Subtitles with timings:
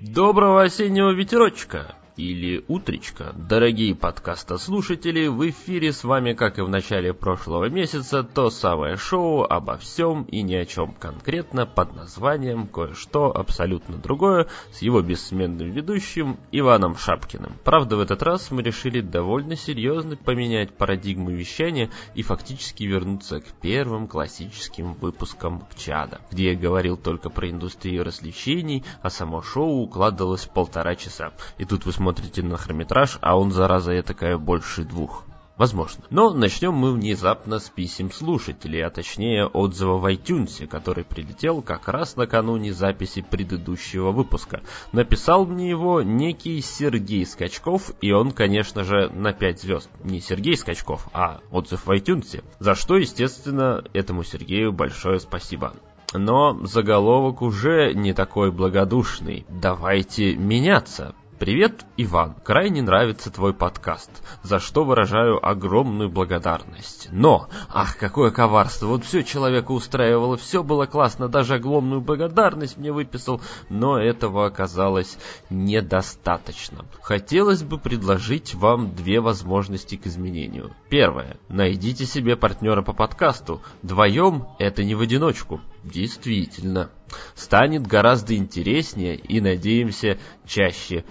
[0.00, 1.94] Доброго осеннего ветерочка!
[2.16, 3.32] Или утречка.
[3.36, 9.44] Дорогие подкастослушатели, в эфире с вами, как и в начале прошлого месяца, то самое шоу
[9.44, 15.70] обо всем и ни о чем конкретно под названием «Кое-что абсолютно другое» с его бессменным
[15.70, 17.54] ведущим Иваном Шапкиным.
[17.64, 23.46] Правда, в этот раз мы решили довольно серьезно поменять парадигму вещания и фактически вернуться к
[23.60, 30.44] первым классическим выпускам КЧАДа, где я говорил только про индустрию развлечений, а само шоу укладывалось
[30.44, 31.32] в полтора часа.
[31.58, 35.24] И тут вы смотрите на хронометраж, а он, зараза, я такая больше двух.
[35.56, 36.02] Возможно.
[36.10, 41.86] Но начнем мы внезапно с писем слушателей, а точнее отзыва в iTunes, который прилетел как
[41.86, 44.62] раз накануне записи предыдущего выпуска.
[44.90, 49.88] Написал мне его некий Сергей Скачков, и он, конечно же, на 5 звезд.
[50.02, 52.42] Не Сергей Скачков, а отзыв в iTunes.
[52.58, 55.74] За что, естественно, этому Сергею большое спасибо.
[56.12, 59.46] Но заголовок уже не такой благодушный.
[59.48, 61.14] Давайте меняться.
[61.42, 62.36] Привет, Иван.
[62.44, 67.08] Крайне нравится твой подкаст, за что выражаю огромную благодарность.
[67.10, 72.92] Но, ах, какое коварство, вот все человека устраивало, все было классно, даже огромную благодарность мне
[72.92, 75.18] выписал, но этого оказалось
[75.50, 76.84] недостаточно.
[77.00, 80.70] Хотелось бы предложить вам две возможности к изменению.
[80.90, 81.38] Первое.
[81.48, 83.60] Найдите себе партнера по подкасту.
[83.82, 85.60] Вдвоем это не в одиночку.
[85.84, 86.90] Действительно.
[87.34, 91.04] Станет гораздо интереснее и, надеемся, чаще.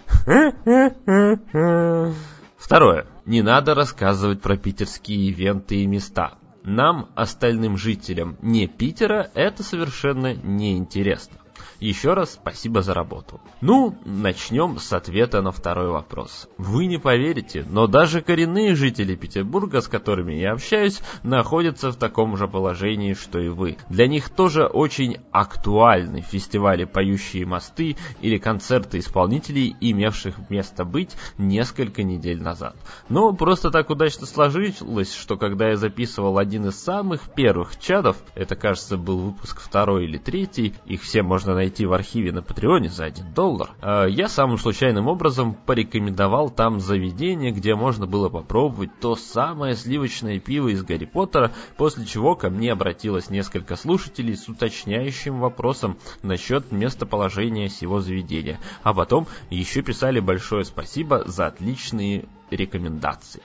[2.58, 3.08] Второе.
[3.26, 6.38] Не надо рассказывать про питерские ивенты и места.
[6.64, 11.41] Нам, остальным жителям не Питера, это совершенно неинтересно.
[11.82, 13.42] Еще раз спасибо за работу.
[13.60, 16.48] Ну, начнем с ответа на второй вопрос.
[16.60, 22.38] Вы не поверите, но даже коренные жители Петербурга, с которыми я общаюсь, находятся в таком
[22.38, 23.78] же положении, что и вы.
[23.90, 32.04] Для них тоже очень актуальны фестивали «Поющие мосты» или концерты исполнителей, имевших место быть несколько
[32.04, 32.76] недель назад.
[33.10, 38.56] Но просто так удачно сложилось, что когда я записывал один из самых первых чадов, это,
[38.56, 42.90] кажется, был выпуск второй или третий, их все можно найти найти в архиве на Патреоне
[42.90, 48.90] за 1 доллар, а я самым случайным образом порекомендовал там заведение, где можно было попробовать
[49.00, 54.50] то самое сливочное пиво из Гарри Поттера, после чего ко мне обратилось несколько слушателей с
[54.50, 63.42] уточняющим вопросом насчет местоположения сего заведения, а потом еще писали большое спасибо за отличные рекомендации.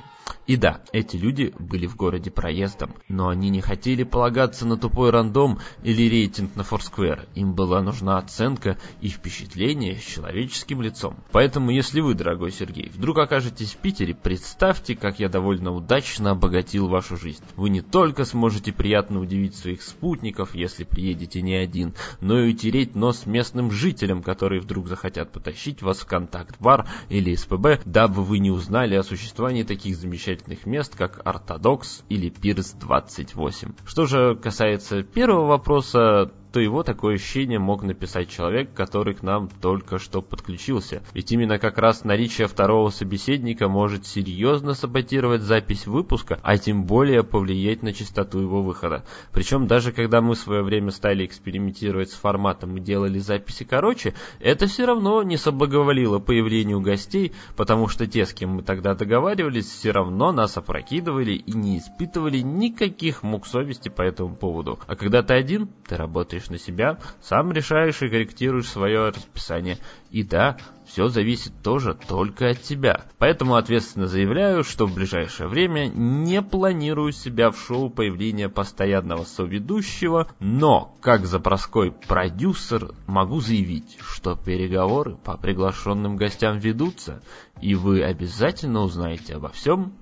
[0.47, 5.11] И да, эти люди были в городе проездом, но они не хотели полагаться на тупой
[5.11, 7.29] рандом или рейтинг на Foursquare.
[7.35, 11.17] Им была нужна оценка и впечатление с человеческим лицом.
[11.33, 16.87] Поэтому, если вы, дорогой Сергей, вдруг окажетесь в Питере, представьте, как я довольно удачно обогатил
[16.87, 17.43] вашу жизнь.
[17.57, 22.95] Вы не только сможете приятно удивить своих спутников, если приедете не один, но и утереть
[22.95, 28.53] нос местным жителям, которые вдруг захотят потащить вас в контакт-бар или СПБ, дабы вы не
[28.53, 33.75] узнали о существовании таких замечательных замечательных мест, как Ортодокс или Пирс 28.
[33.85, 39.51] Что же касается первого вопроса, то его такое ощущение мог написать человек, который к нам
[39.61, 41.03] только что подключился.
[41.13, 47.25] Ведь именно как раз наличие второго собеседника может серьезно саботировать запись выпуска, а тем более
[47.25, 49.05] повлиять на частоту его выхода.
[49.33, 54.15] Причем даже когда мы в свое время стали экспериментировать с форматом и делали записи короче,
[54.41, 59.67] это все равно не соблаговолило появлению гостей, потому что те, с кем мы тогда договаривались,
[59.67, 64.79] все равно нас опрокидывали и не испытывали никаких мук совести по этому поводу.
[64.87, 69.79] А когда ты один, ты работаешь берешь на себя, сам решаешь и корректируешь свое расписание.
[70.11, 73.05] И да, все зависит тоже только от тебя.
[73.19, 80.29] Поэтому ответственно заявляю, что в ближайшее время не планирую себя в шоу появления постоянного соведущего,
[80.41, 87.23] но, как запроской продюсер, могу заявить, что переговоры по приглашенным гостям ведутся,
[87.61, 89.93] и вы обязательно узнаете обо всем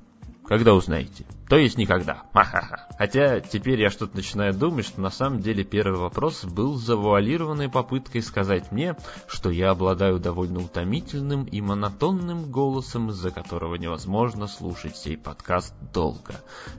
[0.47, 1.25] когда узнаете.
[1.49, 2.23] То есть никогда.
[2.33, 2.89] Ха-ха-ха.
[2.99, 8.23] Хотя теперь я что-то начинаю думать, что на самом деле первый вопрос был завуалированной попыткой
[8.23, 8.97] сказать мне,
[9.27, 16.35] что я обладаю довольно утомительным и монотонным голосом, из-за которого невозможно слушать сей подкаст долго.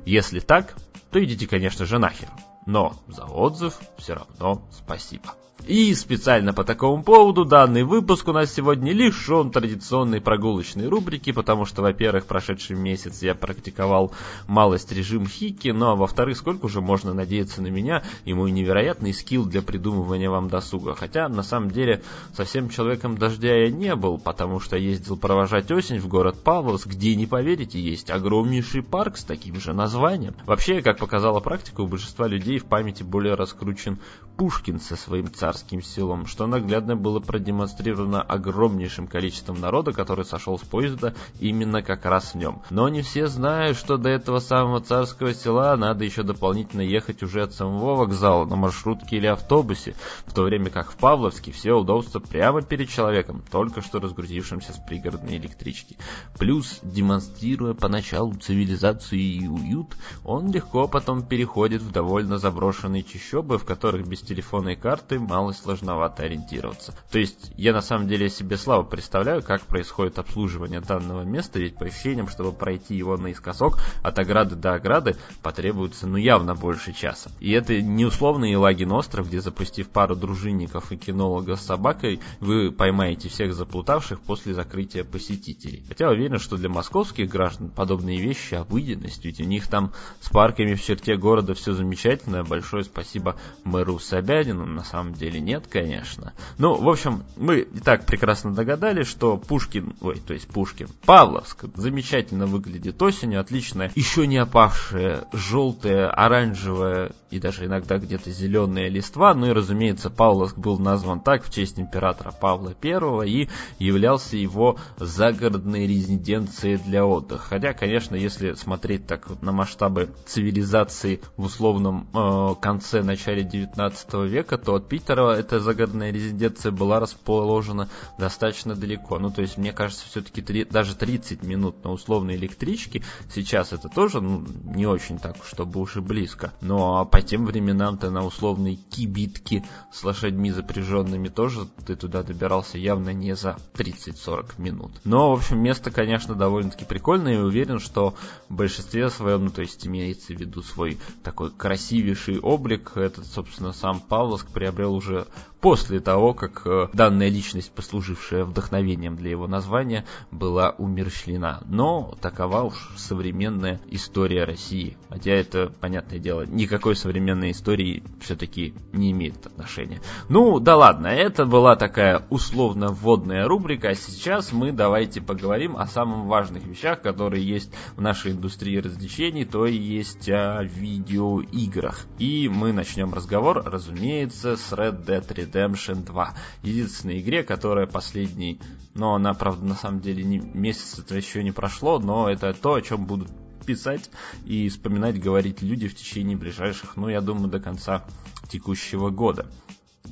[0.06, 0.76] Если так,
[1.12, 2.30] то идите, конечно же, нахер.
[2.66, 5.36] Но за отзыв все равно спасибо.
[5.68, 11.66] И специально по такому поводу данный выпуск у нас сегодня лишен традиционной прогулочной рубрики, потому
[11.66, 14.12] что, во-первых, прошедший месяц я практиковал
[14.46, 19.12] малость режим хики, ну а во-вторых, сколько уже можно надеяться на меня и мой невероятный
[19.12, 20.94] скилл для придумывания вам досуга.
[20.94, 22.04] Хотя, на самом деле,
[22.36, 27.16] совсем человеком дождя я не был, потому что ездил провожать осень в город Павловск, где,
[27.16, 30.36] не поверите, есть огромнейший парк с таким же названием.
[30.46, 33.98] Вообще, как показала практика, у большинства людей в памяти более раскручен
[34.38, 40.60] Пушкин со своим царством царским селом, что наглядно было продемонстрировано огромнейшим количеством народа, который сошел
[40.60, 42.62] с поезда именно как раз в нем.
[42.70, 47.42] Но не все знают, что до этого самого царского села надо еще дополнительно ехать уже
[47.44, 52.20] от самого вокзала на маршрутке или автобусе, в то время как в Павловске все удобства
[52.20, 55.98] прямо перед человеком, только что разгрузившимся с пригородной электрички.
[56.38, 63.64] Плюс, демонстрируя поначалу цивилизацию и уют, он легко потом переходит в довольно заброшенные чащобы, в
[63.64, 66.94] которых без телефонной карты мало оказалось сложновато ориентироваться.
[67.12, 71.76] То есть я на самом деле себе слабо представляю, как происходит обслуживание данного места, ведь
[71.76, 77.32] по ощущениям, чтобы пройти его наискосок от ограды до ограды, потребуется ну явно больше часа.
[77.40, 82.72] И это не условный Елагин остров, где запустив пару дружинников и кинолога с собакой, вы
[82.72, 85.84] поймаете всех заплутавших после закрытия посетителей.
[85.88, 89.92] Хотя уверен, что для московских граждан подобные вещи обыденность, ведь у них там
[90.22, 92.44] с парками в черте города все замечательно.
[92.44, 96.34] Большое спасибо мэру Собянину, на самом деле или нет, конечно.
[96.58, 101.66] Ну, в общем, мы и так прекрасно догадались, что Пушкин, ой, то есть Пушкин, Павловск
[101.76, 109.34] замечательно выглядит осенью, отличная, еще не опавшая, желтая, оранжевая и даже иногда где-то зеленая листва.
[109.34, 114.78] Ну и, разумеется, Павловск был назван так в честь императора Павла I и являлся его
[114.98, 117.46] загородной резиденцией для отдыха.
[117.50, 124.14] Хотя, конечно, если смотреть так вот на масштабы цивилизации в условном э, конце, начале 19
[124.30, 129.20] века, то от Питера эта загородная резиденция была расположена достаточно далеко.
[129.20, 133.04] Ну, то есть, мне кажется, все-таки даже 30 минут на условной электричке.
[133.34, 136.54] Сейчас это тоже ну, не очень так, чтобы уж и близко.
[136.62, 143.10] Но по тем временам-то на условной кибитке с лошадьми запряженными тоже ты туда добирался явно
[143.10, 144.92] не за 30-40 минут.
[145.04, 147.36] Но, в общем, место, конечно, довольно-таки прикольное.
[147.36, 148.16] И уверен, что
[148.50, 153.74] в большинстве своем, ну, то есть имеется в виду свой такой красивейший облик, этот, собственно,
[153.74, 155.28] сам Павловск приобрел уже
[155.66, 161.64] после того, как э, данная личность, послужившая вдохновением для его названия, была умерщвлена.
[161.66, 164.96] Но такова уж современная история России.
[165.10, 170.02] Хотя это, понятное дело, никакой современной истории все-таки не имеет отношения.
[170.28, 175.86] Ну, да ладно, это была такая условно вводная рубрика, а сейчас мы давайте поговорим о
[175.86, 182.08] самых важных вещах, которые есть в нашей индустрии развлечений, то есть о видеоиграх.
[182.18, 186.34] И мы начнем разговор, разумеется, с Red Dead Redemption 2.
[186.64, 188.60] Единственной игре, которая последний,
[188.96, 192.74] но она, правда, на самом деле не, месяц это еще не прошло, но это то,
[192.74, 193.30] о чем будут
[193.66, 194.10] писать
[194.46, 198.06] и вспоминать, говорить люди в течение ближайших, ну, я думаю, до конца
[198.48, 199.48] текущего года.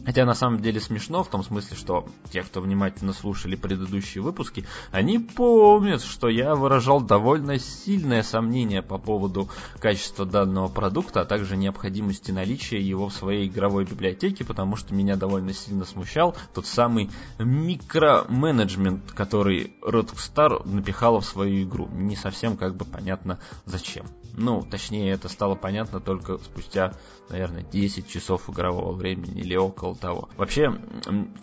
[0.06, 4.66] Хотя на самом деле смешно в том смысле, что те, кто внимательно слушали предыдущие выпуски,
[4.92, 11.56] они помнят, что я выражал довольно сильное сомнение по поводу качества данного продукта, а также
[11.56, 17.10] необходимости наличия его в своей игровой библиотеке, потому что меня довольно сильно смущал тот самый
[17.40, 21.88] микроменеджмент, который Rockstar напихала в свою игру.
[21.94, 24.06] Не совсем как бы понятно зачем.
[24.36, 26.94] Ну, точнее, это стало понятно только спустя,
[27.34, 30.30] наверное, 10 часов игрового времени или около того.
[30.38, 30.72] Вообще,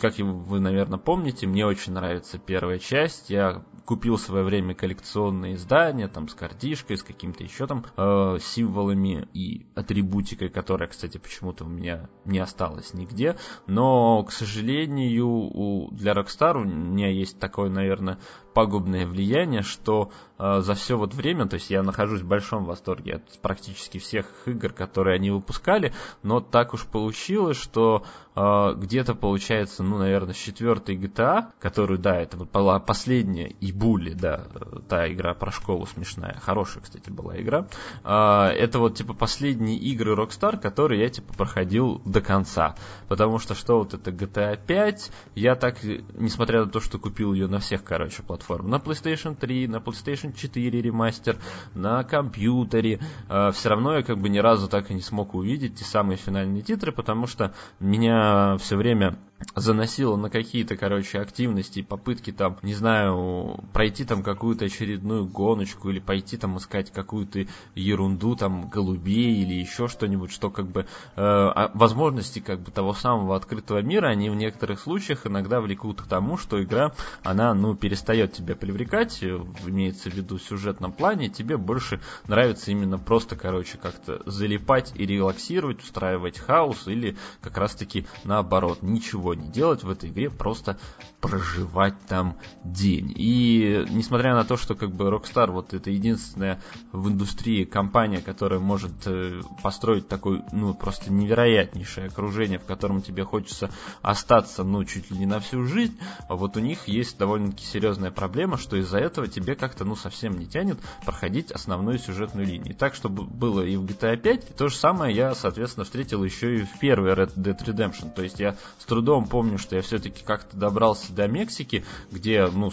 [0.01, 3.29] как вы, наверное, помните, мне очень нравится первая часть.
[3.29, 8.39] Я купил в свое время коллекционные издания, там, с картишкой, с какими-то еще там э,
[8.41, 13.37] символами и атрибутикой, которая, кстати, почему-то у меня не осталась нигде.
[13.67, 18.21] Но, к сожалению, у, для Rockstar у меня есть такое, наверное,
[18.55, 23.15] пагубное влияние, что э, за все вот время, то есть я нахожусь в большом восторге
[23.15, 25.80] от практически всех игр, которые они выпускали,
[26.23, 32.17] но так уж получилось, что э, где-то получается, ну, наверное, с четвертой GTA, которую, да,
[32.17, 34.45] это была последняя, и Були, да,
[34.89, 37.67] та игра про школу смешная, хорошая, кстати, была игра,
[38.05, 42.75] э, это вот, типа, последние игры Rockstar, которые я, типа, проходил до конца,
[43.09, 45.83] потому что что вот это GTA 5, я так,
[46.15, 48.71] несмотря на то, что купил ее на всех, короче, платформах, платформ.
[48.71, 51.37] На PlayStation 3, на PlayStation 4 ремастер,
[51.75, 53.01] на компьютере.
[53.29, 56.17] Э, все равно я как бы ни разу так и не смог увидеть те самые
[56.17, 59.19] финальные титры, потому что меня все время
[59.55, 65.99] заносила на какие-то, короче, активности попытки там, не знаю, пройти там какую-то очередную гоночку или
[65.99, 72.41] пойти там искать какую-то ерунду, там, голубей или еще что-нибудь, что как бы э, возможности
[72.41, 76.63] как бы того самого открытого мира, они в некоторых случаях иногда влекут к тому, что
[76.63, 76.93] игра,
[77.23, 82.99] она, ну, перестает тебя привлекать, э, имеется в виду сюжетном плане, тебе больше нравится именно
[82.99, 89.83] просто, короче, как-то залипать и релаксировать, устраивать хаос или как раз-таки наоборот, ничего не делать
[89.83, 90.79] в этой игре, просто
[91.21, 93.13] проживать там день.
[93.15, 96.61] И несмотря на то, что как бы Rockstar вот это единственная
[96.93, 103.25] в индустрии компания, которая может э, построить такой, ну, просто невероятнейшее окружение, в котором тебе
[103.25, 103.71] хочется
[104.03, 105.99] остаться, ну, чуть ли не на всю жизнь,
[106.29, 110.39] а вот у них есть довольно-таки серьезная проблема, что из-за этого тебе как-то, ну, совсем
[110.39, 112.75] не тянет проходить основную сюжетную линию.
[112.75, 116.57] Так, чтобы было и в GTA 5, и то же самое я, соответственно, встретил еще
[116.57, 118.11] и в первой Red Dead Redemption.
[118.11, 122.71] То есть я с трудом помню, что я все-таки как-то добрался до Мексики, где, ну,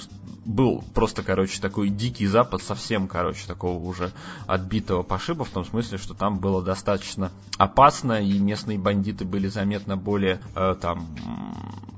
[0.48, 4.12] был просто, короче, такой дикий запад, совсем, короче, такого уже
[4.48, 9.98] отбитого пошиба, в том смысле, что там было достаточно опасно, и местные бандиты были заметно
[9.98, 11.08] более, э, там,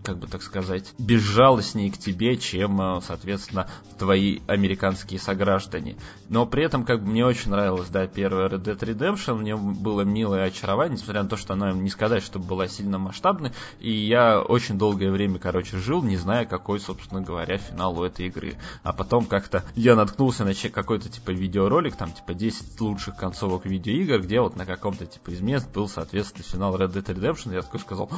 [0.03, 3.67] как бы так сказать, безжалостнее к тебе, чем, э, соответственно,
[3.99, 5.97] твои американские сограждане.
[6.29, 10.01] Но при этом, как бы, мне очень нравилась, да, первая Red Dead Redemption, мне было
[10.01, 14.41] милое очарование, несмотря на то, что она, не сказать, что была сильно масштабной, и я
[14.41, 18.55] очень долгое время, короче, жил, не зная, какой, собственно говоря, финал у этой игры.
[18.83, 24.21] А потом как-то я наткнулся на какой-то, типа, видеоролик, там, типа, 10 лучших концовок видеоигр,
[24.21, 27.79] где вот на каком-то, типа, из мест был, соответственно, финал Red Dead Redemption, я такой
[27.79, 28.11] сказал,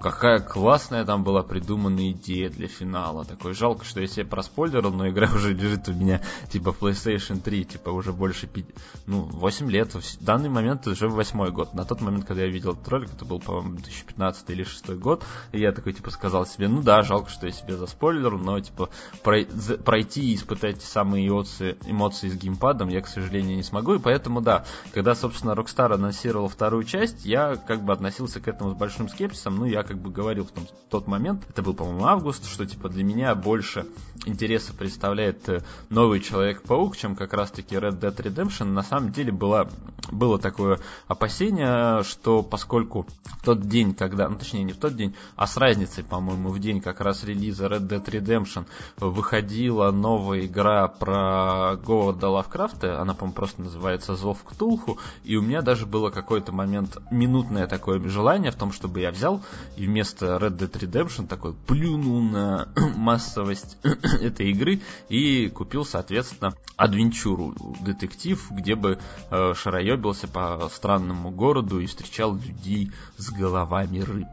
[0.00, 3.24] какая классная там была придумана идея для финала.
[3.24, 7.64] Такой жалко, что я себе проспойлерил, но игра уже лежит у меня, типа, PlayStation 3,
[7.64, 8.64] типа, уже больше, 5,
[9.06, 9.94] ну, 8 лет.
[9.94, 11.74] В данный момент уже 8 год.
[11.74, 15.24] На тот момент, когда я видел этот ролик, это был, по-моему, 2015 или 2006 год,
[15.52, 18.90] и я такой, типа, сказал себе, ну да, жалко, что я себе заспойлерил, но, типа,
[19.22, 24.40] пройти и испытать самые эмоции, эмоции с геймпадом я, к сожалению, не смогу, и поэтому,
[24.40, 29.08] да, когда, собственно, Rockstar анонсировал вторую часть, я, как бы, относился к этому с большим
[29.08, 32.46] скепсисом, ну, я, как бы, говорил в том, в тот момент, это был, по-моему, август,
[32.46, 33.86] что, типа, для меня больше
[34.26, 38.66] интереса представляет э, новый Человек-паук, чем как раз-таки Red Dead Redemption.
[38.66, 39.68] На самом деле было,
[40.10, 40.78] было такое
[41.08, 45.56] опасение, что поскольку в тот день, когда, ну, точнее, не в тот день, а с
[45.56, 48.66] разницей, по-моему, в день как раз релиза Red Dead Redemption.
[48.98, 55.62] Выходила новая игра про Говарда Лавкрафта, она, по-моему, просто называется Зов Ктулху, и у меня
[55.62, 59.42] даже было какой-то момент минутное такое желание в том, чтобы я взял
[59.76, 67.54] и вместо Red Dead Redemption такой плюнул на массовость этой игры и купил, соответственно, адвенчуру,
[67.80, 68.98] детектив, где бы
[69.30, 74.28] э, шароебился по странному городу и встречал людей с головами рыб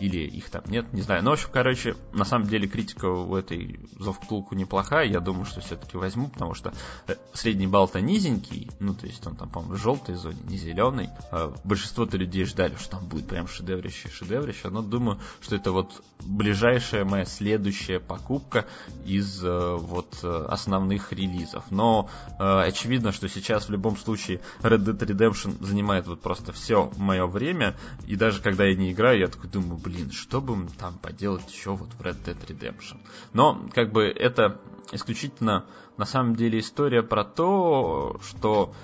[0.00, 1.22] или их там нет, не знаю.
[1.22, 5.20] Но, ну, в общем, короче, на самом деле критика у этой Зов Ктулку неплохая, я
[5.20, 6.72] думаю, что все-таки возьму, потому что
[7.06, 11.08] э, средний балл-то низенький, ну, то есть он там, по-моему, в желтой зоне, не зеленый.
[11.30, 16.02] А большинство-то людей ждали, что там будет прям шедеврище, шедеврище, но думаю, что это вот
[16.20, 18.66] ближайшая моя следующая покупка
[19.04, 21.64] из э, вот э, основных релизов.
[21.70, 27.26] Но очевидно, что сейчас в любом случае Red Dead Redemption занимает вот просто все мое
[27.26, 27.76] время,
[28.06, 31.76] и даже когда я не играю, я такой думаю, блин, что бы там поделать еще
[31.76, 32.98] вот в Red Dead Redemption.
[33.32, 35.64] Но, как бы, это исключительно
[35.96, 38.74] на самом деле история про то, что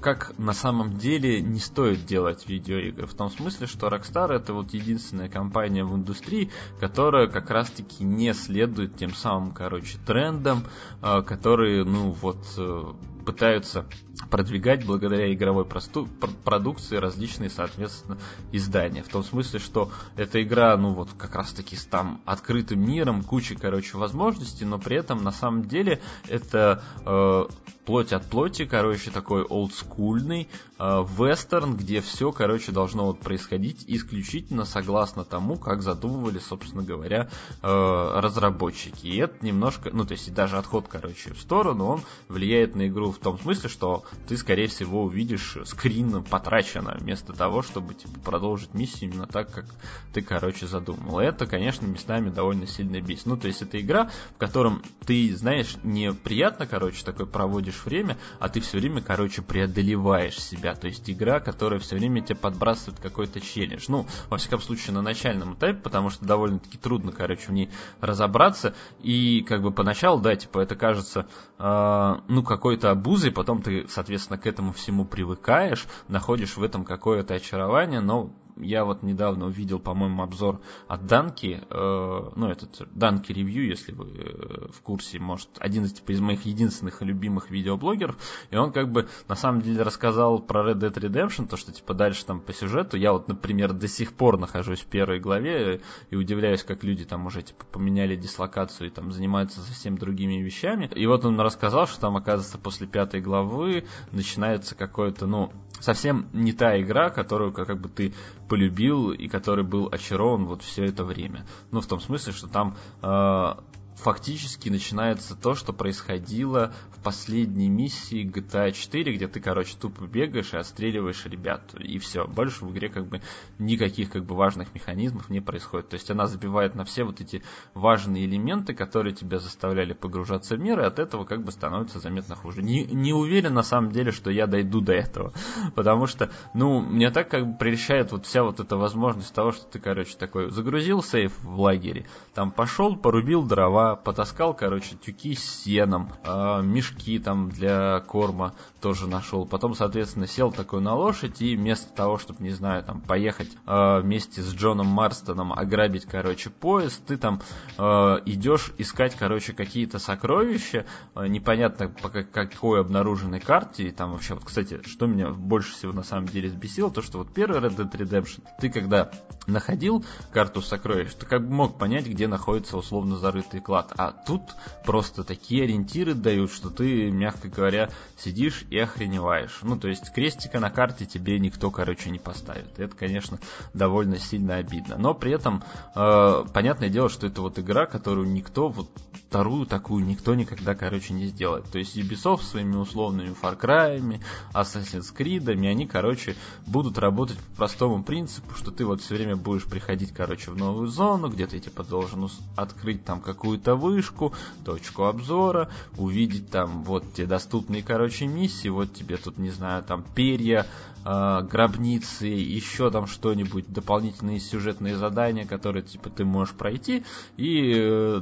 [0.00, 3.06] как на самом деле не стоит делать видеоигры.
[3.06, 8.02] В том смысле, что Rockstar это вот единственная компания в индустрии, которая как раз таки
[8.02, 10.64] не следует тем самым, короче, трендам,
[11.02, 12.92] а, которые, ну вот, э,
[13.30, 13.86] пытаются
[14.28, 16.08] продвигать благодаря игровой просту,
[16.44, 18.18] продукции различные, соответственно,
[18.50, 19.04] издания.
[19.04, 23.22] В том смысле, что эта игра, ну вот как раз таки с там открытым миром,
[23.22, 27.44] кучей, короче, возможностей, но при этом на самом деле это э,
[27.84, 34.64] плоть от плоти, короче, такой олдскульный э, вестерн, где все, короче, должно вот происходить исключительно
[34.64, 37.28] согласно тому, как задумывали, собственно говоря,
[37.62, 39.06] э, разработчики.
[39.06, 43.12] И это немножко, ну то есть даже отход, короче, в сторону, он влияет на игру
[43.12, 48.74] в том смысле, что ты, скорее всего, увидишь скрин потрачено, вместо того, чтобы типа, продолжить
[48.74, 49.64] миссию именно так, как
[50.12, 51.20] ты, короче, задумал.
[51.20, 53.26] И это, конечно, местами довольно сильно бесит.
[53.26, 58.16] Ну, то есть это игра, в котором ты, знаешь, не приятно, короче, такой проводишь время,
[58.38, 60.74] а ты все время, короче, преодолеваешь себя.
[60.74, 63.84] То есть игра, которая все время тебе подбрасывает какой-то челлендж.
[63.88, 68.74] Ну, во всяком случае, на начальном этапе, потому что довольно-таки трудно, короче, в ней разобраться.
[69.00, 71.26] И как бы поначалу, да, типа, это кажется,
[71.58, 77.34] э, ну, какой-то обузой, потом ты, соответственно, к этому всему привыкаешь, находишь в этом какое-то
[77.34, 83.66] очарование, но я вот недавно увидел, по-моему, обзор от Данки, э, ну, этот Данки ревью,
[83.66, 88.16] если вы э, в курсе, может, один из, типа, из моих единственных любимых видеоблогеров,
[88.50, 91.94] и он как бы на самом деле рассказал про Red Dead Redemption, то, что типа
[91.94, 96.16] дальше там по сюжету, я вот, например, до сих пор нахожусь в первой главе и
[96.16, 100.90] удивляюсь, как люди там уже типа поменяли дислокацию и там занимаются совсем другими вещами.
[100.94, 106.52] И вот он рассказал, что там, оказывается, после пятой главы начинается какое-то, ну, совсем не
[106.52, 108.14] та игра, которую как бы ты
[108.50, 111.46] полюбил и который был очарован вот все это время.
[111.70, 113.54] Ну, в том смысле, что там э,
[114.00, 120.52] фактически начинается то, что происходило в последней миссии GTA 4, где ты, короче, тупо бегаешь
[120.52, 122.26] и отстреливаешь ребят, и все.
[122.26, 123.20] Больше в игре как бы
[123.58, 125.90] никаких как бы важных механизмов не происходит.
[125.90, 127.42] То есть она забивает на все вот эти
[127.74, 132.34] важные элементы, которые тебя заставляли погружаться в мир, и от этого как бы становится заметно
[132.34, 132.62] хуже.
[132.62, 135.32] Не, не уверен на самом деле, что я дойду до этого,
[135.74, 139.66] потому что, ну, мне так как бы прельщает вот вся вот эта возможность того, что
[139.66, 145.62] ты, короче, такой загрузил сейф в лагере, там пошел, порубил дрова, потаскал, короче, тюки с
[145.62, 149.46] сеном, э, мешки там для корма тоже нашел.
[149.46, 154.00] Потом, соответственно, сел такой на лошадь и вместо того, чтобы, не знаю, там поехать э,
[154.00, 157.40] вместе с Джоном Марстоном ограбить, короче, поезд, ты там
[157.78, 157.82] э,
[158.26, 164.44] идешь искать, короче, какие-то сокровища, э, непонятно по какой обнаруженной карте, и там вообще, вот,
[164.44, 167.90] кстати, что меня больше всего на самом деле сбесило, то, что вот первый Red Dead
[167.90, 169.10] Redemption, ты когда
[169.46, 173.92] находил карту сокровищ, ты как бы мог понять, где находится условно зарытый клад формат.
[173.96, 174.42] А тут
[174.84, 179.60] просто такие ориентиры дают, что ты, мягко говоря, сидишь и охреневаешь.
[179.62, 182.78] Ну, то есть крестика на карте тебе никто, короче, не поставит.
[182.78, 183.38] Это, конечно,
[183.74, 184.96] довольно сильно обидно.
[184.98, 185.62] Но при этом,
[185.94, 188.90] э, понятное дело, что это вот игра, которую никто, вот
[189.28, 191.70] вторую такую никто никогда, короче, не сделает.
[191.70, 194.20] То есть Ubisoft своими условными Far Cry,
[194.52, 196.34] Assassin's Creed, они, короче,
[196.66, 200.88] будут работать по простому принципу, что ты вот все время будешь приходить, короче, в новую
[200.88, 204.32] зону, где ты, типа, должен открыть там какую-то вышку,
[204.64, 210.04] точку обзора, увидеть там вот те доступные, короче, миссии, вот тебе тут, не знаю, там
[210.14, 210.66] перья,
[211.04, 217.04] э, гробницы, еще там что-нибудь, дополнительные сюжетные задания, которые, типа, ты можешь пройти
[217.36, 218.20] и э,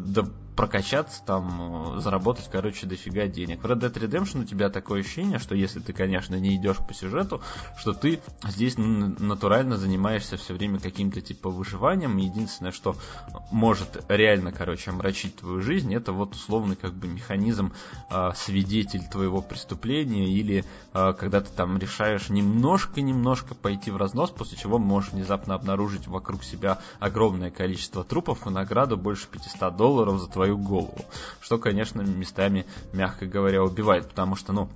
[0.58, 3.62] прокачаться, там, э, заработать, короче, дофига денег.
[3.62, 6.92] В Red Dead Redemption у тебя такое ощущение, что если ты, конечно, не идешь по
[6.92, 7.40] сюжету,
[7.76, 12.16] что ты здесь натурально занимаешься все время каким-то типа выживанием.
[12.16, 12.96] Единственное, что
[13.52, 17.72] может реально, короче, омрачить твою жизнь, это вот условный как бы механизм
[18.10, 24.58] э, свидетель твоего преступления или э, когда ты там решаешь немножко-немножко пойти в разнос, после
[24.58, 30.26] чего можешь внезапно обнаружить вокруг себя огромное количество трупов и награду больше 500 долларов за
[30.26, 31.04] твою свою голову.
[31.40, 34.68] Что, конечно, местами, мягко говоря, убивает, потому что, ну,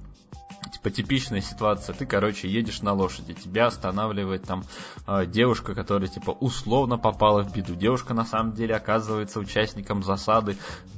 [0.83, 4.65] типа типичная ситуация, ты, короче, едешь на лошади, тебя останавливает там
[5.07, 7.77] э, девушка, которая типа условно попала в беду.
[7.77, 10.57] Девушка на самом деле оказывается участником засады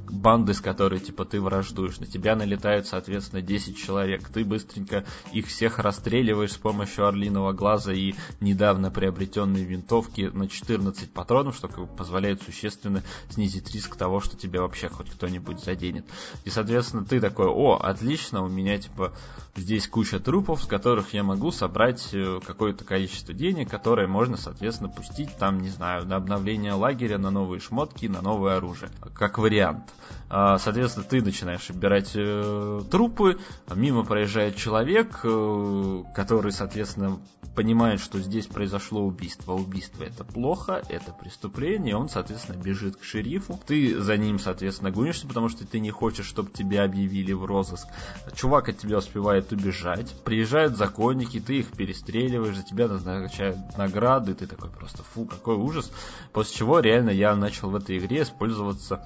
[0.09, 1.99] банды, с которой типа ты враждуешь.
[1.99, 4.27] На тебя налетают, соответственно, 10 человек.
[4.29, 11.11] Ты быстренько их всех расстреливаешь с помощью орлиного глаза и недавно приобретенной винтовки на 14
[11.11, 16.05] патронов, что позволяет существенно снизить риск того, что тебя вообще хоть кто-нибудь заденет.
[16.43, 19.13] И, соответственно, ты такой, о, отлично, у меня типа
[19.57, 24.89] Здесь куча трупов, с которых я могу собрать э, какое-то количество денег, которое можно, соответственно,
[24.89, 29.83] пустить там, не знаю, на обновление лагеря, на новые шмотки, на новое оружие, как вариант.
[30.27, 33.37] А, соответственно, ты начинаешь убирать э, трупы,
[33.73, 37.19] мимо проезжает человек, э, который, соответственно,
[37.55, 39.53] понимает, что здесь произошло убийство.
[39.53, 43.59] Убийство это плохо, это преступление, он, соответственно, бежит к шерифу.
[43.65, 47.87] Ты за ним, соответственно, гонишься, потому что ты не хочешь, чтобы тебя объявили в розыск.
[48.33, 50.11] Чувак от тебя успевает убежать.
[50.23, 55.91] Приезжают законники, ты их перестреливаешь, за тебя назначают награды, ты такой просто, фу, какой ужас.
[56.33, 59.01] После чего реально я начал в этой игре использоваться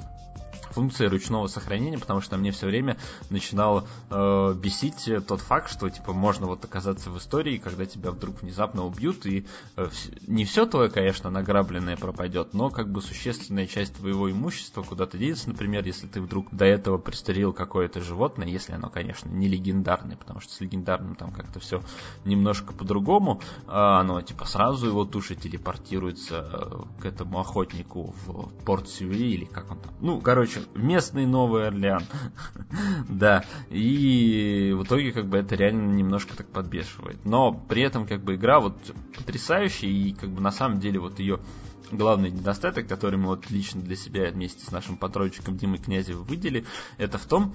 [0.79, 2.95] функции ручного сохранения, потому что мне все время
[3.29, 8.41] начинал э, бесить тот факт, что типа можно вот оказаться в истории, когда тебя вдруг
[8.41, 9.89] внезапно убьют, и э,
[10.25, 15.49] не все твое, конечно, награбленное пропадет, но как бы существенная часть твоего имущества куда-то денется,
[15.49, 20.39] например, если ты вдруг до этого пристрелил какое-то животное, если оно, конечно, не легендарное, потому
[20.39, 21.81] что с легендарным там как-то все
[22.23, 28.87] немножко по-другому, э, оно типа сразу его туша телепортируется э, к этому охотнику в порт
[28.87, 29.93] Сюи или как он там.
[29.99, 32.03] Ну, короче, местный Новый Орлеан.
[33.09, 37.23] да, и в итоге как бы это реально немножко так подбешивает.
[37.25, 38.75] Но при этом как бы игра вот
[39.15, 41.39] потрясающая и как бы на самом деле вот ее
[41.91, 46.65] главный недостаток, который мы вот лично для себя вместе с нашим патрончиком Димой Князевым выделили,
[46.97, 47.53] это в том,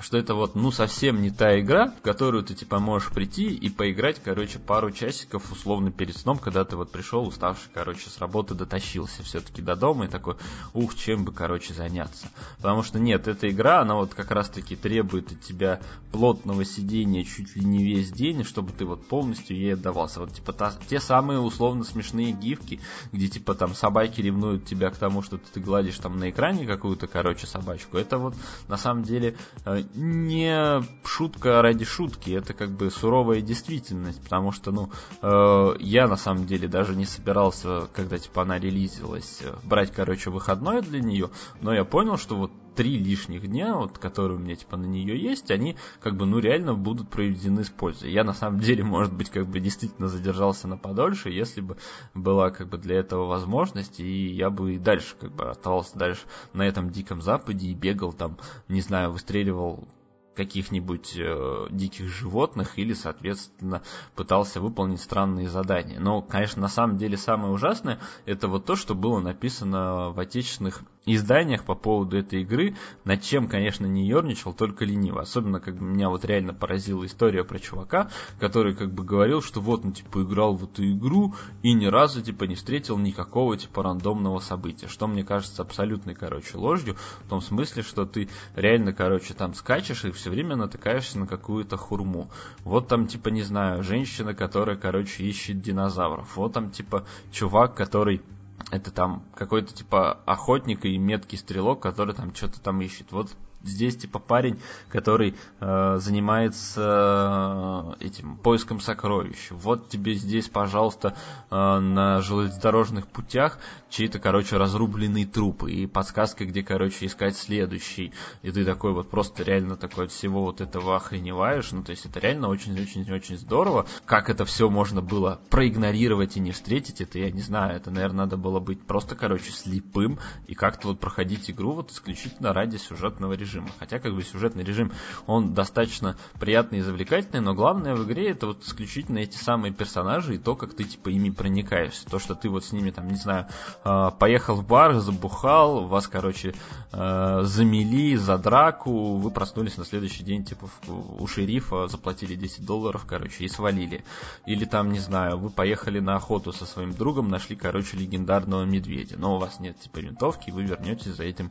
[0.00, 3.70] что это вот, ну, совсем не та игра, в которую ты, типа, можешь прийти и
[3.70, 8.54] поиграть, короче, пару часиков, условно, перед сном, когда ты вот пришел уставший, короче, с работы
[8.54, 10.36] дотащился все-таки до дома и такой,
[10.72, 12.28] ух, чем бы, короче, заняться.
[12.56, 15.80] Потому что нет, эта игра, она вот как раз-таки требует от тебя
[16.12, 20.20] плотного сидения чуть ли не весь день, чтобы ты вот полностью ей отдавался.
[20.20, 22.80] Вот, типа, та, те самые условно смешные гифки,
[23.12, 27.06] где, типа, там собаки ревнуют тебя к тому, что ты гладишь там на экране какую-то,
[27.06, 27.96] короче, собачку.
[27.96, 28.34] Это вот,
[28.68, 34.72] на самом деле, э, не шутка ради шутки, это как бы суровая действительность, потому что,
[34.72, 34.90] ну,
[35.22, 40.30] э, я на самом деле даже не собирался, когда, типа, она релизилась, э, брать, короче,
[40.30, 44.56] выходной для нее, но я понял, что вот три лишних дня, вот, которые у меня
[44.56, 48.12] типа на нее есть, они как бы ну реально будут проведены с пользой.
[48.12, 51.76] Я на самом деле, может быть, как бы действительно задержался на подольше, если бы
[52.14, 56.22] была как бы для этого возможность, и я бы и дальше как бы оставался дальше
[56.52, 59.88] на этом диком западе и бегал там, не знаю, выстреливал
[60.34, 63.82] каких-нибудь э, диких животных или, соответственно,
[64.14, 66.00] пытался выполнить странные задания.
[66.00, 70.82] Но, конечно, на самом деле самое ужасное это вот то, что было написано в отечественных
[71.06, 75.22] изданиях по поводу этой игры, над чем, конечно, не ерничал, только лениво.
[75.22, 79.60] Особенно, как бы меня вот реально поразила история про чувака, который как бы говорил, что
[79.60, 83.82] вот, ну, типа, играл в эту игру и ни разу, типа, не встретил никакого, типа,
[83.82, 84.88] рандомного события.
[84.88, 90.04] Что мне кажется абсолютной, короче, ложью, в том смысле, что ты реально, короче, там скачешь
[90.04, 92.30] и все время натыкаешься на какую-то хурму.
[92.64, 96.36] Вот там, типа, не знаю, женщина, которая, короче, ищет динозавров.
[96.36, 98.22] Вот там, типа, чувак, который
[98.70, 103.12] это там какой-то типа охотник и меткий стрелок, который там что-то там ищет.
[103.12, 103.34] Вот
[103.64, 109.50] здесь типа парень, который э, занимается э, этим поиском сокровищ.
[109.50, 111.16] Вот тебе здесь, пожалуйста,
[111.50, 113.58] э, на железнодорожных путях
[113.90, 118.12] чьи-то, короче, разрубленные трупы и подсказка, где, короче, искать следующий.
[118.42, 121.72] И ты такой вот просто реально такой от всего вот этого охреневаешь.
[121.72, 123.86] Ну, то есть это реально очень-очень-очень здорово.
[124.04, 127.76] Как это все можно было проигнорировать и не встретить, это я не знаю.
[127.76, 132.52] Это, наверное, надо было быть просто, короче, слепым и как-то вот проходить игру вот исключительно
[132.52, 133.70] ради сюжетного режима режима.
[133.78, 134.92] Хотя как бы сюжетный режим,
[135.26, 140.34] он достаточно приятный и завлекательный, но главное в игре это вот исключительно эти самые персонажи
[140.34, 142.06] и то, как ты типа ими проникаешься.
[142.06, 143.46] То, что ты вот с ними там, не знаю,
[143.84, 146.54] а, поехал в бар, забухал, вас, короче,
[146.92, 153.04] а, замели за драку, вы проснулись на следующий день типа у шерифа, заплатили 10 долларов,
[153.06, 154.04] короче, и свалили.
[154.46, 159.16] Или там, не знаю, вы поехали на охоту со своим другом, нашли, короче, легендарного медведя,
[159.18, 161.50] но у вас нет типа винтовки, и вы вернетесь за этим,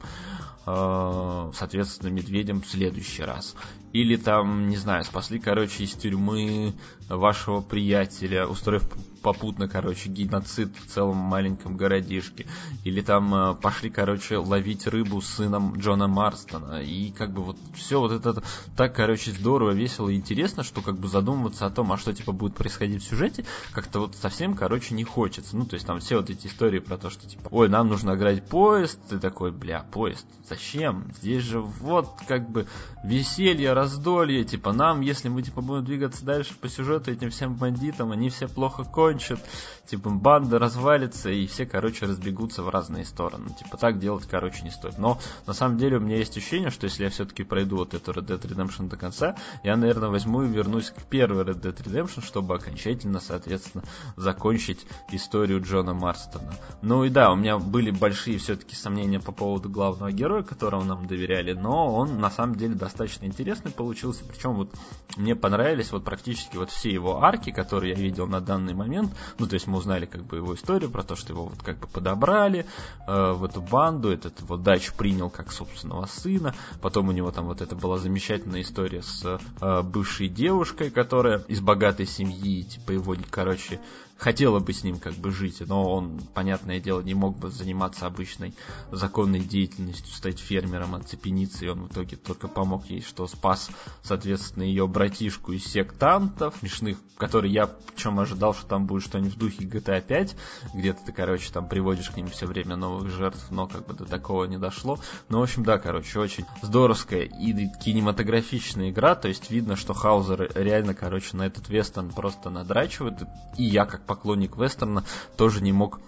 [0.66, 3.56] соответственно, с медведем в следующий раз.
[3.94, 6.74] Или там, не знаю, спасли, короче, из тюрьмы
[7.10, 8.84] вашего приятеля, устроив
[9.22, 12.46] попутно, короче, геноцид в целом маленьком городишке.
[12.84, 16.82] Или там э, пошли, короче, ловить рыбу с сыном Джона Марстона.
[16.84, 18.44] И как бы вот все вот это
[18.76, 22.34] так, короче, здорово, весело и интересно, что как бы задумываться о том, а что типа
[22.34, 25.56] будет происходить в сюжете, как-то вот совсем, короче, не хочется.
[25.56, 28.16] Ну, то есть там все вот эти истории про то, что типа, ой, нам нужно
[28.16, 31.06] играть поезд, ты такой, бля, поезд, зачем?
[31.22, 32.68] Здесь же вот как бы
[33.06, 38.12] веселье, раздолье, типа нам, если мы типа будем двигаться дальше по сюжету этим всем бандитам,
[38.12, 39.40] они все плохо кончат,
[39.88, 43.50] типа банда развалится, и все, короче, разбегутся в разные стороны.
[43.50, 44.98] Типа так делать, короче, не стоит.
[44.98, 48.12] Но на самом деле у меня есть ощущение, что если я все-таки пройду вот эту
[48.12, 52.24] Red Dead Redemption до конца, я, наверное, возьму и вернусь к первой Red Dead Redemption,
[52.24, 53.84] чтобы окончательно, соответственно,
[54.16, 56.54] закончить историю Джона Марстона.
[56.82, 61.08] Ну и да, у меня были большие все-таки сомнения по поводу главного героя, которого нам
[61.08, 64.24] доверяли, но он на самом деле достаточно интересный получился.
[64.24, 64.74] Причем вот
[65.18, 69.12] мне понравились вот практически вот все его арки, которые я видел на данный момент.
[69.40, 71.80] Ну, то есть мы узнали как бы его историю про то, что его вот как
[71.80, 72.68] бы подобрали
[73.08, 76.54] э, в эту банду, этот вот дачу принял как собственного сына.
[76.80, 81.60] Потом у него там вот это была замечательная история с э, бывшей девушкой, которая из
[81.60, 83.80] богатой семьи, типа его, короче,
[84.24, 88.06] хотела бы с ним как бы жить, но он, понятное дело, не мог бы заниматься
[88.06, 88.54] обычной
[88.90, 93.70] законной деятельностью, стать фермером, оцепениться, и он в итоге только помог ей, что спас,
[94.02, 99.38] соответственно, ее братишку из сектантов, смешных, которые я, причем ожидал, что там будет что-нибудь в
[99.38, 100.36] духе GTA 5,
[100.74, 104.06] где-то ты, короче, там приводишь к ним все время новых жертв, но как бы до
[104.06, 105.00] такого не дошло.
[105.28, 110.50] Ну, в общем, да, короче, очень здоровская и кинематографичная игра, то есть видно, что Хаузер
[110.56, 113.16] реально, короче, на этот вестерн просто надрачивает,
[113.58, 115.04] и я, как поклонник вестерна
[115.38, 116.00] тоже не мог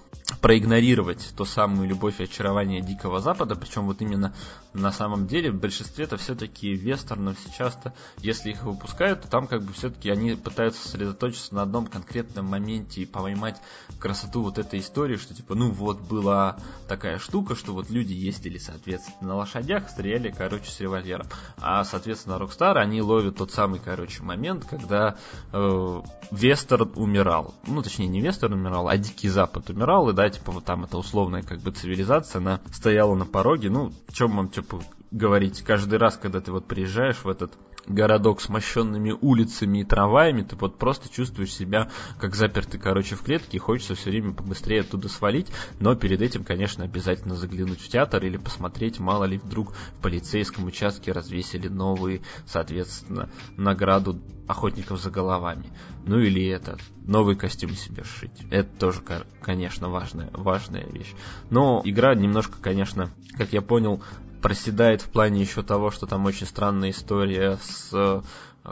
[0.42, 4.34] проигнорировать то самую любовь и очарование Дикого Запада, причем вот именно
[4.74, 9.64] на самом деле в большинстве это все-таки вестернов сейчас-то, если их выпускают, то там как
[9.64, 13.62] бы все-таки они пытаются сосредоточиться на одном конкретном моменте и поймать
[14.00, 18.58] красоту вот этой истории, что типа, ну вот была такая штука, что вот люди ездили,
[18.58, 21.28] соответственно, на лошадях, стреляли, короче, с револьвером.
[21.58, 25.18] А, соответственно, Rockstar, они ловят тот самый, короче, момент, когда
[25.54, 27.56] э, Вестерн умирал.
[27.68, 30.98] Ну, точнее, не Вестерн умирал, а Дикий Запад умирал, и да, типа вот там эта
[30.98, 34.82] условная как бы цивилизация, она стояла на пороге, ну, чем вам, типа,
[35.12, 37.54] говорить, каждый раз, когда ты вот приезжаешь в этот
[37.88, 43.22] городок с мощенными улицами и трамваями, ты вот просто чувствуешь себя как запертый, короче, в
[43.22, 45.48] клетке, и хочется все время побыстрее оттуда свалить,
[45.80, 50.66] но перед этим, конечно, обязательно заглянуть в театр или посмотреть, мало ли вдруг в полицейском
[50.66, 55.70] участке развесили новые, соответственно, награду охотников за головами.
[56.06, 58.46] Ну или это, новый костюм себе сшить.
[58.52, 59.02] Это тоже,
[59.42, 61.14] конечно, важная, важная вещь.
[61.50, 64.04] Но игра немножко, конечно, как я понял,
[64.42, 68.24] проседает в плане еще того, что там очень странная история с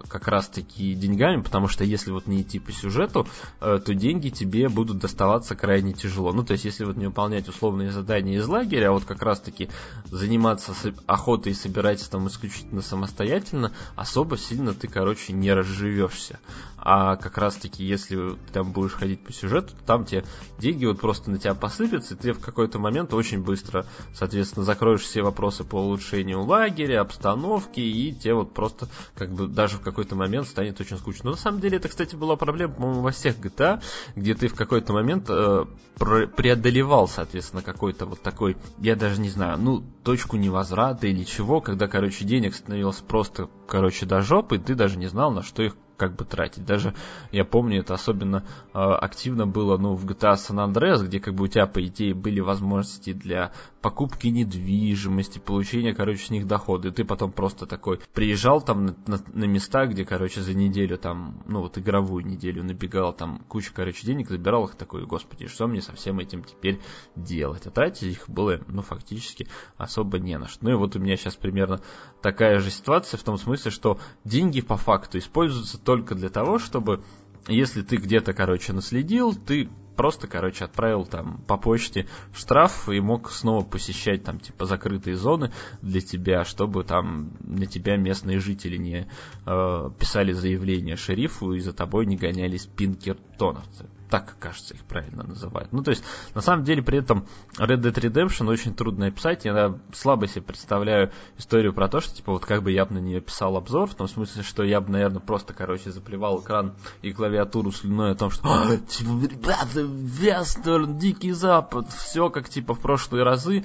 [0.08, 3.28] как раз-таки деньгами, потому что если вот не идти по сюжету,
[3.62, 6.34] э, то деньги тебе будут доставаться крайне тяжело.
[6.34, 9.70] Ну, то есть, если вот не выполнять условные задания из лагеря, а вот как раз-таки
[10.06, 10.74] заниматься
[11.06, 16.40] охотой и собирательством исключительно самостоятельно, особо сильно ты, короче, не разживешься.
[16.86, 20.26] А как раз-таки, если ты там будешь ходить по сюжету, там тебе
[20.60, 25.02] деньги вот просто на тебя посыпятся, и ты в какой-то момент очень быстро, соответственно, закроешь
[25.02, 30.46] все вопросы по улучшению лагеря, обстановки, и тебе вот просто как бы даже какой-то момент
[30.46, 31.26] станет очень скучно.
[31.26, 33.82] Но на самом деле это, кстати, была проблема, по-моему, во всех GTA,
[34.18, 35.66] где ты в какой-то момент э,
[35.96, 41.88] преодолевал, соответственно, какой-то вот такой, я даже не знаю, ну, точку невозврата или чего, когда,
[41.88, 45.78] короче, денег становилось просто, короче, до жопы, и ты даже не знал, на что их
[46.04, 46.66] как бы тратить.
[46.66, 46.94] Даже
[47.32, 51.46] я помню, это особенно э, активно было ну, в GTA San Andreas, где как бы
[51.46, 53.52] у тебя, по идее, были возможности для
[53.84, 56.88] покупки недвижимости, получения, короче, с них дохода.
[56.88, 60.98] И ты потом просто такой приезжал там на, на, на места, где, короче, за неделю
[60.98, 65.68] там, ну вот игровую неделю набегал там куча, короче, денег, забирал их такой, господи, что
[65.68, 66.80] мне со всем этим теперь
[67.18, 67.68] делать?
[67.68, 70.64] А тратить их было, ну, фактически особо не на что.
[70.64, 71.82] Ну и вот у меня сейчас примерно
[72.22, 77.04] такая же ситуация в том смысле, что деньги по факту используются только для того, чтобы
[77.50, 83.32] если ты где-то, короче, наследил, ты просто, короче, отправил там по почте штраф и мог
[83.32, 85.52] снова посещать там типа закрытые зоны
[85.82, 89.08] для тебя, чтобы там на тебя местные жители не
[89.46, 95.74] э, писали заявление шерифу и за тобой не гонялись пинкертоновцы так, кажется, их правильно называют.
[95.74, 96.04] Ну, то есть,
[96.36, 97.26] на самом деле, при этом
[97.58, 99.44] Red Dead Redemption очень трудно описать.
[99.44, 103.00] Я слабо себе представляю историю про то, что, типа, вот как бы я бы на
[103.00, 107.12] нее писал обзор, в том смысле, что я бы, наверное, просто, короче, заплевал экран и
[107.12, 112.80] клавиатуру слюной о том, что, «А, типа, ребята, Вестерн, Дикий Запад, все как, типа, в
[112.80, 113.64] прошлые разы,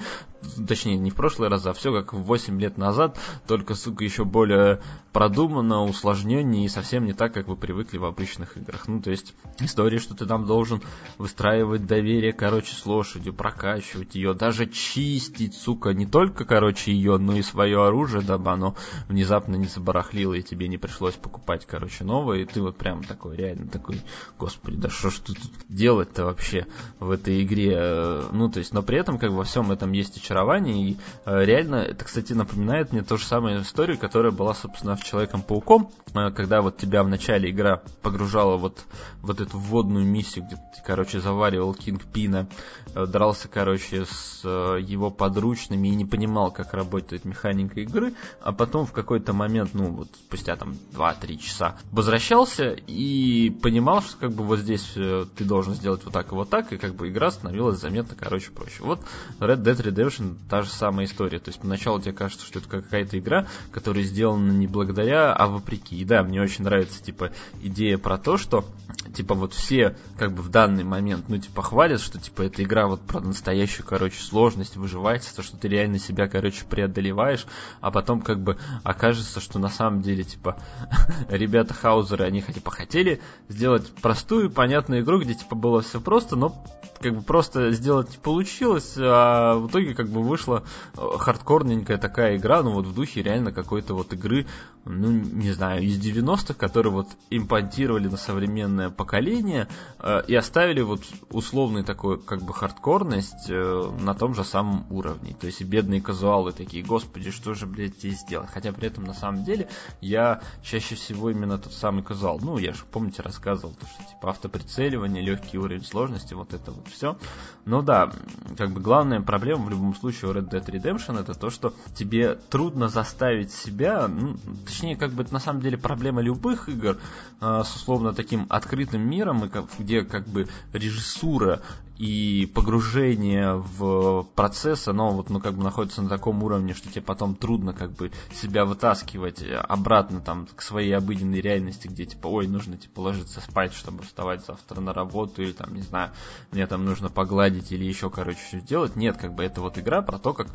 [0.67, 4.81] точнее, не в прошлый раз, а все как 8 лет назад, только, сука, еще более
[5.11, 8.87] продуманно, усложненнее и совсем не так, как вы привыкли в обычных играх.
[8.87, 10.81] Ну, то есть, история, что ты там должен
[11.17, 17.35] выстраивать доверие, короче, с лошадью, прокачивать ее, даже чистить, сука, не только, короче, ее, но
[17.35, 18.75] и свое оружие, дабы оно
[19.07, 23.35] внезапно не забарахлило, и тебе не пришлось покупать, короче, новое, и ты вот прям такой,
[23.35, 24.01] реально такой,
[24.37, 26.67] господи, да что ж тут делать-то вообще
[26.99, 28.23] в этой игре?
[28.31, 31.75] Ну, то есть, но при этом, как во всем этом есть очарование, и э, реально,
[31.75, 36.61] это, кстати, напоминает мне ту же самую историю, которая была, собственно, в Человеком-пауком, э, когда
[36.61, 38.85] вот тебя в начале игра погружала вот,
[39.21, 42.47] вот эту вводную миссию, где ты, короче, заваривал Кинг Пина,
[42.93, 48.85] э, дрался, короче, с его подручными и не понимал, как работает механика игры, а потом
[48.85, 54.43] в какой-то момент, ну, вот спустя там 2-3 часа возвращался и понимал, что как бы
[54.43, 57.79] вот здесь ты должен сделать вот так и вот так, и как бы игра становилась
[57.79, 58.83] заметно, короче, проще.
[58.83, 59.01] Вот
[59.39, 60.18] Red Dead Redemption
[60.49, 61.39] та же самая история.
[61.39, 65.97] То есть поначалу тебе кажется, что это какая-то игра, которая сделана не благодаря, а вопреки.
[65.97, 68.65] И да, мне очень нравится, типа, идея про то, что,
[69.13, 72.87] типа, вот все, как бы, в данный момент, ну, типа, хвалят, что, типа, эта игра
[72.87, 77.45] вот про настоящую, короче, сложность, выживательство, что ты реально себя, короче, преодолеваешь,
[77.81, 80.57] а потом, как бы, окажется, что на самом деле, типа,
[81.29, 86.63] ребята Хаузеры, они, типа, хотели сделать простую, понятную игру, где, типа, было все просто, но
[87.01, 90.63] как бы просто сделать не получилось, а в итоге как бы вышла
[90.95, 94.45] э, хардкорненькая такая игра, ну вот в духе реально какой-то вот игры
[94.85, 99.67] ну, не знаю, из 90-х, которые вот импонтировали на современное поколение
[99.99, 105.35] э, и оставили вот условный такой, как бы, хардкорность э, на том же самом уровне.
[105.39, 108.49] То есть бедные казуалы такие, господи, что же, блядь, здесь сделать?
[108.51, 109.69] Хотя при этом, на самом деле,
[110.01, 112.39] я чаще всего именно тот самый казуал.
[112.41, 116.87] Ну, я же, помните, рассказывал, то, что, типа, автоприцеливание, легкий уровень сложности, вот это вот
[116.87, 117.17] все.
[117.65, 118.11] Но да,
[118.57, 122.35] как бы главная проблема в любом случае у Red Dead Redemption это то, что тебе
[122.35, 126.97] трудно заставить себя, ну, точнее, как бы это на самом деле проблема любых игр
[127.41, 131.61] э, с условно таким открытым миром, и как, где как бы режиссура
[131.99, 137.01] и погружение в процесс, оно вот, ну, как бы находится на таком уровне, что тебе
[137.01, 142.47] потом трудно как бы себя вытаскивать обратно там к своей обыденной реальности, где типа, ой,
[142.47, 146.11] нужно типа ложиться спать, чтобы вставать завтра на работу, или там, не знаю,
[146.53, 148.95] мне там нужно погладить или еще, короче, что делать.
[148.95, 150.47] Нет, как бы это вот игра про то, как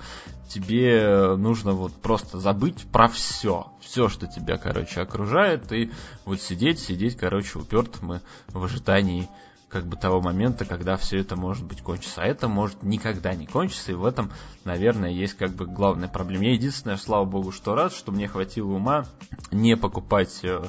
[0.48, 5.90] тебе нужно вот просто забыть про все, все, что тебя, короче, окружает, и
[6.24, 9.28] вот сидеть, сидеть, короче, упертым в ожидании
[9.74, 12.22] как бы того момента, когда все это может быть кончится.
[12.22, 14.30] А это может никогда не кончиться, и в этом,
[14.62, 16.44] наверное, есть как бы главная проблема.
[16.44, 19.04] Я единственное, слава богу, что рад, что мне хватило ума
[19.50, 20.62] не покупать э,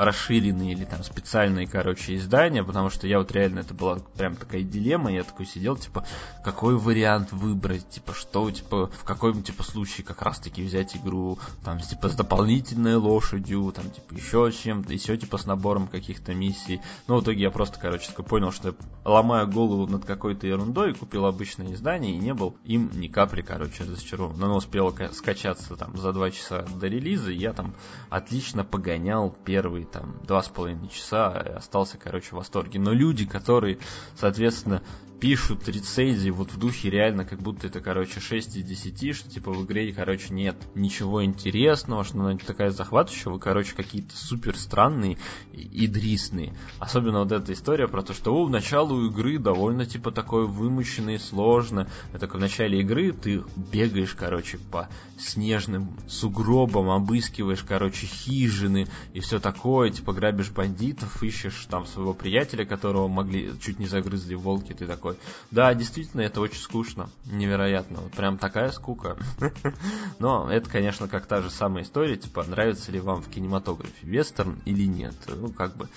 [0.00, 4.62] расширенные или там специальные, короче, издания, потому что я вот реально, это была прям такая
[4.62, 6.06] дилемма, я такой сидел, типа,
[6.42, 11.80] какой вариант выбрать, типа, что, типа, в каком, типа, случае как раз-таки взять игру, там,
[11.80, 16.80] типа, с дополнительной лошадью, там, типа, еще чем-то, еще, типа, с набором каких-то миссий.
[17.06, 20.94] Ну, в итоге я просто, короче, такой понял, что я ломаю голову над какой-то ерундой,
[20.94, 24.38] купил обычное издание и не был им ни капли, короче, разочарован.
[24.38, 27.74] Но оно успело скачаться там за два часа до релиза, и я там
[28.08, 32.78] отлично погонял первый там два с половиной часа, остался, короче, в восторге.
[32.78, 33.78] Но люди, которые,
[34.16, 34.82] соответственно,
[35.20, 39.52] пишут рецензии вот в духе реально, как будто это, короче, 6 из 10, что типа
[39.52, 45.18] в игре, короче, нет ничего интересного, что она такая захватывающая, вы, короче, какие-то супер странные
[45.52, 46.56] и дрисные.
[46.78, 51.10] Особенно вот эта история про то, что, о, в началу игры довольно, типа, такое вымощено
[51.10, 51.88] и сложно.
[52.12, 59.38] Это в начале игры ты бегаешь, короче, по снежным сугробам, обыскиваешь, короче, хижины и все
[59.38, 64.86] такое, типа, грабишь бандитов, ищешь там своего приятеля, которого могли, чуть не загрызли волки, ты
[64.86, 65.09] такой,
[65.50, 69.16] да, действительно, это очень скучно, невероятно, вот прям такая скука.
[70.18, 74.60] Но это, конечно, как та же самая история, типа, нравится ли вам в кинематографе вестерн
[74.64, 75.14] или нет.
[75.26, 75.88] Ну, как бы,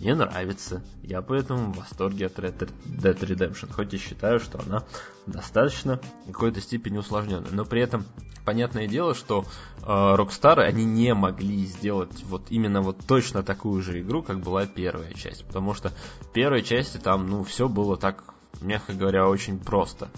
[0.00, 0.82] мне нравится.
[1.02, 4.84] Я поэтому в восторге от Red Dead Redemption, хоть и считаю, что она
[5.26, 7.50] достаточно какой-то степени усложненная.
[7.52, 8.06] Но при этом
[8.46, 9.44] понятное дело, что
[9.82, 14.66] э, Rockstar они не могли сделать вот именно вот точно такую же игру, как была
[14.66, 15.44] первая часть.
[15.44, 18.24] Потому что в первой части там, ну, все было так
[18.60, 20.08] мягко говоря, очень просто.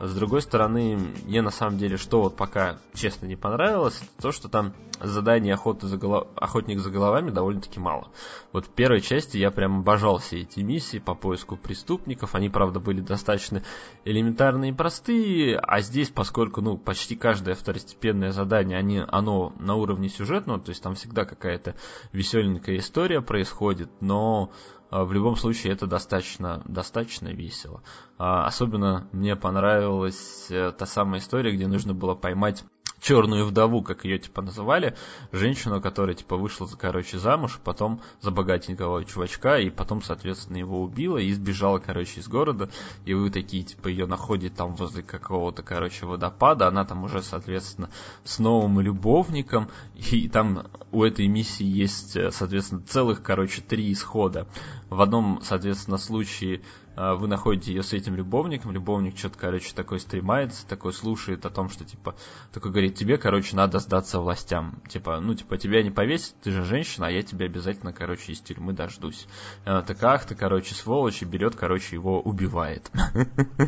[0.00, 4.48] С другой стороны, мне на самом деле, что вот пока честно не понравилось, то, что
[4.48, 6.28] там заданий охоты за голов...
[6.36, 8.08] охотник за головами довольно-таки мало.
[8.52, 12.34] Вот в первой части я прям обожал все эти миссии по поиску преступников.
[12.34, 13.62] Они, правда, были достаточно
[14.06, 20.08] элементарные и простые, а здесь, поскольку, ну, почти каждое второстепенное задание, они, оно на уровне
[20.08, 21.74] сюжетного, то есть там всегда какая-то
[22.12, 24.50] веселенькая история происходит, но
[24.90, 27.82] в любом случае это достаточно, достаточно весело.
[28.18, 32.64] А, особенно мне понравилась э, та самая история, где нужно было поймать
[33.00, 34.96] черную вдову, как ее типа называли,
[35.32, 41.18] женщину, которая типа вышла, короче, замуж, потом за богатенького чувачка, и потом, соответственно, его убила
[41.18, 42.70] и сбежала, короче, из города,
[43.04, 47.90] и вы такие, типа, ее находите там возле какого-то, короче, водопада, она там уже, соответственно,
[48.24, 54.46] с новым любовником, и там у этой миссии есть, э, соответственно, целых, короче, три исхода.
[54.88, 56.62] В одном, соответственно, случае
[57.00, 61.70] вы находите ее с этим любовником, любовник что-то, короче, такой стремается, такой слушает о том,
[61.70, 62.14] что, типа,
[62.52, 64.82] такой говорит, тебе, короче, надо сдаться властям.
[64.86, 68.40] Типа, ну, типа, тебя не повесят, ты же женщина, а я тебя обязательно, короче, из
[68.40, 69.26] тюрьмы дождусь.
[69.64, 72.90] Она такая, ах ты, короче, сволочь, и берет, короче, его убивает.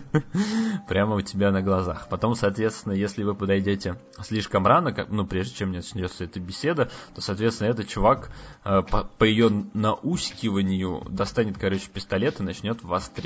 [0.88, 2.08] Прямо у тебя на глазах.
[2.10, 7.68] Потом, соответственно, если вы подойдете слишком рано, ну, прежде чем начнется эта беседа, то, соответственно,
[7.68, 8.30] этот чувак
[8.62, 13.21] а, по, по ее наускиванию достанет, короче, пистолет и начнет вас стрелять.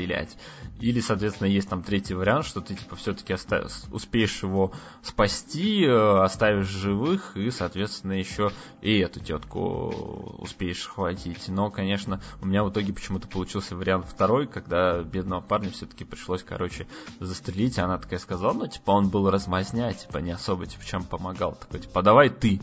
[0.78, 6.18] Или, соответственно, есть там третий вариант, что ты типа все-таки оста- успеешь его спасти, э,
[6.22, 11.48] оставишь живых, и, соответственно, еще и эту тетку успеешь хватить.
[11.48, 16.42] Но, конечно, у меня в итоге почему-то получился вариант второй, когда бедного парня все-таки пришлось,
[16.42, 16.87] короче,
[17.20, 21.54] застрелить, она такая сказала, ну, типа, он был размазня, типа, не особо, типа, чем помогал.
[21.54, 22.61] Такой, типа, давай ты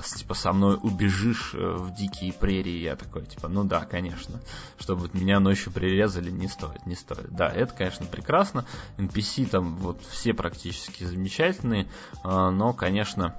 [0.00, 2.82] типа, со мной убежишь э, в дикие прерии.
[2.82, 4.40] Я такой, типа, ну да, конечно.
[4.78, 7.30] Чтобы меня ночью прирезали, не стоит, не стоит.
[7.30, 8.64] Да, это, конечно, прекрасно.
[8.96, 11.88] NPC там вот все практически замечательные,
[12.24, 13.36] э, но, конечно,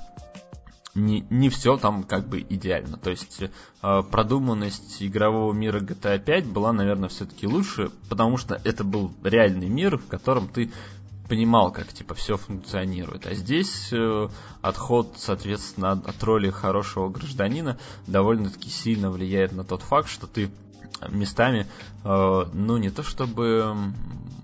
[0.96, 2.98] не, не все там как бы идеально.
[2.98, 8.84] То есть э, продуманность игрового мира GTA 5 была, наверное, все-таки лучше, потому что это
[8.84, 10.72] был реальный мир, в котором ты
[11.34, 13.26] понимал, как типа все функционирует.
[13.26, 14.28] А здесь э,
[14.62, 20.52] отход, соответственно, от роли хорошего гражданина довольно-таки сильно влияет на тот факт, что ты
[21.10, 21.66] местами,
[22.04, 23.76] э, ну не то чтобы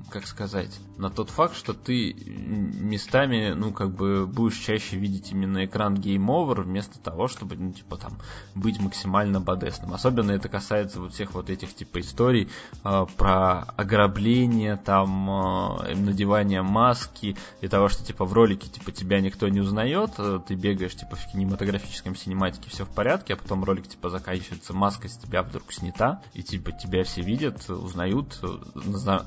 [0.09, 5.65] как сказать, на тот факт, что ты местами, ну, как бы будешь чаще видеть именно
[5.65, 8.19] экран Game Over вместо того, чтобы, ну, типа, там,
[8.53, 9.93] быть максимально бодесным.
[9.93, 12.49] Особенно это касается вот всех вот этих, типа, историй
[12.83, 19.21] э, про ограбление, там, э, надевание маски и того, что, типа, в ролике, типа, тебя
[19.21, 23.63] никто не узнает, э, ты бегаешь, типа, в кинематографическом синематике, все в порядке, а потом
[23.63, 28.41] ролик, типа, заканчивается, маска с тебя вдруг снята, и, типа, тебя все видят, узнают,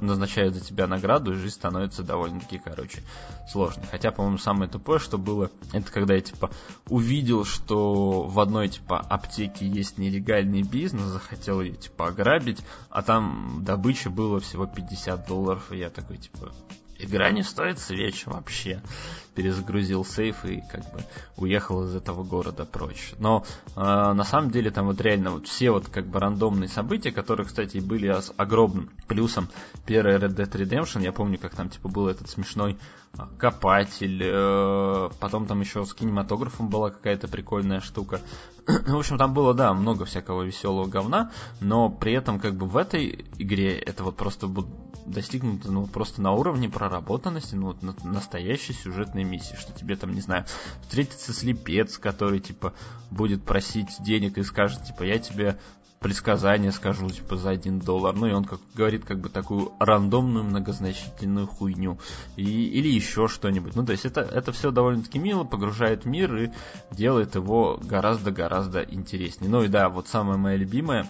[0.03, 3.05] назначают за тебя награду, и жизнь становится довольно-таки, короче,
[3.49, 3.87] сложной.
[3.89, 6.51] Хотя, по-моему, самое тупое, что было, это когда я, типа,
[6.89, 12.59] увидел, что в одной, типа, аптеке есть нелегальный бизнес, захотел ее, типа, ограбить,
[12.91, 16.53] а там добыча было всего 50 долларов, и я такой, типа,
[16.99, 18.83] игра не стоит свеч вообще.
[19.35, 21.01] Перезагрузил сейф и как бы
[21.37, 23.15] уехал из этого города прочь.
[23.19, 27.13] Но э, на самом деле там вот реально вот все вот как бы рандомные события,
[27.13, 29.49] которые, кстати, были с огромным плюсом
[29.87, 31.03] первой Red Dead Redemption.
[31.03, 32.79] Я помню, как там типа был этот смешной
[33.19, 38.21] а, копатель, э, потом там еще с кинематографом была какая-то прикольная штука.
[38.67, 41.31] В общем, там было, да, много всякого веселого говна,
[41.61, 44.49] но при этом как бы в этой игре это вот просто
[45.05, 50.15] достигнуто ну, просто на уровне проработанности, ну, вот, на, настоящей сюжетной миссии, что тебе там,
[50.15, 50.45] не знаю,
[50.83, 52.75] встретится слепец, который, типа,
[53.11, 55.59] будет просить денег и скажет, типа, я тебе
[56.03, 58.15] предсказание скажу, типа, за один доллар.
[58.15, 61.99] Ну, и он как говорит, как бы, такую рандомную, многозначительную хуйню.
[62.37, 63.77] И, или еще что-нибудь.
[63.77, 66.51] Ну, то есть, это, это все довольно-таки мило, погружает мир и
[66.91, 69.51] делает его гораздо-гораздо интереснее.
[69.51, 71.09] Ну, и да, вот самая моя любимая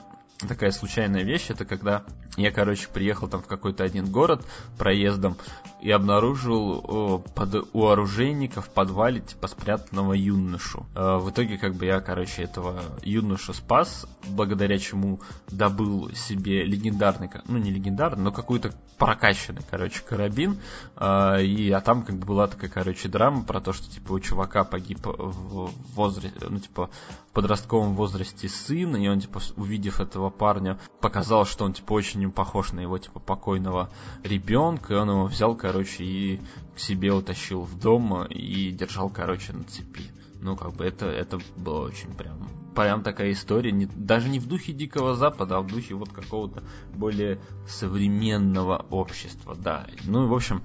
[0.49, 2.05] такая случайная вещь, это когда
[2.37, 4.43] я, короче, приехал там в какой-то один город
[4.79, 5.37] проездом
[5.83, 10.87] и обнаружил о, под, у оружейника в подвале, типа, спрятанного юношу.
[10.95, 17.29] Э, в итоге, как бы, я, короче, этого юношу спас, благодаря чему добыл себе легендарный,
[17.47, 20.59] ну, не легендарный, но какую-то прокачанный, короче, карабин.
[20.97, 24.21] Э, и, а там, как бы, была такая, короче, драма про то, что, типа, у
[24.21, 26.89] чувака погиб в возрасте, ну, типа,
[27.33, 32.73] подростковом возрасте сын, и он, типа, увидев этого парня, показал, что он, типа, очень похож
[32.73, 33.91] на его, типа, покойного
[34.23, 36.41] ребенка, и он его взял, короче, и
[36.75, 40.11] к себе утащил в дом и держал, короче, на цепи.
[40.41, 44.49] Ну, как бы это, это было очень прям, прям такая история, не, даже не в
[44.49, 46.65] духе Дикого Запада, а в духе вот какого-то
[46.95, 49.87] более современного общества, да.
[50.05, 50.63] Ну, в общем,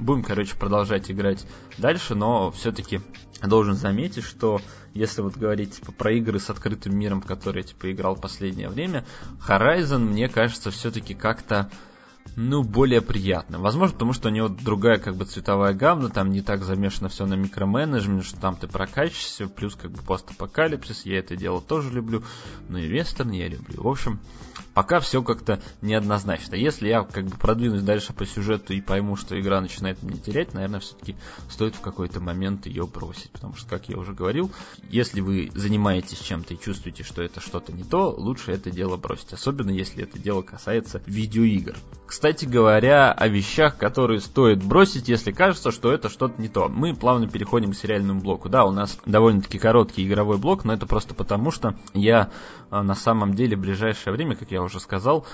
[0.00, 1.46] будем, короче, продолжать играть
[1.78, 3.00] дальше, но все-таки
[3.48, 4.60] должен заметить, что
[4.94, 8.68] если вот говорить типа, про игры с открытым миром, в которые типа играл в последнее
[8.68, 9.04] время,
[9.46, 11.70] Horizon, мне кажется, все-таки как-то
[12.36, 13.58] ну, более приятно.
[13.58, 17.26] Возможно, потому что у него другая как бы цветовая гамма, там не так замешано все
[17.26, 22.22] на микроменеджмент, что там ты прокачиваешься, плюс как бы постапокалипсис, я это дело тоже люблю,
[22.68, 23.82] ну и вестерн я люблю.
[23.82, 24.20] В общем,
[24.80, 26.54] пока все как-то неоднозначно.
[26.54, 30.54] Если я как бы продвинусь дальше по сюжету и пойму, что игра начинает меня терять,
[30.54, 31.16] наверное, все-таки
[31.50, 33.30] стоит в какой-то момент ее бросить.
[33.30, 34.50] Потому что, как я уже говорил,
[34.88, 39.34] если вы занимаетесь чем-то и чувствуете, что это что-то не то, лучше это дело бросить.
[39.34, 41.76] Особенно если это дело касается видеоигр.
[42.06, 46.70] Кстати говоря, о вещах, которые стоит бросить, если кажется, что это что-то не то.
[46.70, 48.48] Мы плавно переходим к сериальному блоку.
[48.48, 52.30] Да, у нас довольно-таки короткий игровой блок, но это просто потому, что я
[52.70, 55.26] а, на самом деле в ближайшее время, как я уже сказал,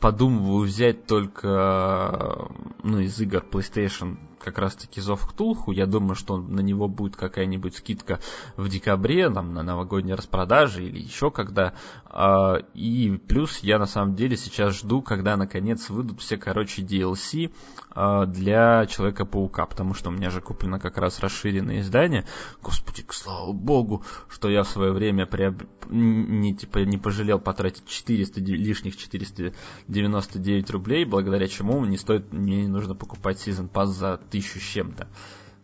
[0.00, 2.48] подумываю взять только
[2.82, 5.72] ну, из игр PlayStation как раз-таки Зов Ктулху.
[5.72, 8.20] Я думаю, что на него будет какая-нибудь скидка
[8.56, 11.74] в декабре, там, на новогодние распродажи или еще когда.
[12.06, 17.52] А, и плюс я на самом деле сейчас жду, когда наконец выйдут все, короче, DLC
[17.90, 22.26] а, для Человека-паука, потому что у меня же куплено как раз расширенное издание.
[22.62, 25.62] Господи, слава богу, что я в свое время приоб...
[25.88, 32.68] не, типа, не пожалел потратить 400, лишних 499 рублей, благодаря чему не стоит, мне не
[32.68, 35.06] нужно покупать Season Pass за тысячу с чем-то.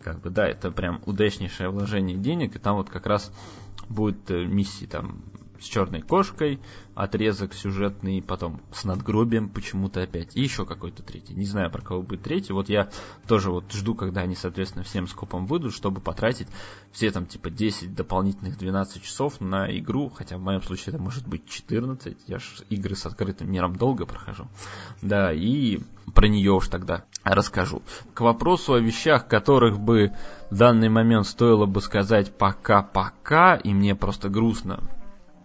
[0.01, 3.33] Как бы, да, это прям удачнейшее вложение денег, и там вот как раз
[3.89, 5.25] будет э, миссии там
[5.61, 6.61] с черной кошкой,
[6.95, 11.35] отрезок сюжетный, потом с надгробием почему-то опять, и еще какой-то третий.
[11.35, 12.53] Не знаю, про кого будет третий.
[12.53, 12.91] Вот я
[13.27, 16.49] тоже вот жду, когда они, соответственно, всем скопом выйдут, чтобы потратить
[16.93, 21.27] все там типа 10 дополнительных 12 часов на игру, хотя в моем случае это может
[21.27, 24.49] быть 14, я же игры с открытым миром долго прохожу.
[25.03, 25.81] Да, и
[26.15, 27.83] про нее уж тогда расскажу.
[28.15, 30.13] К вопросу о вещах, которых бы
[30.51, 34.81] в данный момент стоило бы сказать пока-пока, и мне просто грустно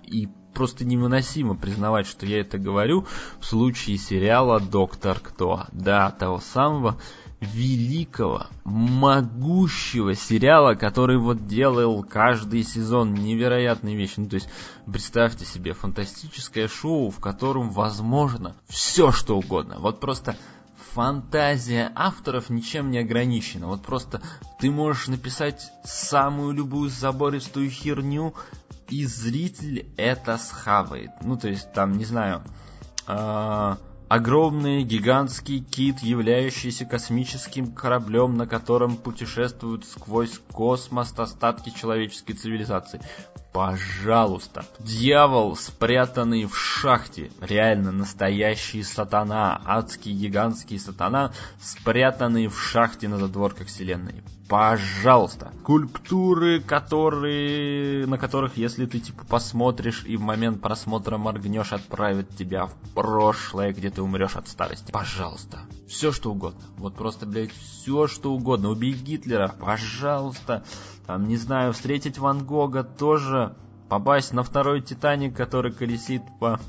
[0.06, 3.06] и просто невыносимо признавать, что я это говорю
[3.40, 5.66] в случае сериала «Доктор Кто».
[5.72, 6.98] Да, того самого
[7.42, 14.14] великого, могущего сериала, который вот делал каждый сезон невероятные вещи.
[14.18, 14.50] Ну, то есть,
[14.86, 19.78] представьте себе, фантастическое шоу, в котором возможно все, что угодно.
[19.80, 20.38] Вот просто
[20.94, 23.68] фантазия авторов ничем не ограничена.
[23.68, 24.22] Вот просто
[24.60, 28.34] ты можешь написать самую любую забористую херню,
[28.90, 31.12] и зритель это схавает.
[31.22, 32.44] Ну, то есть, там, не знаю,
[33.08, 33.76] э,
[34.08, 43.02] огромный гигантский кит, являющийся космическим кораблем, на котором путешествуют сквозь космос остатки человеческой цивилизации.
[43.56, 44.66] Пожалуйста.
[44.80, 47.32] Дьявол, спрятанный в шахте.
[47.40, 49.62] Реально настоящий сатана.
[49.64, 51.32] Адский гигантский сатана,
[51.62, 54.24] спрятанный в шахте на задворках вселенной.
[54.50, 55.54] Пожалуйста.
[55.62, 62.66] Скульптуры, которые, на которых, если ты типа посмотришь и в момент просмотра моргнешь, отправят тебя
[62.66, 64.92] в прошлое, где ты умрешь от старости.
[64.92, 65.62] Пожалуйста.
[65.88, 66.62] Все что угодно.
[66.76, 68.68] Вот просто, блядь, все что угодно.
[68.68, 69.56] Убей Гитлера.
[69.58, 70.66] Пожалуйста
[71.06, 73.45] там, не знаю, встретить Ван Гога тоже,
[73.90, 76.60] попасть на второй Титаник, который колесит по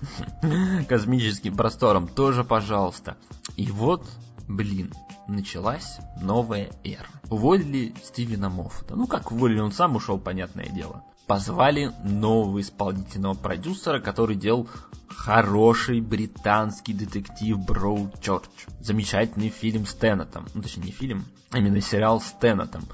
[0.89, 3.17] космическим просторам, тоже пожалуйста.
[3.57, 4.07] И вот,
[4.49, 4.93] блин,
[5.27, 7.09] началась новая эра.
[7.31, 8.97] Уволили Стивена Моффата.
[8.97, 11.05] Ну как уволили, он сам ушел, понятное дело.
[11.27, 14.69] Позвали нового исполнительного продюсера, который делал
[15.09, 18.49] хороший британский детектив Броуд Чорч.
[18.81, 20.47] Замечательный фильм с Теннетом.
[20.55, 22.85] Ну, точнее, не фильм, а именно сериал с Теннетом.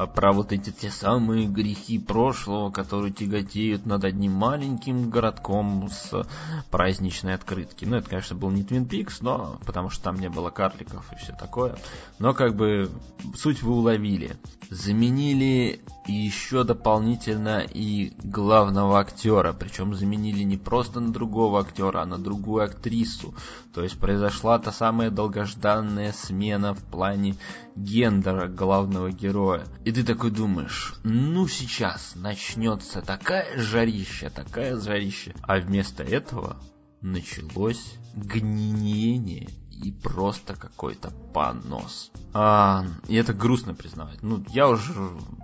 [0.00, 6.26] А про вот эти те самые грехи прошлого, которые тяготеют над одним маленьким городком с
[6.70, 7.84] праздничной открытки.
[7.84, 11.16] Ну, это, конечно, был не Твин Пикс, но потому что там не было карликов и
[11.16, 11.76] все такое.
[12.18, 12.90] Но как бы
[13.36, 14.36] суть вы уловили.
[14.70, 22.18] Заменили еще дополнительно и главного актера, причем заменили не просто на другого актера, а на
[22.18, 23.34] другую актрису.
[23.74, 27.36] То есть произошла та самая долгожданная смена в плане
[27.76, 29.64] гендера главного героя.
[29.84, 35.34] И ты такой думаешь, ну сейчас начнется такая жарища, такая жарища.
[35.42, 36.56] А вместо этого
[37.00, 39.48] началось гниение
[39.82, 42.10] и просто какой-то понос.
[42.32, 44.22] А, и это грустно признавать.
[44.22, 44.92] Ну, я уже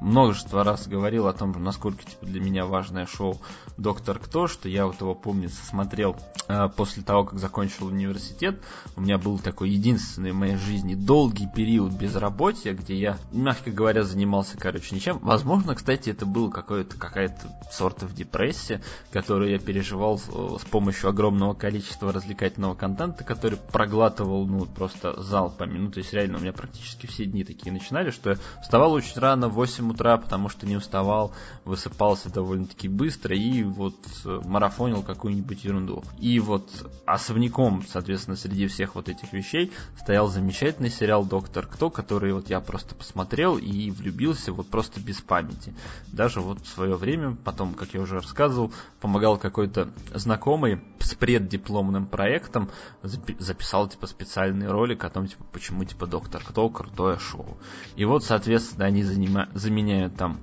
[0.01, 3.41] множество раз говорил о том, насколько типа, для меня важное шоу
[3.77, 6.17] «Доктор Кто», что я вот его, помнится, смотрел
[6.49, 8.61] а, после того, как закончил университет.
[8.95, 14.03] У меня был такой единственный в моей жизни долгий период безработия, где я, мягко говоря,
[14.03, 15.19] занимался, короче, ничем.
[15.21, 22.13] Возможно, кстати, это была какая-то сорта в депрессия, которую я переживал с помощью огромного количества
[22.13, 25.79] развлекательного контента, который проглатывал, ну, просто залпами.
[25.79, 28.93] Ну, то есть, реально, у меня практически практически все дни такие начинали, что я вставал
[28.93, 31.33] очень рано в 8 утра, потому что не уставал,
[31.65, 36.05] высыпался довольно-таки быстро и вот э, марафонил какую-нибудь ерунду.
[36.19, 36.71] И вот
[37.07, 42.61] особняком, соответственно, среди всех вот этих вещей стоял замечательный сериал «Доктор Кто», который вот я
[42.61, 45.75] просто посмотрел и влюбился вот просто без памяти.
[46.09, 52.07] Даже вот в свое время, потом, как я уже рассказывал, помогал какой-то знакомый с преддипломным
[52.07, 52.71] проектом,
[53.03, 57.59] записал типа специальный ролик о том, типа, почему типа доктор кто крутое шоу.
[57.97, 60.41] И вот, соответственно, они занима- заменяют там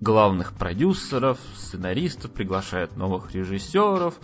[0.00, 4.14] главных продюсеров, сценаристов, приглашают новых режиссеров,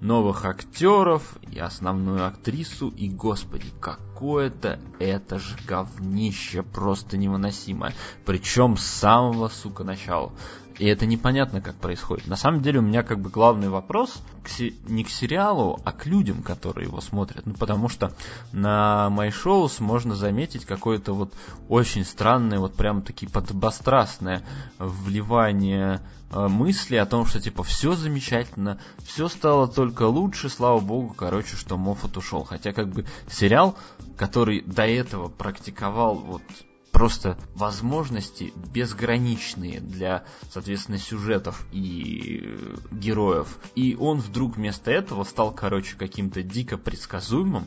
[0.00, 2.88] новых актеров и основную актрису.
[2.88, 7.94] И, господи, какое-то это же говнище просто невыносимое.
[8.24, 10.32] Причем с самого, сука, начала.
[10.80, 12.26] И это непонятно, как происходит.
[12.26, 15.92] На самом деле у меня как бы главный вопрос к се- не к сериалу, а
[15.92, 17.44] к людям, которые его смотрят.
[17.44, 18.14] Ну, потому что
[18.52, 21.34] на MyShows можно заметить какое-то вот
[21.68, 24.42] очень странное, вот прям таки подобострастное
[24.78, 26.00] вливание
[26.32, 31.56] э, мысли о том, что типа все замечательно, все стало только лучше, слава богу, короче,
[31.56, 32.42] что Моффат ушел.
[32.44, 33.76] Хотя как бы сериал,
[34.16, 36.42] который до этого практиковал вот
[36.92, 43.58] просто возможности безграничные для, соответственно, сюжетов и э, героев.
[43.74, 47.66] И он вдруг вместо этого стал, короче, каким-то дико предсказуемым,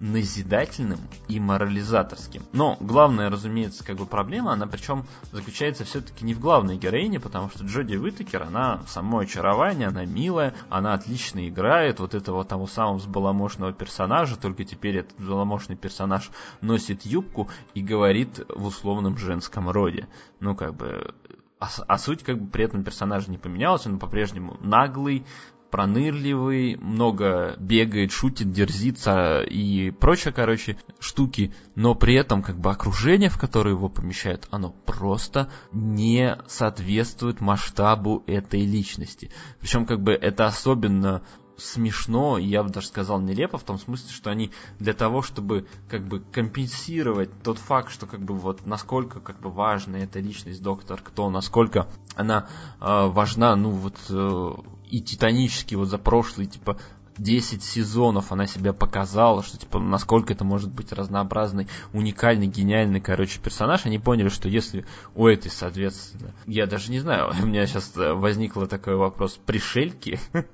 [0.00, 2.42] назидательным и морализаторским.
[2.52, 7.50] Но главная, разумеется, как бы проблема, она причем заключается все-таки не в главной героине, потому
[7.50, 12.98] что Джоди Уитакер, она само очарование, она милая, она отлично играет вот этого того самого
[12.98, 16.30] взбаламошного персонажа, только теперь этот взбаламошный персонаж
[16.60, 20.08] носит юбку и говорит в условном женском роде.
[20.40, 21.14] Ну, как бы
[21.58, 25.24] а, а суть как бы при этом персонажа не поменялась, он по-прежнему наглый,
[25.70, 33.28] пронырливый, много бегает, шутит, дерзится и прочее, короче, штуки, но при этом как бы окружение,
[33.28, 39.30] в которое его помещают, оно просто не соответствует масштабу этой личности.
[39.60, 41.22] Причем как бы это особенно
[41.56, 46.06] смешно, я бы даже сказал нелепо, в том смысле, что они для того, чтобы как
[46.06, 51.00] бы компенсировать тот факт, что как бы вот насколько как бы важна эта личность доктор
[51.02, 52.48] Кто, насколько она
[52.80, 54.52] э, важна, ну вот э,
[54.90, 56.78] и титанически вот за прошлый типа
[57.18, 63.40] 10 сезонов она себя показала, что типа насколько это может быть разнообразный, уникальный, гениальный, короче,
[63.40, 63.86] персонаж.
[63.86, 68.64] Они поняли, что если у этой, соответственно, я даже не знаю, у меня сейчас возникл
[68.66, 70.18] такой вопрос, пришельки?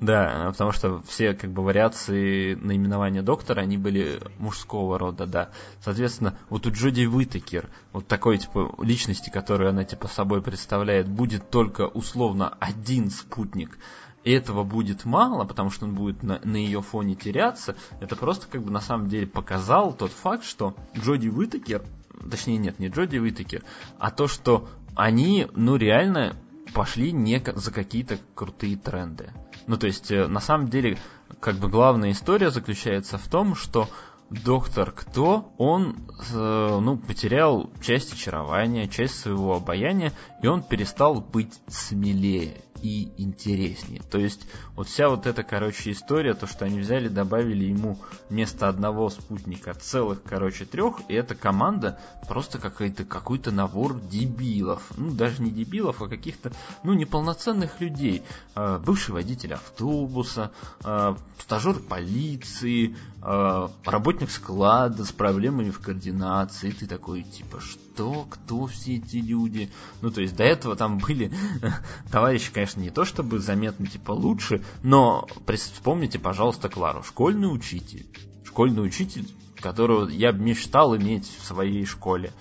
[0.00, 5.50] Да, потому что все как бы вариации наименования доктора, они были мужского рода, да.
[5.80, 11.50] Соответственно, вот у Джоди Уитакер, вот такой типа личности, которую она типа собой представляет, будет
[11.50, 13.78] только условно один спутник
[14.24, 18.62] этого будет мало, потому что он будет на, на ее фоне теряться, это просто как
[18.62, 21.82] бы на самом деле показал тот факт, что Джоди Уитакер,
[22.30, 23.62] точнее нет, не Джоди Уитакер,
[23.98, 26.36] а то, что они, ну реально
[26.74, 29.32] пошли не за какие-то крутые тренды.
[29.66, 30.98] Ну то есть э, на самом деле
[31.40, 33.88] как бы главная история заключается в том, что
[34.30, 35.96] доктор Кто, он
[36.32, 40.12] э, ну, потерял часть очарования, часть своего обаяния,
[40.42, 44.02] и он перестал быть смелее и интереснее.
[44.10, 47.98] То есть вот вся вот эта, короче, история, то, что они взяли, добавили ему
[48.28, 51.98] вместо одного спутника целых, короче, трех, и эта команда
[52.28, 54.82] просто какой-то какой-то набор дебилов.
[54.96, 56.52] Ну, даже не дебилов, а каких-то,
[56.82, 58.22] ну, неполноценных людей.
[58.54, 60.52] Э, бывший водитель автобуса,
[60.84, 66.70] э, стажер полиции, работник склада с проблемами в координации.
[66.70, 69.70] Ты такой, типа, что, кто все эти люди?
[70.02, 71.32] Ну, то есть до этого там были
[72.10, 78.06] товарищи, конечно, не то чтобы заметно, типа, лучше, но вспомните, пожалуйста, Клару, школьный учитель.
[78.44, 79.28] Школьный учитель
[79.60, 82.32] которого я мечтал иметь в своей школе.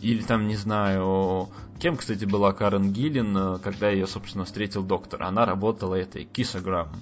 [0.00, 1.48] Или там, не знаю,
[1.80, 5.22] кем, кстати, была Карен Гиллин, когда ее, собственно, встретил доктор.
[5.22, 6.92] Она работала этой кисограмм,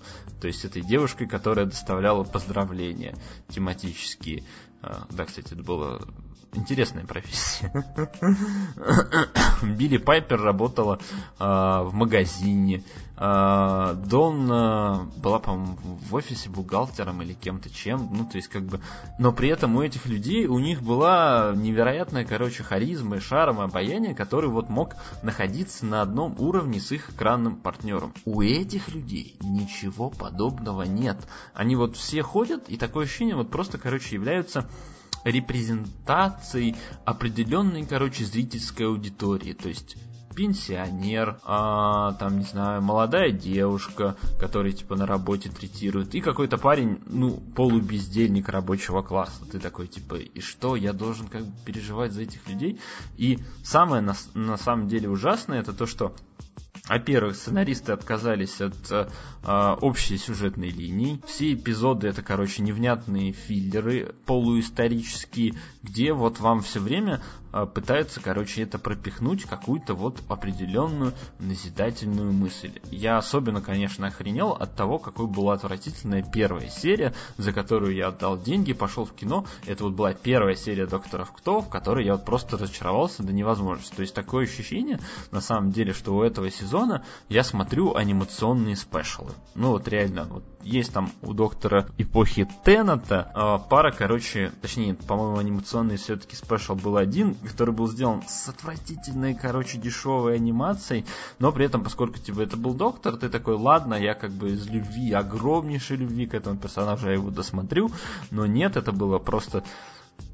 [0.40, 3.16] то есть этой девушкой, которая доставляла поздравления
[3.48, 4.44] тематические.
[4.82, 6.06] А, да, кстати, это было
[6.52, 7.72] интересная профессия.
[9.62, 10.98] Билли Пайпер работала
[11.38, 12.82] э, в магазине.
[13.16, 18.08] Э, Дон э, была, по-моему, в офисе бухгалтером или кем-то чем.
[18.12, 18.80] Ну, то есть, как бы.
[19.18, 23.64] Но при этом у этих людей у них была невероятная, короче, харизма и шарм, и
[23.64, 28.12] обаяние, который вот мог находиться на одном уровне с их экранным партнером.
[28.24, 31.16] У этих людей ничего подобного нет.
[31.54, 34.68] Они вот все ходят, и такое ощущение вот просто, короче, являются
[35.26, 39.52] репрезентацией определенной, короче, зрительской аудитории.
[39.52, 39.96] То есть
[40.36, 47.00] пенсионер, а, там, не знаю, молодая девушка, которая, типа, на работе третирует, и какой-то парень,
[47.06, 49.46] ну, полубездельник рабочего класса.
[49.50, 52.78] Ты такой, типа, и что, я должен, как бы, переживать за этих людей?
[53.16, 56.14] И самое, на, на самом деле, ужасное, это то, что
[56.88, 61.20] во-первых, сценаристы отказались от э, общей сюжетной линии.
[61.26, 67.20] Все эпизоды это, короче, невнятные филлеры полуисторические, где вот вам все время
[67.64, 72.72] пытаются, короче, это пропихнуть какую-то вот определенную назидательную мысль.
[72.90, 78.38] Я особенно, конечно, охренел от того, какой была отвратительная первая серия, за которую я отдал
[78.38, 79.46] деньги, пошел в кино.
[79.64, 83.94] Это вот была первая серия Докторов Кто, в которой я вот просто разочаровался до невозможности.
[83.94, 85.00] То есть такое ощущение,
[85.30, 89.32] на самом деле, что у этого сезона я смотрю анимационные спешалы.
[89.54, 95.38] Ну вот реально, вот есть там у доктора эпохи Теннета э, пара, короче, точнее, по-моему,
[95.38, 101.06] анимационный все-таки спешл был один, который был сделан с отвратительной, короче, дешевой анимацией,
[101.38, 104.66] но при этом, поскольку типа это был доктор, ты такой, ладно, я как бы из
[104.66, 107.90] любви, огромнейшей любви к этому персонажу я его досмотрю,
[108.32, 109.62] но нет, это было просто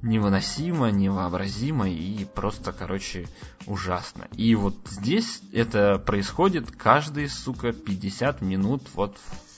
[0.00, 3.28] невыносимо, невообразимо и просто, короче,
[3.66, 4.28] ужасно.
[4.36, 9.16] И вот здесь это происходит каждые, сука, 50 минут вот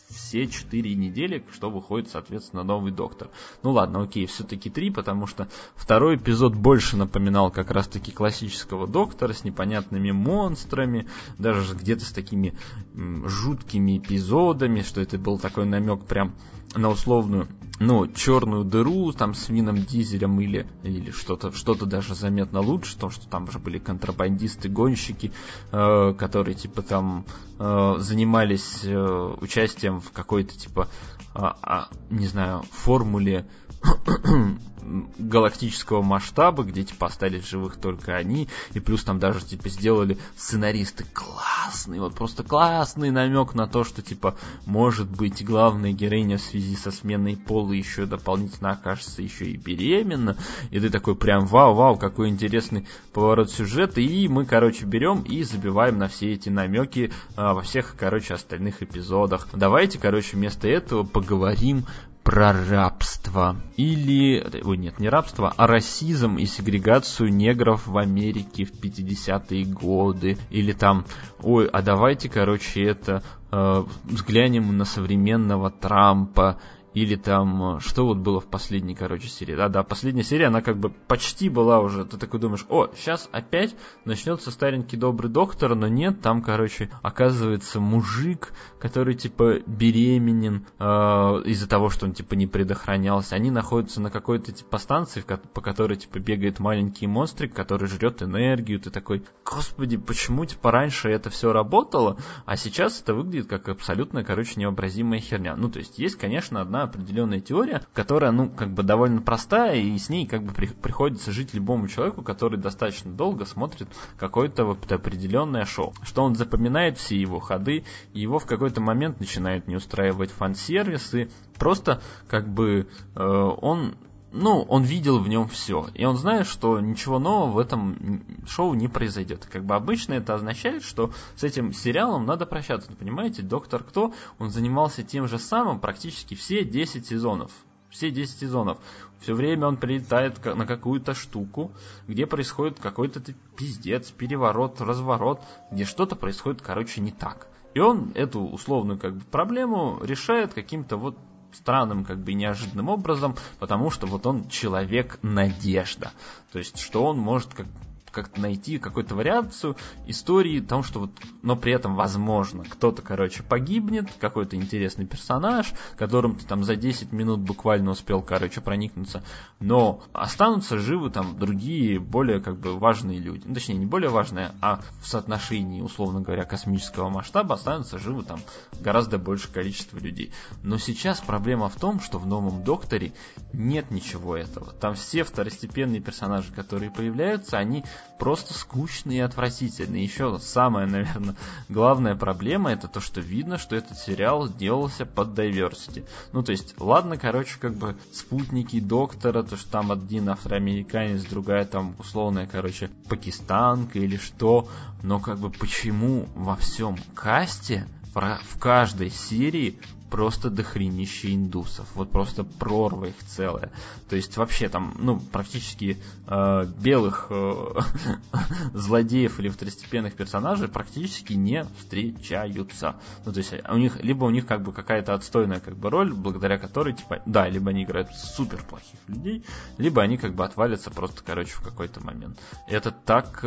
[0.08, 3.30] все четыре недели, что выходит, соответственно, новый доктор.
[3.62, 9.32] Ну ладно, окей, все-таки три, потому что второй эпизод больше напоминал как раз-таки классического доктора
[9.32, 11.06] с непонятными монстрами,
[11.38, 12.54] даже где-то с такими
[12.94, 16.34] жуткими эпизодами, что это был такой намек прям
[16.74, 17.48] на условную,
[17.80, 23.10] ну, черную дыру там с Вином Дизелем или, или что-то что даже заметно лучше, то,
[23.10, 25.32] что там уже были контрабандисты, гонщики,
[25.72, 27.24] э, которые типа там
[27.58, 30.88] э, занимались э, участием в какой-то типа,
[31.34, 33.46] э, э, не знаю, формуле
[35.18, 41.04] галактического масштаба, где типа остались живых только они, и плюс там даже типа сделали сценаристы
[41.12, 46.76] классный, вот просто классный намек на то, что типа может быть главная героиня в связи
[46.76, 50.36] со сменой пола еще дополнительно окажется еще и беременна,
[50.70, 55.98] и ты такой прям вау-вау, какой интересный поворот сюжета, и мы, короче, берем и забиваем
[55.98, 59.48] на все эти намеки а, во всех, короче, остальных эпизодах.
[59.52, 61.86] Давайте, короче, вместо этого поговорим
[62.24, 63.56] про рабство.
[63.76, 70.38] Или, ой, нет, не рабство, а расизм и сегрегацию негров в Америке в 50-е годы.
[70.50, 71.04] Или там,
[71.42, 73.22] ой, а давайте, короче, это
[73.52, 76.58] э, взглянем на современного Трампа
[76.94, 79.54] или там, э, что вот было в последней, короче, серии.
[79.54, 82.04] Да, да, последняя серия, она как бы почти была уже.
[82.04, 83.74] Ты такой думаешь, о, сейчас опять
[84.04, 91.68] начнется старенький добрый доктор, но нет, там, короче, оказывается мужик, который, типа, беременен э, из-за
[91.68, 93.34] того, что он, типа, не предохранялся.
[93.34, 95.22] Они находятся на какой-то, типа, станции,
[95.52, 98.78] по которой, типа, бегает маленький монстрик, который жрет энергию.
[98.78, 104.22] Ты такой, господи, почему, типа, раньше это все работало, а сейчас это выглядит как абсолютно,
[104.22, 105.56] короче, невообразимая херня.
[105.56, 109.98] Ну, то есть, есть, конечно, одна определенная теория, которая, ну, как бы довольно простая, и
[109.98, 114.90] с ней как бы при, приходится жить любому человеку, который достаточно долго смотрит какое-то вот
[114.90, 115.94] определенное шоу.
[116.02, 121.14] Что он запоминает все его ходы, и его в какой-то момент начинает не устраивать фан-сервис,
[121.14, 121.28] и
[121.58, 123.96] просто как бы э, он
[124.34, 125.88] ну, он видел в нем все.
[125.94, 129.46] И он знает, что ничего нового в этом шоу не произойдет.
[129.50, 132.90] Как бы обычно это означает, что с этим сериалом надо прощаться.
[132.90, 137.52] Вы понимаете, Доктор Кто, он занимался тем же самым практически все 10 сезонов.
[137.90, 138.78] Все 10 сезонов.
[139.20, 141.70] Все время он прилетает на какую-то штуку,
[142.08, 143.22] где происходит какой-то
[143.56, 147.46] пиздец, переворот, разворот, где что-то происходит, короче, не так.
[147.74, 151.16] И он эту условную как бы проблему решает каким-то вот
[151.54, 156.12] странным, как бы неожиданным образом, потому что вот он человек-надежда.
[156.52, 157.66] То есть, что он может как
[158.14, 161.10] как-то найти какую-то вариацию истории, том, что вот,
[161.42, 167.12] но при этом возможно, кто-то, короче, погибнет, какой-то интересный персонаж, которым ты там за 10
[167.12, 169.22] минут буквально успел, короче, проникнуться,
[169.60, 174.52] но останутся живы там другие, более как бы важные люди, ну, точнее, не более важные,
[174.60, 178.40] а в соотношении, условно говоря, космического масштаба останутся живы там
[178.80, 180.32] гораздо большее количество людей.
[180.62, 183.12] Но сейчас проблема в том, что в новом Докторе
[183.52, 184.72] нет ничего этого.
[184.72, 187.84] Там все второстепенные персонажи, которые появляются, они
[188.18, 190.02] просто скучный и отвратительный.
[190.02, 191.36] Еще самая, наверное,
[191.68, 196.06] главная проблема это то, что видно, что этот сериал делался под diversity.
[196.32, 201.64] Ну, то есть, ладно, короче, как бы спутники доктора, то, что там один афроамериканец, другая
[201.64, 204.68] там условная, короче, пакистанка или что,
[205.02, 209.78] но как бы почему во всем касте в каждой серии
[210.14, 211.88] просто дохренище индусов.
[211.96, 213.72] Вот просто прорва их целая.
[214.08, 215.98] То есть вообще там, ну, практически
[216.28, 217.74] э, белых э,
[218.74, 222.94] злодеев или второстепенных персонажей практически не встречаются.
[223.26, 226.12] Ну, то есть у них, либо у них как бы какая-то отстойная как бы роль,
[226.12, 229.44] благодаря которой, типа, да, либо они играют супер плохих людей,
[229.78, 232.38] либо они как бы отвалятся просто, короче, в какой-то момент.
[232.68, 233.44] Это так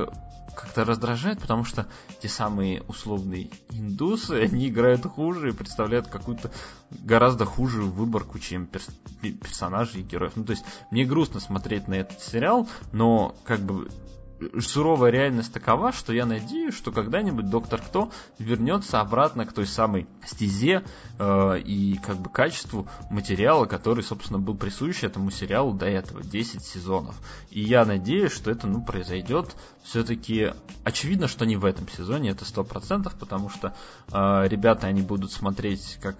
[0.57, 1.88] как-то раздражает, потому что
[2.20, 6.51] те самые условные индусы, они играют хуже и представляют какую-то
[6.89, 8.88] гораздо хужую выборку, чем перс
[9.22, 10.34] персонажей и героев.
[10.36, 13.89] Ну, то есть, мне грустно смотреть на этот сериал, но как бы
[14.59, 20.07] суровая реальность такова, что я надеюсь, что когда-нибудь Доктор Кто вернется обратно к той самой
[20.25, 20.83] стезе
[21.19, 26.63] э, и как бы качеству материала, который, собственно, был присущ этому сериалу до этого, 10
[26.63, 27.15] сезонов.
[27.49, 30.53] И я надеюсь, что это, ну, произойдет все-таки...
[30.83, 33.73] Очевидно, что не в этом сезоне, это 100%, потому что
[34.11, 36.15] э, ребята, они будут смотреть, как,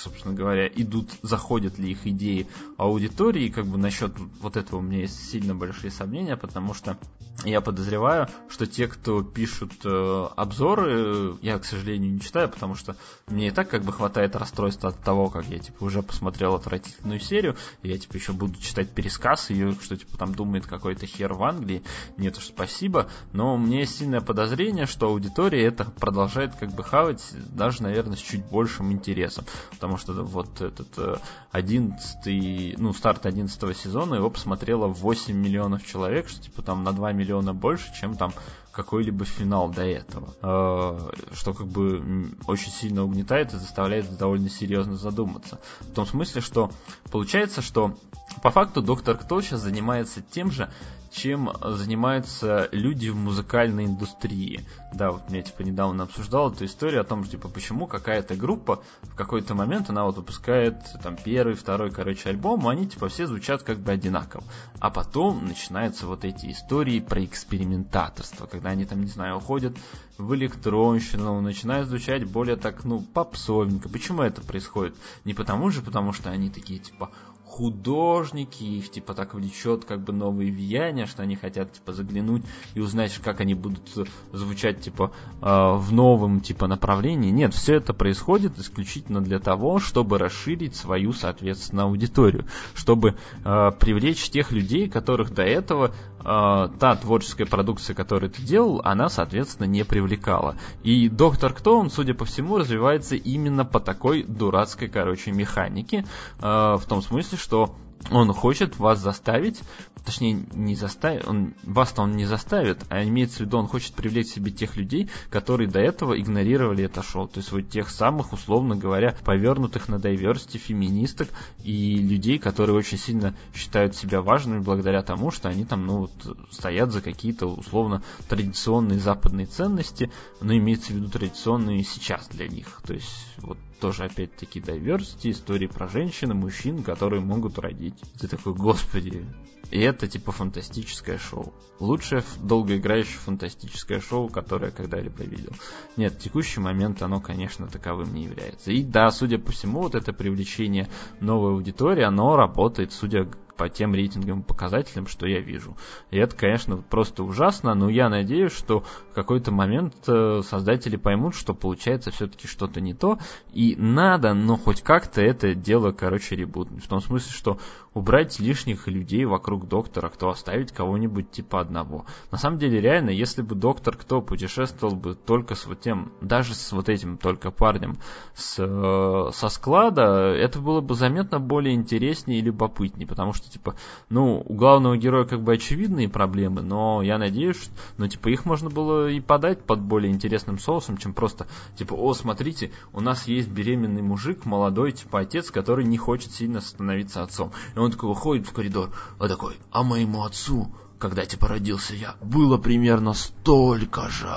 [0.00, 5.00] собственно говоря, идут, заходят ли их идеи аудитории, как бы насчет вот этого у меня
[5.00, 6.98] есть сильно большие сомнения, потому что
[7.44, 12.96] я подозреваю, что те, кто пишут э, обзоры, я, к сожалению, не читаю, потому что
[13.26, 17.20] мне и так как бы хватает расстройства от того, как я типа уже посмотрел отвратительную
[17.20, 21.34] серию, и я типа еще буду читать пересказ ее, что типа там думает какой-то хер
[21.34, 21.82] в Англии.
[22.16, 23.08] Нет уж, спасибо.
[23.32, 27.22] Но у меня есть сильное подозрение, что аудитория это продолжает как бы хавать
[27.52, 29.44] даже, наверное, с чуть большим интересом.
[29.86, 31.16] Потому что вот этот э,
[31.52, 37.12] одиннадцатый, ну, старт одиннадцатого сезона его посмотрело 8 миллионов человек, что типа там на 2
[37.12, 38.32] миллиона больше, чем там
[38.72, 40.34] какой-либо финал до этого.
[40.42, 45.60] Э, что как бы очень сильно угнетает и заставляет довольно серьезно задуматься.
[45.82, 46.72] В том смысле, что
[47.12, 47.96] получается, что
[48.42, 50.68] по факту Доктор Кто сейчас занимается тем же,
[51.16, 54.66] чем занимаются люди в музыкальной индустрии.
[54.92, 58.82] Да, вот мне типа недавно обсуждал эту историю о том, что типа почему какая-то группа
[59.02, 63.62] в какой-то момент она вот выпускает там первый, второй, короче, альбом, они типа все звучат
[63.62, 64.44] как бы одинаково.
[64.78, 69.76] А потом начинаются вот эти истории про экспериментаторство, когда они там, не знаю, уходят
[70.18, 73.88] в электронщину, начинают звучать более так, ну, попсовенько.
[73.88, 74.96] Почему это происходит?
[75.24, 77.10] Не потому же, потому что они такие, типа,
[77.46, 82.42] художники, их типа так влечет как бы новые влияния, что они хотят типа заглянуть
[82.74, 87.30] и узнать, как они будут звучать типа а, в новом типа направлении.
[87.30, 94.28] Нет, все это происходит исключительно для того, чтобы расширить свою, соответственно, аудиторию, чтобы э, привлечь
[94.28, 95.94] тех людей, которых до этого
[96.26, 100.56] э, та творческая продукция, которую ты делал, она, соответственно, не привлекала.
[100.82, 106.04] И Доктор Кто, он, судя по всему, развивается именно по такой дурацкой, короче, механике,
[106.40, 107.74] э, в том смысле, что
[108.10, 109.60] он хочет вас заставить,
[110.04, 114.28] точнее, не заставит, он, вас-то он не заставит, а имеется в виду, он хочет привлечь
[114.28, 117.28] себе тех людей, которые до этого игнорировали это шоу.
[117.28, 121.28] То есть вот тех самых, условно говоря, повернутых на diversity феминисток
[121.62, 126.36] и людей, которые очень сильно считают себя важными благодаря тому, что они там, ну, вот,
[126.50, 132.80] стоят за какие-то, условно, традиционные западные ценности, но имеется в виду традиционные сейчас для них.
[132.86, 138.00] То есть вот тоже опять-таки diversity, истории про женщин и мужчин, которые могут родить.
[138.20, 139.26] Ты такой, господи.
[139.70, 141.52] И это типа фантастическое шоу.
[141.80, 145.52] Лучшее долгоиграющее фантастическое шоу, которое я когда-либо видел.
[145.96, 148.70] Нет, в текущий момент оно, конечно, таковым не является.
[148.70, 150.88] И да, судя по всему, вот это привлечение
[151.20, 155.76] новой аудитории, оно работает, судя по тем рейтинговым показателям, что я вижу.
[156.10, 158.80] И это, конечно, просто ужасно, но я надеюсь, что
[159.10, 163.18] в какой-то момент э, создатели поймут, что получается все-таки что-то не то,
[163.52, 166.84] и надо, но хоть как-то это дело, короче, ребутнуть.
[166.84, 167.58] В том смысле, что
[167.96, 172.04] убрать лишних людей вокруг доктора, кто оставить кого-нибудь типа одного.
[172.30, 176.54] На самом деле, реально, если бы доктор кто путешествовал бы только с вот тем, даже
[176.54, 177.96] с вот этим только парнем
[178.34, 183.76] с, э, со склада, это было бы заметно более интереснее и любопытнее, потому что, типа,
[184.10, 188.44] ну, у главного героя как бы очевидные проблемы, но я надеюсь, что, ну, типа, их
[188.44, 193.26] можно было и подать под более интересным соусом, чем просто, типа, о, смотрите, у нас
[193.26, 197.52] есть беременный мужик, молодой, типа, отец, который не хочет сильно становиться отцом.
[197.74, 201.94] И он он такой выходит в коридор, а такой, а моему отцу, когда типа родился
[201.94, 204.36] я, было примерно столько же.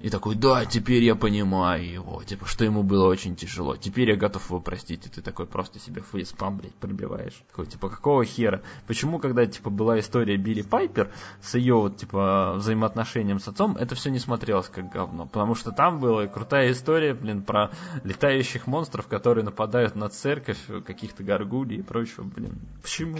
[0.00, 3.76] И такой, да, теперь я понимаю его, типа, что ему было очень тяжело.
[3.76, 7.42] Теперь я готов его простить, и ты такой просто себе фейспам, блядь, пробиваешь.
[7.48, 8.62] Такой, типа, какого хера?
[8.86, 13.94] Почему, когда, типа, была история Билли Пайпер с ее, вот, типа, взаимоотношением с отцом, это
[13.94, 15.26] все не смотрелось как говно?
[15.26, 17.70] Потому что там была крутая история, блин, про
[18.04, 22.58] летающих монстров, которые нападают на церковь, каких-то горгулей и прочего, блин.
[22.82, 23.18] Почему?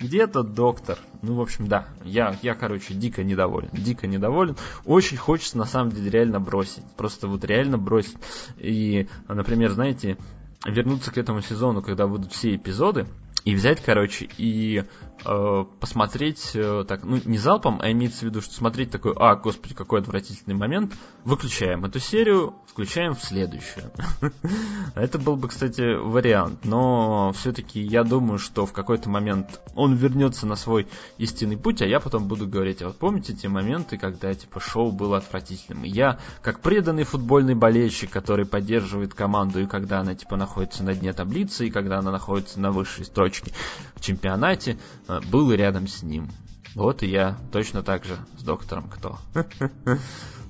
[0.00, 0.98] Где этот доктор?
[1.22, 4.56] Ну, в общем, да, я, я, короче, дико недоволен, дико недоволен.
[4.84, 6.84] Очень хочется, на самом деле, реально бросить.
[6.96, 8.16] Просто вот реально бросить.
[8.56, 10.16] И, например, знаете,
[10.64, 13.06] вернуться к этому сезону, когда будут все эпизоды,
[13.44, 14.84] и взять, короче, и
[15.26, 19.36] э, посмотреть э, так, ну, не залпом, а имеется в виду, что смотреть такой, а,
[19.36, 23.90] господи, какой отвратительный момент, выключаем эту серию, включаем в следующую.
[24.94, 30.46] Это был бы, кстати, вариант, но все-таки я думаю, что в какой-то момент он вернется
[30.46, 30.86] на свой
[31.18, 34.92] истинный путь, а я потом буду говорить, а вот помните те моменты, когда, типа, шоу
[34.92, 35.84] было отвратительным?
[35.84, 40.94] И я, как преданный футбольный болельщик, который поддерживает команду, и когда она, типа, находится на
[40.94, 43.52] дне таблицы, и когда она находится на высшей строчке,
[43.94, 46.30] в чемпионате, э, был рядом с ним.
[46.74, 49.18] Вот и я точно так же с доктором Кто.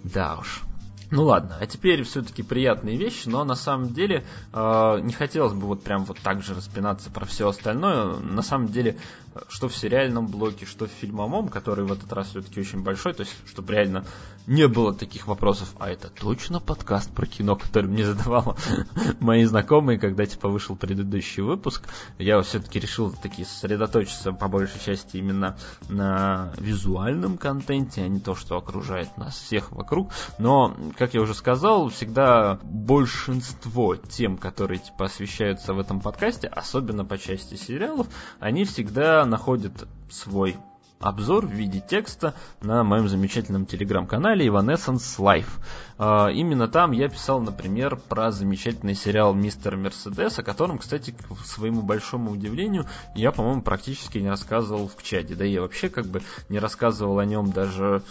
[0.04, 0.62] Да уж.
[1.10, 5.66] Ну ладно, а теперь все-таки приятные вещи, но на самом деле э, не хотелось бы
[5.66, 8.16] вот прям вот так же распинаться про все остальное.
[8.18, 8.98] На самом деле
[9.48, 13.22] что в сериальном блоке, что в фильмовом, который в этот раз все-таки очень большой, то
[13.22, 14.04] есть, чтобы реально
[14.46, 18.56] не было таких вопросов, а это точно подкаст про кино, который мне задавала
[19.20, 21.82] мои знакомые, когда типа вышел предыдущий выпуск.
[22.18, 25.56] Я все-таки решил таки сосредоточиться по большей части именно
[25.88, 30.12] на визуальном контенте, а не то, что окружает нас всех вокруг.
[30.38, 37.04] Но, как я уже сказал, всегда большинство тем, которые типа освещаются в этом подкасте, особенно
[37.04, 38.06] по части сериалов,
[38.38, 40.56] они всегда находят свой
[40.98, 45.48] обзор в виде текста на моем замечательном телеграм-канале Evanescence Life.
[45.98, 51.44] А, именно там я писал, например, про замечательный сериал «Мистер Мерседес», о котором, кстати, к
[51.44, 55.34] своему большому удивлению, я, по-моему, практически не рассказывал в чате.
[55.34, 58.02] Да и я вообще как бы не рассказывал о нем даже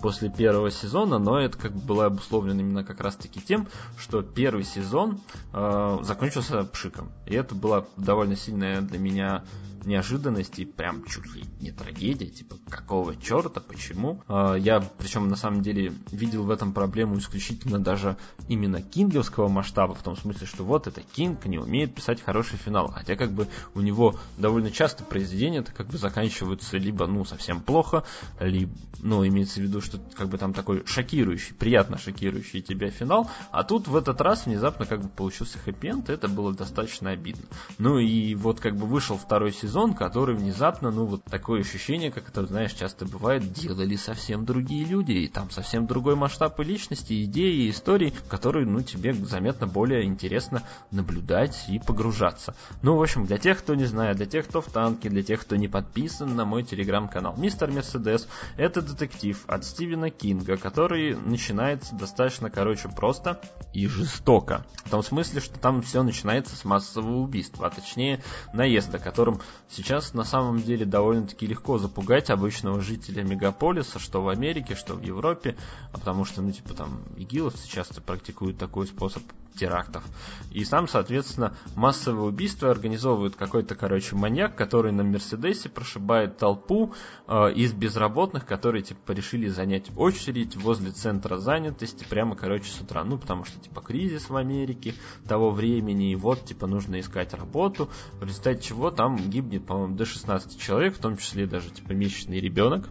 [0.00, 4.64] после первого сезона, но это как бы было обусловлено именно как раз-таки тем, что первый
[4.64, 5.20] сезон
[5.52, 7.12] э, закончился пшиком.
[7.26, 9.44] И это была довольно сильная для меня
[9.84, 14.22] неожиданность и прям чуть ли не трагедия, типа какого черта, почему.
[14.28, 18.16] А, я, причем на самом деле, видел в этом проблему исключительно даже
[18.48, 22.88] именно кинговского масштаба, в том смысле, что вот это Кинг не умеет писать хороший финал,
[22.88, 28.04] хотя как бы у него довольно часто произведения-то как бы заканчиваются либо, ну, совсем плохо,
[28.40, 33.30] либо, ну, имеется в виду, что как бы там такой шокирующий, приятно шокирующий тебя финал,
[33.50, 37.44] а тут в этот раз внезапно как бы получился хэппи-энд, это было достаточно обидно.
[37.78, 42.10] Ну и вот как бы вышел второй сезон, сезон, который внезапно, ну вот такое ощущение,
[42.10, 46.62] как это, знаешь, часто бывает, делали совсем другие люди, и там совсем другой масштаб и
[46.62, 52.54] личности, идеи, и истории, которые, ну, тебе заметно более интересно наблюдать и погружаться.
[52.82, 55.40] Ну, в общем, для тех, кто не знает, для тех, кто в танке, для тех,
[55.40, 61.94] кто не подписан на мой телеграм-канал, Мистер Мерседес— это детектив от Стивена Кинга, который начинается
[61.94, 63.40] достаточно, короче, просто
[63.72, 64.66] и жестоко.
[64.84, 70.12] В том смысле, что там все начинается с массового убийства, а точнее наезда, которым Сейчас
[70.12, 75.56] на самом деле довольно-таки легко запугать обычного жителя мегаполиса, что в Америке, что в Европе,
[75.92, 79.22] а потому что, ну, типа, там, игиловцы часто практикуют такой способ
[79.54, 80.04] терактов.
[80.50, 86.94] И сам, соответственно, массовое убийство организовывает какой-то, короче, маньяк, который на Мерседесе прошибает толпу
[87.26, 93.04] э, из безработных, которые, типа, решили занять очередь возле центра занятости прямо, короче, с утра.
[93.04, 94.94] Ну, потому что, типа, кризис в Америке
[95.26, 97.88] того времени, и вот, типа, нужно искать работу,
[98.20, 102.40] в результате чего там гибнет, по-моему, до 16 человек, в том числе даже, типа, месячный
[102.40, 102.88] ребенок.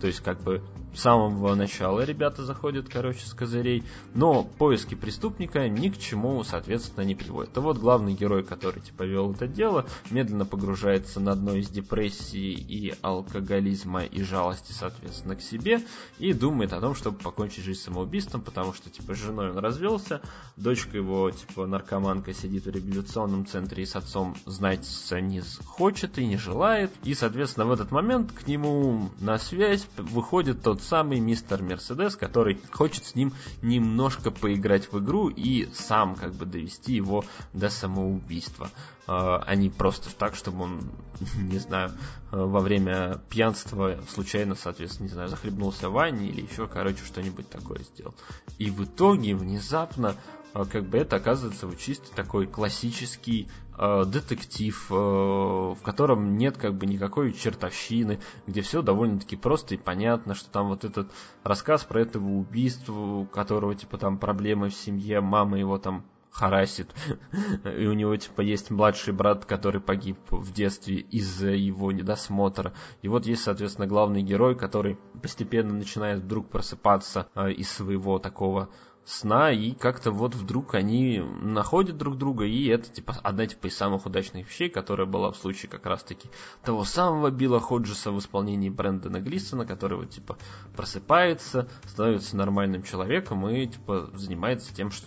[0.00, 0.62] То есть, как бы,
[0.94, 3.84] с самого начала ребята заходят, короче, с козырей,
[4.14, 7.56] но поиски преступника ни к чему, соответственно, не приводят.
[7.56, 12.52] А вот главный герой, который, типа, вел это дело, медленно погружается на дно из депрессии
[12.52, 15.80] и алкоголизма и жалости, соответственно, к себе,
[16.18, 20.20] и думает о том, чтобы покончить жизнь самоубийством, потому что, типа, с женой он развелся,
[20.56, 24.86] дочка его, типа, наркоманка сидит в революционном центре и с отцом знать
[25.20, 30.62] не хочет и не желает, и, соответственно, в этот момент к нему на связь выходит
[30.62, 36.34] тот самый мистер Мерседес, который хочет с ним немножко поиграть в игру и сам как
[36.34, 38.70] бы довести его до самоубийства
[39.12, 40.92] а не просто так, чтобы он,
[41.36, 41.90] не знаю,
[42.30, 47.80] во время пьянства случайно, соответственно, не знаю, захлебнулся в ванне или еще, короче, что-нибудь такое
[47.80, 48.14] сделал.
[48.58, 50.14] И в итоге внезапно
[50.52, 53.48] а, как бы это оказывается вот чисто такой классический
[53.80, 59.78] э, детектив, э, в котором нет как бы никакой чертовщины, где все довольно-таки просто и
[59.78, 61.10] понятно, что там вот этот
[61.42, 66.94] рассказ про этого убийства, у которого типа там проблемы в семье, мама его там харасит,
[67.64, 72.74] и у него типа есть младший брат, который погиб в детстве из-за его недосмотра.
[73.02, 78.68] И вот есть, соответственно, главный герой, который постепенно начинает вдруг просыпаться э, из своего такого
[79.04, 83.76] сна, и как-то вот вдруг они находят друг друга, и это типа одна типа из
[83.76, 86.28] самых удачных вещей, которая была в случае как раз-таки
[86.62, 90.38] того самого Билла Ходжеса в исполнении Брэндона Глисона, который вот типа
[90.76, 95.06] просыпается, становится нормальным человеком и типа занимается тем, что,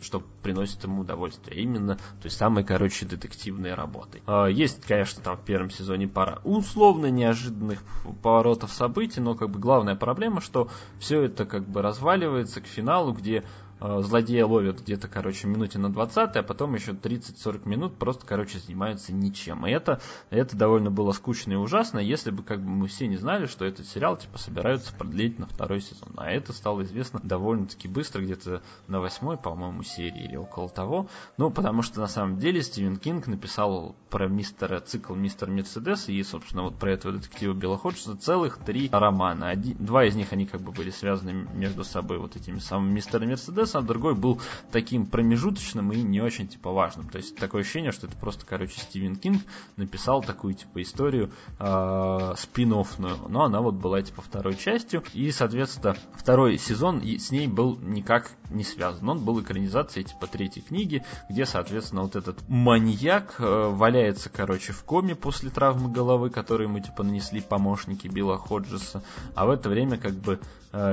[0.00, 1.62] что приносит ему удовольствие.
[1.62, 4.22] Именно то есть самой, короче, детективной работой.
[4.26, 7.82] А, есть, конечно, там в первом сезоне пара условно неожиданных
[8.22, 10.68] поворотов событий, но как бы главная проблема, что
[10.98, 13.43] все это как бы разваливается к финалу, где
[13.80, 19.12] злодея ловят где-то, короче, минуте на 20, а потом еще 30-40 минут просто, короче, занимаются
[19.12, 19.66] ничем.
[19.66, 20.00] И это,
[20.30, 23.64] это довольно было скучно и ужасно, если бы как бы мы все не знали, что
[23.64, 26.10] этот сериал типа собираются продлить на второй сезон.
[26.16, 31.08] А это стало известно довольно-таки быстро, где-то на восьмой, по-моему, серии или около того.
[31.36, 36.22] Ну, потому что на самом деле Стивен Кинг написал про мистера, цикл Мистер Мерседес и,
[36.22, 39.48] собственно, вот про этого детектива Билла Ходжеса целых три романа.
[39.48, 43.24] Один, два из них, они как бы были связаны между собой вот этими самыми Мистер
[43.26, 44.40] Мерседес а другой был
[44.72, 47.08] таким промежуточным и не очень, типа, важным.
[47.08, 49.42] То есть такое ощущение, что это просто, короче, Стивен Кинг
[49.76, 55.96] написал такую, типа, историю э, спин-оффную, но она вот была, типа, второй частью, и, соответственно,
[56.14, 59.08] второй сезон с ней был никак не связан.
[59.08, 64.84] Он был экранизацией, типа, третьей книги, где, соответственно, вот этот маньяк э, валяется, короче, в
[64.84, 69.02] коме после травмы головы, которую ему, типа, нанесли помощники Билла Ходжеса,
[69.34, 70.40] а в это время, как бы,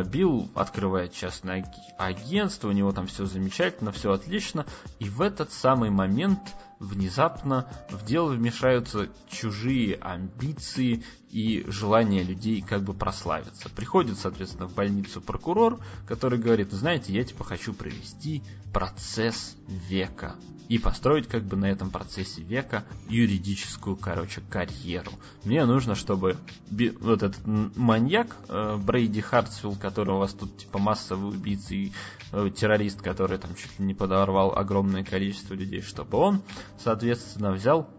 [0.05, 1.65] Билл открывает частное
[1.97, 4.67] агентство, у него там все замечательно, все отлично,
[4.99, 6.39] и в этот самый момент
[6.79, 13.69] внезапно в дело вмешаются чужие амбиции и желание людей как бы прославиться.
[13.69, 20.35] Приходит, соответственно, в больницу прокурор, который говорит, знаете, я типа хочу провести процесс века
[20.67, 25.11] и построить как бы на этом процессе века юридическую, короче, карьеру.
[25.43, 26.37] Мне нужно, чтобы
[26.69, 31.91] вот этот маньяк э, Брейди Хартсвилл, который у вас тут типа массовый убийца и
[32.31, 36.41] э, террорист, который там чуть ли не подорвал огромное количество людей, чтобы он,
[36.81, 37.89] соответственно, взял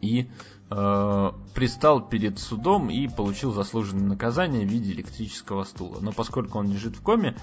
[0.00, 0.28] и
[0.70, 5.98] э, пристал перед судом и получил заслуженное наказание в виде электрического стула.
[6.00, 7.36] Но поскольку он лежит в коме,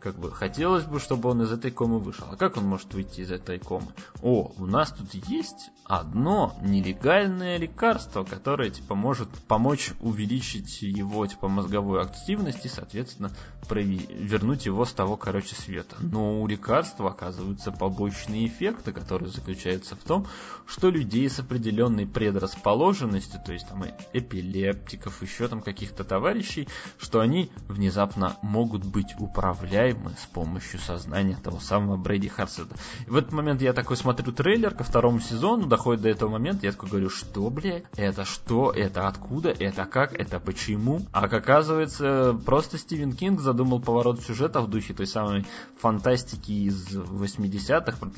[0.00, 2.26] как бы хотелось бы, чтобы он из этой комы вышел.
[2.30, 3.88] А как он может выйти из этой комы?
[4.22, 11.48] О, у нас тут есть одно нелегальное лекарство, которое типа может помочь увеличить его типа
[11.48, 13.30] мозговую активность и, соответственно,
[13.68, 15.96] вернуть его с того, короче, света.
[16.00, 20.26] Но у лекарства оказываются побочные эффекты, которые заключаются в том,
[20.66, 27.50] что людей с определенной предрасположенностью, то есть там эпилептиков, еще там каких-то товарищей, что они
[27.68, 32.76] внезапно могут быть управляемы управляемы с помощью сознания того самого Брэди Харсета.
[33.06, 36.72] В этот момент я такой смотрю трейлер ко второму сезону, доходит до этого момента, я
[36.72, 41.00] такой говорю, что, блядь, это что, это откуда, это как, это почему?
[41.12, 45.46] А как оказывается, просто Стивен Кинг задумал поворот сюжета в духе той самой
[45.78, 48.08] фантастики из 80-х, про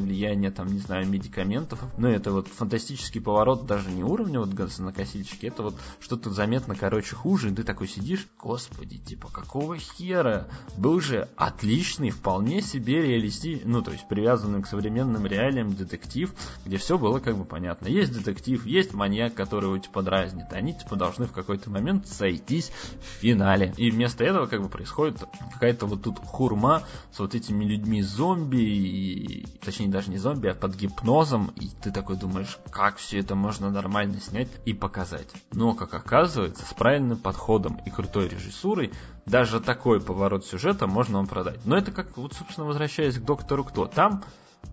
[0.00, 1.80] влияние, там, не знаю, медикаментов.
[1.98, 6.74] Но это вот фантастический поворот даже не уровня вот на косильщике, это вот что-то заметно,
[6.74, 10.48] короче, хуже, и ты такой сидишь, господи, типа, какого хера?
[10.76, 16.32] Был же же отличный, вполне себе реалистичный, ну, то есть привязанный к современным реалиям детектив,
[16.64, 17.88] где все было как бы понятно.
[17.88, 22.70] Есть детектив, есть маньяк, который его типа дразнит, они типа должны в какой-то момент сойтись
[23.00, 23.74] в финале.
[23.76, 29.46] И вместо этого как бы происходит какая-то вот тут хурма с вот этими людьми-зомби, и,
[29.62, 33.70] точнее даже не зомби, а под гипнозом, и ты такой думаешь, как все это можно
[33.70, 35.28] нормально снять и показать.
[35.52, 38.92] Но, как оказывается, с правильным подходом и крутой режиссурой
[39.30, 41.60] даже такой поворот сюжета можно вам продать.
[41.64, 43.86] Но это как, вот, собственно, возвращаясь к доктору Кто.
[43.86, 44.24] Там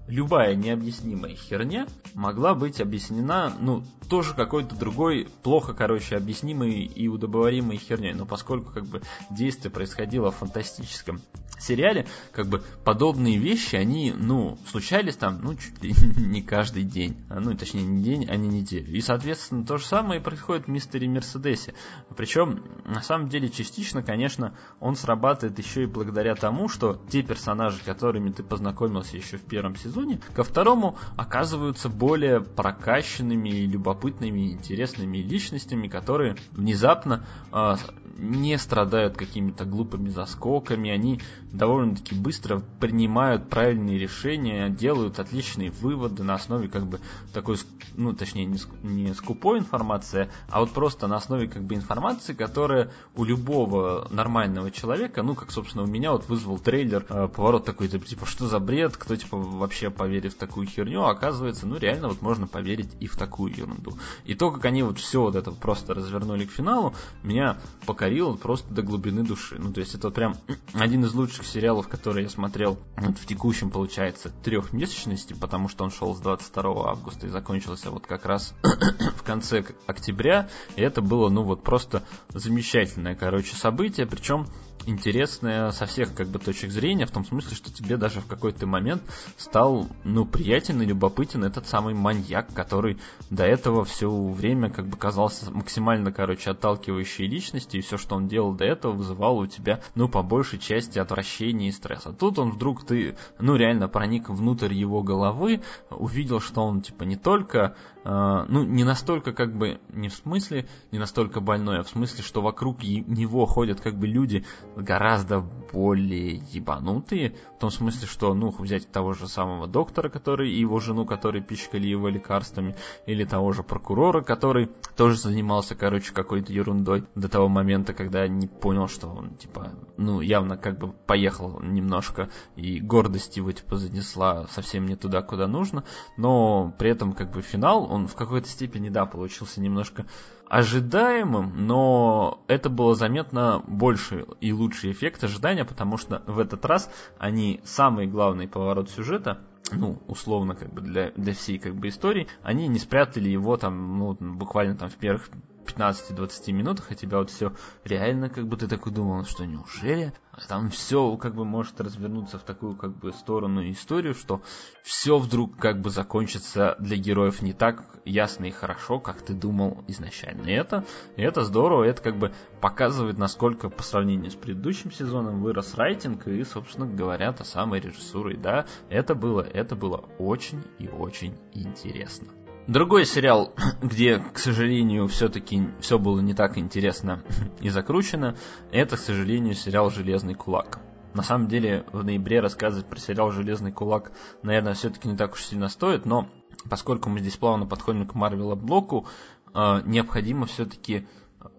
[0.08, 7.78] любая необъяснимая херня могла быть объяснена, ну, тоже какой-то другой, плохо, короче, объяснимой и удобоваримой
[7.78, 8.14] херней.
[8.14, 11.22] Но поскольку, как бы, действие происходило в фантастическом
[11.60, 17.18] сериале, как бы, подобные вещи, они, ну, случались там, ну, чуть ли не каждый день.
[17.30, 18.92] А, ну, точнее, не день, а не неделю.
[18.92, 21.74] И, соответственно, то же самое происходит в Мистере Мерседесе.
[22.16, 27.80] Причем, на самом деле, частично, конечно, он срабатывает еще и благодаря тому, что те персонажи,
[27.84, 29.97] которыми ты познакомился еще в первом сезоне,
[30.34, 37.76] ко второму оказываются более прокачанными, любопытными, интересными личностями, которые внезапно э,
[38.18, 41.22] не страдают какими-то глупыми заскоками, они
[41.52, 47.00] довольно-таки быстро принимают правильные решения, делают отличные выводы на основе как бы
[47.34, 47.58] такой,
[47.96, 52.92] ну точнее не, не скупой информации, а вот просто на основе как бы информации, которая
[53.16, 57.88] у любого нормального человека, ну как собственно у меня вот вызвал трейлер, э, поворот такой,
[57.88, 62.10] типа что за бред, кто типа вообще поверит в такую херню, а оказывается, ну реально
[62.10, 63.98] вот можно поверить и в такую ерунду.
[64.26, 68.74] И то, как они вот все вот это просто развернули к финалу, меня покорило просто
[68.74, 69.56] до глубины души.
[69.60, 70.36] Ну то есть это прям
[70.74, 75.92] один из лучших сериалов, которые я смотрел вот в текущем, получается, трехмесячности, потому что он
[75.92, 78.54] шел с 22 августа и закончился вот как раз
[79.16, 80.50] в конце октября.
[80.76, 84.06] И это было, ну вот просто замечательное, короче, событие.
[84.06, 84.48] Причем
[84.88, 88.66] интересное со всех как бы точек зрения, в том смысле, что тебе даже в какой-то
[88.66, 89.04] момент
[89.38, 92.98] стал, ну, приятен и любопытен этот самый маньяк, который
[93.30, 98.28] до этого все время как бы казался максимально, короче, отталкивающей личностью, и все, что он
[98.28, 102.06] делал до этого, вызывало у тебя, ну, по большей части отвращение и стресс.
[102.06, 107.04] А тут он вдруг ты, ну, реально проник внутрь его головы, увидел, что он, типа,
[107.04, 107.76] не только
[108.10, 112.42] ну, не настолько как бы, не в смысле, не настолько больной, а в смысле, что
[112.42, 114.46] вокруг него ходят как бы люди
[114.78, 120.60] гораздо более ебанутые, в том смысле, что, ну, взять того же самого доктора, который и
[120.60, 122.76] его жену, которые пичкали его лекарствами,
[123.08, 128.46] или того же прокурора, который тоже занимался, короче, какой-то ерундой до того момента, когда не
[128.46, 134.46] понял, что он, типа, ну, явно как бы поехал немножко, и гордость его, типа, занесла
[134.52, 135.84] совсем не туда, куда нужно,
[136.16, 140.06] но при этом, как бы, финал, он в какой-то степени, да, получился немножко
[140.50, 146.90] ожидаемым, но это было заметно больше и лучший эффект ожидания, потому что в этот раз
[147.18, 149.40] они самый главный поворот сюжета
[149.72, 154.00] ну, условно, как бы для, для всей как бы истории, они не спрятали его там,
[154.00, 155.30] ну, буквально там в первых
[155.68, 157.54] 15-20 минутах, а тебя вот все
[157.84, 160.14] реально, как бы ты такой думал, что неужели?
[160.32, 164.42] А там все как бы может развернуться в такую как бы сторону историю, что
[164.84, 169.84] все вдруг как бы закончится для героев не так ясно и хорошо, как ты думал
[169.88, 170.48] изначально.
[170.48, 175.42] И это, и это здорово, это как бы показывает, насколько по сравнению с предыдущим сезоном
[175.42, 178.32] вырос райтинг и, собственно говоря, та самая режиссура.
[178.32, 182.28] И да, это было, это было очень и очень интересно.
[182.68, 187.24] Другой сериал, где, к сожалению, все-таки все было не так интересно
[187.62, 188.36] и закручено,
[188.72, 190.80] это, к сожалению, сериал «Железный кулак».
[191.14, 194.12] На самом деле, в ноябре рассказывать про сериал «Железный кулак»,
[194.44, 196.28] наверное, все-таки не так уж сильно стоит, но
[196.70, 199.08] поскольку мы здесь плавно подходим к Марвела блоку,
[199.54, 201.08] э, необходимо все-таки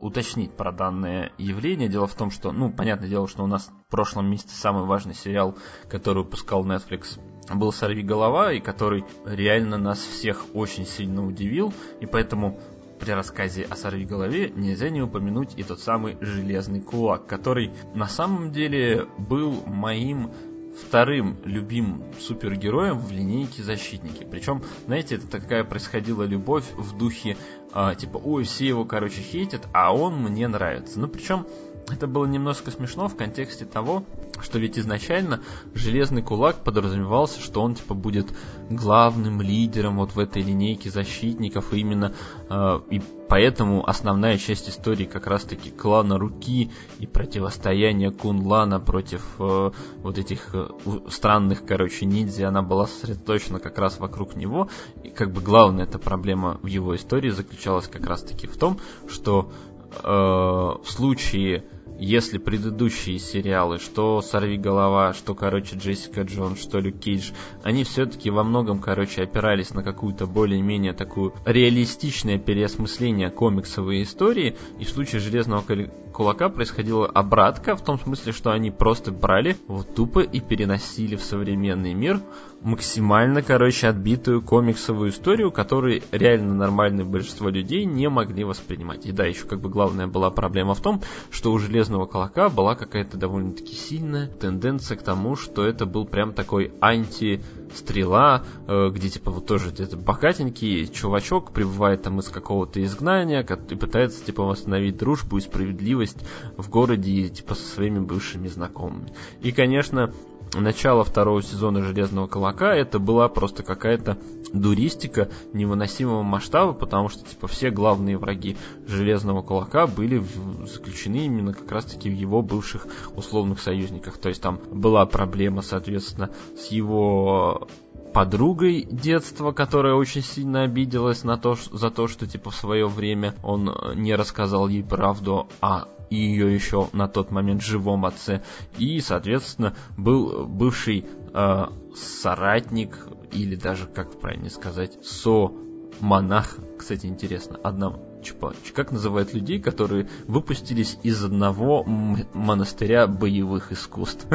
[0.00, 1.88] уточнить про данное явление.
[1.88, 5.14] Дело в том, что, ну, понятное дело, что у нас в прошлом месяце самый важный
[5.14, 5.56] сериал,
[5.88, 7.18] который выпускал Netflix,
[7.54, 12.60] был «Сорви голова», и который реально нас всех очень сильно удивил, и поэтому
[12.98, 18.08] при рассказе о «Сорви голове» нельзя не упомянуть и тот самый «Железный кулак», который на
[18.08, 20.30] самом деле был моим
[20.78, 24.26] вторым любимым супергероем в линейке «Защитники».
[24.30, 27.36] Причем, знаете, это такая происходила любовь в духе,
[27.74, 31.00] э, типа, ой, все его, короче, хейтят, а он мне нравится.
[31.00, 31.46] Ну, причем
[31.90, 34.04] это было немножко смешно в контексте того,
[34.40, 35.40] что ведь изначально
[35.74, 38.26] Железный Кулак подразумевался, что он типа будет
[38.70, 42.14] главным лидером вот в этой линейке защитников, именно
[42.48, 49.70] э, и поэтому основная часть истории как раз-таки клана Руки и противостояние Кунлана против э,
[50.02, 50.68] вот этих э,
[51.08, 54.68] странных, короче, ниндзя, она была сосредоточена как раз вокруг него,
[55.02, 58.78] и как бы главная эта проблема в его истории заключалась как раз-таки в том,
[59.08, 59.50] что
[59.90, 61.64] э, в случае
[61.98, 68.30] если предыдущие сериалы, что «Сорви голова», что, короче, Джессика Джонс, что Люк Кейдж, они все-таки
[68.30, 75.20] во многом, короче, опирались на какую-то более-менее такую реалистичное переосмысление комиксовой истории, и в случае
[75.20, 75.64] «Железного
[76.12, 81.22] кулака» происходила обратка, в том смысле, что они просто брали вот тупо и переносили в
[81.22, 82.20] современный мир
[82.60, 89.06] максимально, короче, отбитую комиксовую историю, которую реально нормальное большинство людей не могли воспринимать.
[89.06, 92.74] И да, еще как бы главная была проблема в том, что у Железного Колока была
[92.74, 99.30] какая-то довольно-таки сильная тенденция к тому, что это был прям такой анти-стрела, э, где типа
[99.30, 105.36] вот тоже где-то богатенький чувачок прибывает там из какого-то изгнания и пытается типа восстановить дружбу
[105.36, 106.24] и справедливость
[106.56, 109.12] в городе типа со своими бывшими знакомыми.
[109.42, 110.12] И, конечно,
[110.54, 114.18] начало второго сезона Железного Колока это была просто какая-то
[114.52, 118.56] дуристика невыносимого масштаба, потому что типа все главные враги
[118.86, 120.24] Железного Кулака были
[120.64, 124.18] заключены именно как раз-таки в его бывших условных союзниках.
[124.18, 127.68] То есть там была проблема, соответственно, с его
[128.14, 133.34] подругой детства, которая очень сильно обиделась на то, за то, что типа в свое время
[133.42, 138.42] он не рассказал ей правду, а и ее еще на тот момент живом отце.
[138.78, 141.04] И, соответственно, был бывший
[141.34, 142.96] э, соратник,
[143.32, 146.56] или даже, как правильно сказать, со-монах.
[146.78, 154.26] Кстати, интересно, одна Чупа, как называют людей, которые выпустились из одного монастыря боевых искусств?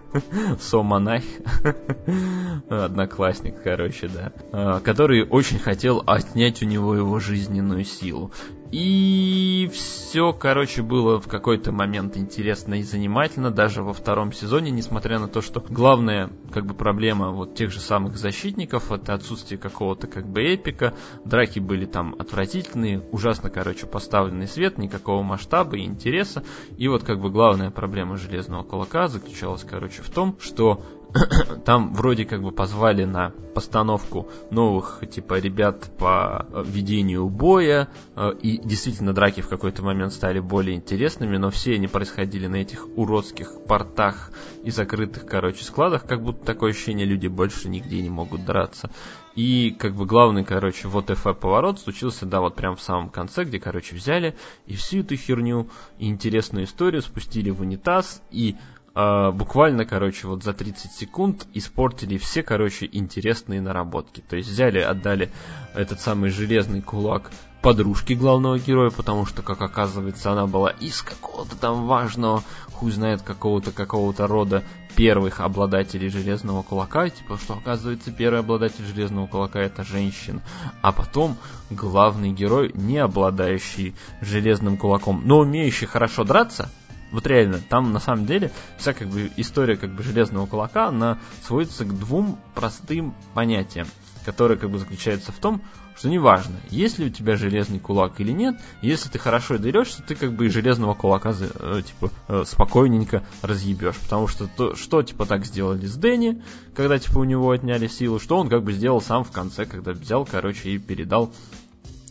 [0.60, 1.22] Со-монах,
[2.68, 8.32] одноклассник, короче, да, а, который очень хотел отнять у него его жизненную силу.
[8.72, 15.18] И все, короче, было в какой-то момент интересно и занимательно, даже во втором сезоне, несмотря
[15.18, 20.06] на то, что главная как бы проблема вот тех же самых защитников, это отсутствие какого-то
[20.06, 20.94] как бы эпика,
[21.24, 26.44] драки были там отвратительные, ужасно, короче, поставленный свет, никакого масштаба и интереса,
[26.76, 30.80] и вот как бы главная проблема Железного Кулака заключалась, короче, в том, что
[31.64, 38.32] там вроде как бы позвали на постановку новых, типа, ребят по э, ведению боя, э,
[38.40, 42.86] и действительно драки в какой-то момент стали более интересными, но все они происходили на этих
[42.96, 44.30] уродских портах
[44.62, 48.90] и закрытых, короче, складах, как будто такое ощущение, люди больше нигде не могут драться.
[49.34, 53.44] И как бы главный, короче, вот ФФ поворот случился, да, вот прям в самом конце,
[53.44, 55.68] где, короче, взяли и всю эту херню
[55.98, 58.56] и интересную историю спустили в унитаз и
[59.00, 64.22] э, буквально, короче, вот за 30 секунд испортили все, короче, интересные наработки.
[64.26, 65.30] То есть взяли, отдали
[65.74, 67.30] этот самый железный кулак
[67.62, 73.22] подружки главного героя, потому что, как оказывается, она была из какого-то там важного, хуй знает
[73.22, 74.64] какого-то какого-то рода
[74.96, 80.42] первых обладателей железного кулака, типа, что оказывается первый обладатель железного кулака это женщина,
[80.82, 81.36] а потом
[81.70, 86.70] главный герой, не обладающий железным кулаком, но умеющий хорошо драться,
[87.12, 91.18] вот реально, там на самом деле вся как бы история как бы железного кулака, она
[91.42, 93.86] сводится к двум простым понятиям,
[94.24, 95.62] которые как бы заключаются в том,
[96.00, 100.14] что неважно, есть ли у тебя железный кулак или нет, если ты хорошо дерешься, ты
[100.14, 103.96] как бы и железного кулака э, типа э, спокойненько разъебешь.
[103.96, 106.42] Потому что то, что типа так сделали с Дэнни,
[106.74, 109.92] когда типа у него отняли силу, что он как бы сделал сам в конце, когда
[109.92, 111.34] взял, короче, и передал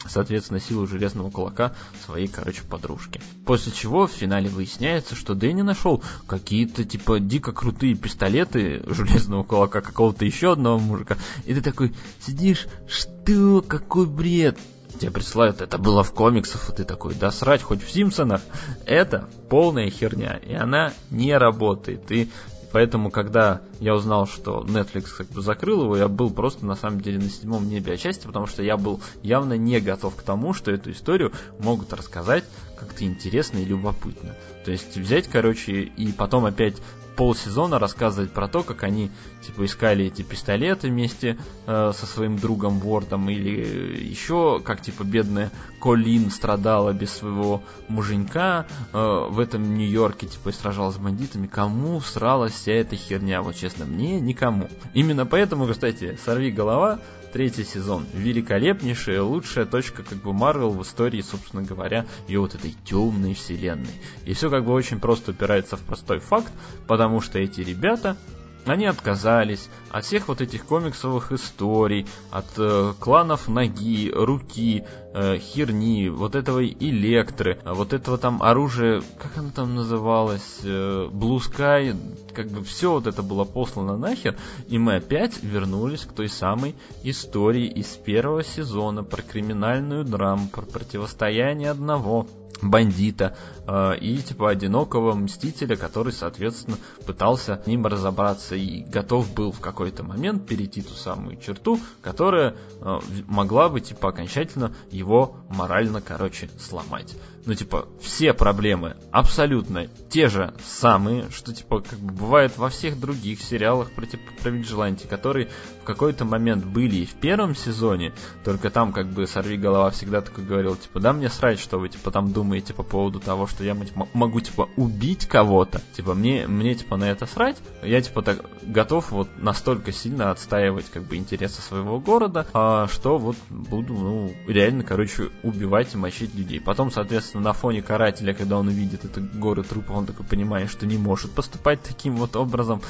[0.07, 1.73] соответственно, силу железного кулака
[2.05, 3.21] своей, короче, подружке.
[3.45, 9.81] После чего в финале выясняется, что Дэнни нашел какие-то, типа, дико крутые пистолеты железного кулака
[9.81, 11.17] какого-то еще одного мужика.
[11.45, 11.93] И ты такой
[12.25, 14.57] сидишь, что, какой бред?
[14.99, 18.41] Тебе присылают, это было в комиксах, и ты такой, да срать, хоть в Симпсонах.
[18.85, 22.11] Это полная херня, и она не работает.
[22.11, 22.29] И
[22.71, 27.01] Поэтому, когда я узнал, что Netflix как бы закрыл его, я был просто на самом
[27.01, 30.71] деле на седьмом небе отчасти, потому что я был явно не готов к тому, что
[30.71, 32.43] эту историю могут рассказать
[32.77, 34.35] как-то интересно и любопытно.
[34.65, 36.75] То есть взять, короче, и потом опять
[37.15, 39.11] полсезона рассказывать про то, как они
[39.41, 45.51] типа искали эти пистолеты вместе э, со своим другом Вордом или еще как типа бедная
[45.79, 51.47] Колин страдала без своего муженька э, в этом Нью-Йорке типа и сражалась с бандитами.
[51.47, 53.41] Кому всралась вся эта херня?
[53.41, 54.69] Вот честно, мне никому.
[54.93, 56.99] Именно поэтому, кстати, сорви голова
[57.31, 58.05] третий сезон.
[58.13, 63.93] Великолепнейшая, лучшая точка как бы Марвел в истории, собственно говоря, ее вот этой темной вселенной.
[64.25, 66.51] И все как бы очень просто упирается в простой факт,
[66.87, 68.17] потому что эти ребята
[68.65, 74.83] они отказались от всех вот этих комиксовых историй, от э, кланов ноги, руки,
[75.13, 81.39] э, херни, вот этого электры, вот этого там оружия, как оно там называлось, э, Blue
[81.39, 81.95] Sky,
[82.33, 84.35] как бы все вот это было послано нахер,
[84.67, 90.61] и мы опять вернулись к той самой истории из первого сезона про криминальную драму, про
[90.61, 92.27] противостояние одного
[92.61, 93.35] бандита
[93.67, 99.59] э, и типа одинокого мстителя, который, соответственно, пытался с ним разобраться и готов был в
[99.79, 106.49] какой-то момент перейти ту самую черту, которая э, могла бы типа окончательно его морально, короче,
[106.59, 107.15] сломать
[107.49, 112.99] ну, типа, все проблемы абсолютно те же самые, что, типа, как бы бывает во всех
[112.99, 115.49] других сериалах про, типа, про Виджиланти, которые
[115.81, 118.13] в какой-то момент были и в первом сезоне,
[118.43, 121.89] только там, как бы, Сорви Голова всегда такой говорил, типа, да мне срать, что вы,
[121.89, 126.45] типа, там думаете по поводу того, что я типа, могу, типа, убить кого-то, типа, мне,
[126.45, 131.15] мне, типа, на это срать, я, типа, так готов вот настолько сильно отстаивать, как бы,
[131.15, 136.61] интересы своего города, а, что вот буду, ну, реально, короче, убивать и мочить людей.
[136.61, 140.69] Потом, соответственно, соответственно, на фоне карателя, когда он увидит это горы трупов, он такой понимает,
[140.69, 142.81] что не может поступать таким вот образом.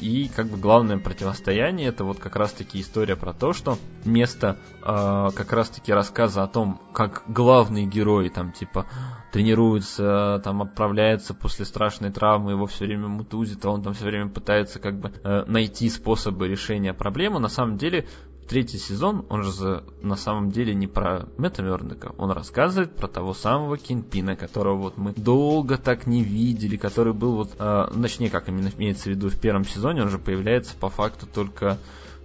[0.00, 4.56] И как бы главное противостояние это вот как раз таки история про то, что место
[4.82, 8.86] э, как раз таки рассказа о том, как главный герой там типа
[9.32, 14.28] тренируется, там отправляется после страшной травмы, его все время мутузит, а он там все время
[14.28, 17.40] пытается как бы э, найти способы решения проблемы.
[17.40, 18.06] На самом деле
[18.48, 23.34] третий сезон, он же на самом деле не про Мэтта Мёрдока, он рассказывает про того
[23.34, 28.48] самого Кинпина, которого вот мы долго так не видели, который был вот, э, точнее, как
[28.48, 31.78] именно имеется в виду в первом сезоне, он же появляется по факту только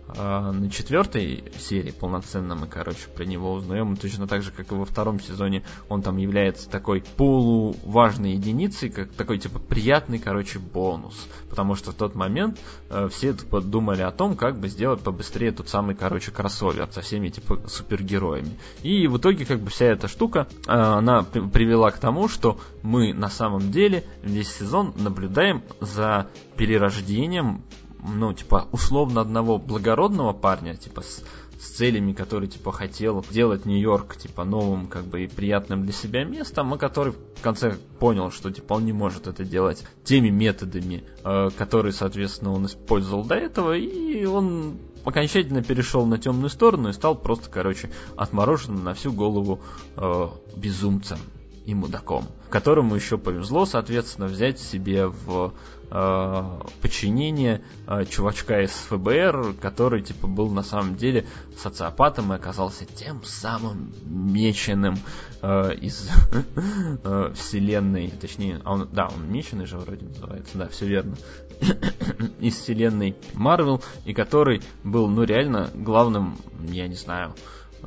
[0.07, 3.95] на четвертой серии полноценно мы, короче, про него узнаем.
[3.95, 9.11] Точно так же, как и во втором сезоне, он там является такой полуважной единицей, как
[9.13, 11.27] такой, типа, приятный, короче, бонус.
[11.49, 12.59] Потому что в тот момент
[12.89, 17.29] э, все думали о том, как бы сделать побыстрее тот самый, короче, кроссовер со всеми,
[17.29, 18.57] типа, супергероями.
[18.81, 23.13] И в итоге, как бы, вся эта штука, э, она привела к тому, что мы
[23.13, 26.27] на самом деле весь сезон наблюдаем за
[26.57, 27.63] перерождением
[28.03, 31.23] ну, типа, условно одного благородного парня, типа, с,
[31.59, 36.23] с целями, который, типа, хотел сделать Нью-Йорк, типа, новым, как бы, и приятным для себя
[36.23, 41.03] местом, а который в конце понял, что, типа, он не может это делать теми методами,
[41.23, 46.93] э, которые, соответственно, он использовал до этого, и он окончательно перешел на темную сторону и
[46.93, 49.61] стал просто, короче, отмороженным на всю голову
[49.95, 51.19] э, безумцем
[51.65, 55.53] и мудаком, которому еще повезло, соответственно, взять себе в
[55.93, 61.25] э, подчинение э, чувачка из ФБР, который, типа, был на самом деле
[61.55, 64.97] социопатом и оказался тем самым меченым
[65.41, 66.09] э, из
[67.03, 71.15] э, вселенной, точнее, а он, да, он меченый же вроде называется, да, все верно,
[72.39, 76.37] из вселенной Марвел, и который был, ну, реально главным,
[76.69, 77.35] я не знаю,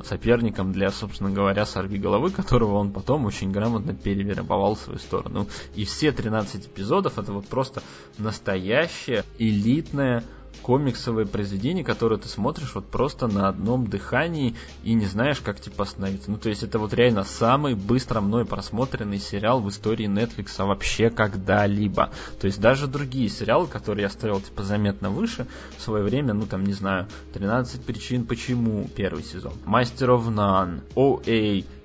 [0.03, 5.47] соперником для, собственно говоря, сорви головы, которого он потом очень грамотно перевербовал в свою сторону.
[5.75, 7.81] И все 13 эпизодов это вот просто
[8.17, 10.23] настоящее элитное
[10.67, 14.53] комиксовое произведение, которое ты смотришь вот просто на одном дыхании
[14.83, 16.29] и не знаешь, как типа остановиться.
[16.29, 21.09] Ну, то есть это вот реально самый быстро мной просмотренный сериал в истории Netflix вообще
[21.09, 22.11] когда-либо.
[22.41, 26.45] То есть даже другие сериалы, которые я ставил типа заметно выше в свое время, ну
[26.45, 30.81] там, не знаю, 13 причин почему первый сезон, Master of None,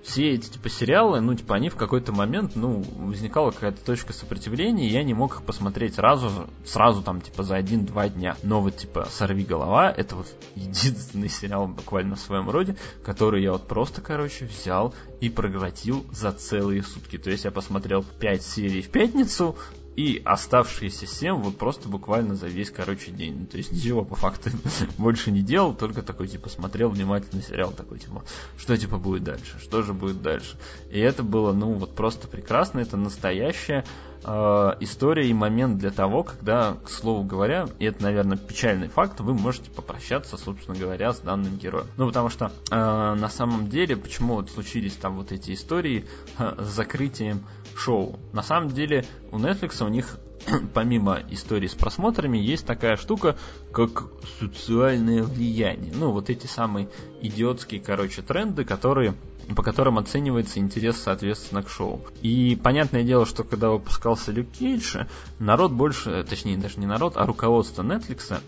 [0.02, 4.88] все эти типа сериалы, ну, типа, они в какой-то момент, ну, возникала какая-то точка сопротивления,
[4.88, 8.36] и я не мог их посмотреть сразу, сразу там, типа, за один-два дня.
[8.42, 10.26] Но вот, типа, «Сорви голова»— это вот
[10.56, 16.32] единственный сериал буквально в своем роде, который я вот просто, короче, взял и проглотил за
[16.32, 17.16] целые сутки.
[17.16, 19.56] То есть я посмотрел 5 серий в пятницу,
[19.96, 23.40] и оставшиеся 7 вот просто буквально за весь, короче, день.
[23.40, 24.50] Ну, то есть ничего по факту
[24.98, 28.24] больше не делал, только такой, типа, смотрел внимательно сериал, такой, типа,
[28.56, 30.56] что, типа, будет дальше, что же будет дальше.
[30.90, 33.84] И это было, ну, вот просто прекрасно, это настоящая
[34.24, 39.20] э, история и момент для того, когда, к слову говоря, и это, наверное, печальный факт,
[39.20, 41.86] вы можете попрощаться, собственно говоря, с данным героем.
[41.96, 46.06] Ну, потому что э, на самом деле, почему вот случились там вот эти истории
[46.38, 47.44] э, с закрытием
[47.78, 48.18] шоу.
[48.32, 50.18] На самом деле у Netflix у них
[50.74, 53.36] помимо истории с просмотрами, есть такая штука,
[53.72, 54.04] как
[54.40, 55.92] социальное влияние.
[55.94, 56.88] Ну, вот эти самые
[57.20, 59.14] идиотские, короче, тренды, которые
[59.56, 62.00] по которым оценивается интерес, соответственно, к шоу.
[62.22, 64.96] И понятное дело, что когда выпускался Люк Кейдж,
[65.40, 68.40] народ больше, точнее, даже не народ, а руководство Netflix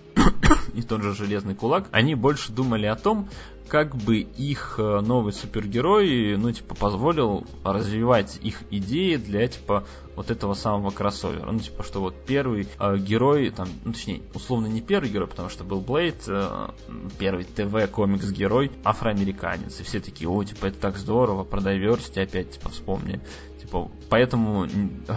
[0.75, 3.29] и тот же Железный Кулак, они больше думали о том,
[3.69, 9.85] как бы их э, новый супергерой, ну, типа, позволил развивать их идеи для, типа,
[10.17, 11.51] вот этого самого кроссовера.
[11.51, 15.49] Ну, типа, что вот первый э, герой, там, ну, точнее, условно не первый герой, потому
[15.49, 16.69] что был Блейд, э,
[17.19, 19.81] первый ТВ-комикс-герой, афроамериканец.
[19.81, 23.21] И все такие, о, типа, это так здорово, про diversity опять, типа, вспомни.
[23.61, 24.67] Типа, поэтому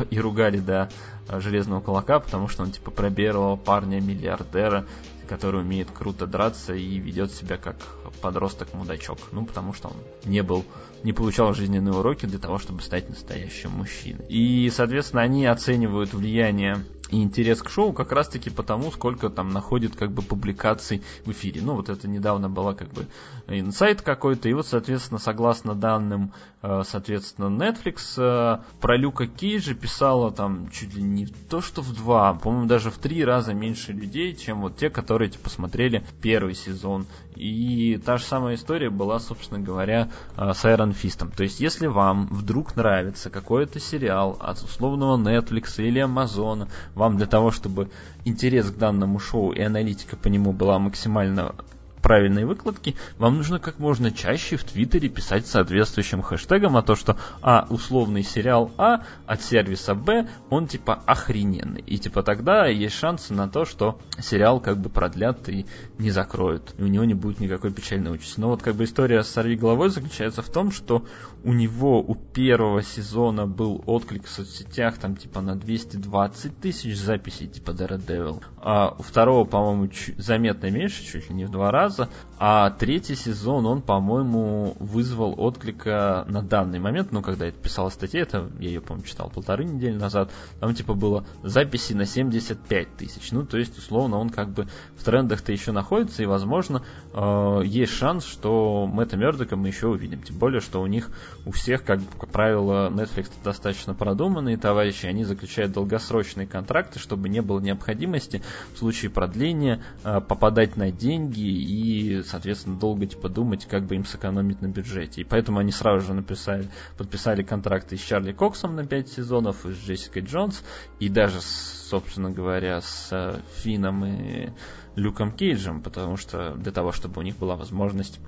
[0.09, 0.89] и ругали, да,
[1.29, 4.87] Железного Кулака, потому что он, типа, пробировал парня-миллиардера,
[5.27, 7.75] который умеет круто драться и ведет себя как
[8.21, 9.19] подросток-мудачок.
[9.31, 9.95] Ну, потому что он
[10.25, 10.65] не был,
[11.03, 14.25] не получал жизненные уроки для того, чтобы стать настоящим мужчиной.
[14.29, 19.95] И, соответственно, они оценивают влияние и интерес к шоу как раз-таки потому, сколько там находит
[19.95, 21.61] как бы публикаций в эфире.
[21.61, 23.07] Ну, вот это недавно была как бы
[23.47, 30.31] инсайт какой-то, и вот, соответственно, согласно данным, э, соответственно, Netflix, э, про Люка Кейджа писала
[30.31, 34.35] там чуть ли не то, что в два, по-моему, даже в три раза меньше людей,
[34.35, 37.05] чем вот те, которые типа смотрели первый сезон.
[37.35, 41.35] И та же самая история была, собственно говоря, э, с Iron Fist.
[41.35, 46.67] То есть, если вам вдруг нравится какой-то сериал от условного Netflix или Amazon,
[46.97, 47.89] вам для того, чтобы
[48.25, 51.55] интерес к данному шоу и аналитика по нему была максимально
[52.01, 57.17] правильной выкладки, вам нужно как можно чаще в Твиттере писать соответствующим хэштегом о том, что
[57.41, 61.81] А, условный сериал А от сервиса Б, он типа охрененный.
[61.81, 65.65] И типа тогда есть шансы на то, что сериал как бы продлят и
[65.97, 66.73] не закроют.
[66.77, 68.39] И у него не будет никакой печальной участи.
[68.39, 71.05] Но вот как бы история с «Сорви головой» заключается в том, что
[71.43, 77.47] у него у первого сезона был отклик в соцсетях там типа на 220 тысяч записей
[77.47, 78.43] типа Daredevil.
[78.61, 82.09] А у второго, по-моему, заметно меньше, чуть ли не в два раза раза,
[82.39, 88.21] а третий сезон, он, по-моему, вызвал отклика на данный момент, ну, когда я писал статью,
[88.21, 93.31] это, я ее, по-моему, читал полторы недели назад, там, типа, было записи на 75 тысяч,
[93.31, 96.83] ну, то есть, условно, он как бы в трендах-то еще находится, и, возможно,
[97.13, 101.09] э, есть шанс, что Мэтта Мердока мы еще увидим, тем более, что у них,
[101.45, 107.41] у всех, как, как правило, Netflix достаточно продуманные товарищи, они заключают долгосрочные контракты, чтобы не
[107.41, 108.43] было необходимости
[108.73, 113.95] в случае продления э, попадать на деньги и и, соответственно, долго типа думать, как бы
[113.95, 115.21] им сэкономить на бюджете.
[115.21, 119.73] И поэтому они сразу же написали, подписали контракты с Чарли Коксом на 5 сезонов, и
[119.73, 120.63] с Джессикой Джонс,
[120.99, 124.49] и даже, собственно говоря, с э, Фином и
[124.95, 128.19] Люком Кейджем, потому что для того, чтобы у них была возможность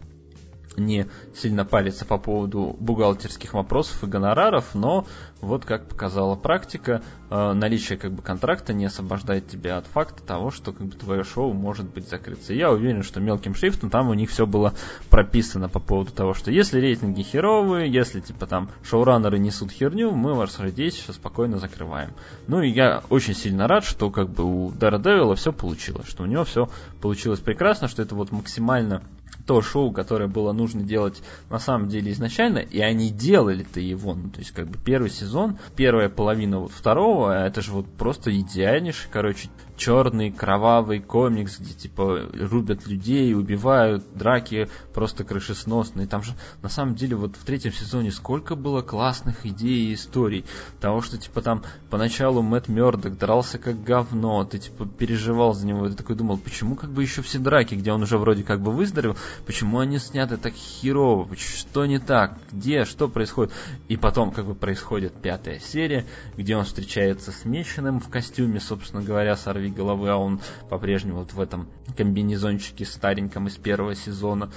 [0.79, 5.05] не сильно париться по поводу бухгалтерских вопросов и гонораров, но
[5.41, 10.51] вот как показала практика, э, наличие как бы контракта не освобождает тебя от факта того,
[10.51, 12.53] что как бы твое шоу может быть закрыто.
[12.53, 14.73] Я уверен, что мелким шрифтом там у них все было
[15.09, 20.33] прописано по поводу того, что если рейтинги херовые, если типа там шоураннеры несут херню, мы
[20.33, 22.11] вас здесь спокойно закрываем.
[22.47, 26.25] Ну и я очень сильно рад, что как бы у Daredevil все получилось, что у
[26.25, 26.69] него все
[27.01, 29.03] получилось прекрасно, что это вот максимально
[29.49, 34.29] то шоу, которое было нужно делать на самом деле изначально, и они делали-то его, ну,
[34.29, 39.09] то есть как бы первый сезон, первая половина вот второго, это же вот просто идеальнейший,
[39.11, 39.49] короче,
[39.79, 46.05] черный кровавый комикс, где типа рубят людей, убивают, драки просто крышесносные.
[46.05, 50.45] Там же на самом деле вот в третьем сезоне сколько было классных идей и историй.
[50.81, 55.87] Того, что типа там поначалу Мэтт Мёрдок дрался как говно, ты типа переживал за него,
[55.87, 58.71] ты такой думал, почему как бы еще все драки, где он уже вроде как бы
[58.71, 63.53] выздоровел, почему они сняты так херово, что не так, где, что происходит.
[63.87, 66.05] И потом как бы происходит пятая серия,
[66.37, 71.33] где он встречается с Меченым в костюме, собственно говоря, сорви головы, а он по-прежнему вот
[71.33, 74.51] в этом комбинезончике стареньком из первого сезона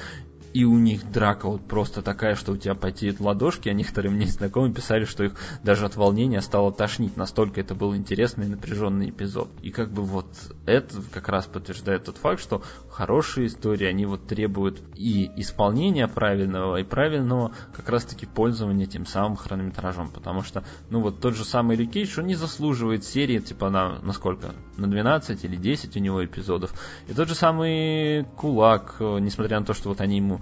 [0.54, 4.26] и у них драка вот просто такая, что у тебя потеют ладошки, а некоторые мне
[4.26, 9.10] знакомые писали, что их даже от волнения стало тошнить, настолько это был интересный и напряженный
[9.10, 9.50] эпизод.
[9.62, 10.26] И как бы вот
[10.66, 16.76] это как раз подтверждает тот факт, что хорошие истории, они вот требуют и исполнения правильного,
[16.76, 21.44] и правильного как раз таки пользования тем самым хронометражом, потому что, ну вот тот же
[21.44, 24.54] самый Рикейдж, он не заслуживает серии, типа на, на сколько?
[24.76, 26.72] На 12 или 10 у него эпизодов.
[27.08, 30.41] И тот же самый Кулак, несмотря на то, что вот они ему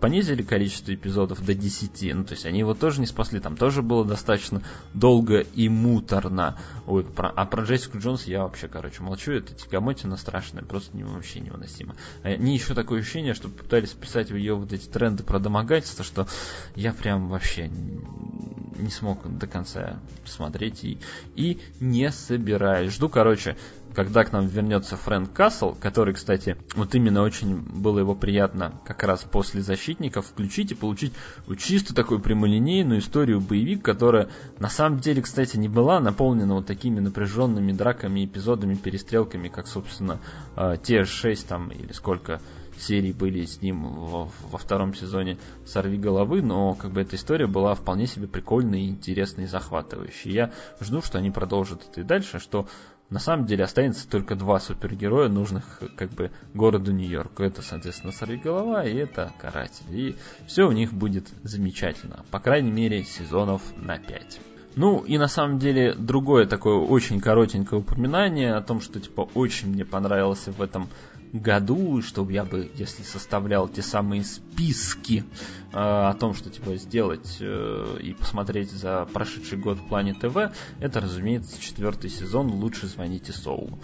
[0.00, 3.82] понизили количество эпизодов до 10, ну то есть они его тоже не спасли, там тоже
[3.82, 4.62] было достаточно
[4.92, 6.58] долго и муторно.
[6.86, 11.04] Ой, про, а про Джессику Джонс я вообще, короче, молчу, это тягомотина страшная, просто не,
[11.04, 11.94] вообще невыносимо.
[12.22, 16.26] Они еще такое ощущение, что пытались писать в ее вот эти тренды про домогательство, что
[16.74, 20.98] я прям вообще не смог до конца смотреть и,
[21.36, 22.92] и не собираюсь.
[22.92, 23.56] Жду, короче,
[23.94, 29.02] когда к нам вернется Фрэнк Кассел, который, кстати, вот именно очень было его приятно как
[29.04, 31.12] раз после «Защитников» включить и получить
[31.46, 36.66] вот чисто такую прямолинейную историю боевик, которая на самом деле, кстати, не была наполнена вот
[36.66, 40.18] такими напряженными драками, эпизодами, перестрелками, как, собственно,
[40.56, 42.40] а, те шесть там или сколько
[42.78, 47.46] серий были с ним во, во втором сезоне «Сорви головы», но как бы эта история
[47.46, 50.32] была вполне себе прикольной, интересной и захватывающей.
[50.32, 52.66] Я жду, что они продолжат это и дальше, что
[53.10, 57.42] на самом деле останется только два супергероя, нужных как бы городу Нью-Йорку.
[57.42, 59.84] Это, соответственно, Сорвиголова и это Каратель.
[59.90, 60.16] И
[60.46, 62.24] все у них будет замечательно.
[62.30, 64.40] По крайней мере, сезонов на 5.
[64.76, 69.68] Ну и на самом деле другое такое очень коротенькое упоминание о том, что типа очень
[69.68, 70.88] мне понравился в этом
[71.34, 75.24] году, чтобы я бы, если составлял те самые списки
[75.72, 80.52] э, о том, что типа сделать э, и посмотреть за прошедший год в плане ТВ,
[80.78, 83.80] это, разумеется, четвертый сезон «Лучше звоните Соулу».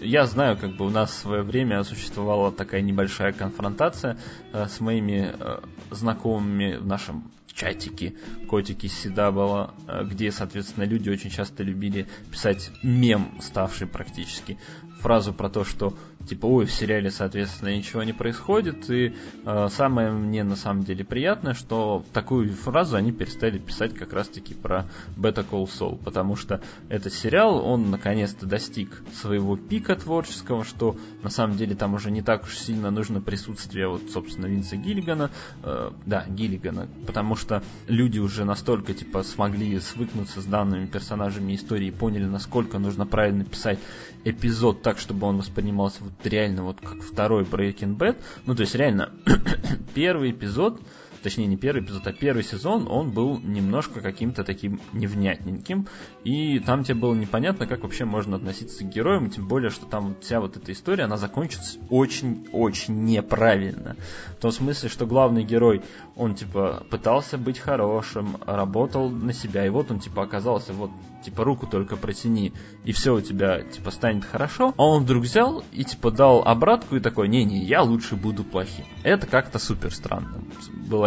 [0.00, 4.16] Я знаю, как бы у нас в свое время существовала такая небольшая конфронтация
[4.52, 5.60] э, с моими э,
[5.90, 8.16] знакомыми в нашем чатики,
[8.48, 14.58] котики Сидабала, э, где, соответственно, люди очень часто любили писать мем, ставший практически
[15.00, 15.94] фразу про то, что
[16.26, 18.88] типа, ой, в сериале, соответственно, ничего не происходит.
[18.90, 24.12] И э, самое мне на самом деле приятное, что такую фразу они перестали писать как
[24.12, 24.86] раз-таки про
[25.16, 31.30] Better Call Saul, потому что этот сериал, он наконец-то достиг своего пика творческого, что на
[31.30, 35.30] самом деле там уже не так уж сильно нужно присутствие, вот, собственно, Винса Гиллигана,
[35.62, 41.88] э, да, Гиллигана, потому что люди уже настолько, типа, смогли свыкнуться с данными персонажами истории
[41.88, 43.78] и поняли, насколько нужно правильно писать
[44.24, 48.16] эпизод так, чтобы он воспринимался вот реально вот как второй Breaking Bad.
[48.46, 49.10] Ну, то есть реально
[49.94, 50.80] первый эпизод
[51.22, 55.86] точнее не первый эпизод, а первый сезон, он был немножко каким-то таким невнятненьким,
[56.24, 60.16] и там тебе было непонятно, как вообще можно относиться к героям, тем более, что там
[60.20, 63.96] вся вот эта история, она закончится очень-очень неправильно.
[64.38, 65.82] В том смысле, что главный герой,
[66.16, 70.90] он типа пытался быть хорошим, работал на себя, и вот он типа оказался, вот
[71.24, 72.52] типа руку только протяни,
[72.84, 76.96] и все у тебя типа станет хорошо, а он вдруг взял и типа дал обратку
[76.96, 78.84] и такой, не-не, я лучше буду плохим.
[79.04, 80.42] Это как-то супер странно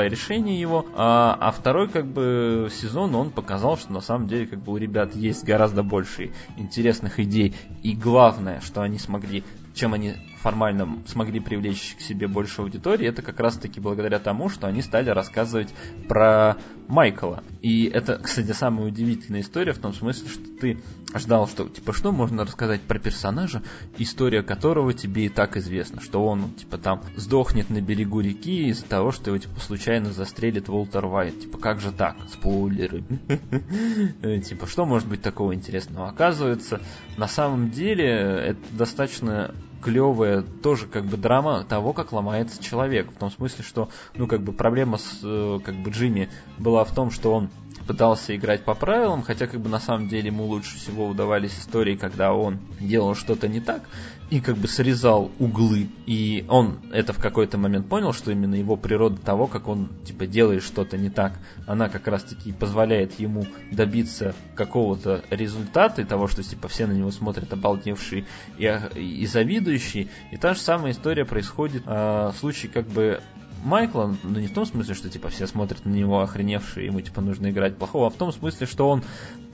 [0.05, 4.45] было решение его, а, а второй как бы сезон он показал, что на самом деле
[4.45, 9.93] как бы у ребят есть гораздо больше интересных идей, и главное, что они смогли чем
[9.93, 10.13] они
[10.45, 15.09] формально смогли привлечь к себе больше аудитории, это как раз-таки благодаря тому, что они стали
[15.09, 15.73] рассказывать
[16.07, 16.57] про
[16.87, 17.43] Майкла.
[17.63, 20.83] И это, кстати, самая удивительная история в том смысле, что ты
[21.15, 23.63] ждал, что, типа, что можно рассказать про персонажа,
[23.97, 28.85] история которого тебе и так известна, что он, типа, там сдохнет на берегу реки из-за
[28.85, 31.39] того, что его, типа, случайно застрелит Уолтер Уайт.
[31.39, 32.17] Типа, как же так?
[32.31, 33.03] Спойлеры.
[34.45, 36.09] Типа, что может быть такого интересного?
[36.09, 36.81] Оказывается,
[37.17, 39.55] на самом деле, это достаточно
[39.85, 43.11] клевая тоже как бы драма того, как ломается человек.
[43.11, 46.91] В том смысле, что, ну, как бы проблема с э, как бы Джимми была в
[46.91, 47.51] том, что он
[47.85, 51.95] пытался играть по правилам, хотя как бы на самом деле ему лучше всего удавались истории,
[51.95, 53.83] когда он делал что-то не так
[54.29, 55.87] и как бы срезал углы.
[56.05, 60.25] И он это в какой-то момент понял, что именно его природа того, как он типа
[60.25, 66.27] делает что-то не так, она как раз таки позволяет ему добиться какого-то результата и того,
[66.27, 68.25] что типа все на него смотрят обалдевшие
[68.57, 70.07] и, и завидующие.
[70.31, 73.21] И та же самая история происходит э, в случае как бы
[73.65, 77.21] Майкла, ну не в том смысле, что типа все смотрят на него охреневшие, ему типа
[77.21, 79.03] нужно играть плохого, а в том смысле, что он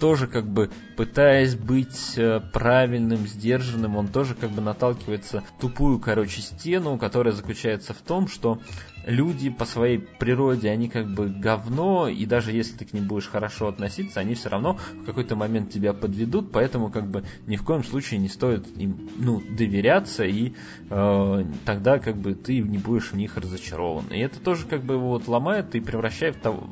[0.02, 6.42] тоже как бы пытаясь быть э, правильным, сдержанным, он тоже как бы наталкивается тупую, короче,
[6.42, 8.60] стену, которая заключается в том, что
[9.06, 13.28] люди по своей природе, они как бы говно, и даже если ты к ним будешь
[13.28, 17.64] хорошо относиться, они все равно в какой-то момент тебя подведут, поэтому как бы ни в
[17.64, 20.54] коем случае не стоит им ну, доверяться, и
[20.90, 24.06] э, тогда как бы ты не будешь в них разочарован.
[24.08, 26.72] И это тоже как бы вот ломает и превращает в того,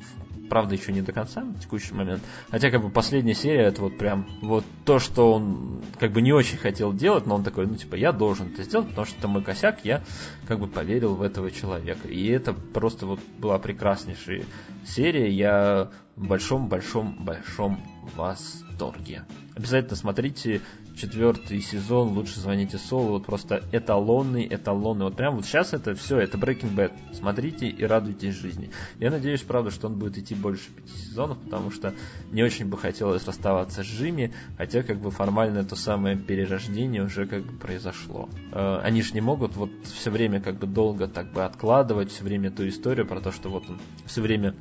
[0.49, 2.21] правда, еще не до конца на текущий момент.
[2.49, 6.33] Хотя, как бы, последняя серия, это вот прям вот то, что он как бы не
[6.33, 9.27] очень хотел делать, но он такой, ну, типа, я должен это сделать, потому что это
[9.27, 10.03] мой косяк, я
[10.47, 12.07] как бы поверил в этого человека.
[12.07, 14.43] И это просто вот была прекраснейшая
[14.85, 17.81] серия, я в большом-большом-большом
[18.15, 19.23] восторге.
[19.55, 20.61] Обязательно смотрите
[20.99, 23.13] четвертый сезон «Лучше звоните Солу».
[23.13, 25.05] Вот просто эталонный, эталонный.
[25.05, 26.91] Вот прям вот сейчас это все, это Breaking Bad.
[27.13, 28.69] Смотрите и радуйтесь жизни.
[28.99, 31.93] Я надеюсь, правда, что он будет идти больше пяти сезонов, потому что
[32.31, 37.25] не очень бы хотелось расставаться с Джимми, хотя как бы формально то самое перерождение уже
[37.25, 38.29] как бы произошло.
[38.51, 42.23] Э, они же не могут вот все время как бы долго так бы откладывать, все
[42.23, 44.53] время ту историю про то, что вот он все время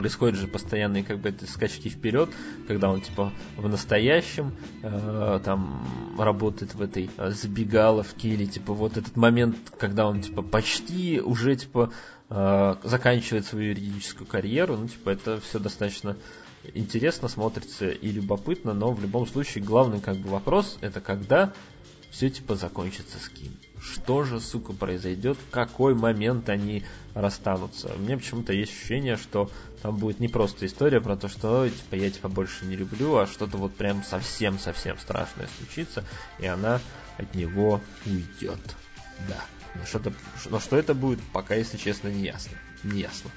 [0.00, 2.30] происходят же постоянные как бы скачки вперед,
[2.66, 8.96] когда он типа в настоящем э, там работает в этой э, забегаловке или типа вот
[8.96, 11.92] этот момент, когда он типа почти уже типа
[12.30, 16.16] э, заканчивает свою юридическую карьеру, ну типа это все достаточно
[16.72, 21.52] интересно смотрится и любопытно, но в любом случае главный как бы вопрос это когда
[22.10, 23.52] все типа закончится с кем?
[23.80, 27.92] Что же, сука, произойдет, в какой момент они расстанутся.
[27.96, 29.50] У меня почему-то есть ощущение, что
[29.82, 33.26] там будет не просто история про то, что типа я тебя больше не люблю, а
[33.26, 36.04] что-то вот прям совсем-совсем страшное случится,
[36.38, 36.80] и она
[37.16, 38.60] от него уйдет.
[39.28, 39.42] Да.
[39.74, 40.12] Но что,
[40.46, 42.56] но что это будет, пока, если честно, не ясно.
[42.82, 43.30] Не ясно.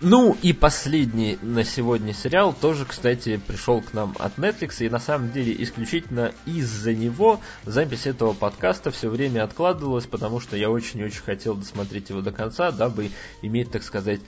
[0.00, 5.00] Ну и последний на сегодня сериал тоже, кстати, пришел к нам от Netflix, и на
[5.00, 11.22] самом деле исключительно из-за него запись этого подкаста все время откладывалась, потому что я очень-очень
[11.22, 13.10] хотел досмотреть его до конца, дабы
[13.42, 14.20] иметь, так сказать,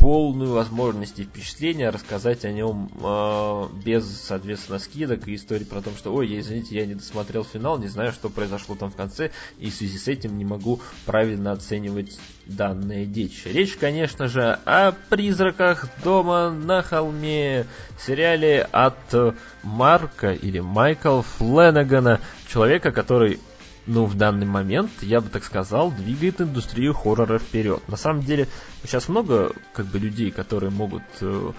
[0.00, 5.90] полную возможность и впечатление рассказать о нем э, без, соответственно, скидок и истории про то,
[5.90, 9.30] что, ой, я, извините, я не досмотрел финал, не знаю, что произошло там в конце,
[9.58, 13.44] и в связи с этим не могу правильно оценивать данное дичь.
[13.44, 17.66] Речь, конечно же, о призраках дома на холме,
[17.98, 19.14] сериале от
[19.62, 23.38] Марка или Майкла Фленагана, человека, который
[23.86, 27.86] ну, в данный момент, я бы так сказал, двигает индустрию хоррора вперед.
[27.88, 28.48] На самом деле,
[28.82, 31.52] сейчас много как бы людей, которые могут э,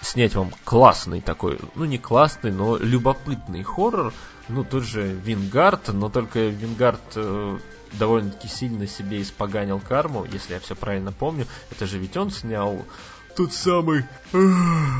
[0.00, 4.12] снять вам классный такой, ну не классный, но любопытный хоррор.
[4.48, 7.58] Ну, тот же Вингард, но только Вингард э,
[7.92, 11.46] довольно-таки сильно себе испоганил карму, если я все правильно помню.
[11.70, 12.84] Это же ведь он снял
[13.36, 14.38] тот самый э,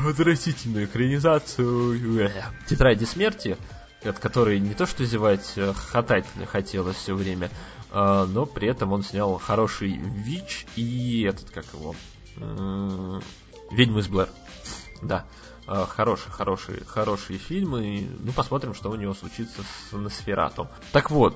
[0.07, 2.31] отвратительную экранизацию э,
[2.67, 3.57] Тетради смерти,
[4.05, 7.49] от которой не то что зевать, а хатать хотелось все время,
[7.91, 11.95] а, но при этом он снял хороший ВИЧ и этот, как его,
[13.71, 14.29] Ведьмы из Блэр.
[15.01, 15.25] Да,
[15.65, 18.07] хорошие, хорошие, хорошие фильмы.
[18.19, 20.67] Ну, посмотрим, что у него случится с Носфератом.
[20.91, 21.35] Так вот,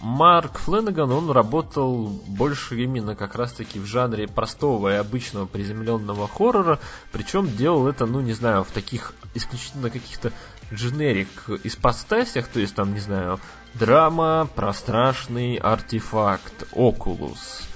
[0.00, 6.78] Марк Фленнеган, он работал больше именно как раз-таки в жанре простого и обычного приземленного хоррора,
[7.10, 10.32] причем делал это, ну, не знаю, в таких исключительно каких-то
[10.72, 11.28] дженерик
[11.64, 13.40] ипостасях, то есть там, не знаю,
[13.74, 17.68] драма про страшный артефакт, Окулус,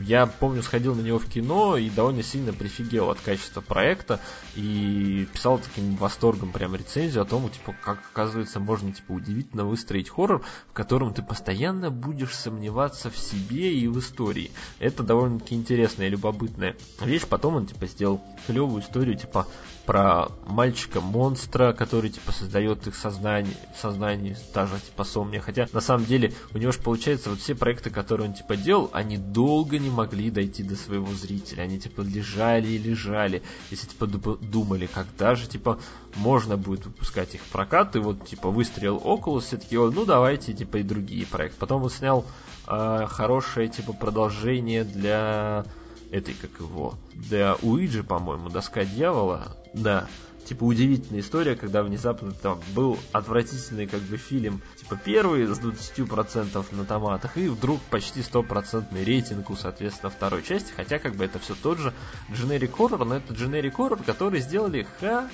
[0.00, 4.20] я помню, сходил на него в кино и довольно сильно прифигел от качества проекта
[4.56, 10.08] и писал таким восторгом прям рецензию о том, типа, как оказывается можно типа удивительно выстроить
[10.08, 14.50] хоррор, в котором ты постоянно будешь сомневаться в себе и в истории.
[14.78, 17.26] Это довольно-таки интересная и любопытная вещь.
[17.28, 19.46] Потом он типа сделал клевую историю типа
[19.86, 25.40] про мальчика-монстра, который типа создает их сознание, сознание даже типа сомния.
[25.40, 28.90] Хотя на самом деле у него же получается вот все проекты, которые он типа делал,
[28.92, 31.62] они долго не могли дойти до своего зрителя.
[31.62, 33.42] Они типа лежали и лежали.
[33.70, 35.78] Если типа думали, когда же типа
[36.16, 40.54] можно будет выпускать их в прокат, и вот типа выстрелил около, все таки ну давайте
[40.54, 41.58] типа и другие проекты.
[41.58, 42.24] Потом он снял
[42.66, 45.66] э, хорошее типа продолжение для
[46.14, 50.06] этой, как его, для Уиджи, по-моему, доска дьявола, да,
[50.44, 56.64] типа удивительная история, когда внезапно там был отвратительный как бы фильм, типа первый с 20%
[56.76, 61.40] на томатах, и вдруг почти стопроцентный рейтинг у, соответственно, второй части, хотя как бы это
[61.40, 61.92] все тот же
[62.30, 64.86] generic horror, но это generic horror, который сделали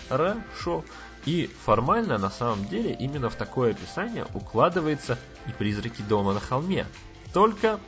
[0.08, 0.84] хорошо.
[1.26, 6.86] И формально, на самом деле, именно в такое описание укладывается и «Призраки дома на холме».
[7.34, 7.78] Только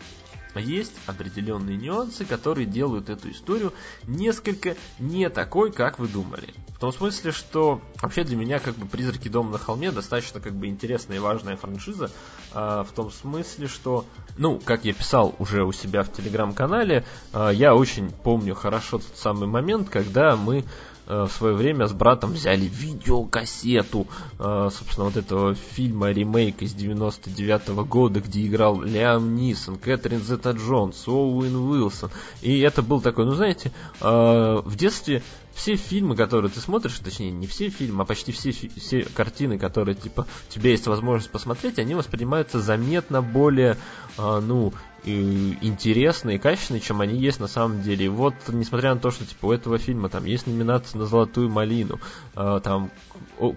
[0.61, 3.73] есть определенные нюансы, которые делают эту историю
[4.07, 6.55] несколько не такой, как вы думали.
[6.69, 10.53] В том смысле, что вообще для меня как бы «Призраки дома на холме» достаточно как
[10.55, 12.11] бы интересная и важная франшиза,
[12.53, 14.05] э, в том смысле, что,
[14.37, 19.16] ну, как я писал уже у себя в телеграм-канале, э, я очень помню хорошо тот
[19.16, 20.65] самый момент, когда мы
[21.12, 24.06] в свое время с братом взяли видеокассету,
[24.39, 30.22] э, собственно, вот этого фильма ремейк из 99 -го года, где играл Лиам Нисон, Кэтрин
[30.22, 32.10] Зета Джонс, Оуэн Уилсон.
[32.40, 35.22] И это был такой, ну знаете, э, в детстве
[35.55, 39.94] все фильмы, которые ты смотришь, точнее, не все фильмы, а почти все, все картины, которые,
[39.94, 43.76] типа, у тебя есть возможность посмотреть, они воспринимаются заметно более,
[44.18, 44.72] э, ну,
[45.05, 48.07] интересные и качественные, чем они есть на самом деле.
[48.07, 51.51] И вот, несмотря на то, что типа у этого фильма там есть номинация на золотую
[51.51, 51.99] малину,
[52.37, 52.91] э, там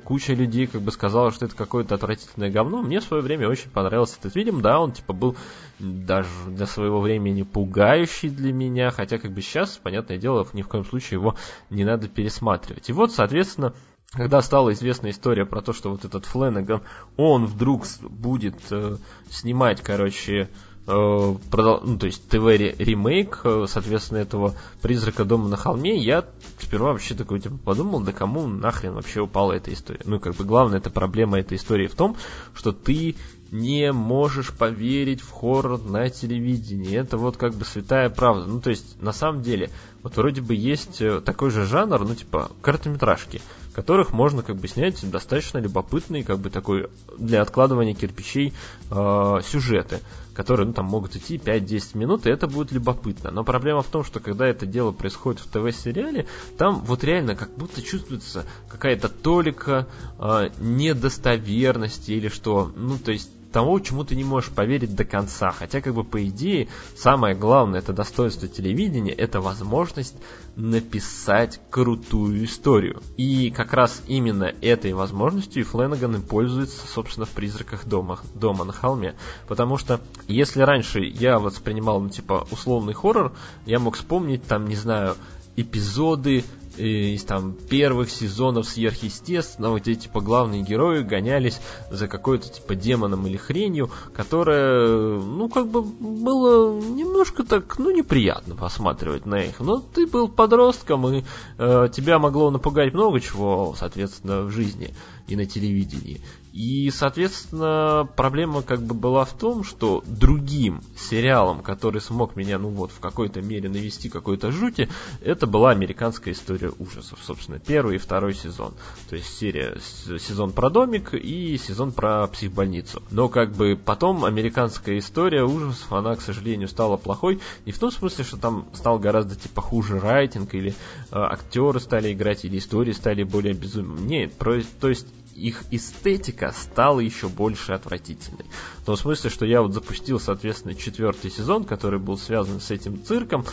[0.03, 3.69] куча людей как бы сказала, что это какое-то отвратительное говно, мне в свое время очень
[3.69, 5.35] понравился этот фильм, да, он типа был
[5.77, 10.67] даже для своего времени пугающий для меня, хотя как бы сейчас, понятное дело, ни в
[10.67, 11.35] коем случае его
[11.69, 12.89] не надо пересматривать.
[12.89, 13.73] И вот, соответственно,
[14.11, 16.81] когда стала известна история про то, что вот этот Фленнеган,
[17.17, 18.95] он вдруг будет э,
[19.29, 20.49] снимать, короче,
[20.87, 26.25] ну, то есть ТВ-ремейк, э, соответственно, этого «Призрака дома на холме», я
[26.59, 30.01] сперва вообще такой, типа, подумал, да кому нахрен вообще упала эта история.
[30.05, 32.15] Ну, как бы главная эта проблема этой истории в том,
[32.53, 33.15] что ты
[33.51, 36.97] не можешь поверить в хоррор на телевидении.
[36.97, 38.45] Это вот как бы святая правда.
[38.45, 39.71] Ну, то есть, на самом деле,
[40.03, 43.41] вот вроде бы есть э, такой же жанр, ну, типа, короткометражки
[43.75, 46.87] которых можно как бы снять достаточно любопытные, как бы такой
[47.17, 48.53] для откладывания кирпичей
[48.89, 49.99] э, сюжеты,
[50.35, 53.31] которые ну, там могут идти 5-10 минут, и это будет любопытно.
[53.31, 57.55] Но проблема в том, что когда это дело происходит в ТВ-сериале, там вот реально как
[57.55, 59.87] будто чувствуется какая-то толика
[60.19, 65.49] э, недостоверности или что, ну то есть того, чему ты не можешь поверить до конца.
[65.49, 66.67] Хотя, как бы, по идее,
[66.97, 70.17] самое главное, это достоинство телевидения, это возможность
[70.57, 73.01] написать крутую историю.
[73.15, 78.73] И как раз именно этой возможностью и Фленнеган пользуется, собственно, в «Призраках дома, дома на
[78.73, 79.15] холме».
[79.47, 83.31] Потому что, если раньше я воспринимал, ну, типа, условный хоррор,
[83.65, 85.15] я мог вспомнить, там, не знаю,
[85.55, 86.43] эпизоды
[86.77, 93.37] из там первых сезонов сверхъестественного, где типа главные герои гонялись за какой-то типа демоном или
[93.37, 99.59] хренью, которая, ну, как бы было немножко так, ну, неприятно посматривать на их.
[99.59, 101.23] Но ты был подростком, и
[101.57, 104.93] э, тебя могло напугать много чего, соответственно, в жизни
[105.27, 106.21] и на телевидении.
[106.55, 112.69] И, соответственно, проблема как бы была в том, что другим сериалом, который смог меня, ну
[112.69, 114.87] вот, в какой-то мере навести какой-то жути,
[115.19, 118.73] это была американская история ужасов, собственно, первый и второй сезон.
[119.09, 123.03] То есть серия, сезон про домик и сезон про психбольницу.
[123.11, 127.41] Но как бы потом американская история ужасов, она, к сожалению, стала плохой.
[127.65, 130.73] Не в том смысле, что там стал гораздо типа хуже райтинг, или э,
[131.11, 134.07] актеры стали играть, или истории стали более безумными.
[134.07, 135.05] Нет, про, то есть
[135.35, 138.45] их эстетика стала еще больше отвратительной.
[138.79, 143.03] В том смысле, что я вот запустил, соответственно, четвертый сезон, который был связан с этим
[143.03, 143.45] цирком,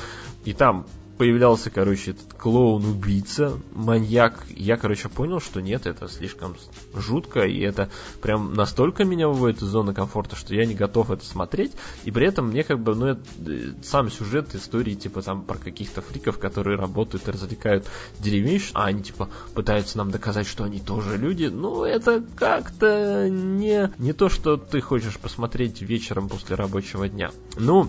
[0.44, 0.86] и там
[1.18, 4.44] появлялся, короче, этот клоун-убийца, маньяк.
[4.48, 6.56] Я, короче, понял, что нет, это слишком
[6.94, 7.90] жутко, и это
[8.20, 11.72] прям настолько меня выводит из зоны комфорта, что я не готов это смотреть.
[12.04, 15.58] И при этом мне как бы, ну, это, э, сам сюжет истории, типа, там, про
[15.58, 17.86] каких-то фриков, которые работают и развлекают
[18.18, 21.46] деревенщ, а они, типа, пытаются нам доказать, что они тоже люди.
[21.46, 27.30] Ну, это как-то не, не то, что ты хочешь посмотреть вечером после рабочего дня.
[27.56, 27.88] Ну,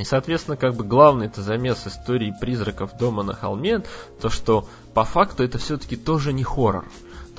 [0.00, 3.82] И, соответственно, как бы главный это замес истории призраков дома на холме,
[4.22, 6.86] то что по факту это все-таки тоже не хоррор.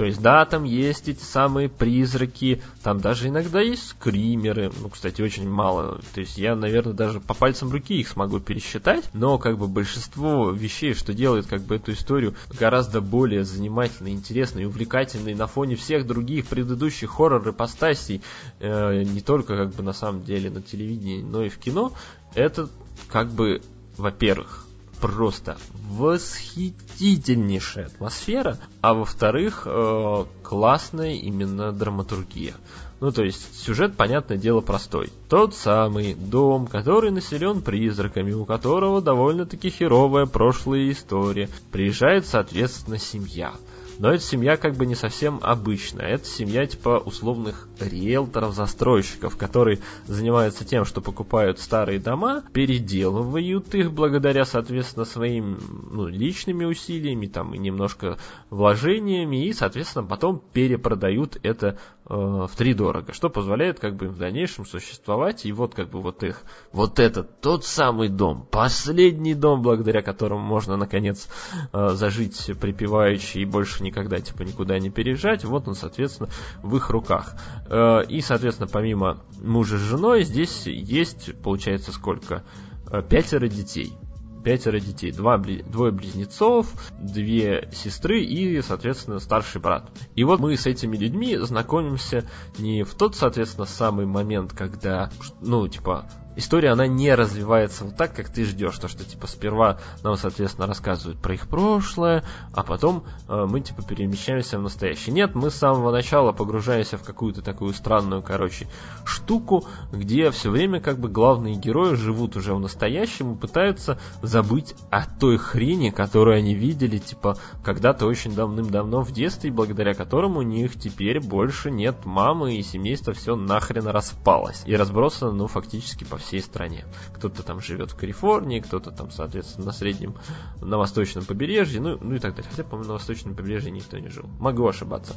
[0.02, 5.22] То есть, да, там есть эти самые призраки, там даже иногда есть скримеры, ну, кстати,
[5.22, 6.02] очень мало.
[6.16, 10.50] То есть, я, наверное, даже по пальцам руки их смогу пересчитать, но как бы большинство
[10.50, 15.76] вещей, что делает как бы эту историю гораздо более занимательной, интересной и увлекательной на фоне
[15.76, 18.24] всех других предыдущих хоррор-ипостасей,
[18.60, 21.94] э, не только как бы на самом деле на телевидении, но и в кино,
[22.34, 22.70] это
[23.08, 23.62] как бы,
[23.98, 24.61] во-первых,
[25.02, 25.58] просто
[25.90, 32.54] восхитительнейшая атмосфера, а во-вторых, э, классная именно драматургия.
[33.02, 35.12] Ну, то есть, сюжет, понятное дело, простой.
[35.28, 41.50] Тот самый дом, который населен призраками, у которого довольно-таки херовая прошлая история.
[41.72, 43.54] Приезжает, соответственно, семья.
[44.02, 46.08] Но эта семья как бы не совсем обычная.
[46.08, 54.44] Это семья типа условных риэлторов-застройщиков, которые занимаются тем, что покупают старые дома, переделывают их благодаря,
[54.44, 55.60] соответственно, своим
[55.92, 58.18] ну, личными усилиями там, и немножко
[58.50, 64.18] вложениями, и, соответственно, потом перепродают это в три дорого, что позволяет как бы им в
[64.18, 65.46] дальнейшем существовать.
[65.46, 66.42] И вот как бы вот их,
[66.72, 71.28] вот этот тот самый дом, последний дом, благодаря которому можно наконец
[71.74, 76.30] э, зажить припеваючи и больше никогда типа никуда не переезжать, вот он, соответственно,
[76.62, 77.36] в их руках.
[77.70, 82.44] Э, и, соответственно, помимо мужа с женой, здесь есть, получается, сколько?
[82.92, 83.94] Э, пятеро детей
[84.44, 89.90] пятеро детей, два, двое близнецов, две сестры и, соответственно, старший брат.
[90.16, 92.28] И вот мы с этими людьми знакомимся
[92.58, 95.12] не в тот, соответственно, самый момент, когда,
[95.42, 98.78] ну, типа, история, она не развивается вот так, как ты ждешь.
[98.78, 103.84] То, что, типа, сперва нам, соответственно, рассказывают про их прошлое, а потом э, мы, типа,
[103.84, 105.14] перемещаемся в настоящее.
[105.14, 108.68] Нет, мы с самого начала погружаемся в какую-то такую странную, короче,
[109.06, 114.76] штуку, где все время, как бы, главные герои живут уже в настоящем и пытаются забыть
[114.90, 120.44] о той хрени, которую они видели, типа, когда-то очень давным-давно в детстве, благодаря которому у
[120.44, 124.64] них теперь больше нет мамы, и семейство все нахрен распалось.
[124.66, 126.86] И разбросано, ну, фактически по всей стране.
[127.14, 130.16] Кто-то там живет в Калифорнии, кто-то там, соответственно, на среднем,
[130.62, 132.50] на восточном побережье, ну, ну и так далее.
[132.50, 134.26] Хотя, по-моему, на восточном побережье никто не жил.
[134.40, 135.16] Могу ошибаться.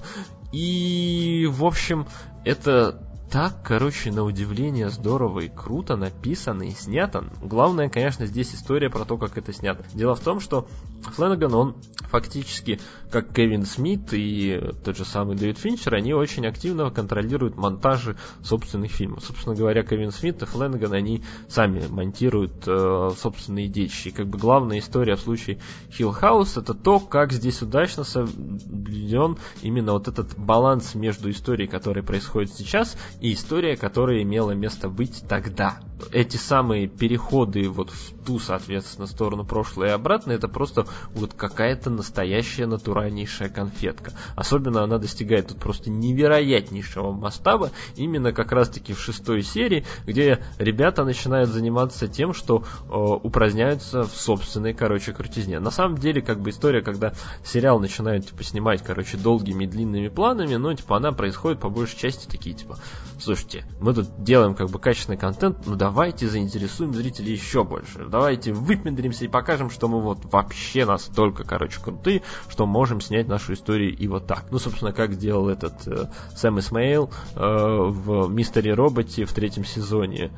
[0.52, 2.06] И, в общем,
[2.44, 7.24] это так, короче, на удивление здорово и круто написано и снято.
[7.42, 9.84] Главное, конечно, здесь история про то, как это снято.
[9.92, 10.68] Дело в том, что
[11.02, 11.76] Фленнеган, он
[12.10, 12.78] фактически,
[13.10, 18.92] как Кевин Смит и тот же самый Дэвид Финчер, они очень активно контролируют монтажи собственных
[18.92, 19.24] фильмов.
[19.24, 24.08] Собственно говоря, Кевин Смит и Фленнеган, они сами монтируют э, собственные дичи.
[24.08, 25.58] И как бы главная история в случае
[25.88, 32.04] Hill House это то, как здесь удачно соблюден именно вот этот баланс между историей, которая
[32.04, 35.78] происходит сейчас, и история, которая имела место быть тогда.
[36.12, 40.84] Эти самые переходы вот в ту, соответственно, сторону прошлого и обратно, это просто
[41.14, 44.12] вот какая-то настоящая натуральнейшая конфетка.
[44.36, 51.02] Особенно она достигает тут просто невероятнейшего масштаба, именно как раз-таки в шестой серии, где ребята
[51.04, 55.60] начинают заниматься тем, что э, упраздняются в собственной, короче, крутизне.
[55.60, 60.56] На самом деле, как бы история, когда сериал начинают, типа, снимать, короче, долгими длинными планами,
[60.56, 62.78] ну, типа, она происходит по большей части такие, типа,
[63.18, 68.06] слушайте, мы тут делаем как бы качественный контент, ну давайте заинтересуем зрителей еще больше.
[68.06, 73.54] Давайте выпендримся и покажем, что мы вот вообще настолько, короче, крутые, что можем снять нашу
[73.54, 74.46] историю и вот так.
[74.50, 80.30] Ну, собственно, как сделал этот э, Сэм Исмейл э, в Мистере Роботе в третьем сезоне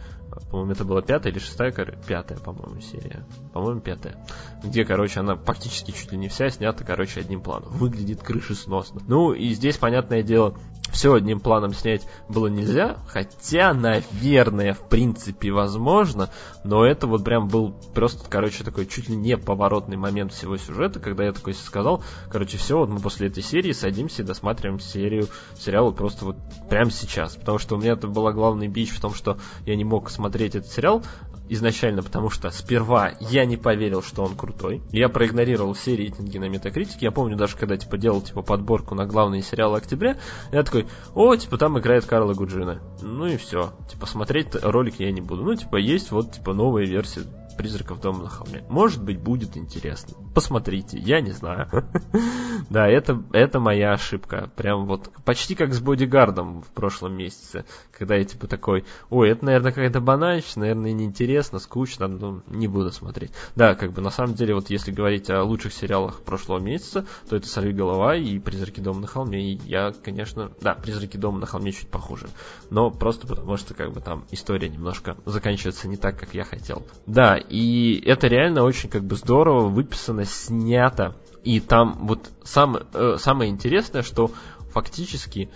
[0.51, 3.24] по-моему, это была пятая или шестая, пятая, по-моему, серия.
[3.53, 4.24] По-моему, пятая.
[4.62, 7.70] Где, короче, она практически чуть ли не вся снята, короче, одним планом.
[7.70, 9.01] Выглядит крышесносно.
[9.07, 10.57] Ну, и здесь, понятное дело,
[10.92, 16.30] все одним планом снять было нельзя, хотя, наверное, в принципе, возможно,
[16.64, 21.00] но это вот прям был просто, короче, такой чуть ли не поворотный момент всего сюжета,
[21.00, 25.28] когда я такой сказал, короче, все, вот мы после этой серии садимся и досматриваем серию
[25.58, 26.36] сериала просто вот
[26.70, 29.84] прямо сейчас, потому что у меня это была главный бич в том, что я не
[29.84, 31.02] мог смотреть этот сериал
[31.48, 34.82] изначально, потому что сперва я не поверил, что он крутой.
[34.90, 37.06] Я проигнорировал все рейтинги на Метакритике.
[37.06, 40.16] Я помню даже, когда типа делал типа подборку на главные сериалы октября,
[40.52, 40.76] я такой,
[41.15, 42.81] о, типа там играет Карла Гуджина.
[43.03, 43.73] Ну и все.
[43.90, 45.43] Типа смотреть ролик я не буду.
[45.43, 47.23] Ну, типа есть вот типа новая версия
[47.57, 48.65] призраков дома на холме.
[48.69, 50.15] Может быть, будет интересно.
[50.36, 51.66] Посмотрите, я не знаю.
[52.68, 54.50] Да, это, это моя ошибка.
[54.56, 57.64] Прям вот почти как с бодигардом в прошлом месяце,
[57.96, 62.90] когда я типа такой, ой, это, наверное, какая-то банальщина, наверное, неинтересно, скучно, ну, не буду
[62.90, 63.30] смотреть.
[63.54, 67.36] Да, как бы на самом деле, вот если говорить о лучших сериалах прошлого месяца, то
[67.36, 69.52] это «Сорви голова» и «Призраки дома на холме».
[69.52, 72.26] И я, конечно, да, «Призраки дома на холме» чуть похуже,
[72.70, 76.84] но просто потому что как бы там история немножко заканчивается не так, как я хотел.
[77.06, 81.16] Да, и это реально очень как бы здорово выписано, снято.
[81.44, 84.31] И там вот сам, э, самое интересное, что
[84.70, 85.48] фактически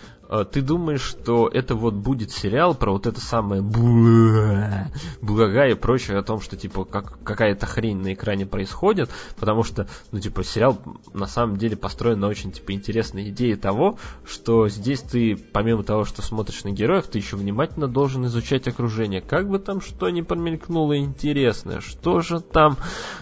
[0.51, 6.23] ты думаешь, что это вот будет сериал про вот это самое блага и прочее о
[6.23, 10.79] том, что типа как, какая-то хрень на экране происходит, потому что, ну типа сериал
[11.13, 16.05] на самом деле построен на очень типа интересной идее того, что здесь ты помимо того,
[16.05, 20.21] что смотришь на героев, ты еще внимательно должен изучать окружение, как бы там что ни
[20.21, 22.77] промелькнуло интересное, что же там,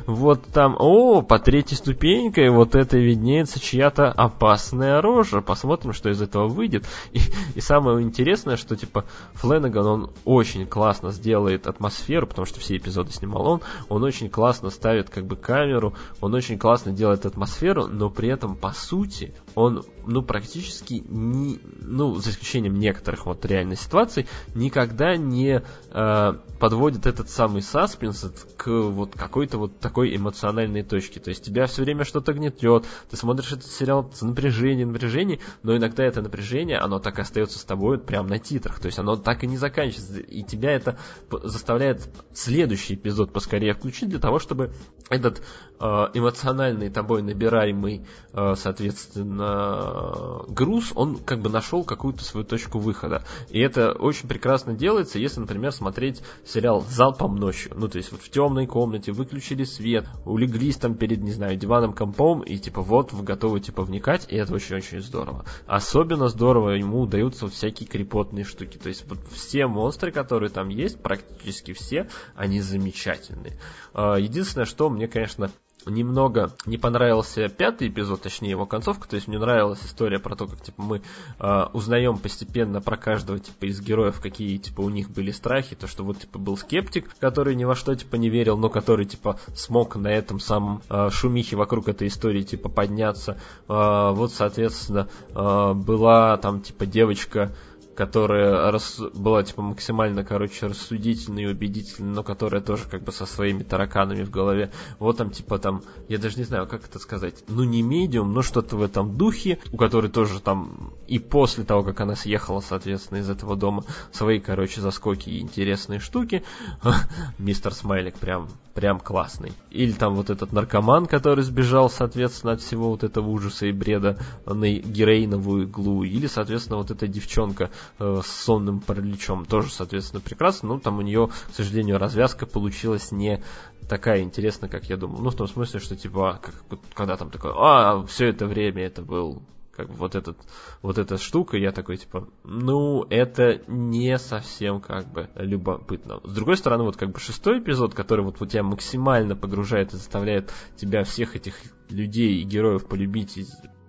[0.06, 6.20] вот там, о, по третьей ступенькой вот это виднеется чья-то опасная рожа, посмотрим, что из
[6.20, 6.84] этого выйдет.
[7.12, 7.20] И,
[7.54, 9.04] и самое интересное, что типа
[9.34, 14.70] Фленнеган, он очень классно сделает атмосферу, потому что все эпизоды снимал он, он очень классно
[14.70, 19.84] ставит как бы камеру, он очень классно делает атмосферу, но при этом по сути он
[20.06, 27.28] ну практически не, ну за исключением некоторых вот реальных ситуаций, никогда не э, подводит этот
[27.28, 28.24] самый саспенс
[28.56, 31.18] к вот какой-то вот такой эмоциональной точке.
[31.18, 35.76] То есть тебя все время что-то гнетет, ты смотришь этот сериал с напряжением, напряжением, но
[35.76, 39.16] иногда это напряжение, оно так и остается с тобой прямо на титрах, то есть оно
[39.16, 40.98] так и не заканчивается, и тебя это
[41.42, 44.72] заставляет следующий эпизод поскорее включить для того, чтобы
[45.10, 45.42] этот
[45.80, 53.24] эмоциональный тобой набираемый, э, соответственно, груз, он как бы нашел какую-то свою точку выхода.
[53.50, 57.72] И это очень прекрасно делается, если, например, смотреть сериал «Залпом ночью».
[57.76, 61.92] Ну, то есть вот в темной комнате выключили свет, улеглись там перед, не знаю, диваном,
[61.92, 65.44] компом, и типа вот вы готовы типа вникать, и это очень-очень здорово.
[65.66, 68.78] Особенно здорово ему удаются всякие крепотные штуки.
[68.78, 73.58] То есть вот все монстры, которые там есть, практически все, они замечательные.
[73.94, 75.50] А, единственное, что мне, конечно,
[75.88, 80.46] немного не понравился пятый эпизод, точнее его концовка, то есть мне нравилась история про то,
[80.46, 81.02] как типа мы
[81.38, 85.86] э, узнаем постепенно про каждого типа из героев, какие типа у них были страхи, то
[85.86, 89.38] что вот типа был скептик, который ни во что типа не верил, но который типа
[89.54, 93.38] смог на этом самом э, шумихе вокруг этой истории типа подняться.
[93.68, 97.54] Э, вот соответственно э, была там типа девочка
[97.98, 99.00] которая рас...
[99.12, 104.22] была типа максимально, короче, рассудительной и убедительной, но которая тоже как бы со своими тараканами
[104.22, 104.70] в голове.
[105.00, 108.42] Вот там типа там, я даже не знаю, как это сказать, ну не медиум, но
[108.42, 113.18] что-то в этом духе, у которой тоже там и после того, как она съехала, соответственно,
[113.18, 116.44] из этого дома, свои, короче, заскоки и интересные штуки.
[117.38, 119.52] Мистер Смайлик прям, прям классный.
[119.72, 124.18] Или там вот этот наркоман, который сбежал, соответственно, от всего вот этого ужаса и бреда
[124.46, 126.04] на героиновую иглу.
[126.04, 129.46] Или, соответственно, вот эта девчонка, э, с сонным параличом.
[129.46, 133.42] Тоже, соответственно, прекрасно, но там у нее, к сожалению, развязка получилась не
[133.88, 135.18] такая интересная, как я думал.
[135.22, 136.54] Ну, в том смысле, что типа, как,
[136.94, 139.42] когда там такое, а, все это время это был
[139.78, 140.36] как бы вот этот,
[140.82, 146.20] вот эта штука, я такой, типа, ну, это не совсем, как бы, любопытно.
[146.24, 149.96] С другой стороны, вот, как бы, шестой эпизод, который вот, вот тебя максимально погружает и
[149.96, 151.54] заставляет тебя всех этих
[151.90, 153.38] людей и героев полюбить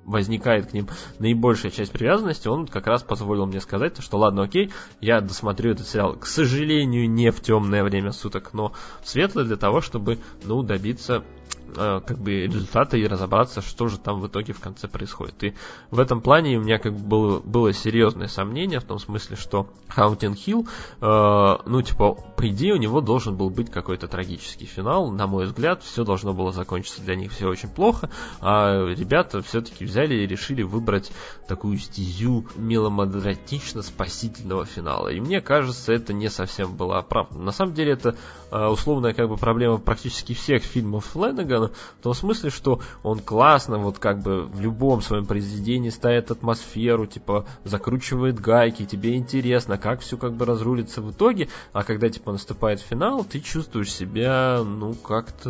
[0.05, 0.87] возникает к ним
[1.17, 4.71] наибольшая часть привязанности, он как раз позволил мне сказать, что ладно, окей,
[5.01, 9.57] я досмотрю этот сериал, к сожалению, не в темное время суток, но в светлое для
[9.57, 11.23] того, чтобы, ну, добиться
[11.75, 15.43] Э, как бы результата и разобраться, что же там в итоге в конце происходит.
[15.43, 15.55] И
[15.91, 19.67] в этом плане у меня как бы было, было серьезное сомнение в том смысле, что
[19.87, 20.67] Хаунтин Хилл,
[21.01, 25.45] э, ну типа, по идее у него должен был быть какой-то трагический финал, на мой
[25.45, 28.09] взгляд, все должно было закончиться для них все очень плохо,
[28.41, 31.11] а ребята все-таки взяли и решили выбрать
[31.47, 35.09] такую стезю меломодратично-спасительного финала.
[35.09, 37.43] И мне кажется, это не совсем было оправдано.
[37.43, 38.15] На самом деле это
[38.51, 43.19] э, условная как бы проблема практически всех фильмов Фленнегана, Нолана, в том смысле, что он
[43.19, 49.77] классно, вот как бы в любом своем произведении ставит атмосферу, типа закручивает гайки, тебе интересно,
[49.77, 54.61] как все как бы разрулится в итоге, а когда типа наступает финал, ты чувствуешь себя,
[54.63, 55.49] ну, как-то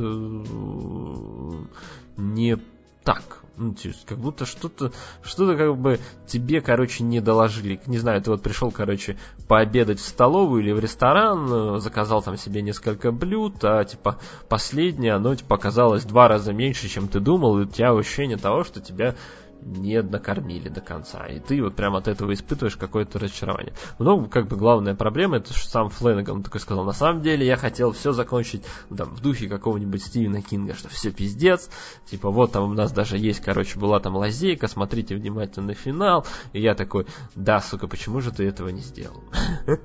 [2.18, 2.58] не
[3.04, 3.39] так.
[3.60, 3.76] Ну,
[4.06, 7.82] как будто что-то, что-то как бы тебе, короче, не доложили.
[7.88, 9.18] Не знаю, ты вот пришел, короче,
[9.50, 14.18] пообедать в столовую или в ресторан, э, заказал там себе несколько блюд, а, типа,
[14.48, 18.64] последнее, оно, типа, оказалось два раза меньше, чем ты думал, и у тебя ощущение того,
[18.64, 19.16] что тебя
[19.62, 21.26] не накормили до конца.
[21.28, 23.74] И ты вот прям от этого испытываешь какое-то разочарование.
[23.98, 27.58] Но как бы главная проблема, это что сам Фленнеган такой сказал, на самом деле я
[27.58, 31.70] хотел все закончить ну, там, в духе какого-нибудь Стивена Кинга, что все пиздец,
[32.06, 36.26] типа вот там у нас даже есть, короче, была там лазейка, смотрите внимательно на финал.
[36.54, 37.06] И я такой,
[37.36, 39.24] да, сука, почему же ты этого не сделал?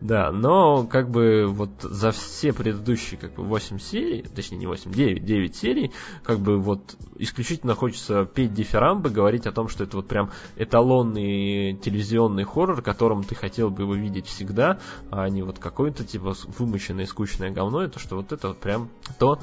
[0.00, 4.92] Да, но как бы вот за все предыдущие как бы 8 серий, точнее не 8,
[4.92, 5.92] 9, 9 серий,
[6.22, 11.74] как бы вот исключительно хочется петь дифирамбы, говорить о том, что это вот прям эталонный
[11.76, 14.78] телевизионный хоррор, которым ты хотел бы его видеть всегда,
[15.10, 19.38] а не вот какое-то типа вымощенное скучное говно, это что вот это вот прям то,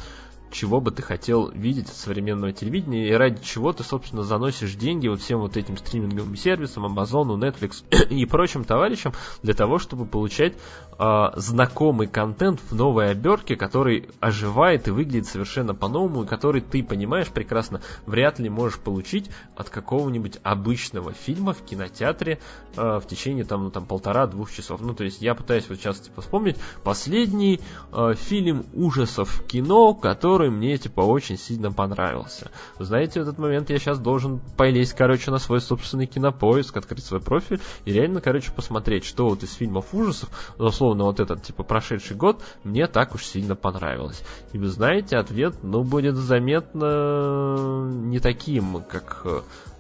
[0.52, 3.10] чего бы ты хотел видеть от современного телевидения.
[3.10, 7.84] И ради чего ты, собственно, заносишь деньги вот всем вот этим стриминговым сервисам, Amazon, Netflix
[8.10, 9.14] и прочим товарищам
[9.44, 10.54] для того, чтобы получать
[11.00, 16.84] э, знакомый контент в новой обертке, который оживает и выглядит совершенно по-новому, и который ты
[16.84, 22.40] понимаешь прекрасно, вряд ли можешь получить от какого-нибудь обычного фильма в кинотеатре
[22.76, 24.82] э, в течение там, ну, там полтора-двух часов.
[24.82, 27.62] Ну, то есть я пытаюсь вот сейчас типа вспомнить последний
[27.92, 32.52] э, фильм ужасов в кино, который мне, типа, очень сильно понравился.
[32.80, 37.22] Знаете, в этот момент я сейчас должен полезть, короче, на свой собственный кинопоиск, открыть свой
[37.22, 41.64] профиль и реально, короче, посмотреть, что вот из фильмов ужасов, ну, условно, вот этот, типа,
[41.64, 44.24] прошедший год, мне так уж сильно понравилось.
[44.54, 49.26] И вы знаете, ответ, ну, будет заметно не таким, как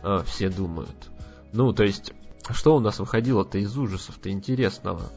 [0.03, 1.09] э, все думают.
[1.53, 2.13] Ну, то есть,
[2.49, 5.03] что у нас выходило-то из ужасов-то интересного?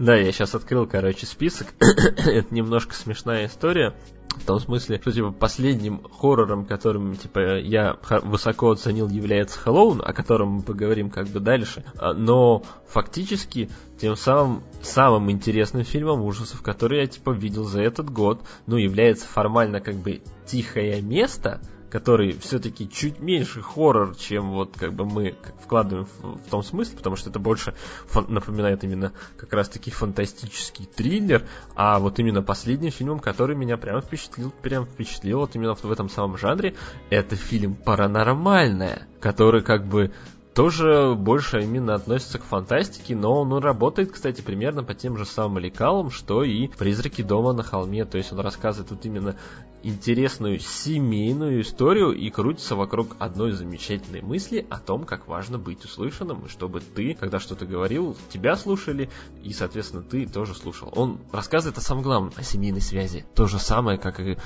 [0.00, 1.68] Да, я сейчас открыл, короче, список.
[1.78, 3.94] Это немножко смешная история.
[4.36, 10.12] В том смысле, что типа последним хоррором, которым типа я высоко оценил, является Хэллоуин, о
[10.12, 11.84] котором мы поговорим как бы дальше.
[11.98, 18.10] А, но фактически тем самым самым интересным фильмом ужасов, который я типа видел за этот
[18.10, 21.60] год, ну является формально как бы тихое место,
[21.92, 26.96] который все-таки чуть меньше хоррор, чем вот как бы мы вкладываем в, в том смысле,
[26.96, 27.74] потому что это больше
[28.06, 31.46] фан- напоминает именно как раз-таки фантастический триллер,
[31.76, 35.92] а вот именно последним фильмом, который меня прям впечатлил, прям впечатлил вот именно в, в
[35.92, 36.74] этом самом жанре,
[37.10, 40.14] это фильм «Паранормальное», который как бы
[40.54, 45.58] тоже больше именно относится к фантастике, но он работает, кстати, примерно по тем же самым
[45.58, 48.04] лекалам, что и «Призраки дома на холме».
[48.04, 49.36] То есть он рассказывает вот именно
[49.82, 56.46] интересную семейную историю и крутится вокруг одной замечательной мысли о том, как важно быть услышанным,
[56.46, 59.10] и чтобы ты, когда что-то говорил, тебя слушали,
[59.42, 60.92] и, соответственно, ты тоже слушал.
[60.94, 63.24] Он рассказывает о самом главном, о семейной связи.
[63.34, 64.36] То же самое, как и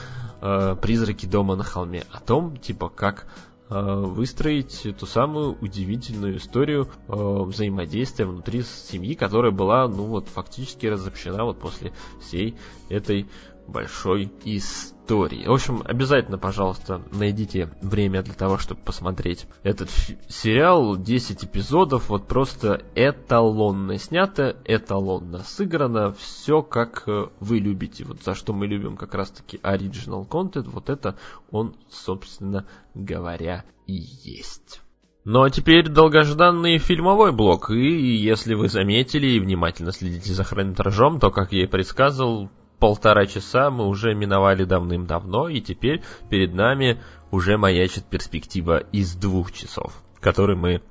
[0.40, 2.04] э, «Призраки дома на холме».
[2.10, 3.26] О том, типа, как
[3.68, 10.86] Э, выстроить ту самую удивительную историю э, взаимодействия внутри семьи, которая была, ну вот, фактически
[10.86, 12.56] разобщена вот после всей
[12.88, 13.28] этой
[13.68, 15.46] большой истории.
[15.46, 19.90] В общем, обязательно, пожалуйста, найдите время для того, чтобы посмотреть этот
[20.28, 20.96] сериал.
[20.96, 28.04] 10 эпизодов, вот просто эталонно снято, эталонно сыграно, все как э, вы любите.
[28.04, 31.16] Вот за что мы любим как раз-таки оригинал контент, вот это
[31.50, 34.80] он, собственно говоря, и есть.
[35.28, 41.18] Ну а теперь долгожданный фильмовой блок, и если вы заметили и внимательно следите за хронометражом,
[41.18, 42.48] то, как я и предсказывал,
[42.78, 47.00] полтора часа мы уже миновали давным-давно, и теперь перед нами
[47.30, 50.82] уже маячит перспектива из двух часов, который мы,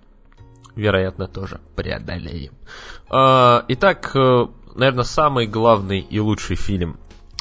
[0.76, 2.54] вероятно, тоже преодолеем.
[3.10, 6.98] А, итак, э, наверное, самый главный и лучший фильм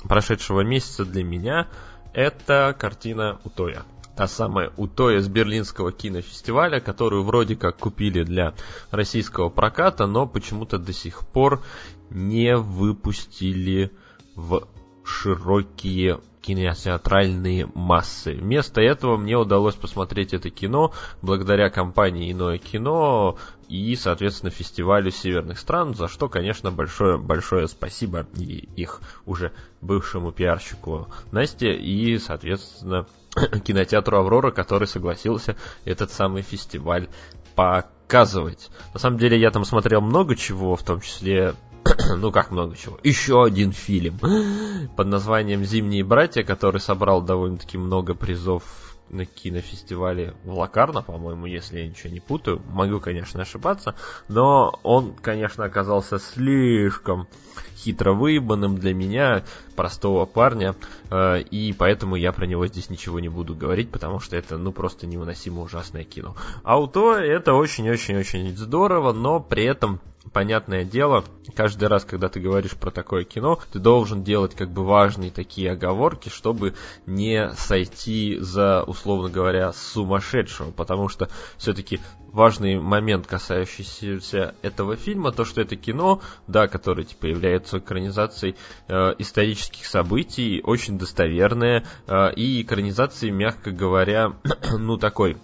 [0.09, 1.69] прошедшего месяца для меня
[2.13, 3.85] это картина Утоя.
[4.17, 8.55] Та самая Утоя с Берлинского кинофестиваля, которую вроде как купили для
[8.93, 11.65] российского проката, но почему-то до сих пор
[12.11, 13.91] не выпустили
[14.35, 14.67] в
[15.05, 18.35] широкие кинотеатральные массы.
[18.35, 20.93] Вместо этого мне удалось посмотреть это кино
[21.23, 23.39] благодаря компании «Иное кино»
[23.69, 31.09] и, соответственно, фестивалю северных стран, за что, конечно, большое-большое спасибо и их уже бывшему пиарщику
[31.33, 33.07] Насте и, соответственно,
[33.65, 35.57] кинотеатру «Аврора», который согласился
[35.87, 37.09] этот самый фестиваль
[37.55, 38.71] показывать.
[38.93, 41.55] На самом деле я там смотрел много чего, в том числе
[42.17, 44.19] ну как много чего, еще один фильм
[44.97, 48.63] под названием «Зимние братья», который собрал довольно-таки много призов
[49.11, 52.63] на кинофестивале в Лакарно, по-моему, если я ничего не путаю.
[52.73, 53.95] Могу, конечно, ошибаться,
[54.29, 57.29] но он, конечно, оказался слишком
[57.77, 59.45] хитро выебанным для меня,
[59.77, 60.75] простого парня,
[61.11, 64.73] э, и поэтому я про него здесь ничего не буду говорить, потому что это, ну,
[64.73, 66.35] просто невыносимо ужасное кино.
[66.63, 70.01] Ауто это очень-очень-очень здорово, но при этом
[70.33, 71.25] понятное дело,
[71.55, 75.73] каждый раз, когда ты говоришь про такое кино, ты должен делать как бы важные такие
[75.73, 76.75] оговорки, чтобы
[77.07, 82.01] не сойти за, условно говоря, сумасшедшего, потому что все-таки
[82.35, 88.57] важный момент, касающийся этого фильма, то, что это кино, да, которое типа является экранизацией
[88.89, 94.33] э, исторических событий, очень достоверное, э, и экранизацией, мягко говоря,
[94.79, 95.37] ну такой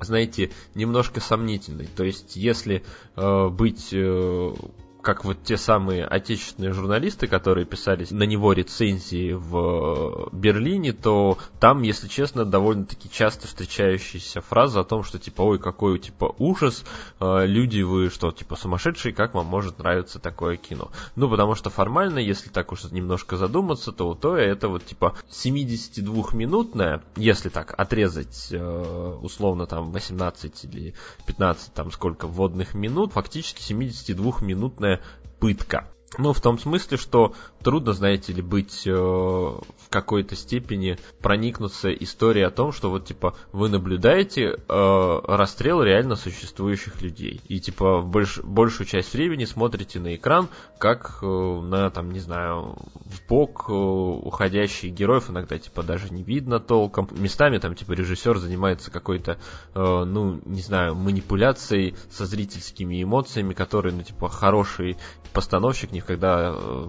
[0.00, 1.88] знаете, немножко сомнительный.
[1.96, 2.82] То есть, если
[3.16, 4.54] э, быть э,
[5.06, 11.82] как вот те самые отечественные журналисты, которые писали на него рецензии в Берлине, то там,
[11.82, 16.84] если честно, довольно-таки часто встречающаяся фраза о том, что типа, ой, какой типа ужас,
[17.20, 20.90] э, люди вы что, типа сумасшедшие, как вам может нравиться такое кино?
[21.14, 27.04] Ну, потому что формально, если так уж немножко задуматься, то то это вот типа 72-минутная,
[27.14, 30.94] если так отрезать э, условно там 18 или
[31.26, 34.95] 15 там сколько вводных минут, фактически 72-минутная
[35.40, 35.88] пытка.
[36.18, 37.34] Ну, в том смысле, что
[37.66, 43.34] трудно, знаете ли, быть э, в какой-то степени проникнуться историей о том, что вот, типа,
[43.50, 47.40] вы наблюдаете э, расстрел реально существующих людей.
[47.48, 50.48] И, типа, больш, большую часть времени смотрите на экран,
[50.78, 56.22] как э, на, там, не знаю, в бок э, уходящих героев иногда, типа, даже не
[56.22, 57.08] видно толком.
[57.18, 59.40] Местами, там, типа, режиссер занимается какой-то,
[59.74, 64.96] э, ну, не знаю, манипуляцией со зрительскими эмоциями, которые, ну, типа, хороший
[65.32, 66.86] постановщик никогда э,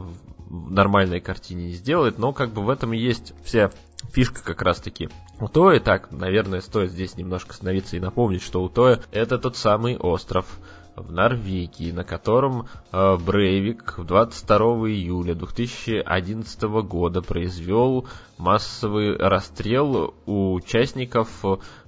[0.50, 3.72] в нормальной картине не сделает, но как бы в этом и есть вся
[4.12, 5.10] фишка как раз таки.
[5.40, 9.58] У Тоя, так, наверное, стоит здесь немножко остановиться и напомнить, что у Тоя это тот
[9.58, 10.60] самый остров
[10.96, 14.58] в Норвегии, на котором э, Брейвик 22
[14.90, 18.08] июля 2011 года произвел
[18.38, 21.30] массовый расстрел у участников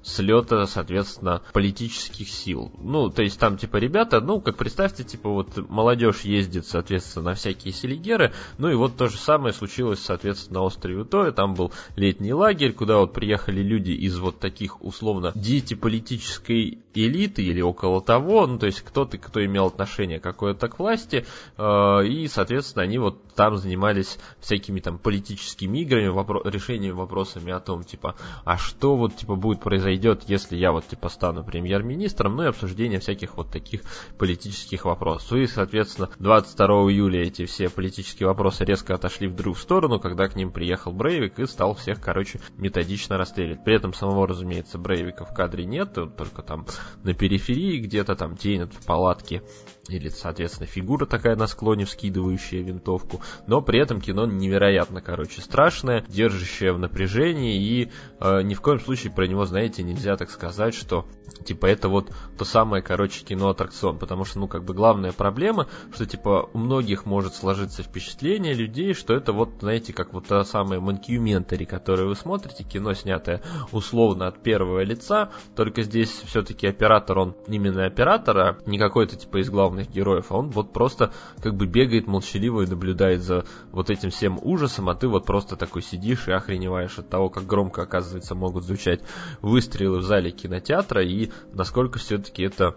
[0.02, 2.72] слета, соответственно, политических сил.
[2.80, 7.34] Ну, то есть там, типа, ребята, ну, как представьте, типа, вот молодежь ездит, соответственно, на
[7.36, 11.72] всякие селигеры, ну и вот то же самое случилось, соответственно, на острове Утоя, там был
[11.96, 18.02] летний лагерь, куда вот приехали люди из вот таких, условно, дети политической элиты или около
[18.02, 21.26] того, ну, то есть кто-то, кто имел отношение какое-то к власти,
[21.58, 27.62] э, и, соответственно, они вот там занимались всякими там политическими играми, вопро- решением вопросами о
[27.62, 32.44] том, типа, а что вот, типа, будет произойдет, если я вот, типа, стану премьер-министром, ну
[32.44, 33.84] и обсуждение всяких вот таких
[34.18, 35.38] политических вопросов.
[35.38, 40.36] И, соответственно, 22 июля эти все политические вопросы резко отошли в другую сторону, когда к
[40.36, 43.64] ним приехал Брейвик и стал всех, короче, методично расстреливать.
[43.64, 46.66] При этом самого, разумеется, Брейвика в кадре нет, только там
[47.04, 49.44] на периферии где-то там тенят в палатке
[49.90, 56.04] или, соответственно, фигура такая на склоне, вскидывающая винтовку, но при этом кино невероятно, короче, страшное,
[56.08, 60.74] держащее в напряжении, и э, ни в коем случае про него, знаете, нельзя так сказать,
[60.74, 61.06] что,
[61.46, 66.06] типа, это вот то самое, короче, кино-аттракцион, потому что, ну, как бы главная проблема, что,
[66.06, 70.80] типа, у многих может сложиться впечатление людей, что это вот, знаете, как вот та самая
[70.80, 73.42] монкюментари, которую вы смотрите, кино, снятое
[73.72, 79.38] условно от первого лица, только здесь все-таки оператор, он именно оператор, а не какой-то, типа,
[79.38, 81.12] из главных главных героев, а он вот просто
[81.42, 85.56] как бы бегает молчаливо и наблюдает за вот этим всем ужасом, а ты вот просто
[85.56, 89.02] такой сидишь и охреневаешь от того, как громко, оказывается, могут звучать
[89.42, 92.76] выстрелы в зале кинотеатра и насколько все-таки это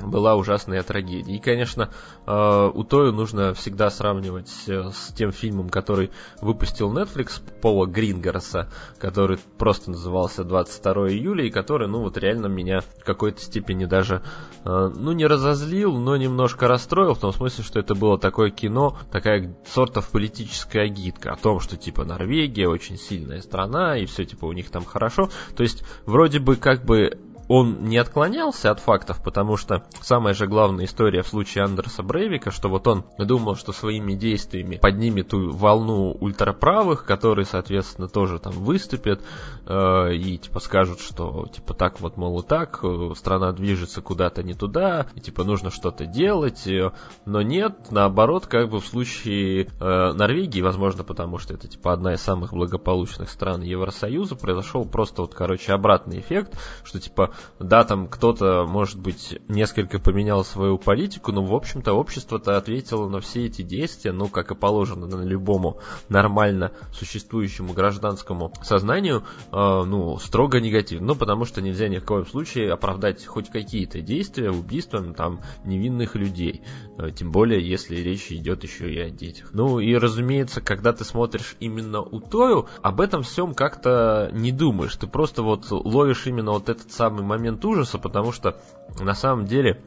[0.00, 1.36] была ужасная трагедия.
[1.36, 1.90] И, конечно,
[2.26, 8.68] э, у Тою нужно всегда сравнивать э, с тем фильмом, который выпустил Netflix Пола Грингерса,
[8.98, 14.22] который просто назывался 22 июля, и который, ну, вот реально меня в какой-то степени даже,
[14.64, 18.98] э, ну, не разозлил, но немножко расстроил, в том смысле, что это было такое кино,
[19.10, 24.44] такая сортов политическая гидка о том, что, типа, Норвегия очень сильная страна, и все, типа,
[24.46, 25.30] у них там хорошо.
[25.56, 27.18] То есть, вроде бы, как бы
[27.48, 32.50] он не отклонялся от фактов, потому что самая же главная история в случае Андерса Брейвика,
[32.50, 38.52] что вот он думал, что своими действиями поднимет ту волну ультраправых, которые, соответственно, тоже там
[38.52, 39.22] выступят
[39.66, 44.42] э, и типа скажут, что типа так вот, мол, и так, э, страна движется куда-то
[44.42, 46.92] не туда, и типа нужно что-то делать, э,
[47.24, 52.14] но нет, наоборот, как бы в случае э, Норвегии, возможно, потому что это типа одна
[52.14, 58.08] из самых благополучных стран Евросоюза, произошел просто вот, короче, обратный эффект, что типа да, там
[58.08, 63.62] кто-то, может быть, несколько поменял свою политику, но, в общем-то, общество-то ответило на все эти
[63.62, 71.08] действия, ну, как и положено на любому нормально существующему гражданскому сознанию, э, ну, строго негативно.
[71.08, 76.14] Ну, потому что нельзя ни в коем случае оправдать хоть какие-то действия убийством там невинных
[76.14, 76.62] людей.
[76.98, 79.50] Э, тем более, если речь идет еще и о детях.
[79.52, 84.96] Ну, и, разумеется, когда ты смотришь именно Утою, об этом всем как-то не думаешь.
[84.96, 88.56] Ты просто вот ловишь именно вот этот самый момент ужаса, потому что
[88.98, 89.82] на самом деле,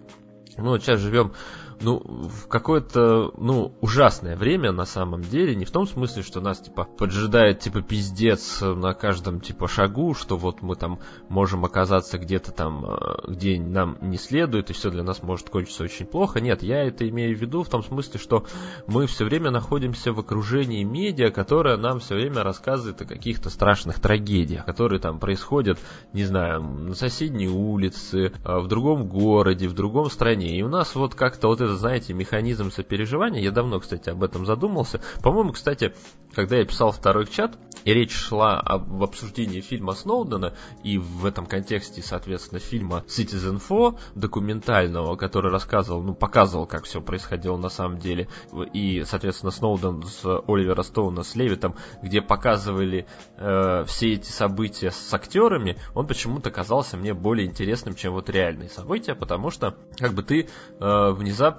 [0.57, 1.33] ну, сейчас живем
[1.81, 6.59] ну, в какое-то, ну, ужасное время на самом деле, не в том смысле, что нас,
[6.59, 10.99] типа, поджидает, типа, пиздец на каждом, типа, шагу, что вот мы там
[11.29, 12.97] можем оказаться где-то там, э,
[13.27, 16.41] где нам не следует, и все для нас может кончиться очень плохо.
[16.41, 18.45] Нет, я это имею в виду в том смысле, что
[18.87, 23.99] мы все время находимся в окружении медиа, которое нам все время рассказывает о каких-то страшных
[23.99, 25.79] трагедиях, которые там происходят,
[26.13, 30.57] не знаю, на соседней улице, а, в другом городе, в другом стране.
[30.57, 34.45] И у нас вот как-то вот это, знаете, механизм сопереживания, я давно, кстати, об этом
[34.45, 35.01] задумался.
[35.21, 35.93] По-моему, кстати,
[36.33, 41.45] когда я писал второй чат, и речь шла об обсуждении фильма Сноудена, и в этом
[41.45, 47.99] контексте, соответственно, фильма Citizen 4, документального, который рассказывал, ну, показывал, как все происходило на самом
[47.99, 48.27] деле,
[48.73, 55.13] и, соответственно, Сноуден с Оливера Стоуна с Левитом, где показывали э, все эти события с
[55.13, 60.23] актерами, он почему-то казался мне более интересным, чем вот реальные события, потому что, как бы
[60.23, 60.47] ты
[60.79, 61.58] э, внезапно,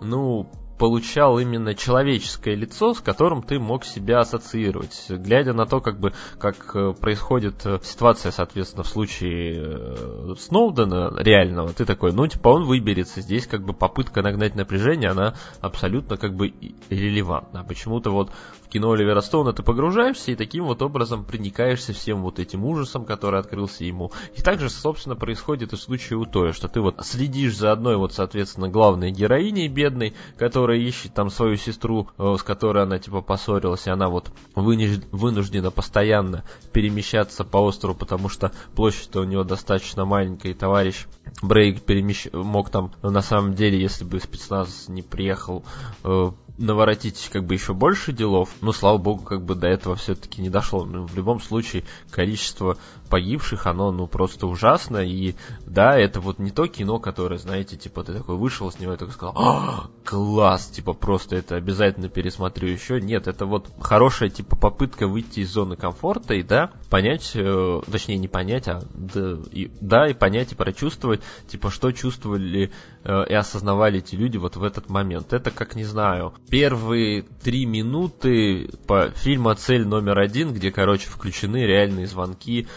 [0.00, 0.50] ну,
[0.80, 5.04] получал именно человеческое лицо, с которым ты мог себя ассоциировать.
[5.10, 11.12] Глядя на то, как бы, как э, происходит э, ситуация, соответственно, в случае э, Сноудена
[11.18, 13.20] реального, ты такой, ну, типа, он выберется.
[13.20, 16.54] Здесь, как бы, попытка нагнать напряжение, она абсолютно, как бы,
[16.88, 17.62] релевантна.
[17.62, 18.30] Почему-то вот
[18.70, 23.40] кино Оливера Стоуна ты погружаешься и таким вот образом проникаешься всем вот этим ужасом, который
[23.40, 24.12] открылся ему.
[24.36, 27.96] И также, собственно, происходит и в случае у Тоя, что ты вот следишь за одной
[27.96, 33.20] вот, соответственно, главной героиней бедной, которая ищет там свою сестру, э, с которой она типа
[33.20, 40.04] поссорилась, и она вот вынуждена постоянно перемещаться по острову, потому что площадь у него достаточно
[40.04, 41.06] маленькая, и товарищ
[41.42, 42.26] Брейк перемещ...
[42.32, 45.64] мог там, на самом деле, если бы спецназ не приехал,
[46.04, 46.30] э,
[46.60, 50.50] наворотить как бы еще больше делов, но слава богу, как бы до этого все-таки не
[50.50, 50.84] дошло.
[50.84, 52.76] Но ну, в любом случае количество
[53.10, 54.98] погибших, оно ну просто ужасно.
[54.98, 55.34] И
[55.66, 58.96] да, это вот не то кино, которое, знаете, типа ты такой вышел с него и
[58.96, 63.00] такой сказал, а, класс, типа просто это обязательно пересмотрю еще.
[63.00, 68.18] Нет, это вот хорошая типа попытка выйти из зоны комфорта и да, понять, э, точнее
[68.18, 72.70] не понять, а да и, да, и понять и прочувствовать, типа что чувствовали
[73.04, 75.32] э, и осознавали эти люди вот в этот момент.
[75.32, 81.66] Это как, не знаю, первые три минуты по фильма «Цель номер один», где, короче, включены
[81.66, 82.68] реальные звонки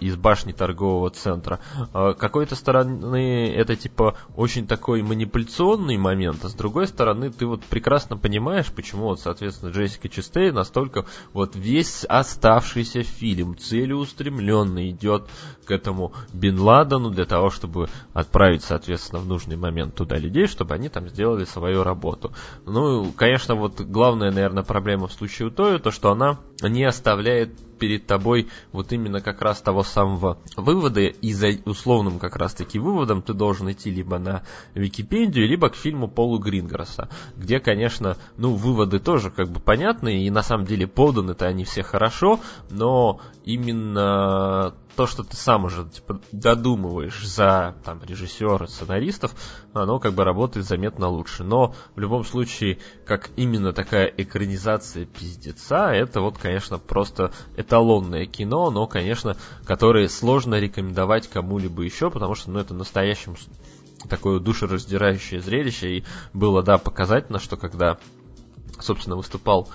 [0.00, 1.60] из башни торгового центра.
[1.92, 7.62] Э, какой-то стороны это, типа, очень такой манипуляционный момент, а с другой стороны ты вот
[7.64, 15.28] прекрасно понимаешь, почему вот, соответственно, Джессика Честей настолько вот весь оставшийся фильм целеустремленно идет
[15.64, 20.74] к этому Бен Ладену для того, чтобы отправить, соответственно, в нужный момент туда людей, чтобы
[20.74, 22.32] они там сделали свою работу.
[22.64, 27.67] Ну, конечно, вот главная, наверное, проблема в случае у Тою, то, что она не оставляет
[27.78, 32.78] перед тобой вот именно как раз того самого вывода, и за условным как раз таки
[32.78, 34.42] выводом ты должен идти либо на
[34.74, 40.30] Википедию, либо к фильму Полу Гринграсса, где, конечно, ну, выводы тоже как бы понятны, и
[40.30, 42.40] на самом деле поданы-то они все хорошо,
[42.70, 49.32] но именно то, что ты сам уже типа, додумываешь за там, режиссера, сценаристов,
[49.72, 51.44] оно как бы работает заметно лучше.
[51.44, 58.72] Но в любом случае, как именно такая экранизация пиздеца, это вот, конечно, просто эталонное кино,
[58.72, 63.36] но, конечно, которое сложно рекомендовать кому-либо еще, потому что ну, это настоящим
[64.08, 67.98] такое душераздирающее зрелище, и было, да, показательно, что когда,
[68.80, 69.68] собственно, выступал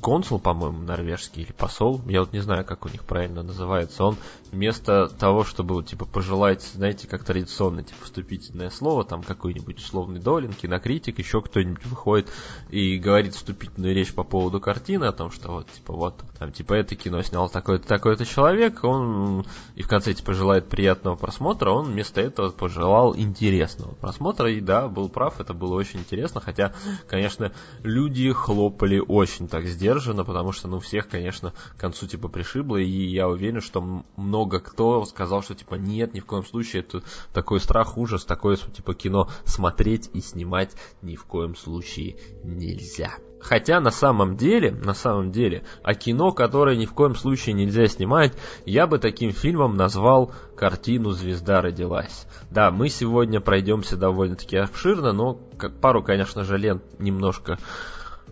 [0.00, 4.16] консул, по-моему, норвежский или посол, я вот не знаю, как у них правильно называется, он
[4.52, 10.52] вместо того, чтобы, типа, пожелать, знаете, как традиционно, типа, вступительное слово, там, какой-нибудь условный Долин,
[10.52, 12.30] кинокритик, еще кто-нибудь выходит
[12.70, 16.74] и говорит вступительную речь по поводу картины, о том, что вот, типа, вот, там, типа,
[16.74, 21.86] это кино снял такой-то, такой-то человек, он, и в конце, типа, желает приятного просмотра, он
[21.86, 26.74] вместо этого пожелал интересного просмотра, и да, был прав, это было очень интересно, хотя,
[27.08, 27.52] конечно,
[27.82, 33.06] люди хлопали очень так сдержанно, потому что, ну, всех, конечно, к концу, типа, пришибло, и
[33.06, 37.02] я уверен, что много кто сказал, что типа нет, ни в коем случае это
[37.32, 43.12] такой страх, ужас, такое типа кино смотреть и снимать ни в коем случае нельзя.
[43.40, 47.86] Хотя на самом деле, на самом деле, а кино, которое ни в коем случае нельзя
[47.86, 48.32] снимать,
[48.64, 52.26] я бы таким фильмом назвал картину «Звезда родилась».
[52.50, 57.58] Да, мы сегодня пройдемся довольно-таки обширно, но как пару, конечно же, лент немножко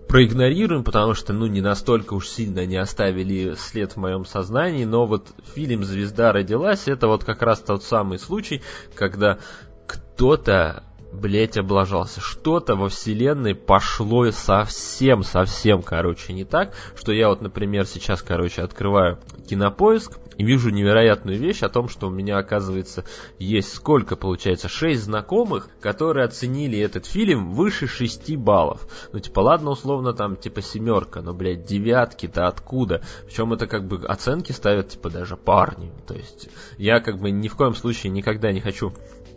[0.09, 5.07] проигнорируем, потому что, ну, не настолько уж сильно не оставили след в моем сознании, но
[5.07, 8.63] вот фильм «Звезда родилась» это вот как раз тот самый случай,
[8.95, 9.39] когда
[9.87, 12.21] кто-то блять, облажался.
[12.21, 19.19] Что-то во вселенной пошло совсем-совсем, короче, не так, что я вот, например, сейчас, короче, открываю
[19.49, 23.05] кинопоиск, и вижу невероятную вещь о том, что у меня, оказывается,
[23.39, 28.87] есть сколько, получается, шесть знакомых, которые оценили этот фильм выше 6 баллов.
[29.13, 33.03] Ну, типа, ладно, условно, там, типа, семерка, но, блядь, девятки-то откуда?
[33.27, 35.93] Причем это, как бы, оценки ставят, типа, даже парни.
[36.07, 38.93] То есть, я, как бы, ни в коем случае никогда не хочу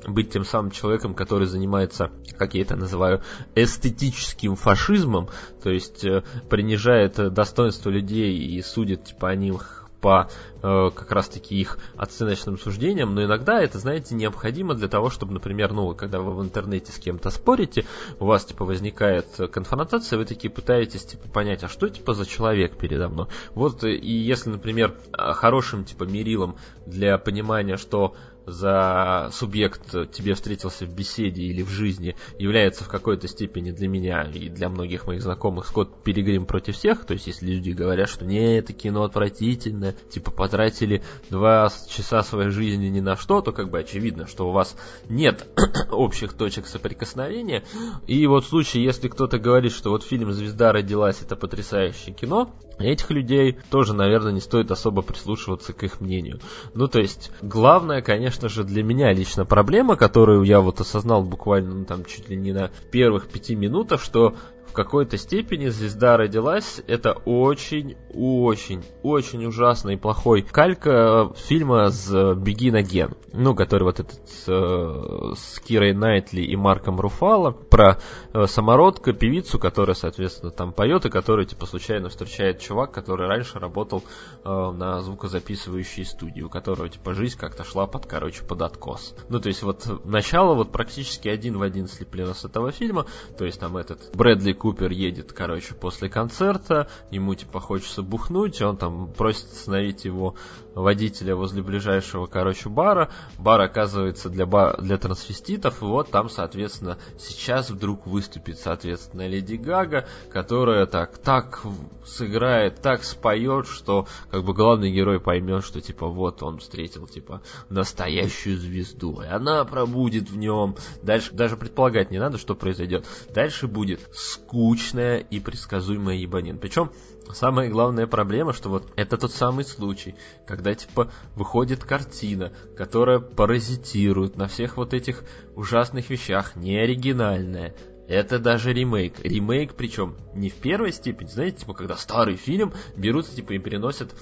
[0.06, 3.22] быть тем самым человеком, который занимается, как я это называю,
[3.56, 5.30] эстетическим фашизмом,
[5.64, 10.30] то есть э, принижает достоинство людей и судит типа о них по
[10.62, 15.74] э, как раз-таки их оценочным суждениям, но иногда это, знаете, необходимо для того, чтобы, например,
[15.74, 17.86] ну, когда вы в интернете с кем-то спорите,
[18.20, 22.78] у вас, типа, возникает конфронтация, вы такие пытаетесь, типа, понять, а что, типа, за человек
[22.78, 23.28] передо мной?
[23.54, 28.16] Вот, и если, например, хорошим, типа, мерилом для понимания, что
[28.48, 34.24] за субъект тебе встретился в беседе или в жизни, является в какой-то степени для меня
[34.24, 38.26] и для многих моих знакомых Скотт Пилигрим против всех, то есть если люди говорят, что
[38.26, 43.70] не, это кино отвратительное, типа потратили два часа своей жизни ни на что, то как
[43.70, 44.78] бы очевидно, что у вас
[45.10, 45.46] нет
[45.92, 47.66] общих точек соприкосновения,
[48.08, 52.50] и вот в случае, если кто-то говорит, что вот фильм «Звезда родилась» это потрясающее кино,
[52.80, 56.40] Этих людей тоже, наверное, не стоит особо прислушиваться к их мнению.
[56.74, 61.74] Ну, то есть, главное, конечно же, для меня лично проблема, которую я вот осознал буквально,
[61.74, 64.36] ну, там, чуть ли не на первых пяти минутах, что
[64.78, 66.82] какой-то степени звезда родилась.
[66.86, 73.18] Это очень-очень, очень ужасный и плохой калька фильма с Begin Again.
[73.34, 78.00] Ну, который вот этот э, с Кирой Найтли и Марком Руфало про
[78.34, 83.58] э, самородка, певицу, которая, соответственно, там поет, и которая, типа, случайно встречает чувак, который раньше
[83.58, 84.04] работал
[84.44, 89.16] э, на звукозаписывающей студии, у которого, типа, жизнь как-то шла под, короче, под откос.
[89.30, 93.46] Ну, то есть, вот начало вот практически один в один слеплено с этого фильма, то
[93.46, 99.12] есть, там этот Брэдли Купер едет, короче, после концерта, ему типа хочется бухнуть, он там
[99.14, 100.36] просит остановить его
[100.78, 103.10] водителя возле ближайшего, короче, бара.
[103.38, 109.56] Бар оказывается для, ба для трансвеститов, и вот там, соответственно, сейчас вдруг выступит, соответственно, Леди
[109.56, 111.62] Гага, которая так, так
[112.06, 117.42] сыграет, так споет, что как бы главный герой поймет, что типа вот он встретил типа
[117.70, 120.76] настоящую звезду, и она пробудет в нем.
[121.02, 123.06] Дальше даже предполагать не надо, что произойдет.
[123.34, 126.60] Дальше будет скучная и предсказуемая ебанин.
[126.60, 126.92] Причем
[127.34, 134.38] Самая главная проблема, что вот это тот самый случай, когда типа выходит картина, которая паразитирует
[134.38, 135.24] на всех вот этих
[135.56, 137.76] ужасных вещах, не оригинальная.
[138.08, 139.20] Это даже ремейк.
[139.20, 144.16] Ремейк, причем не в первой степени, знаете, типа, когда старый фильм берут типа и переносят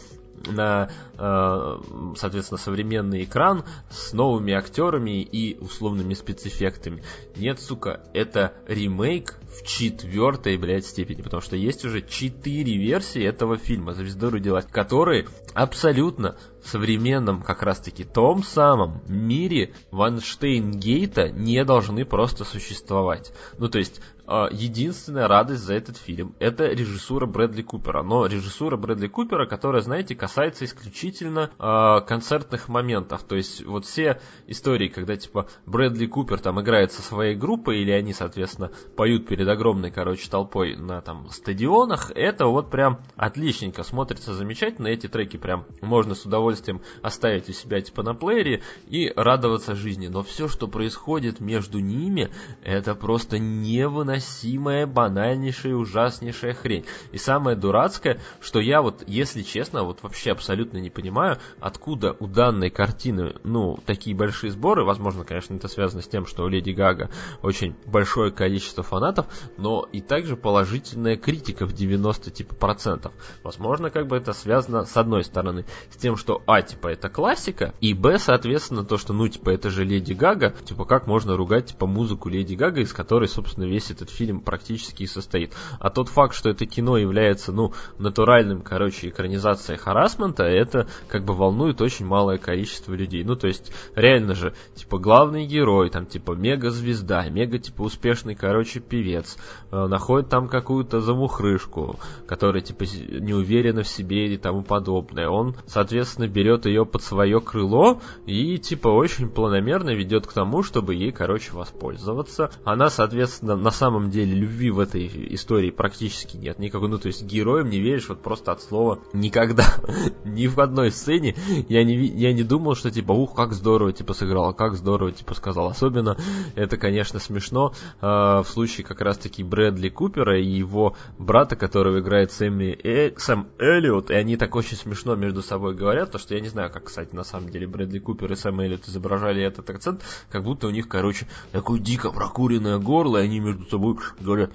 [0.47, 1.77] на, э,
[2.17, 7.03] соответственно, современный экран с новыми актерами и условными спецэффектами.
[7.35, 13.57] Нет, сука, это ремейк в четвертой, блядь, степени, потому что есть уже четыре версии этого
[13.57, 22.05] фильма «Звезду родилась», которые абсолютно в современном, как раз-таки, том самом мире Ванштейн-Гейта не должны
[22.05, 23.31] просто существовать.
[23.57, 28.01] Ну, то есть, единственная радость за этот фильм– это режиссура Брэдли Купера.
[28.01, 33.23] Но режиссура Брэдли Купера, которая, знаете, касается исключительно э, концертных моментов.
[33.23, 37.91] То есть вот все истории, когда типа Брэдли Купер там играет со своей группой, или
[37.91, 44.33] они, соответственно, поют перед огромной, короче, толпой на там стадионах, это вот прям отличненько смотрится
[44.33, 44.87] замечательно.
[44.87, 50.07] Эти треки прям можно с удовольствием оставить у себя типа на плеере и радоваться жизни.
[50.07, 52.31] Но все, что происходит между ними,
[52.63, 56.85] это просто невыносимо невыносимая, банальнейшая, ужаснейшая хрень.
[57.11, 62.27] И самое дурацкое, что я вот, если честно, вот вообще абсолютно не понимаю, откуда у
[62.27, 64.85] данной картины, ну, такие большие сборы.
[64.85, 67.09] Возможно, конечно, это связано с тем, что у Леди Гага
[67.41, 69.27] очень большое количество фанатов,
[69.57, 73.13] но и также положительная критика в 90 типа процентов.
[73.43, 77.73] Возможно, как бы это связано с одной стороны с тем, что А, типа, это классика,
[77.81, 81.67] и Б, соответственно, то, что, ну, типа, это же Леди Гага, типа, как можно ругать,
[81.67, 85.53] типа, музыку Леди Гага, из которой, собственно, весь этот этот фильм практически и состоит.
[85.79, 91.33] А тот факт, что это кино является, ну, натуральным, короче, экранизацией харасмента, это как бы
[91.33, 93.23] волнует очень малое количество людей.
[93.23, 98.79] Ну, то есть, реально же, типа, главный герой, там, типа, мега-звезда, мега, типа, успешный, короче,
[98.79, 99.37] певец,
[99.71, 105.29] э, находит там какую-то замухрышку, которая, типа, не уверена в себе и тому подобное.
[105.29, 110.93] Он, соответственно, берет ее под свое крыло и, типа, очень планомерно ведет к тому, чтобы
[110.93, 112.51] ей, короче, воспользоваться.
[112.63, 117.07] Она, соответственно, на самом самом деле любви в этой истории практически нет никакой, ну то
[117.07, 119.65] есть героям не веришь вот просто от слова никогда,
[120.25, 121.35] ни в одной сцене
[121.69, 125.33] я не, я не думал, что типа, ух, как здорово типа сыграл, как здорово типа
[125.33, 126.17] сказал, особенно
[126.55, 132.31] это, конечно, смешно э, в случае как раз-таки Брэдли Купера и его брата, которого играет
[132.31, 136.41] Сэмми э, Сэм Эллиот, и они так очень смешно между собой говорят, то что я
[136.41, 140.03] не знаю, как, кстати, на самом деле Брэдли Купер и Сэм Эллиот изображали этот акцент,
[140.29, 143.84] как будто у них, короче, такое дико прокуренное горло, и они между собой
[144.19, 144.51] говорят,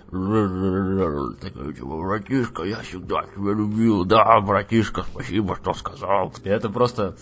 [1.40, 6.32] такой, типа, братишка, я всегда тебя любил, да, братишка, спасибо, что сказал.
[6.44, 7.16] Это просто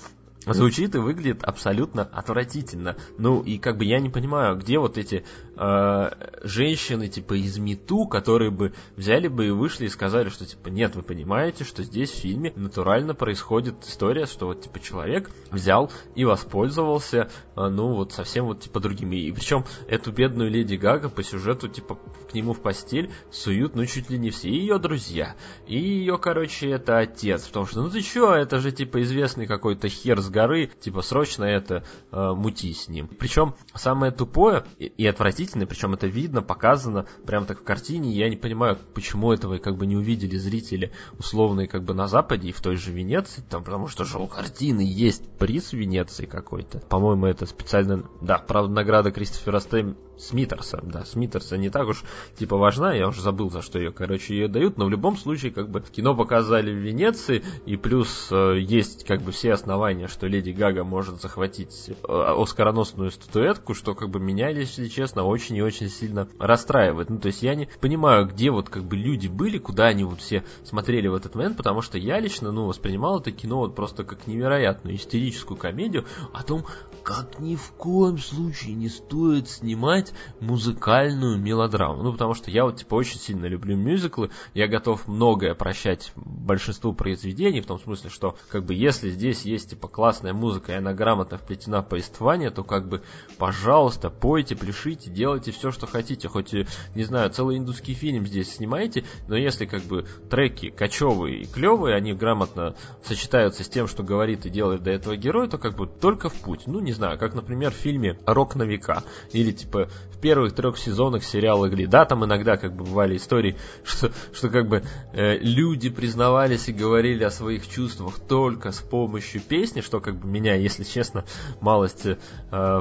[0.47, 2.97] звучит и выглядит абсолютно отвратительно.
[3.19, 5.25] Ну и как бы я не понимаю, где вот эти
[5.59, 6.11] э,
[6.45, 10.95] женщины типа из МИТУ, которые бы взяли бы и вышли и сказали, что типа нет,
[10.95, 16.25] вы понимаете, что здесь в фильме натурально происходит история, что вот типа человек взял и
[16.25, 19.17] воспользовался, э, ну вот совсем вот типа другими.
[19.17, 21.99] И причем эту бедную леди Гага по сюжету типа
[22.31, 25.35] к нему в постель суют, ну чуть ли не все ее друзья.
[25.67, 29.89] И ее, короче, это отец, потому что ну ты чё, это же типа известный какой-то
[29.89, 33.09] хер с горы, типа срочно это э, мути с ним.
[33.09, 38.29] Причем самое тупое и, и отвратительное, причем это видно, показано прямо так в картине, я
[38.29, 42.53] не понимаю, почему этого как бы не увидели зрители условные как бы на Западе и
[42.53, 46.81] в той же Венеции, там, потому что же у картины есть приз Венеции какой-то.
[46.81, 52.03] По-моему, это специально, да, правда, награда Кристофера Стэм Смитерса, да, Смитерса не так уж
[52.37, 55.53] типа важна, я уже забыл, за что ее, короче, ее дают, но в любом случае,
[55.53, 60.27] как бы, кино показали в Венеции, и плюс э, есть, как бы, все основания, что
[60.27, 65.63] Леди Гага может захватить э, оскароносную статуэтку, что, как бы, меня, если честно, очень и
[65.63, 67.11] очень сильно расстраивает.
[67.11, 70.21] Ну, то есть я не понимаю, где вот, как бы, люди были, куда они вот
[70.21, 74.05] все смотрели в этот момент, потому что я лично, ну, воспринимал это кино вот просто
[74.05, 76.65] как невероятную истерическую комедию о том,
[77.03, 80.08] как ни в коем случае не стоит снимать
[80.41, 82.03] музыкальную мелодраму.
[82.03, 86.93] Ну, потому что я вот, типа, очень сильно люблю мюзиклы, я готов многое прощать большинству
[86.93, 90.95] произведений, в том смысле, что, как бы, если здесь есть, типа, классная музыка, и она
[90.95, 93.03] грамотно вплетена в повествование, то, как бы,
[93.39, 96.55] пожалуйста, пойте, пляшите, делайте все, что хотите, хоть,
[96.95, 101.97] не знаю, целый индусский фильм здесь снимайте, но если, как бы, треки кочевые и клевые,
[101.97, 105.87] они грамотно сочетаются с тем, что говорит и делает до этого герой, то, как бы,
[105.87, 106.67] только в путь.
[106.67, 109.03] Ну, не знаю, как, например, в фильме «Рок на века».
[109.33, 111.87] Или, типа, в первых трех сезонах сериала «Гли».
[111.87, 116.73] Да, там иногда, как бы, бывали истории, что, что как бы, э, люди признавались и
[116.73, 121.25] говорили о своих чувствах только с помощью песни, что, как бы, меня, если честно,
[121.61, 122.17] малость э,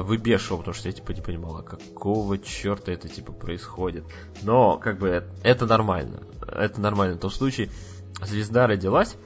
[0.00, 4.04] выбешивало, потому что я, типа, не понимала, какого черта это, типа, происходит.
[4.42, 6.24] Но, как бы, это нормально.
[6.44, 7.16] Это нормально.
[7.16, 7.70] В том случае,
[8.20, 9.16] звезда родилась,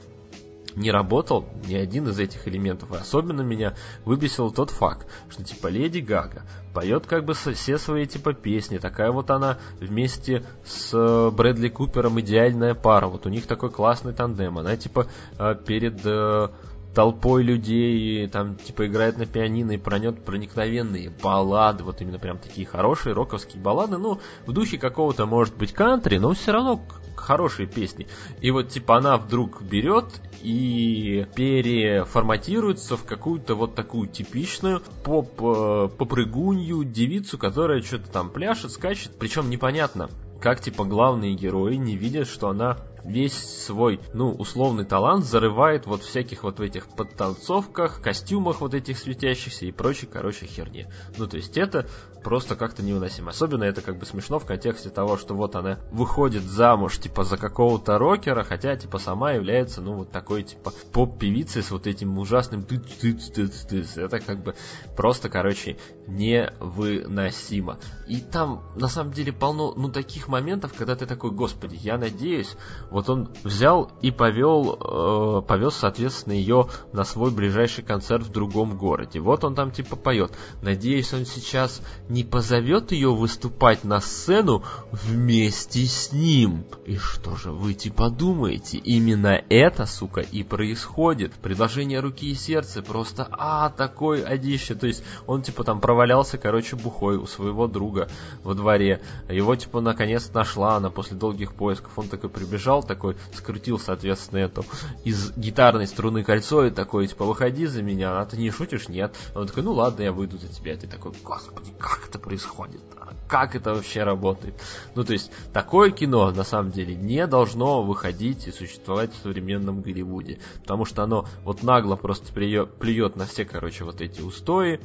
[0.75, 2.91] не работал ни один из этих элементов.
[2.91, 3.75] И особенно меня
[4.05, 6.43] выбесил тот факт, что типа Леди Гага
[6.73, 8.77] поет как бы все свои типа песни.
[8.77, 13.07] Такая вот она вместе с э, Брэдли Купером идеальная пара.
[13.07, 14.57] Вот у них такой классный тандем.
[14.57, 16.49] Она типа э, перед э,
[16.93, 22.67] толпой людей, там, типа, играет на пианино и пронет проникновенные баллады, вот именно прям такие
[22.67, 26.81] хорошие роковские баллады, ну, в духе какого-то, может быть, кантри, но все равно
[27.15, 28.07] хорошие песни.
[28.41, 30.05] И вот, типа, она вдруг берет
[30.41, 38.71] и переформатируется в какую-то вот такую типичную поп э, попрыгунью девицу, которая что-то там пляшет,
[38.71, 40.09] скачет, причем непонятно,
[40.41, 43.33] как типа главные герои не видят, что она весь
[43.65, 49.65] свой, ну, условный талант зарывает вот всяких вот в этих подтанцовках, костюмах вот этих светящихся
[49.65, 50.87] и прочей, короче, херни.
[51.17, 51.87] Ну, то есть это
[52.23, 53.31] просто как-то невыносимо.
[53.31, 57.37] Особенно это как бы смешно в контексте того, что вот она выходит замуж, типа, за
[57.37, 62.63] какого-то рокера, хотя, типа, сама является, ну, вот такой, типа, поп-певицей с вот этим ужасным
[62.63, 64.55] Это как бы
[64.95, 65.77] просто, короче,
[66.07, 67.79] невыносимо.
[68.07, 72.55] И там, на самом деле, полно, ну, таких моментов, когда ты такой, господи, я надеюсь,
[72.93, 78.77] вот он взял и повел, э, повез, соответственно, ее на свой ближайший концерт в другом
[78.77, 79.19] городе.
[79.19, 80.31] Вот он там типа поет.
[80.61, 84.61] Надеюсь, он сейчас не позовет ее выступать на сцену
[84.91, 86.65] вместе с ним.
[86.85, 88.77] И что же вы типа думаете?
[88.77, 91.33] Именно это, сука, и происходит.
[91.33, 94.75] Предложение руки и сердца просто, а, такой одище.
[94.75, 98.07] То есть он типа там провалялся, короче, бухой у своего друга
[98.43, 99.01] во дворе.
[99.29, 101.91] Его типа наконец нашла она после долгих поисков.
[101.97, 104.65] Он такой прибежал, такой скрутил, соответственно, эту
[105.03, 108.89] из гитарной струны кольцо и такой, типа, выходи за меня, а ты не шутишь?
[108.89, 109.15] Нет.
[109.35, 110.73] Он такой, ну ладно, я выйду за тебя.
[110.73, 112.81] И ты такой, господи, как это происходит?
[113.27, 114.61] Как это вообще работает?
[114.95, 119.81] Ну, то есть, такое кино, на самом деле, не должно выходить и существовать в современном
[119.81, 120.39] Голливуде.
[120.61, 124.79] Потому что оно вот нагло просто плюет на все, короче, вот эти устои,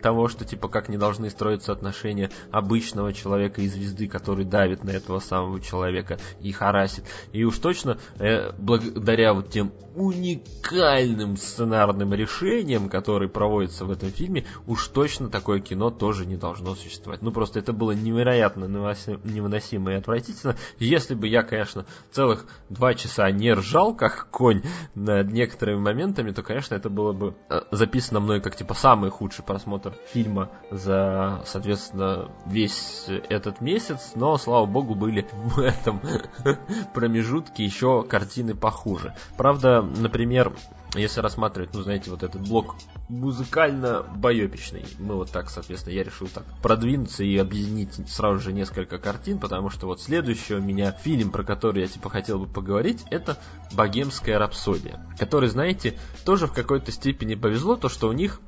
[0.00, 4.90] того, что типа как не должны строиться отношения обычного человека и звезды, который давит на
[4.90, 7.04] этого самого человека и харасит.
[7.32, 14.44] И уж точно э, благодаря вот тем уникальным сценарным решениям, которые проводятся в этом фильме,
[14.66, 17.22] уж точно такое кино тоже не должно существовать.
[17.22, 20.56] Ну просто это было невероятно невыносимо и отвратительно.
[20.78, 24.62] Если бы я, конечно, целых два часа не ржал, как конь
[24.94, 29.44] над некоторыми моментами, то, конечно, это было бы э, записано мной как типа самый худший
[29.44, 36.00] просмотр фильма за, соответственно, весь этот месяц, но, слава богу, были в этом
[36.94, 39.14] промежутке еще картины похуже.
[39.36, 40.52] Правда, например,
[40.94, 42.76] если рассматривать, ну, знаете, вот этот блок
[43.08, 49.38] музыкально-боепичный, мы вот так, соответственно, я решил так продвинуться и объединить сразу же несколько картин,
[49.38, 53.38] потому что вот следующий у меня фильм, про который я, типа, хотел бы поговорить, это
[53.72, 58.40] «Богемская рапсодия», который, знаете, тоже в какой-то степени повезло, то, что у них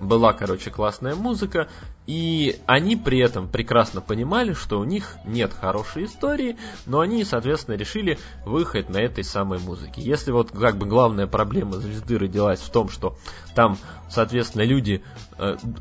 [0.00, 1.68] была, короче, классная музыка,
[2.06, 6.56] и они при этом прекрасно понимали, что у них нет хорошей истории,
[6.86, 10.02] но они, соответственно, решили выехать на этой самой музыке.
[10.02, 13.16] Если вот как бы главная проблема звезды родилась в том, что
[13.54, 13.78] там,
[14.08, 15.02] соответственно, люди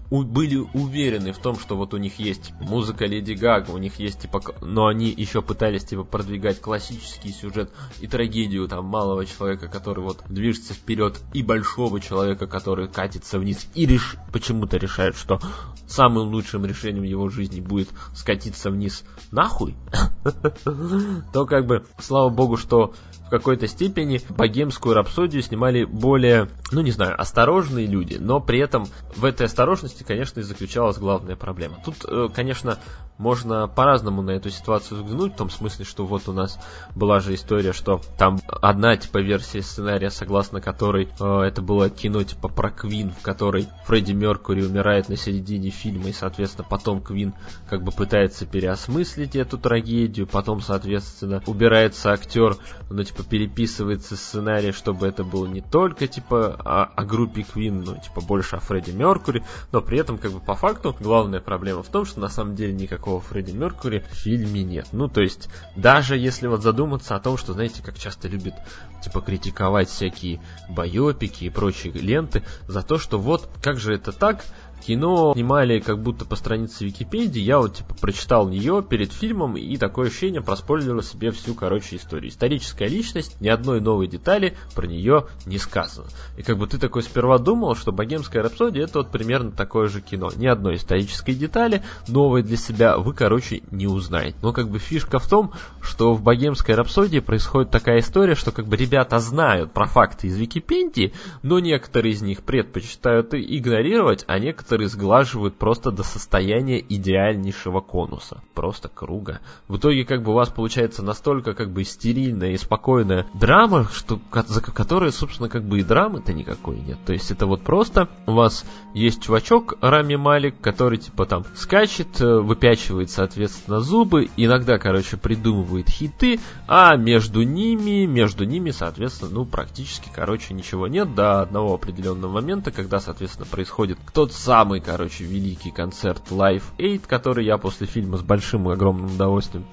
[0.10, 4.22] были уверены в том, что вот у них есть музыка Леди Гага, у них есть
[4.22, 10.04] типа, но они еще пытались типа продвигать классический сюжет и трагедию там малого человека, который
[10.04, 14.16] вот движется вперед, и большого человека, который катится вниз и реш...
[14.32, 15.40] почему-то решает, что
[15.88, 19.76] сам самым лучшим решением его жизни будет скатиться вниз нахуй,
[21.34, 22.94] то как бы, слава богу, что
[23.26, 28.86] в какой-то степени богемскую рапсодию снимали более, ну не знаю, осторожные люди, но при этом
[29.16, 31.78] в этой осторожности, конечно, и заключалась главная проблема.
[31.84, 32.80] Тут, э, конечно,
[33.18, 36.60] можно по-разному на эту ситуацию взглянуть, в том смысле, что вот у нас
[36.96, 42.24] была же история, что там одна типа версия сценария, согласно которой э, это было кино
[42.24, 47.34] типа про Квин, в которой Фредди Меркури умирает на середине фильма, и, соответственно, потом Квин
[47.70, 52.58] как бы пытается переосмыслить эту трагедию, потом, соответственно, убирается актер,
[52.90, 57.96] ну, типа, переписывается сценарий, чтобы это было не только, типа, о, о группе Квин, но,
[57.96, 59.35] типа, больше о Фредди Меркури,
[59.72, 62.74] но при этом, как бы, по факту, главная проблема в том, что на самом деле
[62.74, 64.88] никакого Фредди Меркури в фильме нет.
[64.92, 68.56] Ну, то есть, даже если вот задуматься о том, что, знаете, как часто любят,
[69.04, 74.44] типа, критиковать всякие байопики и прочие ленты за то, что вот, как же это так,
[74.86, 79.78] Кино снимали как будто по странице Википедии, я вот типа прочитал ее перед фильмом и
[79.78, 82.30] такое ощущение проспойлерил себе всю, короче, историю.
[82.30, 86.08] Историческая личность, ни одной новой детали про нее не сказано.
[86.38, 90.02] И как бы ты такой сперва думал, что «Богемская рапсодия» это вот примерно такое же
[90.02, 90.30] кино.
[90.36, 94.38] Ни одной исторической детали новой для себя вы, короче, не узнаете.
[94.44, 95.52] Но как бы фишка в том,
[95.82, 100.38] что в «Богемской рапсодии» происходит такая история, что как бы ребята знают про факты из
[100.38, 107.80] Википедии, но некоторые из них предпочитают игнорировать, а некоторые некоторые сглаживают просто до состояния идеальнейшего
[107.80, 109.40] конуса, просто круга.
[109.70, 114.20] В итоге как бы у вас получается настолько как бы стерильная и спокойная драма, что
[114.34, 116.98] за которой, собственно, как бы и драмы-то никакой нет.
[117.06, 122.20] То есть это вот просто у вас есть чувачок Рами Малик, который типа там скачет,
[122.20, 129.46] э, выпячивает, соответственно, зубы, иногда, короче, придумывает хиты, а между ними, между ними, соответственно, ну,
[129.46, 135.70] практически, короче, ничего нет до одного определенного момента, когда, соответственно, происходит кто-то самый, короче, великий
[135.70, 139.66] концерт Live Aid, который я после фильма с большим и огромным удовольствием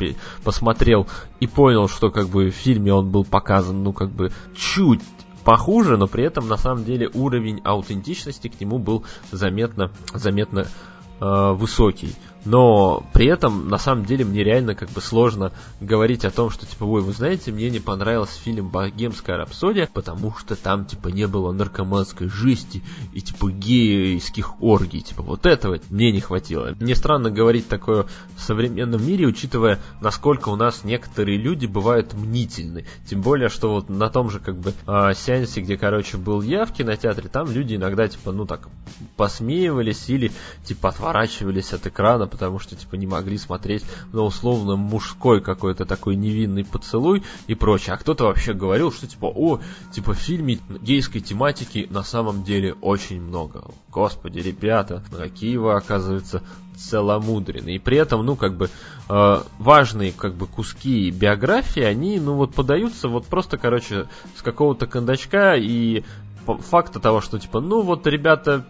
[0.43, 1.07] посмотрел
[1.39, 5.01] и понял, что как бы в фильме он был показан, ну, как бы чуть
[5.45, 10.67] похуже, но при этом на самом деле уровень аутентичности к нему был заметно, заметно
[11.21, 16.31] э, высокий но при этом, на самом деле, мне реально как бы сложно говорить о
[16.31, 20.85] том, что, типа, ой, вы знаете, мне не понравился фильм «Богемская рапсодия», потому что там,
[20.85, 22.83] типа, не было наркоманской жести
[23.13, 26.75] и, типа, гейских оргий, типа, вот этого мне не хватило.
[26.81, 28.07] Мне странно говорить такое
[28.37, 32.87] в современном мире, учитывая, насколько у нас некоторые люди бывают мнительны.
[33.09, 36.65] Тем более, что вот на том же, как бы, э, сеансе, где, короче, был я
[36.65, 38.69] в кинотеатре, там люди иногда, типа, ну, так,
[39.17, 40.33] посмеивались или,
[40.65, 46.17] типа, отворачивались от экрана, потому что, типа, не могли смотреть на условно мужской какой-то такой
[46.17, 47.95] невинный поцелуй и прочее.
[47.95, 49.61] А кто-то вообще говорил, что, типа, о,
[49.93, 53.67] типа, в фильме гейской тематики на самом деле очень много.
[53.91, 56.43] Господи, ребята, какие вы, оказывается,
[56.77, 57.77] целомудренные.
[57.77, 58.71] И при этом, ну, как бы,
[59.11, 64.87] э, важные, как бы, куски биографии, они, ну, вот, подаются вот просто, короче, с какого-то
[64.87, 66.03] кондачка и
[66.47, 68.65] факта того, что, типа, ну, вот, ребята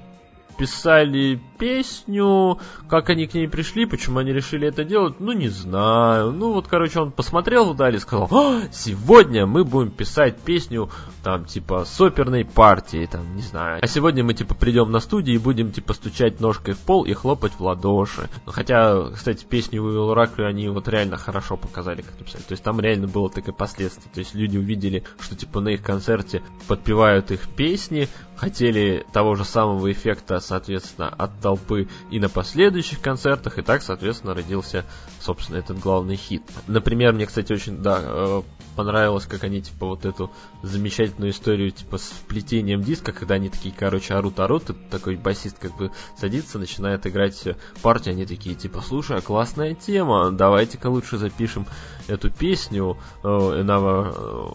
[0.56, 2.58] писали песню,
[2.88, 6.32] как они к ней пришли, почему они решили это делать, ну не знаю.
[6.32, 10.90] Ну вот, короче, он посмотрел вдали и сказал, «А, сегодня мы будем писать песню,
[11.22, 13.78] там, типа, с оперной партии, там, не знаю.
[13.82, 17.12] А сегодня мы, типа, придем на студию и будем, типа, стучать ножкой в пол и
[17.12, 18.28] хлопать в ладоши.
[18.46, 22.42] Хотя, кстати, песню Уилл Ракли они вот реально хорошо показали, как написали.
[22.42, 24.10] То есть там реально было такое последствие.
[24.12, 28.08] То есть люди увидели, что, типа, на их концерте подпевают их песни,
[28.42, 34.34] хотели того же самого эффекта, соответственно, от толпы и на последующих концертах, и так, соответственно,
[34.34, 34.84] родился,
[35.20, 36.42] собственно, этот главный хит.
[36.66, 38.42] Например, мне, кстати, очень, да, э,
[38.74, 43.72] понравилось, как они, типа, вот эту замечательную историю, типа, с вплетением диска, когда они такие,
[43.72, 47.40] короче, орут-орут, и такой басист, как бы, садится, начинает играть
[47.80, 51.64] партию, они такие, типа, слушай, а классная тема, давайте-ка лучше запишем
[52.08, 53.64] эту песню, uh,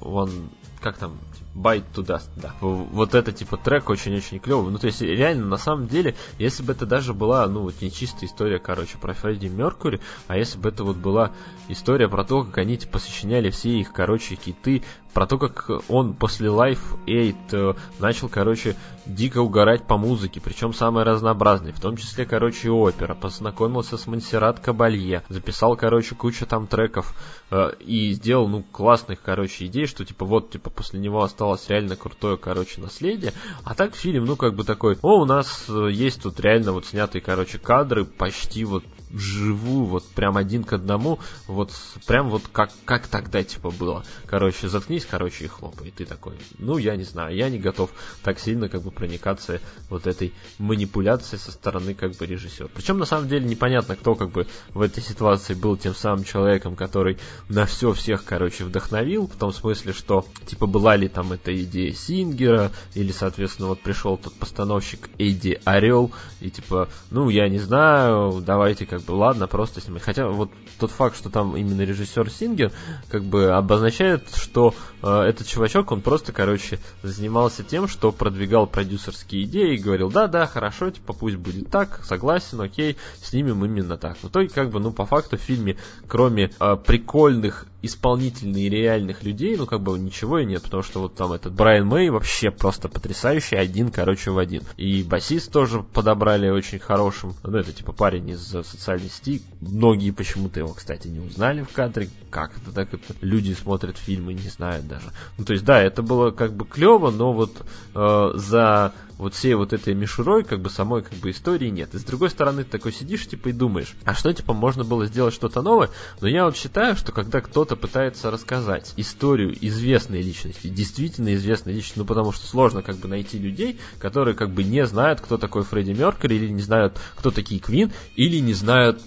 [0.01, 0.49] One,
[0.81, 1.17] как там,
[1.57, 2.53] Bite to Dust, да.
[2.61, 4.71] Вот это, типа, трек очень-очень клевый.
[4.71, 7.91] Ну, то есть, реально, на самом деле, если бы это даже была, ну, вот не
[7.91, 11.31] чистая история, короче, про Фредди Меркури, а если бы это вот была
[11.67, 16.13] история про то, как они, типа, сочиняли все их, короче, хиты, про то, как он
[16.13, 18.75] после Life 8 э, начал, короче,
[19.05, 24.59] дико угорать по музыке, причем самой разнообразной, в том числе, короче, опера, познакомился с Монсеррат
[24.59, 27.15] Кабалье, записал, короче, кучу там треков
[27.51, 31.95] э, и сделал, ну, классных, короче, идей, что, типа, вот, типа, после него осталось реально
[31.95, 36.21] крутое, короче, наследие, а так фильм, ну, как бы такой, о, у нас э, есть
[36.21, 41.71] тут реально вот снятые, короче, кадры почти вот вживую, вот прям один к одному, вот
[42.05, 44.03] прям вот как, как тогда типа было.
[44.25, 45.89] Короче, заткнись, короче, и хлопай.
[45.89, 47.91] И ты такой, ну, я не знаю, я не готов
[48.23, 52.67] так сильно как бы проникаться вот этой манипуляцией со стороны как бы режиссера.
[52.73, 56.75] Причем на самом деле непонятно, кто как бы в этой ситуации был тем самым человеком,
[56.75, 57.17] который
[57.49, 61.93] на все всех, короче, вдохновил, в том смысле, что типа была ли там эта идея
[61.93, 66.11] Сингера, или, соответственно, вот пришел тот постановщик Эдди Орел,
[66.41, 70.03] и типа, ну, я не знаю, давайте как бы, ладно, просто снимать.
[70.03, 72.71] Хотя вот тот факт, что там именно режиссер Сингер,
[73.09, 79.43] как бы обозначает, что э, этот чувачок, он просто, короче, занимался тем, что продвигал продюсерские
[79.43, 84.17] идеи и говорил, да-да, хорошо, типа, пусть будет так, согласен, окей, снимем именно так.
[84.17, 89.23] В итоге, как бы, ну, по факту в фильме, кроме э, прикольных исполнительных и реальных
[89.23, 92.51] людей, ну, как бы ничего и нет, потому что вот там этот Брайан Мэй вообще
[92.51, 94.63] просто потрясающий, один, короче, в один.
[94.77, 100.59] И басист тоже подобрали очень хорошим, ну, это типа парень из социальной сети, многие почему-то
[100.59, 104.87] его, кстати, не узнали в кадре, как это так, это люди смотрят фильмы, не знают
[104.87, 105.11] даже.
[105.37, 107.65] Ну, то есть, да, это было как бы клево, но вот
[107.95, 111.93] э, за вот всей вот этой мишурой, как бы самой как бы истории нет.
[111.95, 115.05] И с другой стороны, ты такой сидишь, типа, и думаешь, а что, типа, можно было
[115.05, 115.89] сделать что-то новое?
[116.21, 121.99] Но я вот считаю, что когда кто-то пытается рассказать историю известной личности, действительно известной личности,
[121.99, 125.63] ну, потому что сложно как бы найти людей, которые как бы не знают, кто такой
[125.63, 129.01] Фредди Меркьюри, или не знают, кто такие Квин, или не знают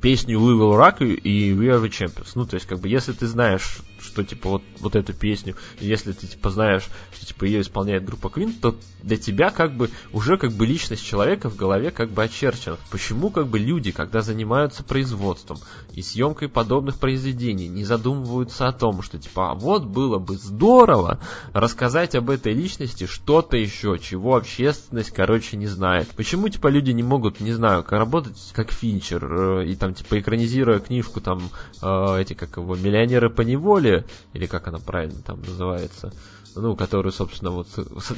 [0.00, 2.32] песню We Will Rock и We Are The Champions.
[2.34, 6.12] Ну, то есть, как бы, если ты знаешь, что, типа, вот, вот эту песню, если
[6.12, 10.38] ты, типа, знаешь, что, типа, ее исполняет группа Queen, то для тебя, как бы, уже,
[10.38, 12.78] как бы, личность человека в голове, как бы, очерчена.
[12.90, 15.58] Почему, как бы, люди, когда занимаются производством
[15.92, 21.20] и съемкой подобных произведений, не задумываются о том, что, типа, а вот было бы здорово
[21.52, 26.08] рассказать об этой личности что-то еще, чего общественность, короче, не знает.
[26.16, 30.78] Почему, типа, люди не могут, не знаю, работать как Финчер, э, и там, типа, экранизируя
[30.78, 31.50] книжку, там,
[31.82, 33.95] э, эти, как его, миллионеры по неволе,
[34.32, 36.12] или как она правильно там называется,
[36.54, 37.68] ну, которую, собственно, вот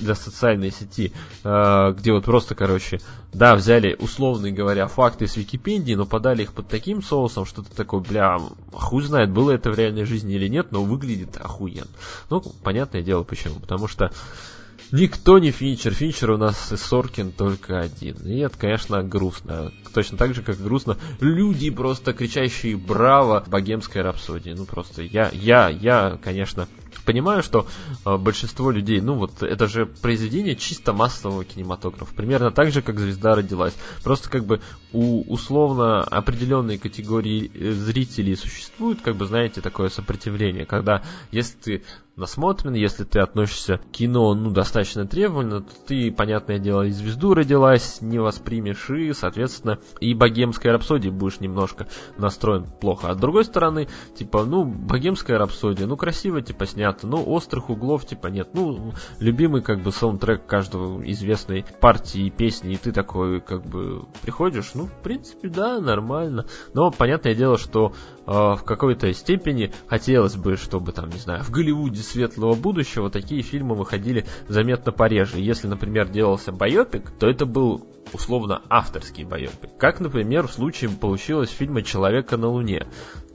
[0.01, 1.13] для социальной сети,
[1.45, 3.01] э, где вот просто, короче,
[3.33, 7.75] да, взяли, условно говоря, факты с Википедии, но подали их под таким соусом, что ты
[7.75, 8.39] такой, бля,
[8.73, 11.89] хуй знает, было это в реальной жизни или нет, но выглядит охуенно.
[12.31, 13.57] Ну, понятное дело, почему.
[13.61, 14.13] Потому что
[14.91, 15.93] Никто не Финчер.
[15.93, 18.17] Финчер у нас и Соркин только один.
[18.25, 19.73] И это, конечно, грустно.
[19.93, 24.53] Точно так же, как грустно люди, просто кричащие «Браво!» богемской рапсодии.
[24.53, 26.69] Ну, просто я, я, я, конечно,
[27.05, 27.67] понимаю, что
[28.05, 32.99] э, большинство людей, ну вот это же произведение чисто массового кинематографа, примерно так же, как
[32.99, 33.75] «Звезда родилась».
[34.03, 34.61] Просто как бы
[34.93, 41.83] у условно определенной категории э, зрителей существует, как бы, знаете, такое сопротивление, когда если ты
[42.19, 47.35] насмотрен, если ты относишься к кино, ну, достаточно требовательно, то ты, понятное дело, и звезду
[47.35, 51.87] родилась, не воспримешь, и, соответственно, и богемская рапсодия будешь немножко
[52.19, 53.09] настроен плохо.
[53.11, 58.05] А с другой стороны, типа, ну, богемская рапсодия, ну, красиво, типа, снято, ну, острых углов,
[58.05, 58.51] типа, нет.
[58.53, 64.07] Ну, любимый, как бы, саундтрек каждого известной партии и песни, и ты такой, как бы,
[64.23, 66.47] приходишь, ну, в принципе, да, нормально.
[66.75, 67.93] Но, понятное дело, что
[68.29, 73.75] в какой-то степени хотелось бы, чтобы, там, не знаю, в Голливуде светлого будущего такие фильмы
[73.75, 75.39] выходили заметно пореже.
[75.39, 79.71] Если, например, делался байопик, то это был условно авторский байопик.
[79.79, 82.87] Как, например, в случае получилось фильма «Человека на Луне».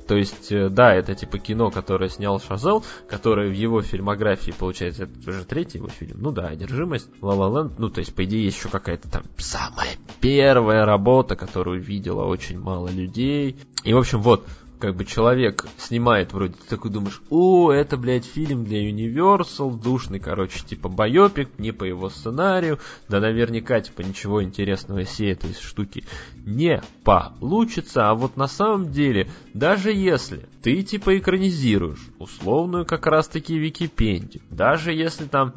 [0.08, 5.04] То есть, э, да, это типа кино, которое снял Шазел, которое в его фильмографии, получается,
[5.04, 6.18] это уже третий его фильм.
[6.20, 9.24] Ну да, «Одержимость», «Ла Ла Ленд», ну то есть, по идее, есть еще какая-то там
[9.38, 13.58] самая первая работа, которую видела очень мало людей.
[13.84, 14.46] И, в общем, вот,
[14.84, 20.20] как бы человек снимает вроде, ты такой думаешь, о, это, блядь, фильм для Universal, душный,
[20.20, 26.04] короче, типа байопик, не по его сценарию, да наверняка, типа, ничего интересного всей этой штуки
[26.36, 33.58] не получится, а вот на самом деле, даже если ты, типа, экранизируешь условную как раз-таки
[33.58, 35.54] Википедию, даже если там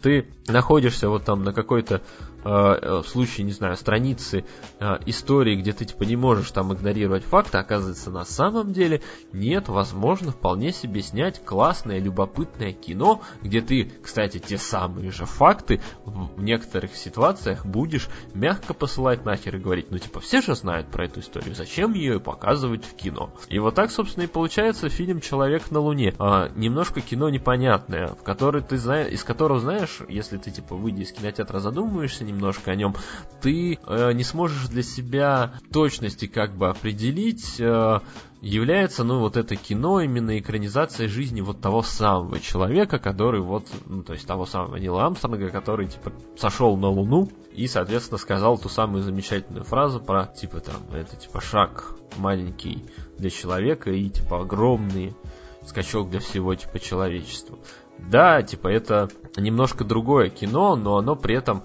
[0.00, 2.02] ты находишься вот там на какой-то
[2.44, 4.44] в случае, не знаю, страницы
[4.78, 9.02] э, истории, где ты типа не можешь там игнорировать факты, оказывается, на самом деле
[9.32, 15.80] нет, возможно, вполне себе снять классное, любопытное кино, где ты, кстати, те самые же факты
[16.04, 21.06] в некоторых ситуациях будешь мягко посылать нахер и говорить, ну типа все же знают про
[21.06, 23.30] эту историю, зачем ее показывать в кино?
[23.48, 26.14] И вот так, собственно, и получается фильм «Человек на Луне».
[26.18, 31.02] А, немножко кино непонятное, в который ты знаешь, из которого знаешь, если ты типа выйдя
[31.02, 32.94] из кинотеатра задумываешься, немножко о нем,
[33.40, 38.00] ты э, не сможешь для себя точности как бы определить, э,
[38.40, 44.02] является, ну, вот это кино именно экранизацией жизни вот того самого человека, который вот, ну,
[44.02, 48.68] то есть того самого Нила Амстронга, который, типа, сошел на Луну и, соответственно, сказал ту
[48.68, 52.84] самую замечательную фразу про, типа, там, это, типа, шаг маленький
[53.18, 55.14] для человека и, типа, огромный
[55.66, 57.58] скачок для всего, типа, человечества.
[57.98, 61.62] Да, типа, это немножко другое кино, но оно при этом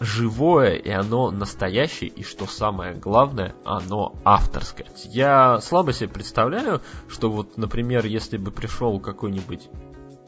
[0.00, 4.86] живое, и оно настоящее, и что самое главное, оно авторское.
[5.04, 9.68] Я слабо себе представляю, что вот, например, если бы пришел какой-нибудь,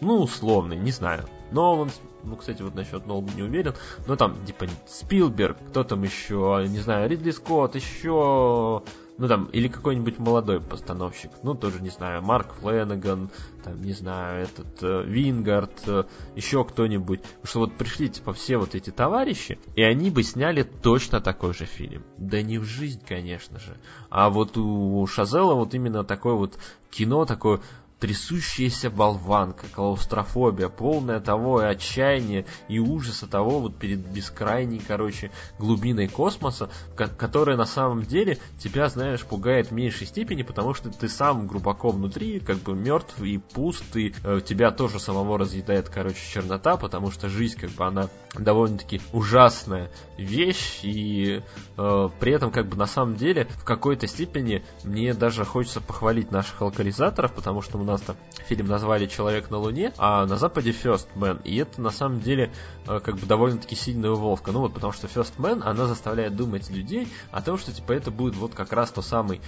[0.01, 1.91] ну, условный, не знаю, Нолан,
[2.25, 3.75] ну, кстати, вот насчет Нолана не уверен,
[4.07, 8.83] но там, типа, Спилберг, кто там еще, не знаю, Ридли Скотт, еще
[9.19, 13.31] ну там, или какой-нибудь молодой постановщик, ну тоже не знаю, Марк Фленнеган,
[13.65, 16.05] там, не знаю, этот э, Вингард, э,
[16.37, 21.21] еще кто-нибудь, что вот пришли типа все вот эти товарищи, и они бы сняли точно
[21.21, 22.05] такой же фильм.
[22.17, 23.77] Да не в жизнь, конечно же,
[24.09, 26.59] а вот у Шазела вот именно такое вот
[26.91, 27.61] кино, такое
[28.01, 36.09] трясущаяся болванка, клаустрофобия, полная того и отчаяния и ужаса того вот перед бескрайней, короче, глубиной
[36.09, 41.47] космоса, которая на самом деле тебя, знаешь, пугает в меньшей степени, потому что ты сам
[41.47, 46.77] глубоко внутри, как бы мертв и пуст, и э, тебя тоже самого разъедает, короче, чернота,
[46.77, 51.43] потому что жизнь, как бы, она довольно-таки ужасная вещь, и
[51.77, 56.31] э, при этом, как бы, на самом деле, в какой-то степени мне даже хочется похвалить
[56.33, 58.17] наших локализаторов, потому что мы нас там
[58.47, 61.41] фильм назвали «Человек на Луне», а на Западе «First Man».
[61.45, 62.53] И это на самом деле
[62.87, 64.51] э, как бы довольно-таки сильная уловка.
[64.53, 68.11] Ну вот потому что «First Man», она заставляет думать людей о том, что типа это
[68.11, 69.41] будет вот как раз то самый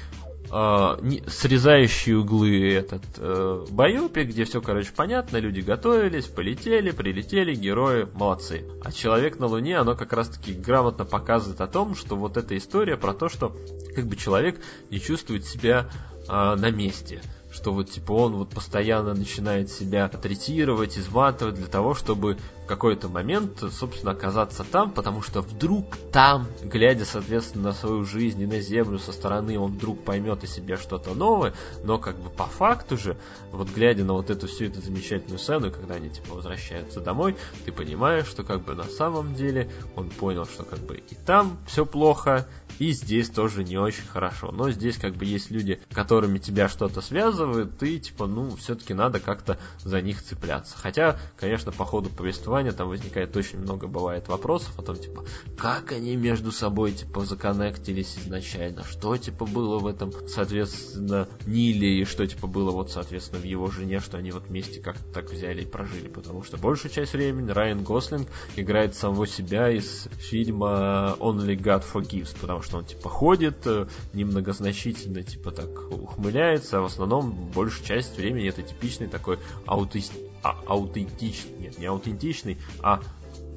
[0.50, 7.54] Uh, не, срезающие углы этот uh, байопик, где все, короче, понятно, люди готовились, полетели, прилетели,
[7.54, 8.64] герои молодцы.
[8.82, 12.96] А человек на Луне, оно как раз-таки грамотно показывает о том, что вот эта история
[12.96, 13.56] про то, что
[13.94, 15.88] как бы человек не чувствует себя
[16.26, 17.22] uh, на месте
[17.52, 22.38] что вот типа он вот постоянно начинает себя третировать, изматывать для того, чтобы
[22.70, 28.46] какой-то момент, собственно, оказаться там, потому что вдруг там, глядя, соответственно, на свою жизнь и
[28.46, 32.44] на землю со стороны, он вдруг поймет о себе что-то новое, но как бы по
[32.44, 33.16] факту же,
[33.50, 37.34] вот глядя на вот эту всю эту замечательную сцену, когда они типа возвращаются домой,
[37.64, 41.58] ты понимаешь, что как бы на самом деле он понял, что как бы и там
[41.66, 42.46] все плохо,
[42.78, 44.52] и здесь тоже не очень хорошо.
[44.52, 49.18] Но здесь как бы есть люди, которыми тебя что-то связывает, ты типа, ну, все-таки надо
[49.20, 50.78] как-то за них цепляться.
[50.78, 55.24] Хотя, конечно, по ходу повествования там возникает очень много бывает вопросов о том, типа,
[55.56, 62.04] как они между собой, типа, законнектились изначально, что, типа, было в этом, соответственно, Ниле, и
[62.04, 65.62] что, типа, было вот, соответственно, в его жене, что они вот вместе как-то так взяли
[65.62, 71.56] и прожили, потому что большую часть времени Райан Гослинг играет самого себя из фильма Only
[71.56, 76.84] God Forgives, потому что что он типа ходит, э, немногозначительно типа так ухмыляется, а в
[76.84, 83.00] основном большую часть времени это типичный такой аутист, а, аутентичный, нет, не аутентичный, а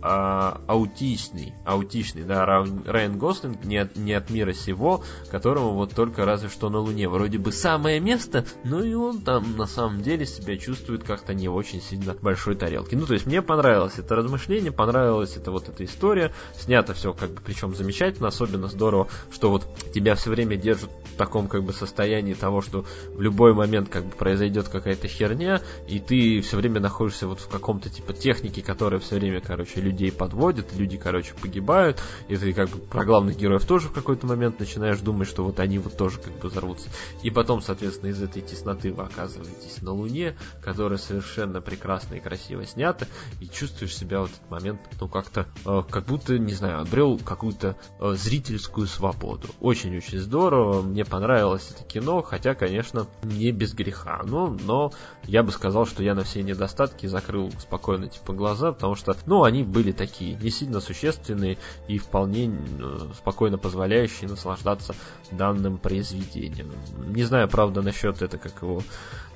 [0.05, 5.01] а, аутичный, аутичный, да, Райан Гослинг не от, не от мира сего,
[5.31, 7.07] которому вот только разве что на Луне.
[7.07, 11.47] Вроде бы самое место, но и он там на самом деле себя чувствует как-то не
[11.47, 12.95] очень сильно большой тарелки.
[12.95, 17.31] Ну, то есть мне понравилось это размышление, понравилась это вот эта история, снято все как
[17.31, 21.71] бы причем замечательно, особенно здорово, что вот тебя все время держат в таком как бы
[21.71, 22.83] состоянии того, что
[23.13, 27.47] в любой момент как бы произойдет какая-то херня, и ты все время находишься вот в
[27.47, 32.69] каком-то типа технике, которая все время, короче, людей подводит, люди, короче, погибают, и ты как
[32.69, 36.19] бы про главных героев тоже в какой-то момент начинаешь думать, что вот они вот тоже
[36.19, 36.89] как бы взорвутся.
[37.21, 42.65] И потом, соответственно, из этой тесноты вы оказываетесь на Луне, которая совершенно прекрасно и красиво
[42.65, 43.07] снята,
[43.39, 47.77] и чувствуешь себя в этот момент, ну, как-то, э, как будто, не знаю, обрел какую-то
[47.99, 49.47] э, зрительскую свободу.
[49.61, 54.21] Очень-очень здорово, мне понравилось это кино, хотя, конечно, не без греха.
[54.25, 54.91] Ну, но
[55.25, 59.43] я бы сказал, что я на все недостатки закрыл спокойно, типа, глаза, потому что, ну,
[59.43, 64.95] они были такие, не сильно существенные и вполне э, спокойно позволяющие наслаждаться
[65.31, 66.71] данным произведением.
[67.07, 68.81] Не знаю, правда, насчет это, как его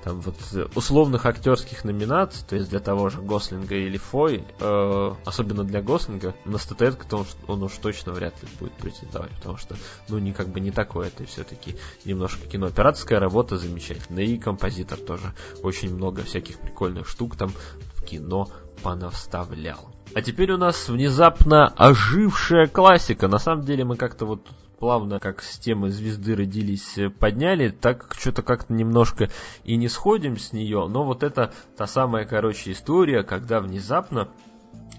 [0.03, 0.35] там вот
[0.75, 6.33] условных актерских номинаций, то есть для того же Гослинга или Фой, э, особенно для Гослинга,
[6.45, 9.75] на статуэтку он, он уж точно вряд ли будет претендовать, потому что,
[10.07, 12.67] ну, не как бы не такое это все-таки немножко кино.
[12.67, 17.51] Операторская работа замечательная, и композитор тоже очень много всяких прикольных штук там
[17.95, 18.49] в кино
[18.83, 19.96] понавставлял.
[20.13, 23.27] А теперь у нас внезапно ожившая классика.
[23.27, 24.47] На самом деле мы как-то вот
[24.79, 29.29] плавно, как с темы «Звезды родились» подняли, так что-то как-то немножко
[29.63, 34.29] и не сходим с нее, но вот это та самая, короче, история, когда внезапно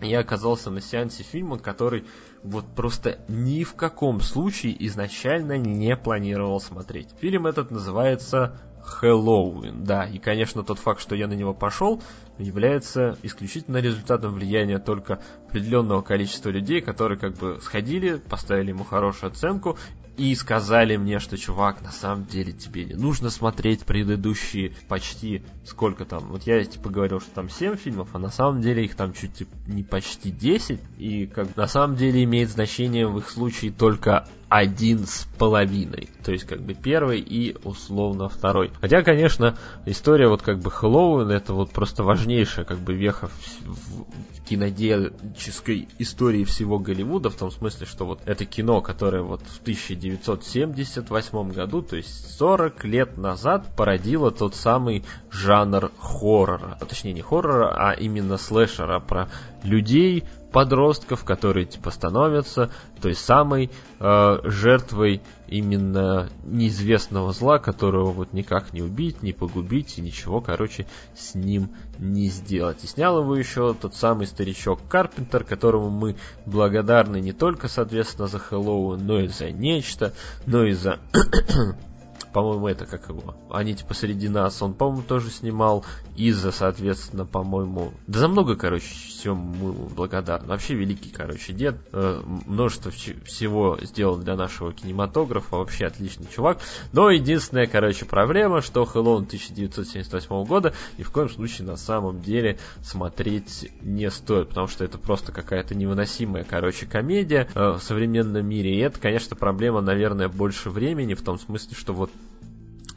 [0.00, 2.04] я оказался на сеансе фильма, который
[2.42, 7.08] вот просто ни в каком случае изначально не планировал смотреть.
[7.20, 12.02] Фильм этот называется Хэллоуин, да, и, конечно, тот факт, что я на него пошел,
[12.38, 19.30] является исключительно результатом влияния только определенного количества людей, которые как бы сходили, поставили ему хорошую
[19.30, 19.78] оценку
[20.18, 26.04] и сказали мне, что, чувак, на самом деле тебе не нужно смотреть предыдущие почти сколько
[26.04, 26.26] там.
[26.30, 29.34] Вот я типа говорил, что там 7 фильмов, а на самом деле их там чуть
[29.34, 30.80] типа, не почти 10.
[30.98, 36.08] И как на самом деле имеет значение в их случае только один с половиной.
[36.24, 38.72] То есть как бы первый и условно второй.
[38.80, 43.32] Хотя, конечно, история вот как бы Хэллоуин это вот просто важнейшая как бы веха в,
[43.66, 44.06] в,
[44.48, 51.52] кинодельческой истории всего Голливуда, в том смысле, что вот это кино, которое вот в 1978
[51.52, 56.78] году, то есть 40 лет назад, породило тот самый жанр хоррора.
[56.88, 59.28] Точнее, не хоррора, а именно слэшера про
[59.62, 62.70] людей, подростков, которые типа становятся
[63.00, 63.70] той самой
[64.00, 70.86] э, жертвой именно неизвестного зла, которого вот никак не убить, не погубить и ничего, короче,
[71.14, 72.84] с ним не сделать.
[72.84, 78.38] И снял его еще тот самый старичок Карпентер, которому мы благодарны не только, соответственно, за
[78.38, 80.12] Хэллоуин, но и за нечто,
[80.46, 80.98] но и за
[82.32, 85.84] по-моему, это как его, они типа среди нас, он, по-моему, тоже снимал,
[86.16, 88.86] из-за, соответственно, по-моему, да за много, короче,
[89.18, 90.46] всем мы благодарны.
[90.46, 96.60] Вообще великий, короче, дед, э, множество всего сделал для нашего кинематографа, вообще отличный чувак.
[96.92, 102.58] Но единственная, короче, проблема, что Хэллоуин 1978 года ни в коем случае на самом деле
[102.82, 108.76] смотреть не стоит, потому что это просто какая-то невыносимая, короче, комедия э, в современном мире.
[108.76, 112.10] И это, конечно, проблема, наверное, больше времени, в том смысле, что вот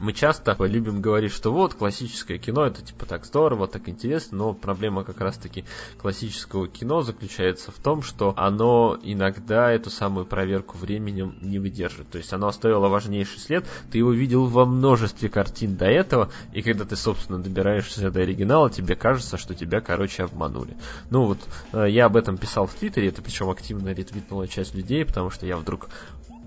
[0.02, 4.52] мы часто любим говорить, что вот классическое кино это типа так здорово, так интересно, но
[4.52, 5.64] проблема как раз таки
[5.96, 12.10] классического кино заключается в том, что оно иногда эту самую проверку временем не выдержит.
[12.10, 16.62] То есть оно оставило важнейший след, ты его видел во множестве картин до этого, и
[16.62, 20.76] когда ты, собственно, добираешься до оригинала, тебе кажется, что тебя, короче, обманули.
[21.10, 21.38] Ну вот,
[21.72, 25.46] э, я об этом писал в Твиттере, это причем активно ретвитнула часть людей, потому что
[25.46, 25.88] я вдруг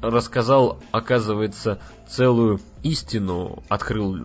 [0.09, 4.15] рассказал, оказывается, целую истину открыл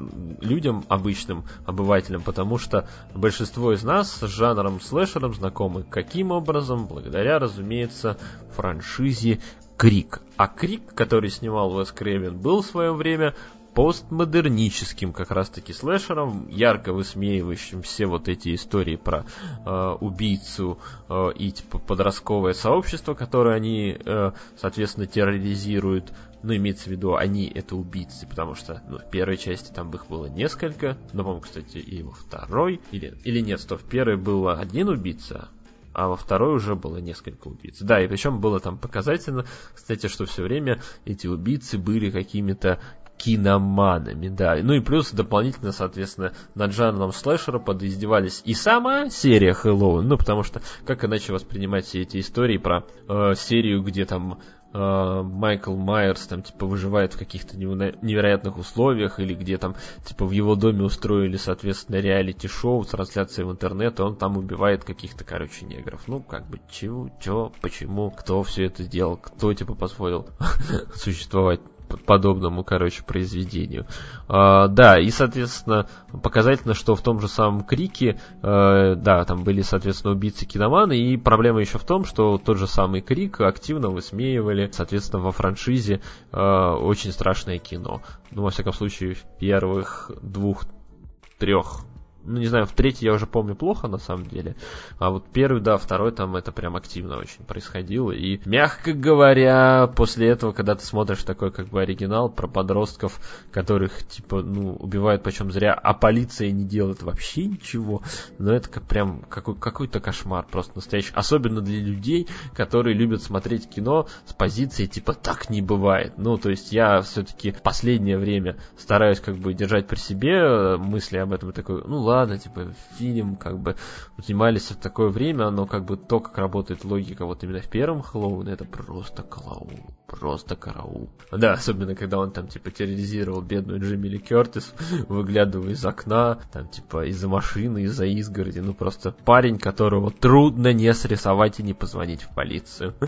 [0.40, 6.86] людям, обычным обывателям, потому что большинство из нас с жанром слэшером знакомы каким образом?
[6.86, 8.18] Благодаря, разумеется,
[8.54, 9.40] франшизе
[9.76, 10.20] Крик.
[10.36, 13.34] А Крик, который снимал Уэс Крейвен, был в свое время
[13.74, 19.24] постмодерническим как раз-таки слэшером, ярко высмеивающим все вот эти истории про
[19.64, 26.12] э, убийцу э, и типа подростковое сообщество, которое они, э, соответственно, терроризируют.
[26.42, 30.06] Ну, имеется в виду, они это убийцы, потому что ну, в первой части там их
[30.06, 34.48] было несколько, но, по-моему, кстати, и во второй, или, или нет, что в первой был
[34.48, 35.50] один убийца,
[35.92, 37.78] а во второй уже было несколько убийц.
[37.80, 42.80] Да, и причем было там показательно, кстати, что все время эти убийцы были какими-то
[43.20, 44.56] киноманами, да.
[44.62, 50.42] Ну и плюс дополнительно, соответственно, над жанром слэшера подиздевались и сама серия Хэллоуин, ну потому
[50.42, 54.40] что как иначе воспринимать все эти истории про э, серию, где там
[54.72, 59.76] э, Майкл Майерс там типа выживает в каких-то невероятных условиях или где там
[60.06, 64.84] типа в его доме устроили соответственно реалити-шоу с трансляцией в интернет, и он там убивает
[64.84, 66.08] каких-то, короче, негров.
[66.08, 70.26] Ну, как бы, чего, чего, почему, кто все это сделал, кто типа позволил
[70.94, 71.60] существовать
[72.06, 73.86] подобному, короче, произведению.
[74.28, 75.86] А, да, и, соответственно,
[76.22, 81.16] показательно, что в том же самом Крике, э, да, там были, соответственно, убийцы киноманы, и
[81.16, 86.00] проблема еще в том, что тот же самый Крик активно высмеивали, соответственно, во франшизе
[86.32, 88.02] э, очень страшное кино.
[88.30, 91.84] Ну, во всяком случае, в первых двух-трех
[92.24, 94.56] ну, не знаю, в третий я уже помню плохо, на самом деле.
[94.98, 98.12] А вот первый, да, второй там это прям активно очень происходило.
[98.12, 104.06] И, мягко говоря, после этого, когда ты смотришь такой, как бы, оригинал про подростков, которых,
[104.06, 108.02] типа, ну, убивают почем зря, а полиция не делает вообще ничего,
[108.38, 111.12] ну, это как, прям какой- какой-то кошмар просто настоящий.
[111.14, 116.14] Особенно для людей, которые любят смотреть кино с позиции, типа, так не бывает.
[116.16, 121.18] Ну, то есть я все-таки последнее время стараюсь, как бы, держать при себе э, мысли
[121.18, 123.76] об этом и такой, ну, ладно, типа, фильм, как бы,
[124.22, 128.02] снимались в такое время, но как бы то, как работает логика вот именно в первом
[128.02, 129.80] Хэллоуине, это просто клоун,
[130.10, 131.08] просто караул.
[131.30, 134.74] Да, особенно, когда он там, типа, терроризировал бедную Джимми Ли Кертис,
[135.08, 140.92] выглядывая из окна, там, типа, из-за машины, из-за изгороди, ну, просто парень, которого трудно не
[140.92, 142.94] срисовать и не позвонить в полицию.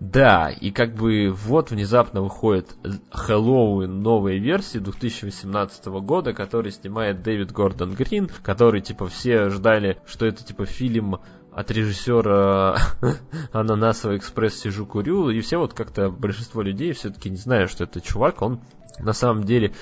[0.00, 2.74] Да, и как бы вот внезапно выходит
[3.10, 10.26] Хэллоуин новой версии 2018 года, который снимает Дэвид Гордон Грин, который, типа, все ждали, что
[10.26, 11.18] это, типа, фильм
[11.56, 12.76] от режиссера
[13.52, 18.02] Ананасовый экспресс сижу курю, и все вот как-то большинство людей все-таки не знают, что это
[18.02, 18.60] чувак, он
[18.98, 19.72] на самом деле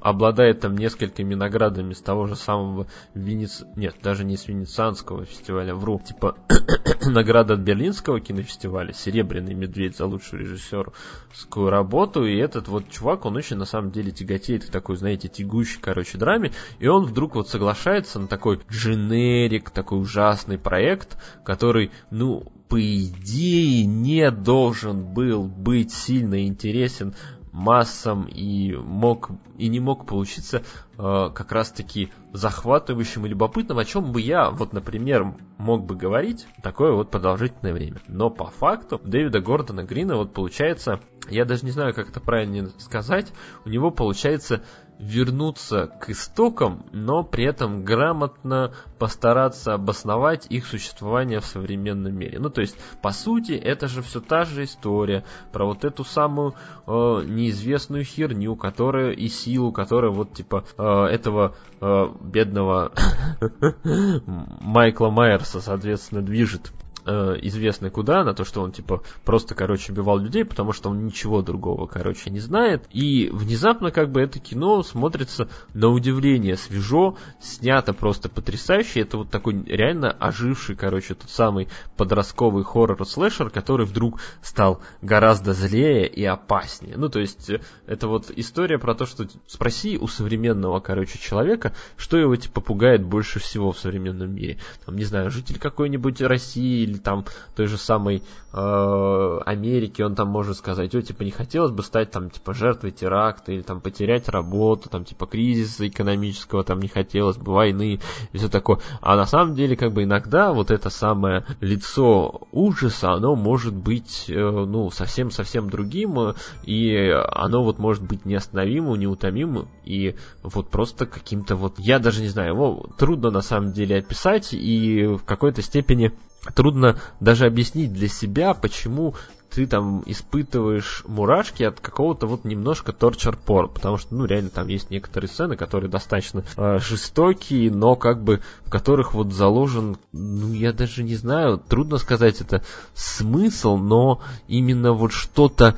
[0.00, 3.64] обладает там несколькими наградами с того же самого Венец...
[3.76, 6.00] Нет, даже не с Венецианского фестиваля, вру.
[6.04, 6.36] Типа
[7.06, 12.24] награда от Берлинского кинофестиваля, Серебряный медведь за лучшую режиссерскую работу.
[12.24, 16.18] И этот вот чувак, он очень на самом деле тяготеет к такой, знаете, тягущей, короче,
[16.18, 16.52] драме.
[16.78, 23.86] И он вдруг вот соглашается на такой дженерик, такой ужасный проект, который, ну, по идее,
[23.86, 27.14] не должен был быть сильно интересен
[27.52, 30.62] массам и мог и не мог получиться
[30.96, 36.46] э, как раз-таки захватывающим и любопытным, о чем бы я, вот, например, мог бы говорить
[36.62, 38.00] такое вот продолжительное время.
[38.06, 42.70] Но по факту Дэвида Гордона Грина вот получается, я даже не знаю, как это правильно
[42.78, 43.32] сказать,
[43.64, 44.62] у него получается
[44.98, 52.38] вернуться к истокам, но при этом грамотно постараться обосновать их существование в современном мире.
[52.38, 56.54] Ну, то есть, по сути, это же все та же история про вот эту самую
[56.86, 56.90] э,
[57.26, 62.92] неизвестную херню, которая и силу, которая вот типа э, этого э, бедного
[64.60, 66.72] Майкла Майерса, соответственно, движет
[67.08, 71.06] э, известный куда, на то, что он, типа, просто, короче, убивал людей, потому что он
[71.06, 72.86] ничего другого, короче, не знает.
[72.92, 79.00] И внезапно, как бы, это кино смотрится на удивление свежо, снято просто потрясающе.
[79.00, 86.06] Это вот такой реально оживший, короче, тот самый подростковый хоррор-слэшер, который вдруг стал гораздо злее
[86.06, 86.96] и опаснее.
[86.96, 91.72] Ну, то есть, э, это вот история про то, что спроси у современного, короче, человека,
[91.96, 94.58] что его, типа, пугает больше всего в современном мире.
[94.84, 97.24] Там, не знаю, житель какой-нибудь России или там
[97.56, 102.10] той же самой э, Америки, он там может сказать, о, типа, не хотелось бы стать
[102.10, 107.36] там, типа, жертвой теракта, или там потерять работу, там, типа, кризиса экономического, там, не хотелось
[107.36, 108.00] бы войны,
[108.32, 108.78] и все такое.
[109.00, 114.26] А на самом деле, как бы, иногда вот это самое лицо ужаса, оно может быть,
[114.28, 121.56] э, ну, совсем-совсем другим, и оно вот может быть неостановимым, неутомимым, и вот просто каким-то
[121.56, 126.12] вот, я даже не знаю, его трудно на самом деле описать, и в какой-то степени
[126.54, 129.14] трудно даже объяснить для себя, почему
[129.50, 134.68] ты там испытываешь мурашки от какого-то вот немножко торчер пор, потому что, ну, реально там
[134.68, 140.52] есть некоторые сцены, которые достаточно э, жестокие, но как бы в которых вот заложен, ну,
[140.52, 142.62] я даже не знаю, трудно сказать это
[142.94, 145.76] смысл, но именно вот что-то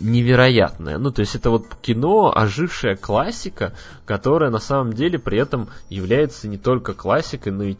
[0.00, 0.98] невероятное.
[0.98, 3.72] Ну, то есть это вот кино, ожившая классика,
[4.04, 7.76] которая на самом деле при этом является не только классикой, но и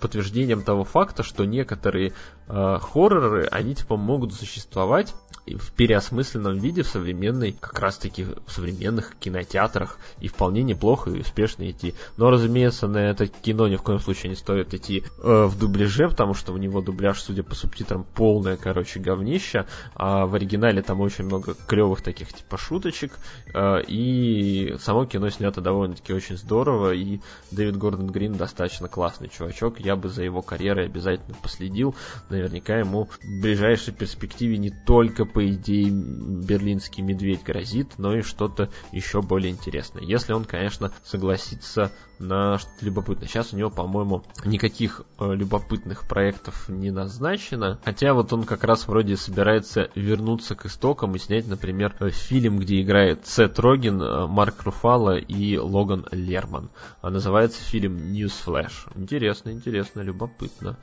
[0.00, 2.12] подтверждением того факта, что некоторые
[2.48, 5.14] э, хорроры, они типа могут существовать
[5.46, 9.98] в переосмысленном виде в современной, как раз таки в современных кинотеатрах.
[10.20, 11.94] И вполне неплохо и успешно идти.
[12.16, 16.08] Но, разумеется, на это кино ни в коем случае не стоит идти э, в дубляже,
[16.08, 21.00] потому что у него дубляж, судя по субтитрам, полное, короче, говнище, а в оригинале там
[21.00, 23.12] очень много клевых таких типа шуточек,
[23.52, 29.80] э, и само кино снято довольно-таки очень здорово, и Дэвид Гордон Грин достаточно классный чувачок,
[29.80, 31.94] я бы за его карьерой обязательно последил,
[32.30, 38.70] наверняка ему в ближайшей перспективе не только по идее, берлинский медведь грозит, но и что-то
[38.92, 40.02] еще более интересное.
[40.02, 41.90] Если он, конечно, согласится
[42.20, 43.26] на что-то любопытное.
[43.26, 47.80] Сейчас у него, по-моему, никаких э, любопытных проектов не назначено.
[47.84, 52.58] Хотя вот он как раз вроде собирается вернуться к истокам и снять, например, э, фильм,
[52.60, 56.70] где играет Сет Роген, э, Марк Руфало и Логан Лерман.
[57.02, 58.92] А называется фильм Newsflash.
[58.94, 60.78] Интересно, интересно, любопытно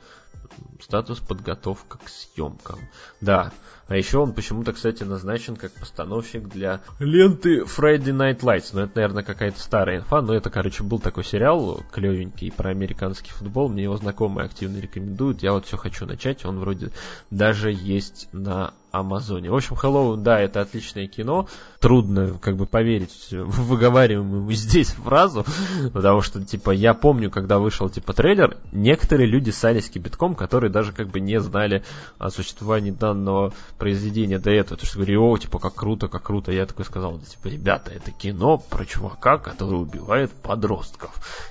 [0.80, 2.80] статус подготовка к съемкам.
[3.20, 3.52] Да,
[3.88, 8.70] а еще он почему-то, кстати, назначен как постановщик для ленты Friday Night Lights.
[8.72, 13.30] Ну, это, наверное, какая-то старая инфа, но это, короче, был такой сериал клевенький про американский
[13.30, 13.68] футбол.
[13.68, 15.42] Мне его знакомые активно рекомендуют.
[15.42, 16.44] Я вот все хочу начать.
[16.44, 16.90] Он вроде
[17.30, 19.50] даже есть на Амазоне.
[19.50, 21.48] В общем, Hello, да, это отличное кино.
[21.80, 25.46] Трудно как бы поверить выговариваемую здесь фразу,
[25.92, 30.92] потому что, типа, я помню, когда вышел, типа, трейлер, некоторые люди ссались кипятком, которые даже
[30.92, 31.82] как бы не знали
[32.18, 34.76] о существовании данного произведения до этого.
[34.76, 36.52] То, что говорили, о, типа, как круто, как круто.
[36.52, 41.10] Я такой сказал, да, типа, ребята, это кино про чувака, который убивает подростков.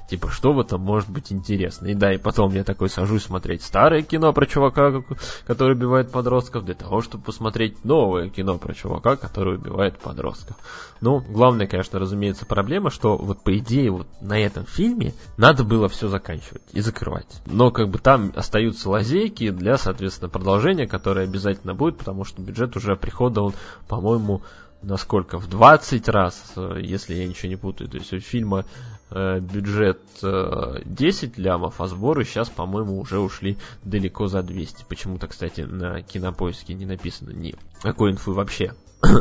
[0.09, 1.87] Типа, что в этом может быть интересно?
[1.87, 5.03] И да, и потом я такой сажусь смотреть старое кино про чувака,
[5.45, 10.55] который убивает подростков, для того, чтобы посмотреть новое кино про чувака, который убивает подростков.
[11.01, 15.89] Ну, главная, конечно, разумеется, проблема, что вот по идее вот на этом фильме надо было
[15.89, 17.41] все заканчивать и закрывать.
[17.45, 22.75] Но как бы там остаются лазейки для, соответственно, продолжения, которое обязательно будет, потому что бюджет
[22.75, 23.53] уже прихода, он,
[23.87, 24.41] по-моему,
[24.81, 25.37] насколько?
[25.37, 27.89] В 20 раз, если я ничего не путаю.
[27.89, 28.65] То есть у фильма
[29.09, 34.85] э, бюджет э, 10 лямов, а сборы сейчас, по-моему, уже ушли далеко за 200.
[34.87, 38.73] Почему-то, кстати, на кинопоиске не написано ни какой инфы вообще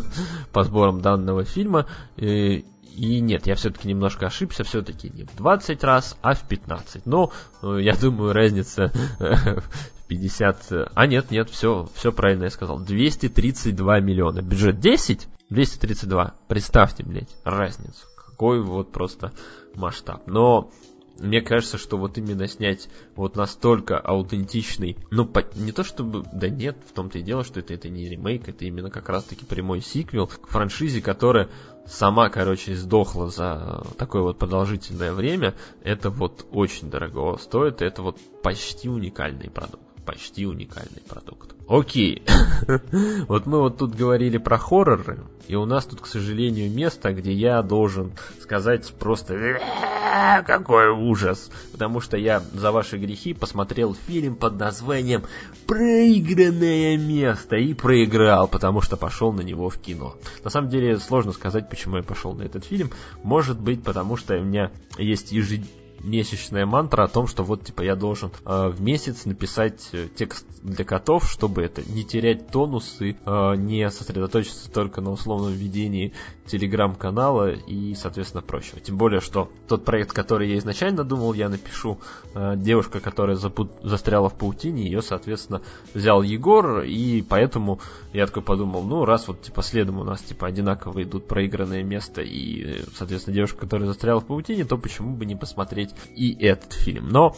[0.52, 1.86] по сборам данного фильма.
[2.16, 2.64] И,
[2.96, 7.06] и нет, я все-таки немножко ошибся, все-таки не в 20 раз, а в 15.
[7.06, 8.92] Но э, я думаю, разница
[10.10, 10.90] 50...
[10.92, 12.80] А нет, нет, все, все правильно я сказал.
[12.80, 14.42] 232 миллиона.
[14.42, 16.34] Бюджет 10, 232.
[16.48, 18.06] Представьте, блядь, разницу.
[18.16, 19.32] Какой вот просто
[19.76, 20.26] масштаб.
[20.26, 20.72] Но
[21.20, 26.48] мне кажется, что вот именно снять вот настолько аутентичный, ну, по, не то чтобы, да
[26.48, 29.80] нет, в том-то и дело, что это, это не ремейк, это именно как раз-таки прямой
[29.80, 31.50] сиквел к франшизе, которая
[31.86, 38.18] сама, короче, сдохла за такое вот продолжительное время, это вот очень дорого стоит, это вот
[38.42, 41.54] почти уникальный продукт почти уникальный продукт.
[41.68, 42.24] Окей,
[43.28, 47.32] вот мы вот тут говорили про хорроры, и у нас тут, к сожалению, место, где
[47.32, 54.34] я должен сказать просто «Э, какой ужас, потому что я за ваши грехи посмотрел фильм
[54.34, 55.22] под названием
[55.66, 60.16] «Проигранное место» и проиграл, потому что пошел на него в кино.
[60.42, 62.90] На самом деле сложно сказать, почему я пошел на этот фильм.
[63.22, 67.82] Может быть, потому что у меня есть ежедневный месячная мантра о том, что вот типа
[67.82, 73.00] я должен э, в месяц написать э, текст для котов, чтобы это не терять тонус
[73.00, 76.12] и э, не сосредоточиться только на условном ведении
[76.50, 78.80] телеграм-канала и, соответственно, прочего.
[78.80, 82.00] Тем более, что тот проект, который я изначально думал, я напишу,
[82.34, 83.70] э, девушка, которая запут...
[83.82, 85.62] застряла в паутине, ее, соответственно,
[85.94, 87.80] взял Егор, и поэтому
[88.12, 92.22] я такой подумал, ну, раз вот типа следом у нас типа одинаково идут проигранное место
[92.22, 97.08] и, соответственно, девушка, которая застряла в паутине, то почему бы не посмотреть и этот фильм.
[97.08, 97.36] Но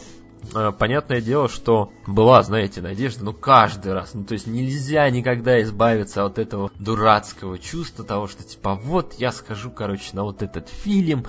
[0.53, 4.13] э, понятное дело, что была, знаете, надежда, ну, каждый раз.
[4.13, 9.31] Ну, то есть нельзя никогда избавиться от этого дурацкого чувства того, что, типа, вот я
[9.31, 11.25] схожу, короче, на вот этот фильм,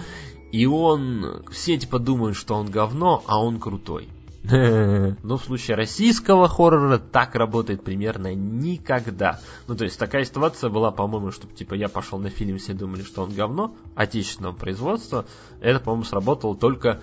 [0.52, 1.44] и он...
[1.50, 4.08] Все, типа, думают, что он говно, а он крутой.
[5.22, 9.40] Но в случае российского хоррора так работает примерно никогда.
[9.66, 13.02] Ну, то есть такая ситуация была, по-моему, чтобы типа я пошел на фильм, все думали,
[13.02, 15.24] что он говно, отечественного производства.
[15.60, 17.00] Это, по-моему, сработало только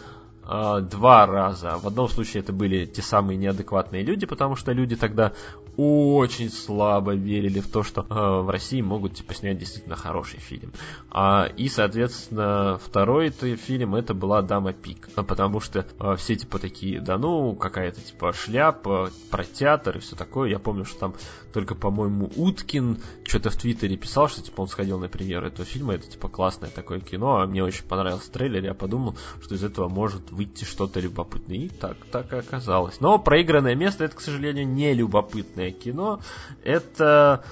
[0.48, 1.80] э, два раза.
[1.80, 5.34] В одном случае это были те самые неадекватные люди, потому что люди тогда
[5.78, 8.06] очень слабо верили в то, что э,
[8.42, 10.74] в России могут типа снять действительно хороший фильм.
[11.10, 15.10] А, и, соответственно, второй -то фильм это была Дама Пик.
[15.16, 20.16] Потому что э, все типа такие, да ну, какая-то типа шляпа, про театр и все
[20.16, 20.50] такое.
[20.50, 21.16] Я помню, что там
[21.52, 25.96] только, по-моему, Уткин что-то в Твиттере писал, что типа он сходил на премьеру этого фильма,
[25.96, 29.90] это типа классное такое кино, а мне очень понравился трейлер, я подумал, что из этого
[29.90, 31.58] может выйти что-то любопытное.
[31.58, 33.00] И так, так и оказалось.
[33.00, 36.20] Но проигранное место это, к сожалению, не любопытное кино.
[36.64, 37.44] Это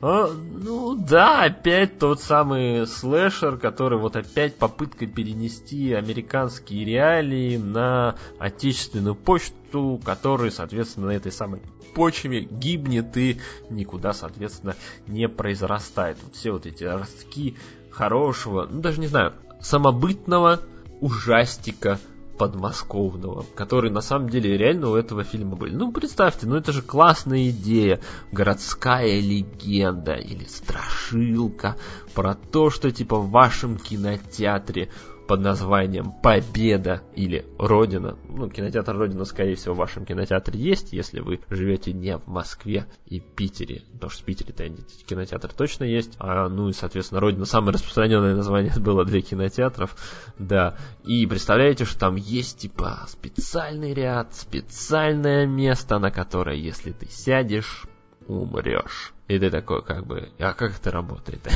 [0.00, 8.16] а, ну да, опять тот самый слэшер, который вот опять попытка перенести американские реалии на
[8.38, 11.60] отечественную почту, который, соответственно, на этой самой
[11.98, 14.76] почве гибнет и никуда, соответственно,
[15.08, 16.16] не произрастает.
[16.22, 17.56] Вот все вот эти ростки
[17.90, 20.60] хорошего, ну даже не знаю, самобытного
[21.00, 21.98] ужастика
[22.38, 25.74] подмосковного, которые на самом деле реально у этого фильма были.
[25.74, 28.00] Ну, представьте, ну это же классная идея.
[28.30, 31.76] Городская легенда или страшилка
[32.14, 34.88] про то, что типа в вашем кинотеатре
[35.28, 38.18] под названием «Победа» или «Родина».
[38.28, 42.86] Ну, кинотеатр «Родина», скорее всего, в вашем кинотеатре есть, если вы живете не в Москве
[43.06, 43.82] и Питере.
[43.92, 44.64] Потому что в Питере-то
[45.06, 46.16] кинотеатр точно есть.
[46.18, 49.94] А, ну и, соответственно, «Родина» самое распространенное название было для кинотеатров.
[50.38, 50.78] Да.
[51.04, 57.84] И представляете, что там есть, типа, специальный ряд, специальное место, на которое, если ты сядешь,
[58.26, 59.12] умрешь.
[59.28, 61.46] И ты такой, как бы, а как это работает?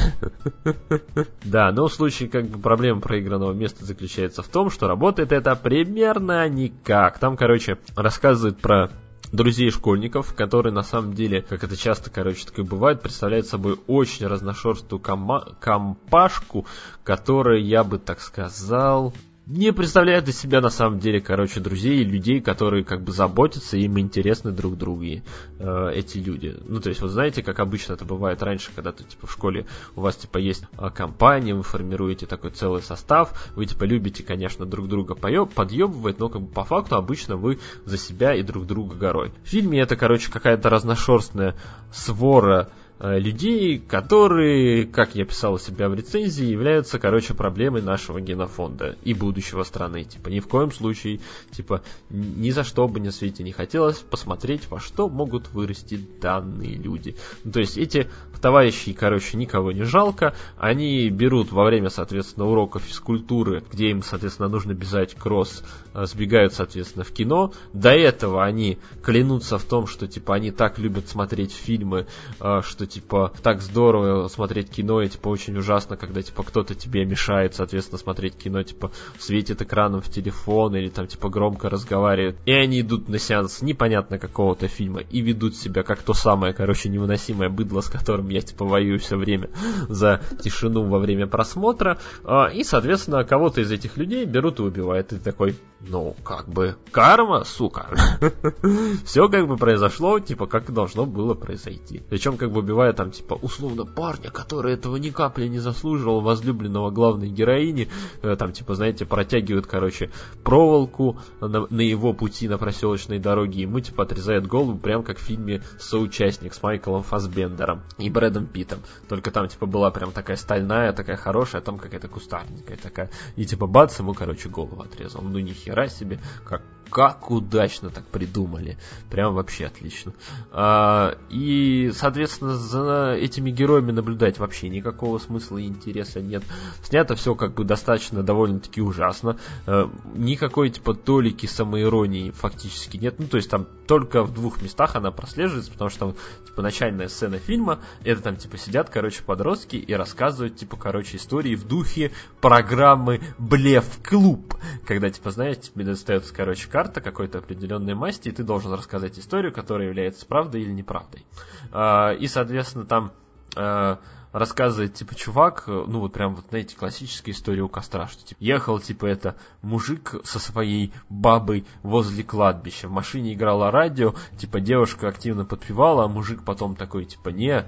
[1.44, 5.57] Да, но в случае, как бы, проблема проигранного места заключается в том, что работает это
[5.57, 7.18] примерно никак.
[7.18, 8.91] Там, короче, рассказывают про
[9.33, 13.78] друзей школьников, которые на самом деле, как это часто, короче, так и бывает, представляют собой
[13.86, 16.67] очень разношерстную компашку,
[17.02, 19.15] которая, я бы так сказал,
[19.47, 23.77] не представляют из себя на самом деле, короче, друзей и людей, которые как бы заботятся,
[23.77, 25.25] им интересны друг друге
[25.59, 26.57] э, эти люди.
[26.65, 29.67] Ну, то есть, вот знаете, как обычно это бывает раньше, когда ты, типа, в школе
[29.97, 34.65] у вас, типа, есть э, компания, вы формируете такой целый состав, вы, типа, любите, конечно,
[34.65, 38.95] друг друга подъебывать, но, как бы, по факту, обычно вы за себя и друг друга
[38.95, 39.33] горой.
[39.45, 41.57] В фильме это, короче, какая-то разношерстная
[41.93, 42.71] свора
[43.03, 49.13] людей, которые, как я писал у себя в рецензии, являются, короче, проблемой нашего генофонда и
[49.13, 50.05] будущего страны.
[50.05, 51.19] Типа, ни в коем случае,
[51.51, 56.77] типа, ни за что бы на свете не хотелось посмотреть, во что могут вырасти данные
[56.77, 57.17] люди.
[57.43, 58.09] Ну, то есть, эти
[58.41, 64.49] товарищи, короче, никого не жалко, они берут во время, соответственно, уроков физкультуры, где им, соответственно,
[64.49, 67.53] нужно бежать кросс, э, сбегают, соответственно, в кино.
[67.73, 72.07] До этого они клянутся в том, что, типа, они так любят смотреть фильмы,
[72.41, 77.05] э, что, типа, так здорово смотреть кино, и, типа, очень ужасно, когда, типа, кто-то тебе
[77.05, 82.37] мешает, соответственно, смотреть кино, типа, светит экраном в телефон или, там, типа, громко разговаривает.
[82.47, 86.89] И они идут на сеанс непонятно какого-то фильма и ведут себя как то самое, короче,
[86.89, 89.51] невыносимое быдло, с которым я, типа, воюю все время
[89.89, 91.99] за тишину во время просмотра.
[92.25, 95.12] А, и, соответственно, кого-то из этих людей берут и убивают.
[95.12, 95.57] И такой,
[95.89, 97.89] ну, как бы, карма, сука.
[99.05, 102.02] Все как бы произошло, типа, как должно было произойти.
[102.09, 106.91] Причем, как бы, убивая там, типа, условно парня, который этого ни капли не заслуживал, возлюбленного
[106.91, 107.89] главной героини,
[108.23, 110.11] э, там, типа, знаете, протягивают, короче,
[110.44, 115.23] проволоку на, на его пути на проселочной дороге, ему, типа, отрезают голову, прям как в
[115.23, 118.81] фильме «Соучастник» с Майклом Фасбендером и Брэдом Питом.
[119.09, 123.11] Только там, типа, была прям такая стальная, такая хорошая, а там какая-то кустарненькая такая.
[123.36, 125.23] И, типа, бац, ему, короче, голову отрезал.
[125.23, 126.62] Ну, ни хера себе, как
[126.93, 128.77] как удачно так придумали.
[129.11, 130.12] Прям вообще отлично.
[130.51, 136.45] А, и, соответственно, за этими героями наблюдать вообще никакого смысла и интереса нет.
[136.83, 139.39] Снято все как бы достаточно довольно-таки ужасно.
[139.67, 143.19] А, никакой типа толики самоиронии фактически нет.
[143.19, 146.15] Ну, то есть там только в двух местах она прослеживается, потому что там
[146.47, 151.55] типа начальная сцена фильма, это там типа сидят, короче, подростки и рассказывают типа, короче, истории
[151.55, 152.12] в духе
[152.43, 154.55] программы Блев Клуб.
[154.87, 159.17] Когда, типа, знаете, тебе достается, короче, карта карта какой-то определенной масти, и ты должен рассказать
[159.17, 161.25] историю, которая является правдой или неправдой.
[161.70, 163.12] А, и, соответственно, там
[163.55, 164.01] а,
[164.33, 168.81] рассказывает, типа, чувак, ну вот прям вот, знаете, классическая история у костра, что, типа, ехал,
[168.81, 175.44] типа, это мужик со своей бабой возле кладбища, в машине играло радио, типа, девушка активно
[175.44, 177.65] подпевала, а мужик потом такой, типа, не,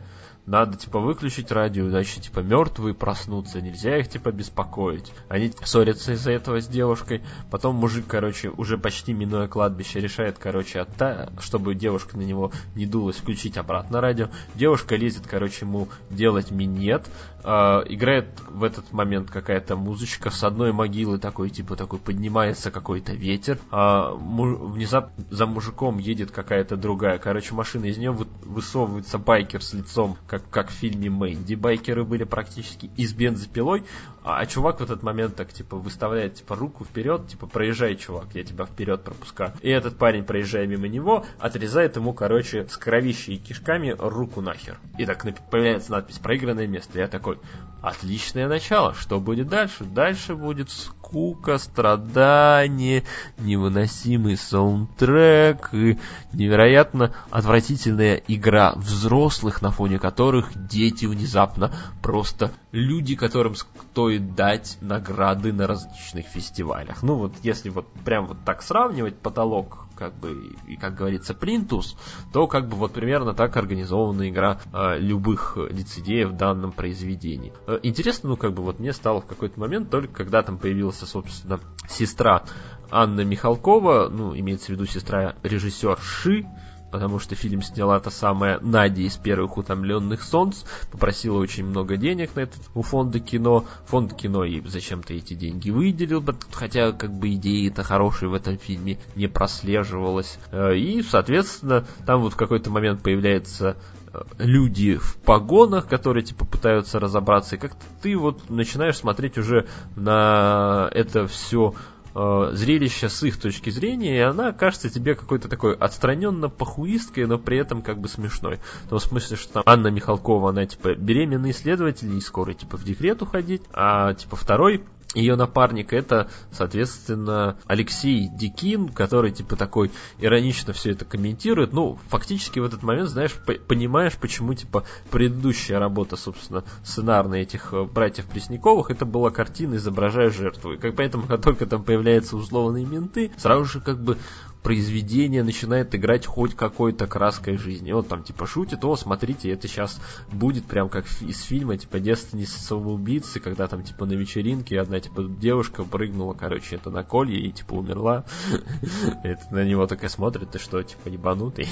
[0.46, 5.12] надо, типа, выключить радио, иначе, типа, мертвые проснутся, нельзя их, типа, беспокоить.
[5.28, 7.22] Они ссорятся из-за этого с девушкой.
[7.50, 12.84] Потом мужик, короче, уже почти минуя кладбище, решает, короче, отта, чтобы девушка на него не
[12.84, 14.28] дулась, включить обратно радио.
[14.54, 17.08] Девушка лезет, короче, ему делать минет,
[17.42, 17.48] э,
[17.88, 23.58] играет в этот момент какая-то музычка, с одной могилы такой, типа, такой поднимается какой-то ветер,
[23.70, 30.18] а внезапно за мужиком едет какая-то другая, короче, машина, из нее высовывается байкер с лицом,
[30.34, 33.84] как, как в фильме Мэнди, байкеры были практически и с бензопилой,
[34.24, 38.26] а, а чувак в этот момент так, типа, выставляет, типа, руку вперед, типа, проезжай, чувак,
[38.34, 39.52] я тебя вперед пропускаю.
[39.62, 44.78] И этот парень, проезжая мимо него, отрезает ему, короче, с кровищей и кишками руку нахер.
[44.98, 46.98] И так появляется надпись «Проигранное место».
[46.98, 47.38] Я такой,
[47.80, 49.84] отличное начало, что будет дальше?
[49.84, 50.70] Дальше будет
[51.14, 53.04] скука, страдание,
[53.38, 55.96] невыносимый саундтрек и
[56.32, 65.52] невероятно отвратительная игра взрослых, на фоне которых дети внезапно просто люди, которым стоит дать награды
[65.52, 67.04] на различных фестивалях.
[67.04, 71.96] Ну вот если вот прям вот так сравнивать потолок как бы, и как говорится, плинтус,
[72.32, 77.52] то как бы вот примерно так организована игра э, любых лицедеев в данном произведении.
[77.66, 80.98] Э, интересно, ну как бы вот мне стало в какой-то момент, только когда там появилась,
[80.98, 82.44] собственно, сестра
[82.90, 86.46] Анна Михалкова, ну, имеется в виду сестра режиссер Ши,
[86.94, 92.36] потому что фильм сняла та самая Надя из первых утомленных солнц, попросила очень много денег
[92.36, 93.64] на этот у фонда кино.
[93.86, 98.98] Фонд кино и зачем-то эти деньги выделил, хотя как бы идеи-то хорошие в этом фильме
[99.16, 100.38] не прослеживалась.
[100.52, 103.76] Э, и, соответственно, там вот в какой-то момент появляется
[104.12, 109.66] э, люди в погонах, которые типа пытаются разобраться, и как-то ты вот начинаешь смотреть уже
[109.96, 111.74] на это все
[112.14, 117.38] э, зрелище с их точки зрения, и она кажется тебе какой-то такой отстраненно похуисткой, но
[117.38, 118.60] при этом как бы смешной.
[118.84, 122.84] В том смысле, что там Анна Михалкова, она типа беременный исследователь и скоро типа в
[122.84, 124.84] декрет уходить, а типа второй
[125.14, 131.72] ее напарник это, соответственно, Алексей Дикин, который типа такой иронично все это комментирует.
[131.72, 133.34] Ну, фактически в этот момент, знаешь,
[133.68, 140.30] понимаешь, почему типа предыдущая работа, собственно, сценарная этих э, братьев Пресняковых, это была картина, изображая
[140.30, 140.72] жертву.
[140.72, 144.18] И как поэтому, как только там появляются условные менты, сразу же как бы
[144.64, 147.92] произведение начинает играть хоть какой-то краской жизни.
[147.92, 150.00] Он там типа шутит, о, смотрите, это сейчас
[150.32, 155.22] будет прям как из фильма, типа «Девственницы самоубийцы», когда там типа на вечеринке одна типа
[155.24, 158.24] девушка прыгнула, короче, это на колье и типа умерла.
[159.22, 161.68] Это на него такая смотрит, ты что, типа ебанутый?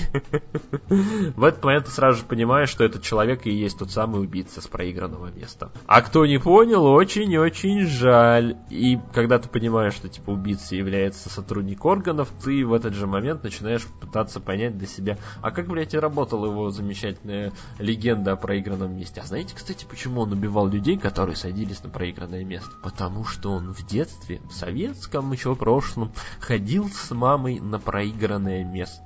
[0.89, 4.61] В этот момент ты сразу же понимаешь, что этот человек и есть тот самый убийца
[4.61, 5.71] с проигранного места.
[5.87, 8.59] А кто не понял, очень-очень жаль.
[8.69, 13.43] И когда ты понимаешь, что типа убийца является сотрудник органов, ты в этот же момент
[13.43, 18.97] начинаешь пытаться понять для себя, а как, блядь, и работала его замечательная легенда о проигранном
[18.97, 19.21] месте.
[19.21, 22.71] А знаете, кстати, почему он убивал людей, которые садились на проигранное место?
[22.83, 29.03] Потому что он в детстве, в советском еще прошлом, ходил с мамой на проигранное место.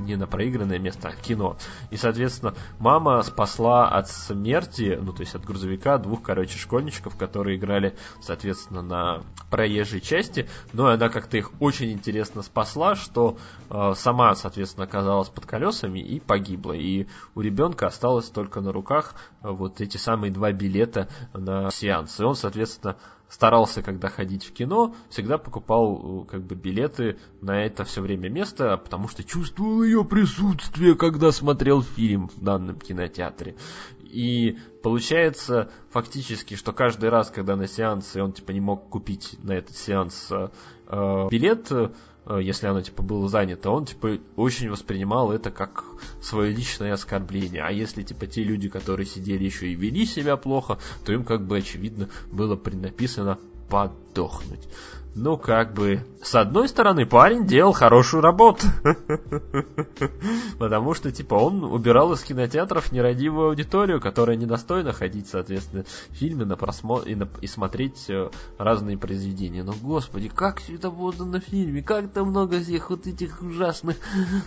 [0.00, 1.56] Не на проигранное место, а кино.
[1.90, 7.56] И, соответственно, мама спасла от смерти, ну, то есть от грузовика, двух, короче, школьничков, которые
[7.56, 13.36] играли, соответственно, на проезжей части, но она как-то их очень интересно спасла, что
[13.70, 16.72] э, сама, соответственно, оказалась под колесами и погибла.
[16.72, 22.18] И у ребенка осталось только на руках э, вот эти самые два билета на сеанс.
[22.18, 22.96] И он, соответственно,
[23.28, 28.28] старался, когда ходить в кино, всегда покупал э, как бы билеты на это все время
[28.28, 33.56] место, потому что чувствовал ее присутствие, когда смотрел фильм в данном кинотеатре.
[34.04, 39.52] И получается фактически, что каждый раз, когда на сеансе он типа не мог купить на
[39.52, 40.48] этот сеанс э,
[41.30, 41.70] билет,
[42.40, 45.84] если оно типа было занято, он типа очень воспринимал это как
[46.20, 47.62] свое личное оскорбление.
[47.62, 51.46] А если типа те люди, которые сидели еще и вели себя плохо, то им как
[51.46, 53.38] бы очевидно было преднаписано
[53.68, 54.68] подохнуть.
[55.18, 58.66] Ну, как бы, с одной стороны, парень делал хорошую работу.
[60.58, 66.44] Потому что, типа, он убирал из кинотеатров нерадивую аудиторию, которая недостойна ходить, соответственно, в фильмы
[66.44, 68.28] на просмотр и, на, и смотреть э,
[68.58, 69.62] разные произведения.
[69.62, 73.96] Но, господи, как все это подано на фильме, как там много всех вот этих ужасных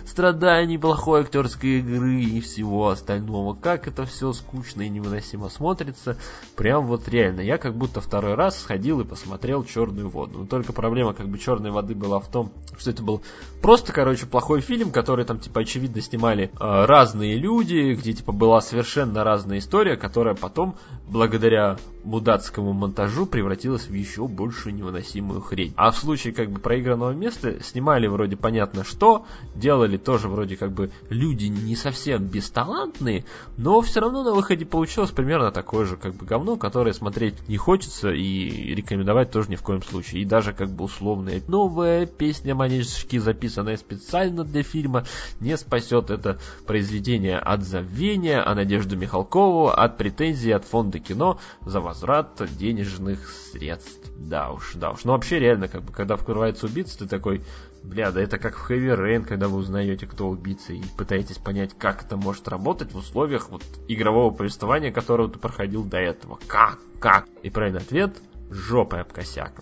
[0.06, 3.54] страданий, плохой актерской игры и всего остального.
[3.54, 6.16] Как это все скучно и невыносимо смотрится.
[6.54, 7.40] Прям вот реально.
[7.40, 10.46] Я как будто второй раз сходил и посмотрел «Черную воду».
[10.50, 13.22] Но только проблема как бы черной воды была в том, что это был
[13.62, 18.60] просто, короче, плохой фильм, который там, типа, очевидно снимали э, разные люди, где, типа, была
[18.60, 20.76] совершенно разная история, которая потом,
[21.08, 25.72] благодаря мудацкому монтажу, превратилась в еще большую невыносимую хрень.
[25.76, 29.24] А в случае, как бы, проигранного места, снимали вроде понятно что,
[29.54, 33.24] делали тоже вроде, как бы, люди не совсем бесталантные,
[33.56, 37.56] но все равно на выходе получилось примерно такое же, как бы, говно, которое смотреть не
[37.56, 40.22] хочется и рекомендовать тоже ни в коем случае.
[40.22, 45.04] И даже даже как бы условная новая песня манежки, записанная специально для фильма,
[45.40, 51.80] не спасет это произведение от забвения, а Надежду Михалкову от претензий от фонда кино за
[51.80, 54.10] возврат денежных средств.
[54.18, 55.04] Да уж, да уж.
[55.04, 57.42] Но вообще реально, как бы, когда вкрывается убийца, ты такой,
[57.82, 61.70] Бля, да это как в Heavy Rain, когда вы узнаете, кто убийца, и пытаетесь понять,
[61.78, 66.38] как это может работать в условиях вот игрового повествования, которого ты проходил до этого.
[66.46, 66.78] Как?
[66.98, 67.26] Как?
[67.42, 68.20] И правильный ответ
[68.50, 69.52] жопой об косяк.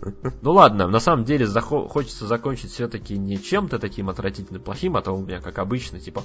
[0.42, 5.12] Ну ладно, на самом деле хочется закончить все-таки не чем-то таким отвратительно плохим, а то
[5.12, 6.22] у меня, как обычно, типа,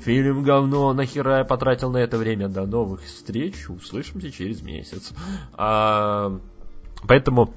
[0.00, 5.12] фильм говно, нахера я потратил на это время, до новых встреч, услышимся через месяц.
[5.54, 6.38] А,
[7.06, 7.54] поэтому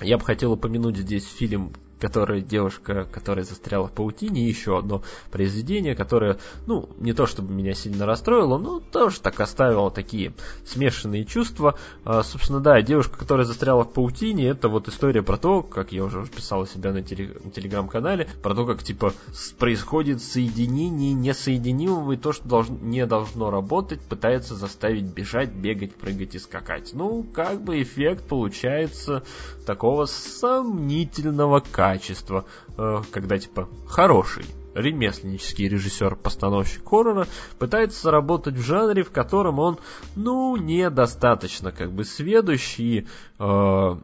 [0.00, 1.72] я бы хотел упомянуть здесь фильм
[2.02, 7.54] которая девушка, которая застряла в паутине, и еще одно произведение, которое, ну, не то чтобы
[7.54, 10.34] меня сильно расстроило, но тоже так оставило такие
[10.66, 11.78] смешанные чувства.
[12.04, 16.02] А, собственно, да, девушка, которая застряла в паутине, это вот история про то, как я
[16.02, 19.14] уже писал у себя на, теле, на телеграм-канале, про то, как, типа,
[19.60, 26.34] происходит соединение несоединимого, и то, что долж, не должно работать, пытается заставить бежать, бегать, прыгать
[26.34, 26.90] и скакать.
[26.94, 29.22] Ну, как бы эффект получается
[29.66, 32.46] такого сомнительного качества качество,
[32.78, 37.26] э, когда типа хороший ремесленнический режиссер-постановщик хоррора
[37.58, 39.78] пытается заработать в жанре, в котором он,
[40.16, 43.06] ну, недостаточно как бы сведущий,
[43.38, 43.96] э,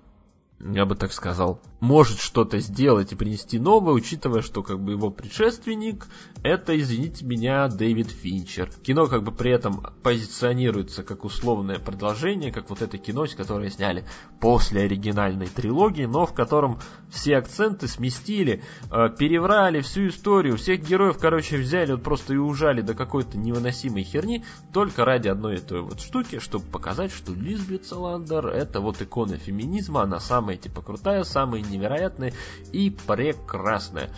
[0.60, 5.10] я бы так сказал, может что-то сделать и принести новое, учитывая, что как бы его
[5.10, 6.06] предшественник
[6.42, 8.70] это, извините меня, Дэвид Финчер.
[8.82, 14.04] Кино как бы при этом позиционируется как условное продолжение, как вот это кино, которое сняли
[14.40, 16.78] после оригинальной трилогии, но в котором
[17.10, 22.80] все акценты сместили, э, переврали всю историю, всех героев, короче, взяли вот просто и ужали
[22.80, 28.46] до какой-то невыносимой херни, только ради одной этой вот штуки, чтобы показать, что Лизбет Саландер
[28.46, 32.32] это вот икона феминизма, она самая типа крутая, самая невероятное
[32.72, 34.10] и прекрасное.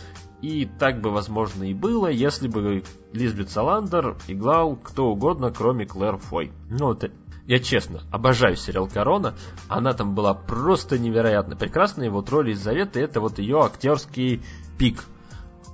[0.43, 6.17] И так бы, возможно, и было, если бы Лизбет Саландер играл кто угодно, кроме Клэр
[6.17, 6.53] Фой.
[6.71, 7.11] Ну, вот
[7.47, 9.35] я честно, обожаю сериал «Корона».
[9.69, 12.11] Она там была просто невероятно прекрасная.
[12.11, 14.43] Вот роль Елизаветы– это вот ее актерский
[14.79, 15.05] пик.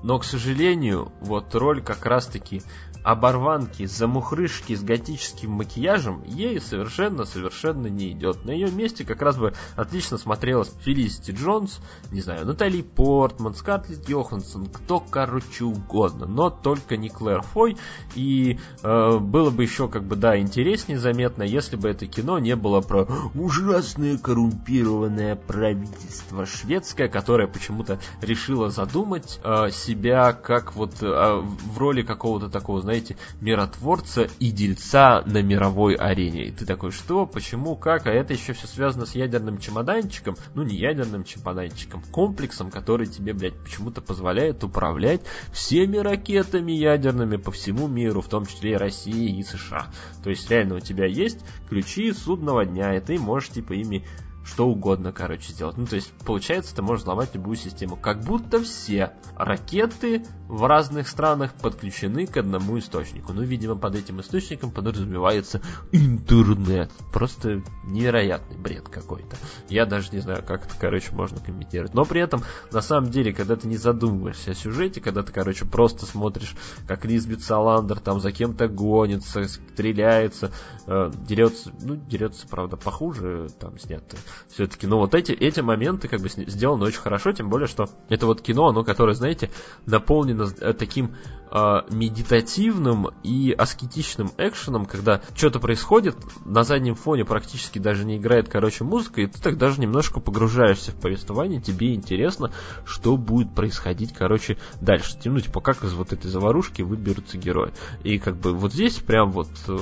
[0.02, 2.62] Но, к сожалению, вот роль как раз-таки
[3.06, 8.44] оборванки, замухрышки с готическим макияжем ей совершенно-совершенно не идет.
[8.44, 11.78] На ее месте как раз бы отлично смотрелась Фелисити Джонс,
[12.10, 17.76] не знаю, Натали Портман, Скарлетт Йоханссон, кто, короче, угодно, но только не Клэр Фой.
[18.16, 22.56] И э, было бы еще, как бы, да, интереснее заметно, если бы это кино не
[22.56, 31.06] было про ужасное коррумпированное правительство шведское, которое почему-то решило задумать э, себя как вот э,
[31.06, 36.46] в роли какого-то такого, знаете, знаете, миротворца и дельца на мировой арене.
[36.46, 38.06] И ты такой, что, почему, как?
[38.06, 40.36] А это еще все связано с ядерным чемоданчиком.
[40.54, 45.20] Ну, не ядерным чемоданчиком, комплексом, который тебе, блядь, почему-то позволяет управлять
[45.52, 49.88] всеми ракетами ядерными по всему миру, в том числе и России и США.
[50.22, 54.04] То есть, реально, у тебя есть ключи судного дня, и ты можешь, типа, ими
[54.46, 55.76] что угодно, короче, сделать.
[55.76, 57.96] Ну, то есть, получается, ты можешь взломать любую систему.
[57.96, 63.32] Как будто все ракеты в разных странах подключены к одному источнику.
[63.32, 65.60] Ну, видимо, под этим источником подразумевается
[65.92, 66.90] интернет.
[67.12, 69.36] Просто невероятный бред какой-то.
[69.68, 71.94] Я даже не знаю, как это, короче, можно комментировать.
[71.94, 75.64] Но при этом, на самом деле, когда ты не задумываешься о сюжете, когда ты, короче,
[75.64, 76.54] просто смотришь,
[76.86, 80.52] как Лизбет Саландер там за кем-то гонится, стреляется,
[80.86, 84.16] э, дерется, ну, дерется, правда, похуже, там снято
[84.48, 84.86] все-таки.
[84.86, 88.42] Но вот эти, эти моменты как бы сделаны очень хорошо, тем более, что это вот
[88.42, 89.50] кино, оно, которое, знаете,
[89.86, 91.14] наполнено э, таким
[91.50, 98.48] э, медитативным и аскетичным экшеном, когда что-то происходит, на заднем фоне практически даже не играет,
[98.48, 102.52] короче, музыка, и ты так даже немножко погружаешься в повествование, тебе интересно,
[102.84, 105.16] что будет происходить, короче, дальше.
[105.24, 107.72] Ну, типа, как из вот этой заварушки выберутся герои.
[108.02, 109.78] И как бы вот здесь прям вот э,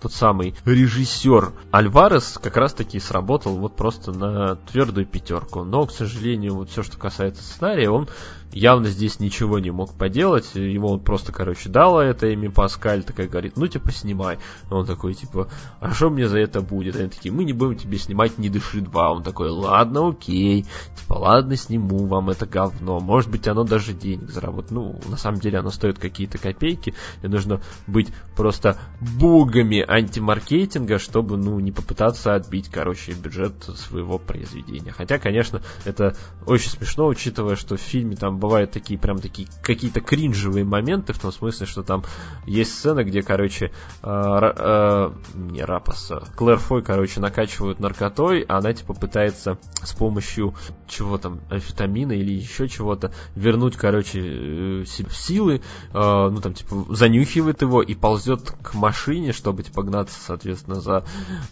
[0.00, 5.64] тот самый режиссер Альварес как раз-таки сработал вот просто на твердую пятерку.
[5.64, 8.08] Но, к сожалению, вот все, что касается сценария, он
[8.52, 10.54] явно здесь ничего не мог поделать.
[10.54, 14.38] Ему просто, короче, дала это Эми Паскаль, такая говорит, ну, типа, снимай.
[14.70, 15.48] Он такой, типа,
[15.80, 16.96] а что мне за это будет?
[16.96, 19.08] Они такие, мы не будем тебе снимать «Не дыши 2».
[19.10, 20.66] Он такой, ладно, окей.
[20.96, 23.00] Типа, ладно, сниму вам это говно.
[23.00, 24.70] Может быть, оно даже денег заработает.
[24.70, 26.94] Ну, на самом деле, оно стоит какие-то копейки.
[27.22, 34.92] И нужно быть просто богами антимаркетинга, чтобы, ну, не попытаться отбить, короче, бюджет своего произведения.
[34.92, 40.00] Хотя, конечно, это очень смешно, учитывая, что в фильме там бывают такие прям такие какие-то
[40.00, 42.04] кринжевые моменты, в том смысле, что там
[42.46, 43.70] есть сцена, где, короче, э,
[44.02, 50.54] э, не Рапаса, Клэр Фой, короче, накачивают наркотой, а она, типа, пытается с помощью
[50.88, 55.60] чего там, амфетамина или еще чего-то вернуть, короче, э, силы, э,
[55.92, 61.04] ну, там, типа, занюхивает его и ползет к машине, чтобы, типа, гнаться, соответственно, за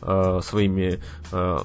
[0.03, 1.01] э, своими
[1.33, 1.59] э,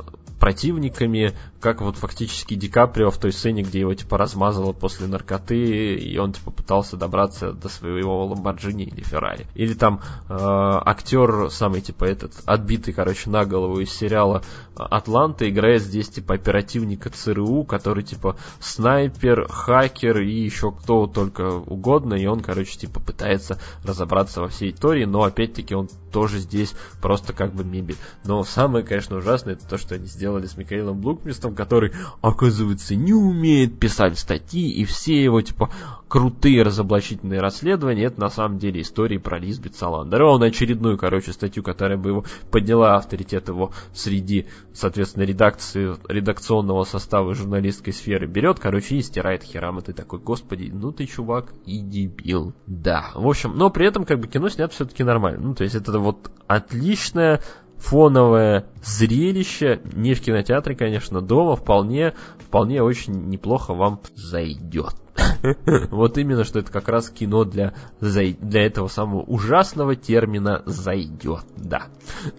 [0.43, 5.95] противниками, как вот фактически Ди Каприо в той сцене, где его типа размазало после наркоты,
[5.95, 9.47] и он типа пытался добраться до своего Ламборджини или Феррари.
[9.55, 14.43] Или там э, актер самый типа этот отбитый, короче, на голову из сериала
[14.75, 22.15] Атланта играет здесь типа оперативника ЦРУ, который типа снайпер, хакер и еще кто только угодно,
[22.15, 27.31] и он, короче, типа пытается разобраться во всей истории, но опять-таки он тоже здесь просто
[27.31, 27.97] как бы мебель.
[28.25, 33.13] Но самое, конечно, ужасное это то, что они сделали с Михаилом Блукмистом, который, оказывается, не
[33.13, 35.69] умеет писать статьи, и все его, типа,
[36.07, 40.21] крутые разоблачительные расследования, это на самом деле истории про Лизбет Саландер.
[40.21, 47.33] Он очередную, короче, статью, которая бы его подняла авторитет его среди, соответственно, редакции, редакционного состава
[47.33, 49.79] журналистской сферы, берет, короче, и стирает херам.
[49.79, 52.53] И ты такой, господи, ну ты, чувак, и дебил.
[52.67, 55.39] Да, в общем, но при этом, как бы, кино снято все-таки нормально.
[55.41, 57.41] Ну, то есть это вот отличная
[57.83, 64.95] фоновое зрелище, не в кинотеатре, конечно, дома, вполне, вполне очень неплохо вам зайдет.
[65.91, 71.43] Вот именно, что это как раз кино для, для этого самого ужасного термина «зайдет».
[71.57, 71.83] Да.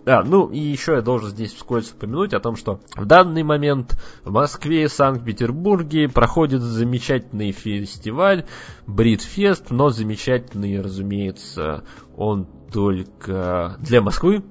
[0.05, 0.23] да.
[0.25, 4.33] Ну и еще я должен здесь вскользь упомянуть о том, что в данный момент в
[4.33, 8.47] Москве и Санкт-Петербурге проходит замечательный фестиваль
[8.87, 11.85] Бритфест, но замечательный, разумеется,
[12.17, 14.43] он только для Москвы,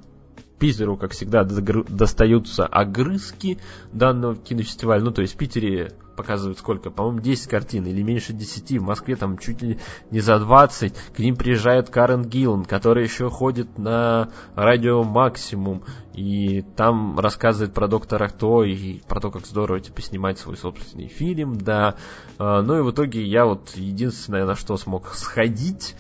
[0.60, 3.60] Питеру, как всегда, достаются огрызки
[3.92, 5.04] данного кинофестиваля.
[5.04, 6.90] Ну, то есть в Питере показывают сколько?
[6.90, 8.80] По-моему, 10 картин или меньше 10.
[8.80, 9.80] В Москве там чуть ли
[10.12, 10.94] не за 20.
[11.16, 15.84] К ним приезжает Карен Гиллан, который еще ходит на радио Максимум.
[16.14, 21.08] И там рассказывает про доктора Кто и про то, как здорово типа, снимать свой собственный
[21.08, 21.58] фильм.
[21.58, 21.96] Да.
[22.38, 25.96] А, ну и в итоге я вот единственное, на что смог сходить,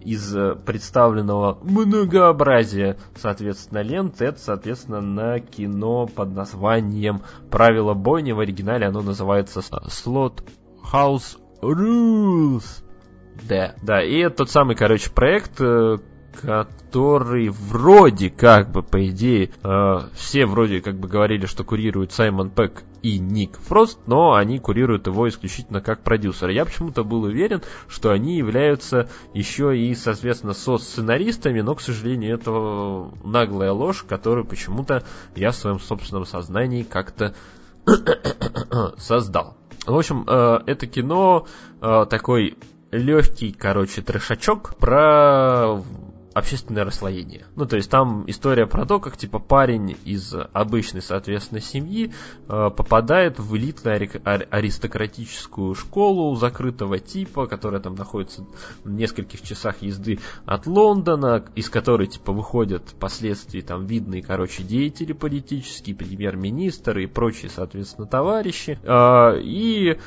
[0.00, 8.32] из э, представленного многообразия, соответственно, лент, это, соответственно, на кино под названием «Правила бойни».
[8.32, 10.42] В оригинале оно называется «Slot
[10.92, 12.84] House Rules».
[13.48, 15.98] Да, да, и это тот самый, короче, проект, э,
[16.40, 22.50] который вроде как бы, по идее, э, все вроде как бы говорили, что курирует Саймон
[22.50, 26.52] Пэк и Ник Фрост, но они курируют его исключительно как продюсеры.
[26.52, 33.10] Я почему-то был уверен, что они являются еще и, соответственно, со-сценаристами, но, к сожалению, это
[33.26, 35.04] наглая ложь, которую почему-то
[35.36, 37.34] я в своем собственном сознании как-то
[38.98, 39.56] создал.
[39.86, 41.46] В общем, э, это кино
[41.80, 42.58] э, такой
[42.90, 45.82] легкий, короче, трешачок про
[46.38, 47.46] общественное расслоение.
[47.56, 52.12] Ну, то есть там история про то, как типа парень из обычной, соответственно, семьи
[52.48, 58.46] э, попадает в элитную аристократическую школу закрытого типа, которая там находится
[58.84, 65.12] в нескольких часах езды от Лондона, из которой типа выходят впоследствии там видные, короче, деятели
[65.12, 68.78] политические, премьер-министр и прочие, соответственно, товарищи.
[68.82, 69.98] Э, и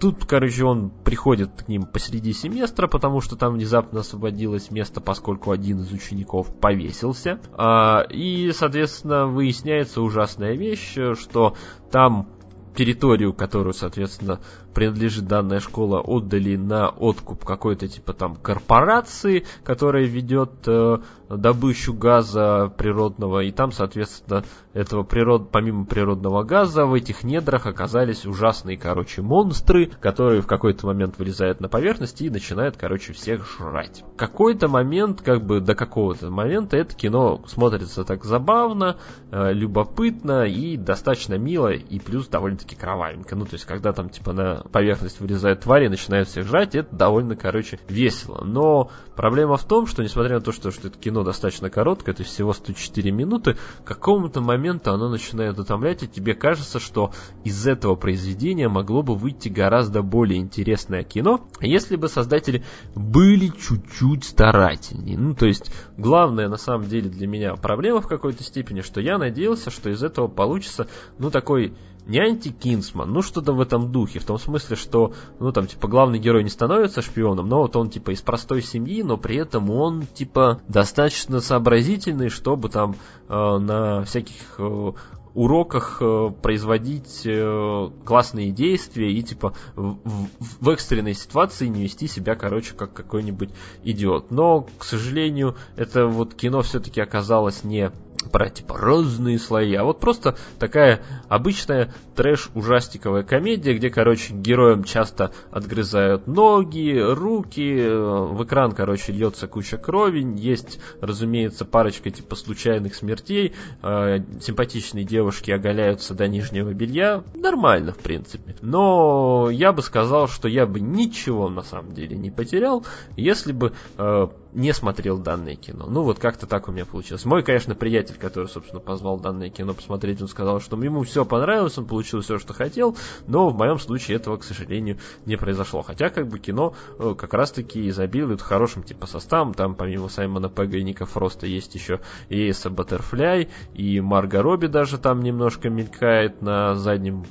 [0.00, 5.50] тут, короче, он приходит к ним посреди семестра, потому что там внезапно освободилось место, поскольку
[5.50, 7.40] один из учеников повесился.
[7.52, 11.54] А, и, соответственно, выясняется ужасная вещь, что
[11.90, 12.28] там
[12.76, 14.40] территорию, которую, соответственно,
[14.74, 22.72] принадлежит данная школа, отдали на откуп какой-то типа там корпорации, которая ведет э, добычу газа
[22.76, 29.22] природного, и там, соответственно, этого природ, помимо природного газа в этих недрах оказались ужасные, короче,
[29.22, 34.04] монстры, которые в какой-то момент вылезают на поверхность и начинают, короче, всех жрать.
[34.16, 38.96] Какой-то момент, как бы до какого-то момента это кино смотрится так забавно,
[39.30, 43.36] э, любопытно и достаточно мило, и плюс довольно-таки кровавенько.
[43.36, 46.94] Ну, то есть, когда там, типа, на поверхность вылезают твари и начинают всех жрать, это
[46.94, 48.42] довольно, короче, весело.
[48.44, 52.22] Но проблема в том, что, несмотря на то, что, что это кино достаточно короткое, то
[52.22, 57.12] есть всего 104 минуты, к какому-то моменту оно начинает утомлять, и тебе кажется, что
[57.44, 64.24] из этого произведения могло бы выйти гораздо более интересное кино, если бы создатели были чуть-чуть
[64.24, 65.18] старательнее.
[65.18, 69.18] Ну, то есть, главное, на самом деле, для меня проблема в какой-то степени, что я
[69.18, 71.74] надеялся, что из этого получится, ну, такой
[72.06, 76.18] не анти-Кинсман, ну что-то в этом духе, в том смысле, что, ну там, типа, главный
[76.18, 80.06] герой не становится шпионом, но вот он, типа, из простой семьи, но при этом он,
[80.06, 82.96] типа, достаточно сообразительный, чтобы там
[83.28, 84.92] э, на всяких э,
[85.34, 90.28] уроках э, производить э, классные действия и типа в, в,
[90.60, 93.50] в экстренной ситуации не вести себя, короче, как какой-нибудь
[93.82, 94.30] идиот.
[94.30, 97.90] Но, к сожалению, это вот кино все-таки оказалось не
[98.30, 105.32] про типа разные слои, а вот просто такая обычная трэш-ужастиковая комедия, где, короче, героям часто
[105.50, 112.94] отгрызают ноги, руки, э, в экран, короче, льется куча крови, есть, разумеется, парочка типа случайных
[112.94, 118.56] смертей, э, симпатичные девушки оголяются до нижнего белья, нормально, в принципе.
[118.60, 122.84] Но я бы сказал, что я бы ничего на самом деле не потерял,
[123.16, 125.86] если бы э, не смотрел данное кино.
[125.88, 127.24] Ну вот как-то так у меня получилось.
[127.24, 131.76] Мой, конечно, приятель, который, собственно, позвал данное кино посмотреть, он сказал, что ему все понравилось,
[131.76, 135.82] он получил все, что хотел, но в моем случае этого, к сожалению, не произошло.
[135.82, 139.54] Хотя, как бы, кино э, как раз-таки изобилует хорошим типа составом.
[139.54, 144.66] Там, помимо Саймона Пега и Ника Фроста, есть еще и Эйса Баттерфляй, и Марго Робби
[144.66, 147.24] даже там немножко мелькает на заднем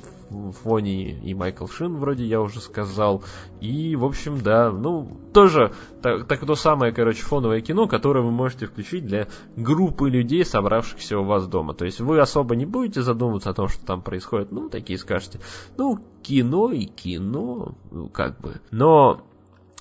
[0.52, 3.22] Фони и Майкл Шин, вроде я уже сказал.
[3.60, 5.72] И, в общем, да, ну, тоже
[6.02, 11.18] так, так то самое, короче, фоновое кино, которое вы можете включить для группы людей, собравшихся
[11.18, 11.74] у вас дома.
[11.74, 14.52] То есть вы особо не будете задумываться о том, что там происходит.
[14.52, 15.40] Ну, такие скажете,
[15.76, 18.60] ну, кино и кино, ну, как бы.
[18.70, 19.24] Но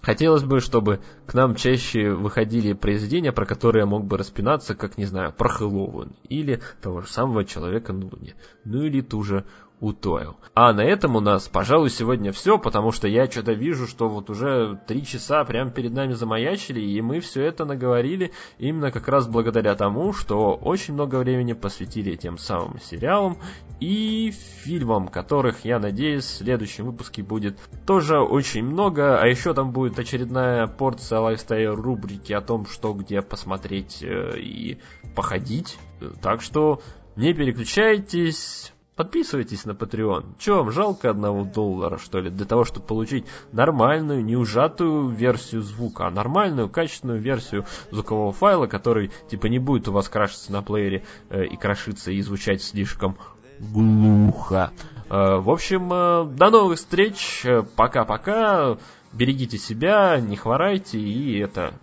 [0.03, 4.97] Хотелось бы, чтобы к нам чаще выходили произведения, про которые я мог бы распинаться, как,
[4.97, 9.45] не знаю, про Хэллоуин, или того же самого Человека на Луне, ну или ту же
[9.79, 10.37] утоил.
[10.55, 14.29] А на этом у нас, пожалуй, сегодня все, потому что я что-то вижу, что вот
[14.29, 19.27] уже три часа прямо перед нами замаячили, и мы все это наговорили именно как раз
[19.27, 23.37] благодаря тому, что очень много времени посвятили тем самым сериалам
[23.79, 24.31] и
[24.63, 29.97] фильмам, которых, я надеюсь, в следующем выпуске будет тоже очень много, а еще там будет
[29.99, 34.77] очередная порция лайфстайл рубрики о том, что где посмотреть э, и
[35.15, 35.77] походить.
[36.21, 36.81] Так что
[37.15, 40.35] не переключайтесь, Подписывайтесь на Patreon.
[40.37, 45.61] Че вам, жалко одного доллара, что ли, для того, чтобы получить нормальную, не ужатую версию
[45.63, 50.61] звука, а нормальную, качественную версию звукового файла, который, типа, не будет у вас крашиться на
[50.61, 53.17] плеере э, и крошиться и звучать слишком
[53.59, 54.71] глухо.
[55.09, 57.41] Э, в общем, э, до новых встреч.
[57.45, 58.77] Э, пока-пока.
[59.11, 61.75] Берегите себя, не хворайте и это,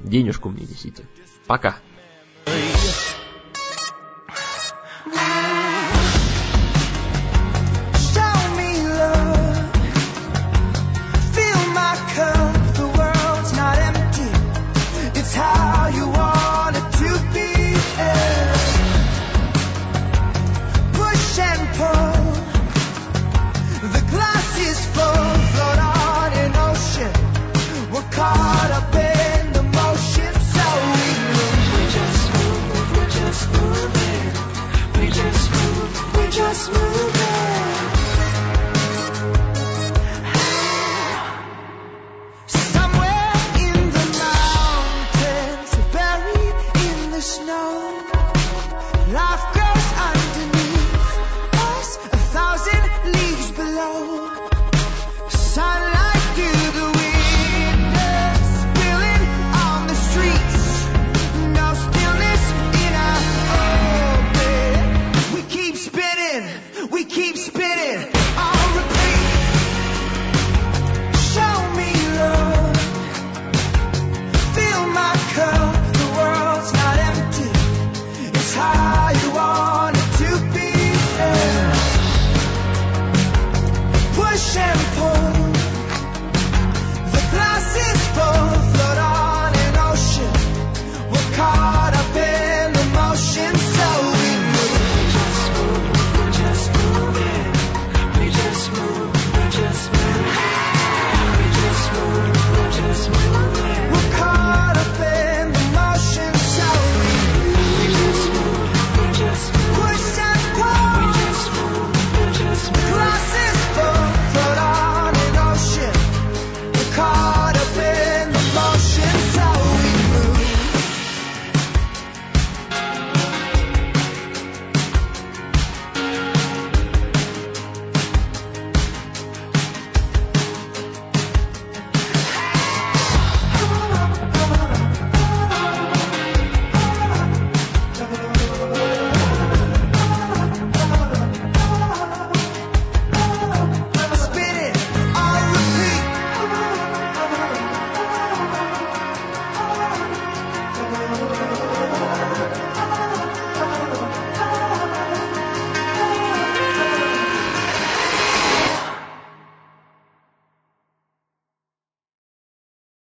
[0.00, 1.04] денежку мне несите.
[1.46, 1.76] Пока.